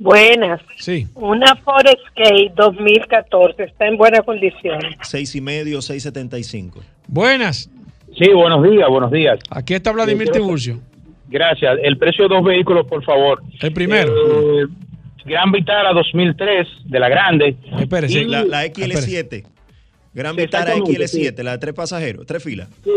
Buenas. 0.00 0.62
Sí. 0.78 1.06
Una 1.14 1.54
Ford 1.56 1.86
Escape 1.86 2.52
2014 2.56 3.64
está 3.64 3.86
en 3.86 3.98
buena 3.98 4.22
condición. 4.22 4.80
Seis 5.02 5.34
y 5.36 5.40
medio, 5.42 5.82
675. 5.82 6.80
Buenas. 7.06 7.70
Sí, 8.18 8.30
buenos 8.32 8.62
días, 8.68 8.88
buenos 8.88 9.10
días. 9.12 9.38
Aquí 9.50 9.74
está 9.74 9.92
Vladimir 9.92 10.30
Tiburcio. 10.30 10.80
Gracias. 11.28 11.78
El 11.82 11.98
precio 11.98 12.26
de 12.28 12.34
dos 12.34 12.44
vehículos, 12.44 12.86
por 12.86 13.04
favor. 13.04 13.42
El 13.60 13.72
primero. 13.72 14.10
Eh, 14.62 14.66
Gran 15.26 15.52
Vitara 15.52 15.92
2003, 15.92 16.66
de 16.86 16.98
la 16.98 17.08
grande. 17.10 17.56
Espérese. 17.78 18.20
Y- 18.22 18.24
La, 18.24 18.42
la 18.42 18.64
XL7. 18.64 19.44
Gran 20.14 20.34
Vitara 20.34 20.72
exactamente, 20.72 21.04
XL7, 21.04 21.42
la 21.44 21.52
de 21.52 21.58
tres 21.58 21.74
pasajeros, 21.74 22.26
tres 22.26 22.42
filas. 22.42 22.68
Sí, 22.82 22.90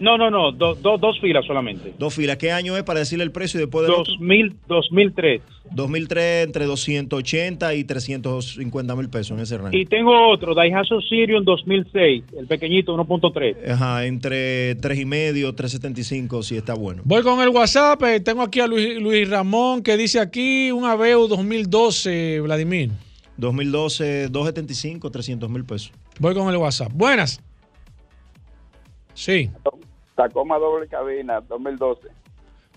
no, 0.00 0.18
no, 0.18 0.30
no, 0.30 0.52
do- 0.52 0.74
do- 0.74 0.98
dos 0.98 1.18
filas 1.20 1.44
solamente. 1.46 1.94
Dos 1.98 2.14
filas. 2.14 2.36
¿Qué 2.36 2.52
año 2.52 2.76
es 2.76 2.82
para 2.82 3.00
decirle 3.00 3.24
el 3.24 3.30
precio 3.32 3.58
y 3.58 3.62
después 3.62 3.86
del 3.86 3.94
otro? 3.94 4.12
2000, 4.14 4.56
2003. 4.68 5.42
2003 5.70 6.46
entre 6.46 6.66
280 6.66 7.74
y 7.74 7.84
350 7.84 8.94
mil 8.96 9.08
pesos 9.08 9.36
en 9.36 9.42
ese 9.42 9.56
rango. 9.56 9.76
Y 9.76 9.86
tengo 9.86 10.28
otro, 10.30 10.54
Daihatsu 10.54 11.00
Sirion 11.00 11.44
2006, 11.44 12.24
el 12.38 12.46
pequeñito 12.46 12.94
1.3. 12.96 13.70
Ajá, 13.70 14.04
entre 14.06 14.74
3 14.76 14.98
y 14.98 15.04
medio, 15.04 15.54
375 15.54 16.42
si 16.42 16.56
está 16.56 16.74
bueno. 16.74 17.02
Voy 17.04 17.22
con 17.22 17.40
el 17.40 17.48
WhatsApp. 17.48 18.02
eh, 18.04 18.20
tengo 18.20 18.42
aquí 18.42 18.60
a 18.60 18.66
Luis, 18.66 19.00
Luis 19.00 19.28
Ramón 19.28 19.82
que 19.82 19.96
dice 19.96 20.20
aquí 20.20 20.70
un 20.70 20.84
Aveo 20.84 21.26
2012, 21.28 22.40
Vladimir. 22.40 22.90
2012, 23.36 24.28
275, 24.28 25.10
300 25.10 25.50
mil 25.50 25.64
pesos. 25.64 25.92
Voy 26.20 26.34
con 26.34 26.48
el 26.50 26.56
WhatsApp. 26.56 26.92
Buenas. 26.94 27.40
Sí. 29.14 29.50
Tacoma 30.14 30.58
doble 30.58 30.86
cabina 30.88 31.40
2012. 31.40 32.08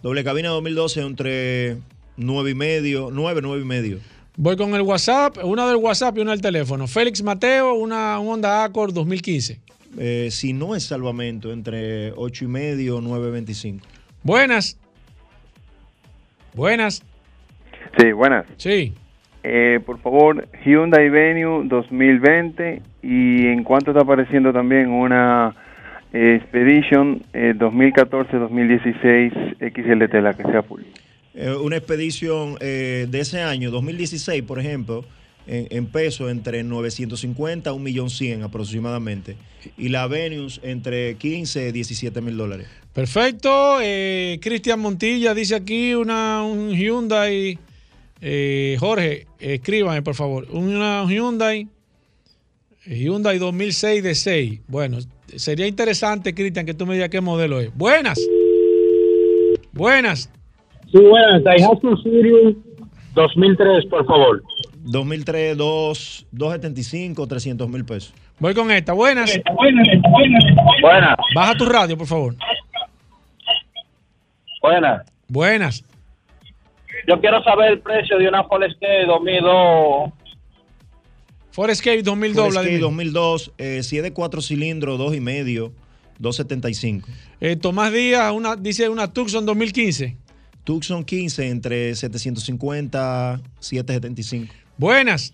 Doble 0.01 0.23
cabina 0.23 0.49
2012 0.49 1.01
entre 1.01 1.77
9 2.17 2.51
y 2.51 2.55
medio, 2.55 3.09
9, 3.11 3.41
9 3.43 3.61
y 3.61 3.65
medio. 3.65 3.99
Voy 4.35 4.55
con 4.55 4.73
el 4.75 4.81
WhatsApp. 4.81 5.37
Una 5.43 5.67
del 5.67 5.77
WhatsApp 5.77 6.17
y 6.17 6.21
una 6.21 6.31
del 6.31 6.41
teléfono. 6.41 6.87
Félix 6.87 7.23
Mateo, 7.23 7.73
una 7.73 8.19
un 8.19 8.27
Honda 8.27 8.63
Accord 8.63 8.93
2015. 8.93 9.59
Eh, 9.97 10.27
si 10.29 10.53
no 10.53 10.75
es 10.75 10.83
salvamento, 10.83 11.51
entre 11.51 12.11
8 12.11 12.45
y 12.45 12.47
medio, 12.47 13.01
9.25. 13.01 13.81
Buenas. 14.21 14.77
Buenas. 16.53 17.03
Sí, 17.97 18.11
buenas. 18.11 18.45
Sí. 18.57 18.93
Eh, 19.43 19.79
por 19.85 19.99
favor, 20.01 20.47
Hyundai 20.65 21.09
Venue 21.09 21.67
2020 21.67 22.81
y 23.01 23.47
en 23.47 23.63
cuanto 23.63 23.91
está 23.91 24.03
apareciendo 24.03 24.51
también 24.51 24.89
una 24.89 25.55
Expedition 26.13 27.23
eh, 27.33 27.53
2014-2016 27.57 29.57
XLT, 29.59 30.13
la 30.21 30.33
que 30.33 30.43
sea 30.43 30.63
full. 30.63 30.81
Eh, 31.33 31.51
una 31.61 31.77
expedición 31.77 32.55
eh, 32.59 33.07
de 33.09 33.19
ese 33.19 33.41
año, 33.41 33.71
2016, 33.71 34.43
por 34.43 34.59
ejemplo, 34.59 35.05
en, 35.45 35.67
en 35.69 35.85
peso 35.87 36.29
entre 36.29 36.63
950 36.63 37.69
a 37.69 37.73
1.100.000 37.73 38.43
aproximadamente. 38.43 39.35
Y 39.77 39.89
la 39.89 40.07
Venus 40.07 40.59
entre 40.63 41.15
15 41.15 41.69
y 41.69 41.71
17 41.71 42.21
mil 42.21 42.37
dólares. 42.37 42.67
Perfecto. 42.93 43.79
Eh, 43.81 44.39
Cristian 44.41 44.79
Montilla 44.79 45.33
dice 45.33 45.55
aquí 45.55 45.93
una, 45.93 46.43
un 46.43 46.71
Hyundai. 46.71 47.59
eh, 48.21 48.77
Jorge, 48.79 49.27
escríbame 49.39 50.01
por 50.01 50.15
favor. 50.15 50.47
Una 50.51 51.05
Hyundai. 51.07 51.67
Hyundai 52.85 53.37
2006 53.37 54.03
de 54.03 54.15
6. 54.15 54.61
Bueno, 54.67 54.97
sería 55.37 55.67
interesante, 55.67 56.33
Cristian, 56.33 56.65
que 56.65 56.73
tú 56.73 56.85
me 56.85 56.95
digas 56.95 57.09
qué 57.09 57.21
modelo 57.21 57.59
es. 57.59 57.75
Buenas. 57.75 58.19
Buenas. 59.73 60.29
Sí, 60.91 60.99
buenas. 60.99 61.43
Daihatsu 61.43 61.97
Sirius 61.97 62.55
2003, 63.13 63.85
por 63.85 64.05
favor. 64.05 64.43
2003, 64.83 65.57
2, 65.57 66.27
275, 66.31 67.27
300 67.27 67.69
mil 67.69 67.85
pesos. 67.85 68.13
Voy 68.39 68.53
con 68.53 68.71
esta. 68.71 68.93
Buenas. 68.93 69.39
Buenas. 70.81 71.15
Baja 71.35 71.55
tu 71.55 71.65
radio, 71.65 71.97
por 71.97 72.07
favor. 72.07 72.35
Buenas. 74.61 75.05
Buenas. 75.27 75.83
Yo 77.07 77.19
quiero 77.19 77.41
saber 77.43 77.71
el 77.71 77.79
precio 77.79 78.17
de 78.17 78.27
una 78.27 78.43
Ford 78.43 78.63
Escape 78.63 79.05
2002. 79.05 80.11
Ford 81.57 81.71
Escape 81.71 82.03
2002, 82.03 82.35
Ford 82.35 82.47
Escape 82.49 82.65
Vladimir. 82.67 82.81
2002, 82.81 83.51
eh, 83.57 83.81
si 83.81 83.97
es 83.97 84.03
de 84.03 84.13
4 84.13 84.41
cilindros, 84.43 84.99
2 84.99 85.15
y 85.15 85.21
medio, 85.21 85.71
275. 86.19 87.09
Eh, 87.41 87.55
Tomás 87.55 87.91
Díaz 87.91 88.31
una, 88.31 88.55
dice 88.55 88.87
una 88.89 89.11
Tucson 89.11 89.43
2015. 89.43 90.15
Tucson 90.63 91.03
15 91.03 91.49
entre 91.49 91.95
750, 91.95 93.41
775. 93.59 94.53
Buenas. 94.77 95.33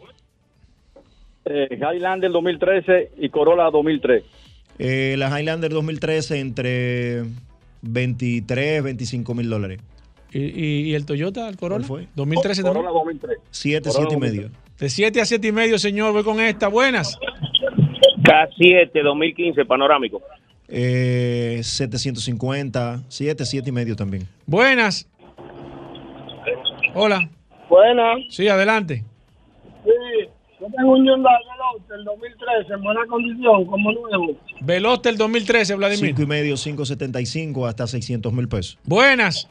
Eh, 1.43 1.67
Highlander 1.71 2.31
2013 2.31 3.11
y 3.19 3.27
Corolla 3.27 3.69
2003. 3.69 4.23
Eh, 4.79 5.15
la 5.17 5.27
Highlander 5.37 5.71
2013 5.73 6.39
entre 6.39 7.25
23, 7.81 8.81
25 8.81 9.35
mil 9.35 9.49
dólares. 9.49 9.81
¿Y, 10.31 10.39
y- 10.39 10.81
y 10.89 10.93
el 10.95 11.05
Toyota, 11.05 11.49
el 11.49 11.57
Corolla? 11.57 11.85
fue? 11.85 12.07
2013 12.15 12.63
también. 12.63 12.85
2003. 12.85 13.37
7, 13.51 13.89
Corolla 13.89 14.07
7 14.09 14.15
y 14.15 14.17
medio. 14.31 14.49
De 14.79 14.89
7 14.89 15.21
a 15.21 15.25
7 15.25 15.47
y 15.47 15.51
medio, 15.51 15.77
señor. 15.77 16.13
Voy 16.13 16.23
con 16.23 16.39
esta. 16.39 16.67
Buenas. 16.67 17.17
K7 18.23 19.03
2015 19.03 19.65
panorámico. 19.65 20.21
Eh, 20.67 21.59
750, 21.61 23.03
7, 23.07 23.45
7 23.45 23.69
y 23.69 23.71
medio 23.71 23.95
también. 23.95 24.27
Buenas. 24.45 25.07
Hola. 26.95 27.29
Buenas. 27.69 28.21
Sí, 28.29 28.47
adelante. 28.47 29.03
Sí, 29.83 29.91
yo 30.59 30.67
tengo 30.75 30.93
un 30.93 31.05
Hyundai 31.05 31.33
Veloster 31.51 31.97
del 31.97 32.05
2013 32.05 32.73
en 32.73 32.81
buena 32.83 33.01
condición, 33.07 33.65
como 33.65 33.91
nuevo. 33.91 34.37
Veloster 34.61 35.17
2013, 35.17 35.75
Vladimir. 35.75 36.05
5 36.15 36.21
y 36.21 36.25
medio, 36.25 36.55
575 36.55 37.67
hasta 37.67 37.87
600 37.87 38.31
mil 38.33 38.47
pesos. 38.47 38.79
Buenas. 38.85 39.49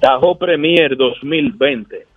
Tajo 0.00 0.36
Premier 0.36 0.96
2020. 0.96 2.13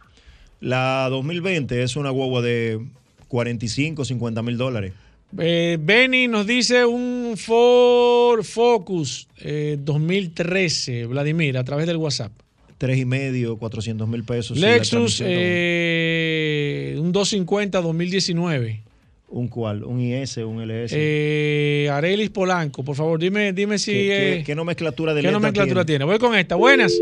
La 0.60 1.08
2020 1.10 1.84
es 1.84 1.96
una 1.96 2.10
guagua 2.10 2.42
de 2.42 2.80
45, 3.28 4.06
50 4.06 4.42
mil 4.42 4.58
dólares. 4.58 4.94
Eh, 5.38 5.78
Benny 5.80 6.28
nos 6.28 6.48
dice 6.48 6.86
un 6.86 7.36
Ford 7.38 8.44
Focus 8.44 9.28
eh, 9.42 9.78
2013, 9.80 11.06
Vladimir, 11.06 11.58
a 11.58 11.64
través 11.64 11.86
del 11.86 11.98
WhatsApp. 11.98 12.32
3 12.78 12.98
y 13.00 13.06
medio, 13.06 13.58
400 13.58 14.08
mil 14.08 14.24
pesos. 14.24 14.58
Lexus, 14.58 15.22
eh, 15.26 16.96
un 17.00 17.12
250 17.12 17.82
2019. 17.82 18.82
¿Un 19.30 19.48
cual? 19.50 19.84
¿Un 19.84 20.00
IS, 20.00 20.38
un 20.38 20.62
LS? 20.62 20.94
Eh, 20.96 21.90
Arelis 21.92 22.30
Polanco, 22.30 22.84
por 22.84 22.96
favor, 22.96 23.20
dime, 23.20 23.52
dime 23.52 23.78
si. 23.78 23.92
¿Qué, 23.92 23.98
qué- 24.08 24.34
eh, 24.40 24.44
qué 24.46 24.56
nomenclatura 24.56 25.14
de 25.14 25.20
¿qué 25.22 25.28
letra 25.28 25.40
nomenclatura 25.40 25.84
tiene? 25.86 26.00
tiene? 26.00 26.06
Voy 26.06 26.20
con 26.20 26.34
esta. 26.38 26.56
Buenas. 26.56 26.94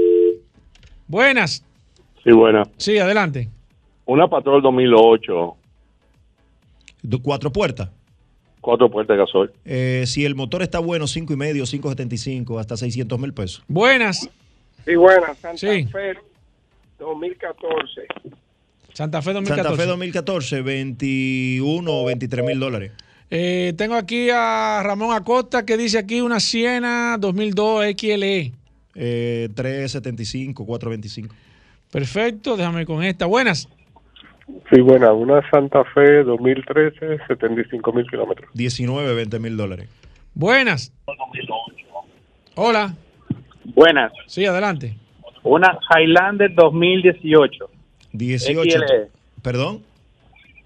Buenas. 1.08 1.64
Sí, 2.26 2.32
buena. 2.32 2.64
Sí, 2.78 2.98
adelante. 2.98 3.50
Una 4.06 4.28
Patrol 4.28 4.62
2008, 4.62 5.56
¿De 7.04 7.20
¿Cuatro 7.22 7.52
puertas? 7.52 7.90
cuatro 8.62 8.90
puertas 8.90 9.16
de 9.16 9.22
gasoil. 9.24 9.52
Eh, 9.64 10.06
si 10.08 10.26
el 10.26 10.34
motor 10.34 10.64
está 10.64 10.80
bueno, 10.80 11.06
5 11.06 11.32
y 11.34 11.36
medio, 11.36 11.66
575 11.66 12.58
hasta 12.58 12.76
600 12.76 13.20
mil 13.20 13.32
pesos. 13.32 13.64
Buenas. 13.68 14.28
Sí, 14.86 14.96
buenas. 14.96 15.38
Santa 15.38 15.58
Sí. 15.58 15.86
Fe 15.86 16.16
2014. 16.98 18.02
Santa 18.92 19.22
Fe 19.22 19.34
2014. 19.34 19.64
Santa 19.70 19.84
Fe 19.84 19.88
2014, 19.88 20.62
21 20.64 21.92
o 21.92 22.06
23 22.06 22.44
mil 22.46 22.60
dólares. 22.60 22.92
Eh, 23.30 23.74
tengo 23.78 23.94
aquí 23.96 24.30
a 24.32 24.82
Ramón 24.84 25.16
Acosta 25.16 25.64
que 25.64 25.78
dice 25.78 26.00
aquí 26.00 26.22
una 26.22 26.40
Siena 26.40 27.18
2002 27.20 27.86
XLE. 27.96 28.52
Eh, 28.96 29.50
375, 29.54 30.66
425. 30.66 31.36
Perfecto, 31.96 32.58
déjame 32.58 32.86
con 32.86 33.02
esta. 33.04 33.26
Buenas. 33.26 33.70
Sí, 34.70 34.82
buena. 34.82 35.14
Una 35.14 35.50
Santa 35.50 35.86
Fe 35.94 36.26
2013, 36.26 37.20
75 37.26 37.94
mil 37.94 38.06
kilómetros. 38.10 38.50
19, 38.54 39.16
20 39.16 39.40
mil 39.40 39.56
dólares. 39.56 39.88
Buenas. 40.34 40.92
Hola. 42.56 42.94
Buenas. 43.64 44.12
Sí, 44.28 44.46
adelante. 44.46 44.94
Una 45.44 45.80
Highlander 45.90 46.54
2018. 46.54 47.70
18. 48.12 48.62
XLE. 48.62 49.08
Perdón. 49.42 49.82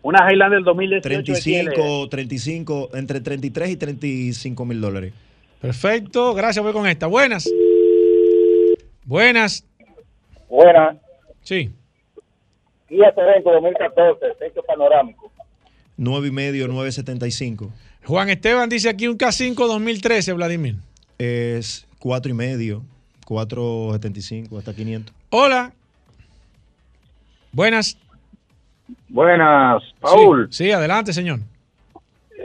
Una 0.01 0.27
Highlander 0.31 0.63
2018. 0.63 1.03
35, 1.07 2.09
35, 2.09 2.89
entre 2.93 3.21
33 3.21 3.69
y 3.69 3.77
35 3.77 4.65
mil 4.65 4.81
dólares. 4.81 5.13
Perfecto, 5.61 6.33
gracias, 6.33 6.65
voy 6.65 6.73
con 6.73 6.87
esta. 6.87 7.05
Buenas. 7.05 7.47
Buenas. 9.05 9.63
Buena. 10.49 10.97
Sí. 11.49 11.71
Kia 12.87 13.11
Sorento 13.15 13.51
2014, 13.51 14.19
techo 14.37 14.61
panorámico. 14.61 15.31
9 15.97 16.27
y 16.27 16.31
medio, 16.31 16.67
975. 16.67 17.71
Juan 18.05 18.29
Esteban 18.29 18.69
dice 18.69 18.87
aquí 18.87 19.07
un 19.07 19.17
K5 19.17 19.55
2013, 19.55 20.33
Vladimir. 20.33 20.75
Es 21.17 21.87
4 21.97 22.29
y 22.29 22.35
medio, 22.35 22.83
475 23.25 24.59
hasta 24.59 24.75
500. 24.75 25.15
Hola. 25.31 25.73
Buenas. 27.51 27.97
Buenas, 29.07 29.81
Sí, 30.03 30.65
sí, 30.65 30.71
adelante, 30.71 31.13
señor. 31.13 31.39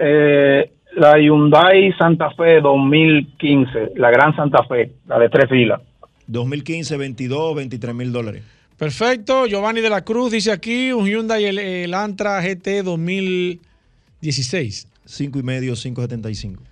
Eh, 0.01 0.71
la 0.97 1.19
Hyundai 1.19 1.93
Santa 1.99 2.31
Fe 2.31 2.63
2015, 2.63 3.93
la 3.97 4.11
Gran 4.11 4.35
Santa 4.35 4.65
Fe, 4.65 4.93
la 5.07 5.19
de 5.19 5.29
tres 5.29 5.51
filas. 5.51 5.83
2015, 6.27 6.97
22, 6.97 7.55
23 7.57 7.95
mil 7.95 8.11
dólares. 8.11 8.43
Perfecto. 8.85 9.47
Giovanni 9.47 9.81
de 9.81 9.89
la 9.89 10.05
Cruz 10.05 10.31
dice 10.31 10.53
aquí 10.53 10.93
un 10.93 11.07
Hyundai 11.07 11.47
el, 11.47 11.59
el 11.59 11.95
Antra 11.95 12.39
GT 12.43 12.83
2016. 12.83 14.89
5 15.07 15.39
y 15.39 15.43
medio, 15.43 15.73
575. 15.73 16.63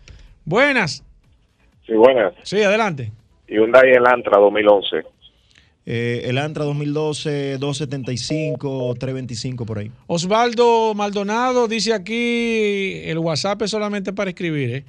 Buenas. 0.45 1.03
Sí, 1.87 1.95
buenas. 1.95 2.35
Sí, 2.43 2.63
adelante. 2.63 3.11
Hyundai 3.49 3.93
Elantra 3.93 4.39
2011. 4.39 5.05
Eh, 5.87 6.25
el 6.27 6.37
Antra 6.37 6.65
2012, 6.65 7.57
275, 7.57 8.95
325 8.99 9.65
por 9.65 9.79
ahí. 9.79 9.91
Osvaldo 10.07 10.93
Maldonado 10.95 11.67
dice 11.67 11.95
aquí, 11.95 13.01
el 13.05 13.17
WhatsApp 13.21 13.63
es 13.63 13.71
solamente 13.71 14.13
para 14.13 14.29
escribir, 14.29 14.75
¿eh? 14.75 14.85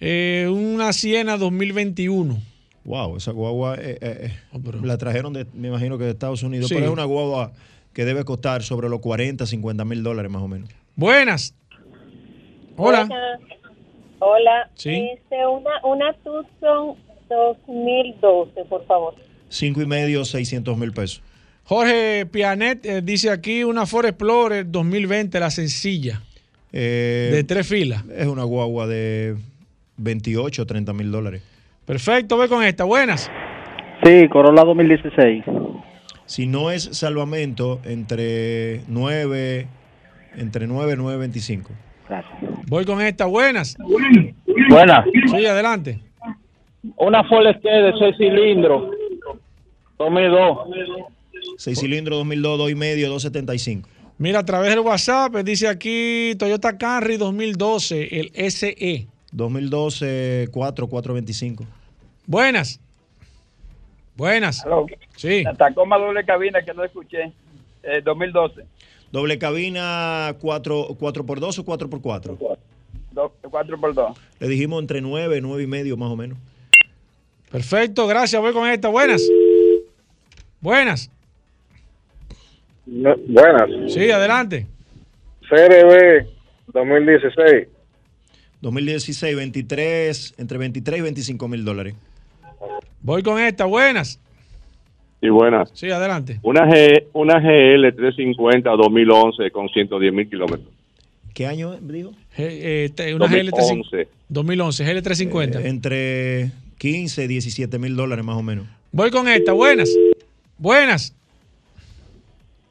Eh, 0.00 0.48
una 0.50 0.92
Siena 0.92 1.38
2021. 1.38 2.38
Wow, 2.88 3.18
esa 3.18 3.32
guagua 3.32 3.76
eh, 3.78 3.98
eh, 4.00 4.32
Oh, 4.54 4.60
la 4.82 4.96
trajeron, 4.96 5.34
de, 5.34 5.46
me 5.52 5.68
imagino 5.68 5.98
que 5.98 6.04
de 6.04 6.10
Estados 6.12 6.42
Unidos, 6.42 6.68
Sí. 6.68 6.74
pero 6.74 6.86
es 6.86 6.92
una 6.92 7.04
guagua 7.04 7.52
que 7.92 8.06
debe 8.06 8.24
costar 8.24 8.62
sobre 8.62 8.88
los 8.88 9.00
40, 9.00 9.44
50 9.44 9.84
mil 9.84 10.02
dólares 10.02 10.30
más 10.32 10.40
o 10.40 10.48
menos. 10.48 10.70
Buenas. 10.96 11.54
Hola. 12.76 13.04
Buenas. 13.04 13.40
Hola. 14.20 14.70
Sí. 14.74 15.06
Este, 15.14 15.36
una, 15.46 15.84
una 15.84 16.12
Tucson 16.14 16.96
2012, 17.28 18.64
por 18.70 18.86
favor. 18.86 19.14
5 19.50 19.82
y 19.82 19.86
medio, 19.86 20.24
600 20.24 20.78
mil 20.78 20.92
pesos. 20.92 21.20
Jorge 21.64 22.24
Pianet 22.24 22.86
eh, 22.86 23.02
dice 23.02 23.28
aquí 23.30 23.64
una 23.64 23.84
Ford 23.84 24.06
Explorer 24.06 24.64
2020, 24.70 25.38
la 25.40 25.50
sencilla. 25.50 26.22
Eh, 26.72 27.28
De 27.34 27.44
tres 27.44 27.66
filas. 27.66 28.02
Es 28.16 28.26
una 28.28 28.44
guagua 28.44 28.86
de 28.86 29.36
28, 29.98 30.64
30 30.64 30.92
mil 30.94 31.10
dólares. 31.10 31.42
Perfecto, 31.88 32.36
ve 32.36 32.48
con 32.48 32.62
esta. 32.62 32.84
Buenas. 32.84 33.30
Sí, 34.04 34.28
Corolla 34.28 34.62
2016. 34.62 35.42
Si 36.26 36.46
no 36.46 36.70
es 36.70 36.84
salvamento, 36.84 37.80
entre 37.82 38.82
9, 38.88 39.66
entre 40.36 40.66
9 40.66 40.92
y 40.92 40.96
9.25. 40.96 41.68
Voy 42.66 42.84
con 42.84 43.00
esta. 43.00 43.24
Buenas. 43.24 43.74
Buenas. 44.68 45.06
Sí, 45.30 45.46
adelante. 45.46 45.98
Una 46.98 47.24
Ford 47.24 47.46
de 47.46 47.92
seis 47.98 48.16
cilindros 48.18 48.90
2002. 49.98 50.58
6 51.56 51.78
cilindros 51.78 52.18
2002, 52.18 52.58
2 52.58 52.70
y 52.70 52.74
medio, 52.74 53.08
275. 53.08 53.88
Mira, 54.18 54.40
a 54.40 54.44
través 54.44 54.68
del 54.68 54.80
WhatsApp 54.80 55.36
eh, 55.36 55.42
dice 55.42 55.68
aquí 55.68 56.34
Toyota 56.38 56.76
Camry 56.76 57.16
2012, 57.16 58.20
el. 58.20 58.50
SE. 58.50 59.06
2012, 59.32 60.48
4, 60.50 60.86
425. 60.86 61.77
Buenas. 62.28 62.78
Buenas. 64.14 64.62
Sí. 65.16 65.42
La 65.44 65.54
Tacoma 65.54 65.96
doble 65.96 66.24
cabina 66.26 66.60
que 66.62 66.74
no 66.74 66.84
escuché. 66.84 67.32
Eh, 67.82 68.02
2012. 68.04 68.64
Doble 69.10 69.38
cabina 69.38 70.36
4, 70.38 70.88
4x2 70.88 71.58
o 71.58 71.64
4x4. 71.64 72.58
4x2. 73.14 74.16
Le 74.40 74.48
dijimos 74.48 74.80
entre 74.82 75.00
9, 75.00 75.40
9 75.40 75.62
y 75.62 75.66
medio 75.66 75.96
más 75.96 76.10
o 76.10 76.16
menos. 76.16 76.36
Perfecto, 77.50 78.06
gracias. 78.06 78.42
Voy 78.42 78.52
con 78.52 78.68
esta. 78.68 78.88
Buenas. 78.88 79.26
Buenas. 80.60 81.10
Buenas. 82.84 83.92
Sí, 83.94 84.10
adelante. 84.10 84.66
CRB 85.48 86.26
2016. 86.74 87.68
2016, 88.60 89.34
23, 89.36 90.34
entre 90.36 90.58
23 90.58 90.98
y 90.98 91.02
25 91.02 91.48
mil 91.48 91.64
dólares. 91.64 91.94
Voy 93.02 93.22
con 93.22 93.40
esta. 93.40 93.64
Buenas. 93.64 94.20
Sí, 95.20 95.28
buenas. 95.28 95.70
Sí, 95.74 95.90
adelante. 95.90 96.38
Una, 96.42 96.66
G, 96.66 97.04
una 97.12 97.40
GL 97.40 97.94
350 97.94 98.70
2011 98.70 99.50
con 99.50 99.68
110 99.68 100.12
mil 100.12 100.28
kilómetros. 100.28 100.68
¿Qué 101.34 101.46
año 101.46 101.76
dijo? 101.80 102.12
Eh, 102.36 102.90
eh, 102.96 103.14
una 103.14 103.26
GL 103.26 103.50
2011. 103.50 104.08
2011, 104.28 104.84
GL350. 104.84 105.56
Eh, 105.56 105.68
entre 105.68 106.50
15 106.78 107.24
y 107.24 107.26
17 107.26 107.78
mil 107.78 107.96
dólares 107.96 108.24
más 108.24 108.36
o 108.36 108.42
menos. 108.42 108.66
Voy 108.92 109.10
con 109.10 109.28
esta. 109.28 109.52
Buenas. 109.52 109.90
Buenas. 110.56 111.14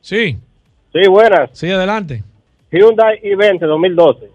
Sí. 0.02 0.38
Sí, 0.94 1.10
buenas. 1.10 1.50
Sí, 1.54 1.70
adelante. 1.70 2.24
Hyundai 2.72 3.20
i20 3.22 3.60
2012. 3.60 4.28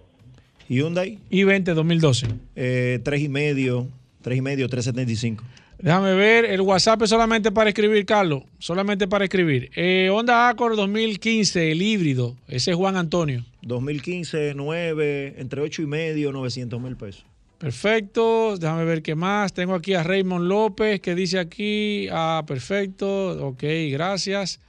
Hyundai. 0.69 1.19
I20 1.31 1.75
2012. 1.75 2.27
Eh, 2.57 3.01
3 3.03 3.21
y 3.23 3.29
medio, 3.29 3.87
3 4.23 4.39
y 4.39 4.41
medio, 4.43 4.69
375. 4.69 5.45
Déjame 5.83 6.15
ver, 6.15 6.45
el 6.45 6.61
WhatsApp 6.61 7.03
es 7.03 7.11
solamente 7.11 7.51
para 7.51 7.71
escribir, 7.71 8.07
Carlos. 8.07 8.45
Solamente 8.61 9.09
para 9.09 9.25
escribir. 9.25 9.69
Eh, 9.75 10.11
Honda 10.13 10.49
Accord 10.49 10.77
2015, 10.77 11.73
el 11.73 11.83
híbrido. 11.83 12.37
Ese 12.47 12.71
es 12.71 12.77
Juan 12.77 12.97
Antonio. 12.97 13.43
2015, 13.63 14.55
9, 14.55 15.35
entre 15.39 15.61
8 15.61 15.83
y 15.83 15.87
medio, 15.87 16.31
900 16.31 16.81
mil 16.81 16.97
pesos. 16.97 17.27
Perfecto. 17.59 18.57
Déjame 18.57 18.85
ver 18.85 19.03
qué 19.03 19.17
más. 19.17 19.53
Tengo 19.53 19.75
aquí 19.75 19.95
a 19.95 20.05
Raymond 20.05 20.47
López 20.47 21.01
que 21.01 21.17
dice 21.17 21.41
aquí. 21.41 22.07
Ah, 22.13 22.45
perfecto. 22.47 23.49
Ok, 23.49 23.65
gracias. 23.91 24.61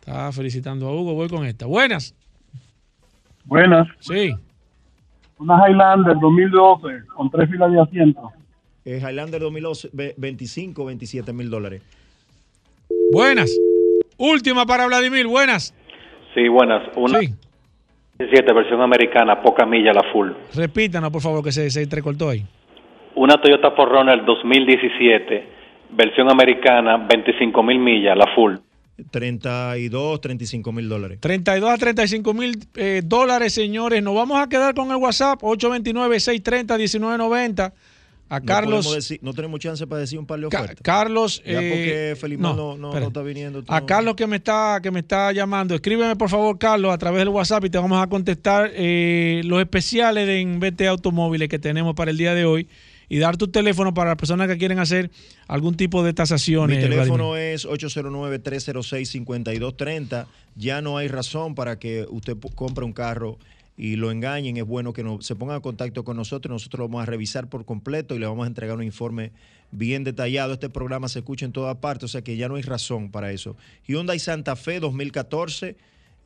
Está 0.00 0.32
felicitando 0.32 0.88
a 0.88 0.92
Hugo. 0.92 1.14
Voy 1.14 1.28
con 1.28 1.46
esta. 1.46 1.66
Buenas. 1.66 2.16
Buenas. 3.44 3.86
Sí. 4.00 4.34
Una 5.38 5.68
Highlander 5.68 6.16
2012 6.20 7.06
con 7.14 7.30
tres 7.30 7.48
filas 7.48 7.70
de 7.70 7.80
asiento. 7.80 8.32
Eh, 8.84 8.98
Highlander 8.98 9.40
2011, 9.40 9.90
ve- 9.92 10.14
25, 10.16 10.84
27 10.84 11.32
mil 11.32 11.50
dólares. 11.50 11.82
Buenas. 13.12 13.50
Última 14.16 14.66
para 14.66 14.86
Vladimir. 14.86 15.26
Buenas. 15.26 15.74
Sí, 16.34 16.48
buenas. 16.48 16.82
Una 16.96 17.18
17 17.20 18.52
versión 18.52 18.80
americana, 18.80 19.40
poca 19.42 19.66
milla 19.66 19.92
la 19.92 20.02
full. 20.12 20.30
Repítanos, 20.54 21.10
por 21.10 21.20
favor, 21.22 21.44
que 21.44 21.52
se, 21.52 21.70
se 21.70 21.82
entrecortó 21.82 22.28
ahí. 22.28 22.44
Una 23.14 23.40
Toyota 23.40 23.74
4Runner 23.74 24.24
2017, 24.24 25.44
versión 25.90 26.30
americana, 26.30 26.96
25 26.96 27.62
mil 27.62 27.78
millas 27.78 28.16
la 28.16 28.26
full. 28.34 28.54
32, 29.10 30.20
35 30.20 30.72
mil 30.72 30.88
dólares. 30.88 31.18
32 31.20 31.70
a 31.70 31.76
35 31.76 32.34
mil 32.34 32.58
eh, 32.76 33.02
dólares, 33.04 33.52
señores. 33.52 34.02
Nos 34.02 34.14
vamos 34.14 34.38
a 34.40 34.48
quedar 34.48 34.74
con 34.74 34.90
el 34.90 34.96
WhatsApp 34.96 35.40
829-630-1990. 35.42 37.72
A 38.28 38.40
No 38.40 38.46
Carlos. 38.46 38.84
podemos 38.86 38.94
decir- 38.94 39.18
no 39.22 39.34
tenemos 39.34 39.60
chance 39.60 39.86
para 39.86 40.00
decir 40.00 40.18
un 40.18 40.24
par 40.26 40.40
de 40.40 40.48
Ca- 40.48 40.62
ofertas. 40.62 40.82
Carlos. 40.82 41.42
Ya 41.44 41.60
eh, 41.62 41.70
porque 41.70 42.16
Felimón 42.18 42.56
no, 42.56 42.76
no- 42.78 42.98
no 42.98 43.06
está 43.08 43.20
viniendo. 43.22 43.62
A 43.68 43.80
no- 43.80 43.86
Carlos 43.86 44.14
que 44.16 44.26
me 44.26 44.36
está 44.36 44.80
que 44.82 44.90
me 44.90 45.00
está 45.00 45.30
llamando, 45.32 45.74
escríbeme 45.74 46.16
por 46.16 46.30
favor, 46.30 46.58
Carlos, 46.58 46.92
a 46.94 46.98
través 46.98 47.18
del 47.20 47.28
WhatsApp 47.28 47.64
y 47.66 47.70
te 47.70 47.76
vamos 47.78 48.02
a 48.02 48.06
contestar 48.06 48.70
eh, 48.74 49.42
los 49.44 49.60
especiales 49.60 50.26
de 50.26 50.42
BT 50.58 50.86
Automóviles 50.88 51.48
que 51.50 51.58
tenemos 51.58 51.94
para 51.94 52.10
el 52.10 52.16
día 52.16 52.34
de 52.34 52.46
hoy 52.46 52.68
y 53.10 53.18
dar 53.18 53.36
tu 53.36 53.48
teléfono 53.48 53.92
para 53.92 54.10
las 54.12 54.16
personas 54.16 54.48
que 54.48 54.56
quieren 54.56 54.78
hacer 54.78 55.10
algún 55.46 55.76
tipo 55.76 56.02
de 56.02 56.14
tasaciones. 56.14 56.78
Mi 56.78 56.82
teléfono 56.82 57.32
Vladimir. 57.32 57.54
es 57.54 57.66
809-306-5230. 57.66 60.26
Ya 60.56 60.80
no 60.82 60.96
hay 60.96 61.08
razón 61.08 61.54
para 61.54 61.78
que 61.78 62.06
usted 62.10 62.36
compre 62.54 62.84
un 62.84 62.92
carro 62.92 63.38
y 63.82 63.96
lo 63.96 64.12
engañen. 64.12 64.56
Es 64.56 64.64
bueno 64.64 64.92
que 64.92 65.02
no, 65.02 65.20
se 65.22 65.34
ponga 65.34 65.56
en 65.56 65.60
contacto 65.60 66.04
con 66.04 66.16
nosotros. 66.16 66.52
Nosotros 66.52 66.78
lo 66.78 66.86
vamos 66.86 67.02
a 67.02 67.06
revisar 67.06 67.48
por 67.48 67.64
completo 67.64 68.14
y 68.14 68.20
le 68.20 68.26
vamos 68.26 68.44
a 68.44 68.46
entregar 68.46 68.76
un 68.76 68.84
informe 68.84 69.32
bien 69.72 70.04
detallado. 70.04 70.52
Este 70.52 70.70
programa 70.70 71.08
se 71.08 71.18
escucha 71.18 71.46
en 71.46 71.50
todas 71.50 71.76
partes, 71.78 72.04
o 72.04 72.08
sea 72.08 72.22
que 72.22 72.36
ya 72.36 72.48
no 72.48 72.54
hay 72.54 72.62
razón 72.62 73.10
para 73.10 73.32
eso. 73.32 73.56
Hyundai 73.88 74.20
Santa 74.20 74.54
Fe 74.54 74.78
2014. 74.78 75.74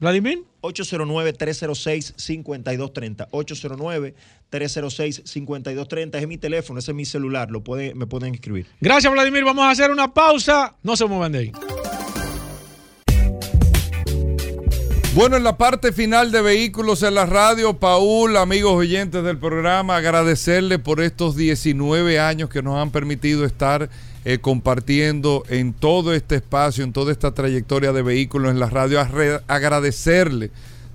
Vladimir. 0.00 0.44
809-306-5230. 0.62 3.28
809-306-5230 3.30 6.16
es 6.16 6.28
mi 6.28 6.38
teléfono, 6.38 6.80
ese 6.80 6.90
es 6.90 6.96
mi 6.96 7.04
celular, 7.04 7.48
lo 7.50 7.62
pueden, 7.62 7.96
me 7.96 8.06
pueden 8.06 8.34
escribir. 8.34 8.66
Gracias, 8.80 9.12
Vladimir. 9.12 9.44
Vamos 9.44 9.64
a 9.64 9.70
hacer 9.70 9.90
una 9.90 10.12
pausa. 10.12 10.74
No 10.82 10.96
se 10.96 11.06
muevan 11.06 11.32
de 11.32 11.38
ahí. 11.38 11.52
Bueno, 15.14 15.36
en 15.36 15.42
la 15.42 15.56
parte 15.56 15.92
final 15.92 16.30
de 16.30 16.42
Vehículos 16.42 17.02
en 17.02 17.14
la 17.14 17.24
Radio, 17.26 17.74
Paul, 17.74 18.36
amigos 18.36 18.74
oyentes 18.74 19.24
del 19.24 19.38
programa, 19.38 19.96
agradecerle 19.96 20.78
por 20.78 21.00
estos 21.00 21.34
19 21.34 22.20
años 22.20 22.48
que 22.50 22.62
nos 22.62 22.76
han 22.76 22.92
permitido 22.92 23.44
estar 23.44 23.90
eh, 24.24 24.38
compartiendo 24.38 25.44
en 25.48 25.72
todo 25.72 26.12
este 26.12 26.36
espacio, 26.36 26.84
en 26.84 26.92
toda 26.92 27.12
esta 27.12 27.32
trayectoria 27.32 27.92
de 27.92 28.02
Vehículos 28.02 28.50
en 28.50 28.60
la 28.60 28.68
Radio. 28.68 29.00
Agradecerle 29.46 30.50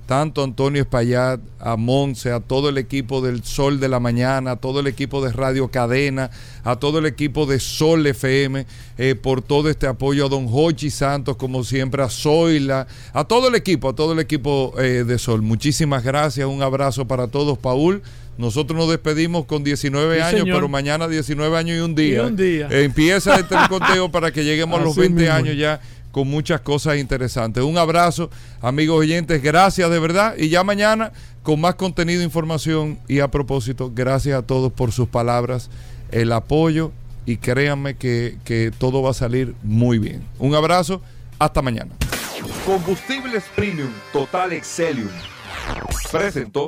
tanto 0.06 0.42
a 0.42 0.44
Antonio 0.44 0.82
Espaillat, 0.82 1.40
a 1.60 1.78
Monse, 1.78 2.32
a 2.32 2.42
todo 2.42 2.70
el 2.70 2.78
equipo 2.78 3.22
del 3.22 3.44
Sol 3.44 3.80
de 3.80 3.88
la 3.88 4.00
Mañana, 4.00 4.52
a 4.52 4.56
todo 4.58 4.82
el 4.82 4.88
equipo 4.88 5.24
de 5.24 5.32
Radio 5.32 5.70
Cadena, 5.70 6.30
a 6.64 6.76
todo 6.76 7.00
el 7.00 7.06
equipo 7.06 7.46
de 7.46 7.60
Sol 7.60 8.06
FM, 8.06 8.66
eh, 8.98 9.16
por 9.16 9.42
todo 9.42 9.70
este 9.70 9.88
apoyo 9.88 10.26
a 10.26 10.30
Don 10.30 10.48
Jochi 10.48 10.90
Santos, 10.90 11.38
como 11.38 11.64
siempre, 11.64 12.04
a 12.04 12.10
Zoila, 12.10 12.88
a 13.14 13.24
todo 13.24 13.48
el 13.48 13.56
equipo, 13.56 13.90
a 13.90 13.96
todo 13.96 14.14
el 14.14 14.20
equipo 14.20 14.74
eh, 14.78 15.06
de 15.06 15.18
Sol. 15.18 15.42
Muchísimas 15.42 16.04
gracias, 16.04 16.48
un 16.48 16.62
abrazo 16.62 17.08
para 17.08 17.28
todos, 17.28 17.58
Paul. 17.58 18.04
Nosotros 18.38 18.78
nos 18.78 18.90
despedimos 18.90 19.46
con 19.46 19.64
19 19.64 20.16
Sí, 20.16 20.22
años, 20.22 20.40
señor. 20.42 20.58
pero 20.58 20.68
mañana 20.70 21.08
19 21.08 21.56
años 21.58 21.78
y 21.78 21.82
un 21.82 21.96
día. 21.96 22.18
Y 22.18 22.20
un 22.26 22.36
día. 22.36 22.68
Eh, 22.72 22.84
empieza 22.84 23.36
este 23.40 23.56
conteo 23.70 24.10
para 24.12 24.32
que 24.32 24.44
lleguemos 24.44 24.80
a 24.80 24.84
los 24.84 24.92
Así 24.94 25.02
20 25.02 25.22
mismo. 25.22 25.36
años 25.36 25.58
ya 25.58 25.80
con 26.12 26.28
muchas 26.28 26.62
cosas 26.62 26.98
interesantes. 26.98 27.64
Un 27.64 27.78
abrazo, 27.78 28.30
amigos 28.62 29.00
oyentes, 29.00 29.42
gracias 29.42 29.90
de 29.90 30.00
verdad. 30.00 30.36
Y 30.38 30.50
ya 30.50 30.64
mañana 30.64 31.12
con 31.42 31.60
más 31.60 31.76
contenido, 31.76 32.22
información 32.24 33.00
y 33.08 33.20
a 33.20 33.28
propósito, 33.30 33.92
gracias 33.94 34.38
a 34.38 34.42
todos 34.44 34.72
por 34.72 34.92
sus 34.92 35.08
palabras, 35.10 35.70
el 36.12 36.32
apoyo 36.32 36.92
y 37.26 37.38
créanme 37.38 37.96
que, 37.96 38.38
que 38.46 38.72
todo 38.78 39.02
va 39.02 39.12
a 39.12 39.14
salir 39.14 39.54
muy 39.64 39.98
bien. 39.98 40.24
Un 40.40 40.56
abrazo, 40.56 41.02
hasta 41.40 41.62
mañana. 41.62 41.92
Combustibles 42.66 43.44
Premium 43.56 43.90
Total 44.12 44.54
Excelium. 44.54 45.10
Presentó. 46.12 46.68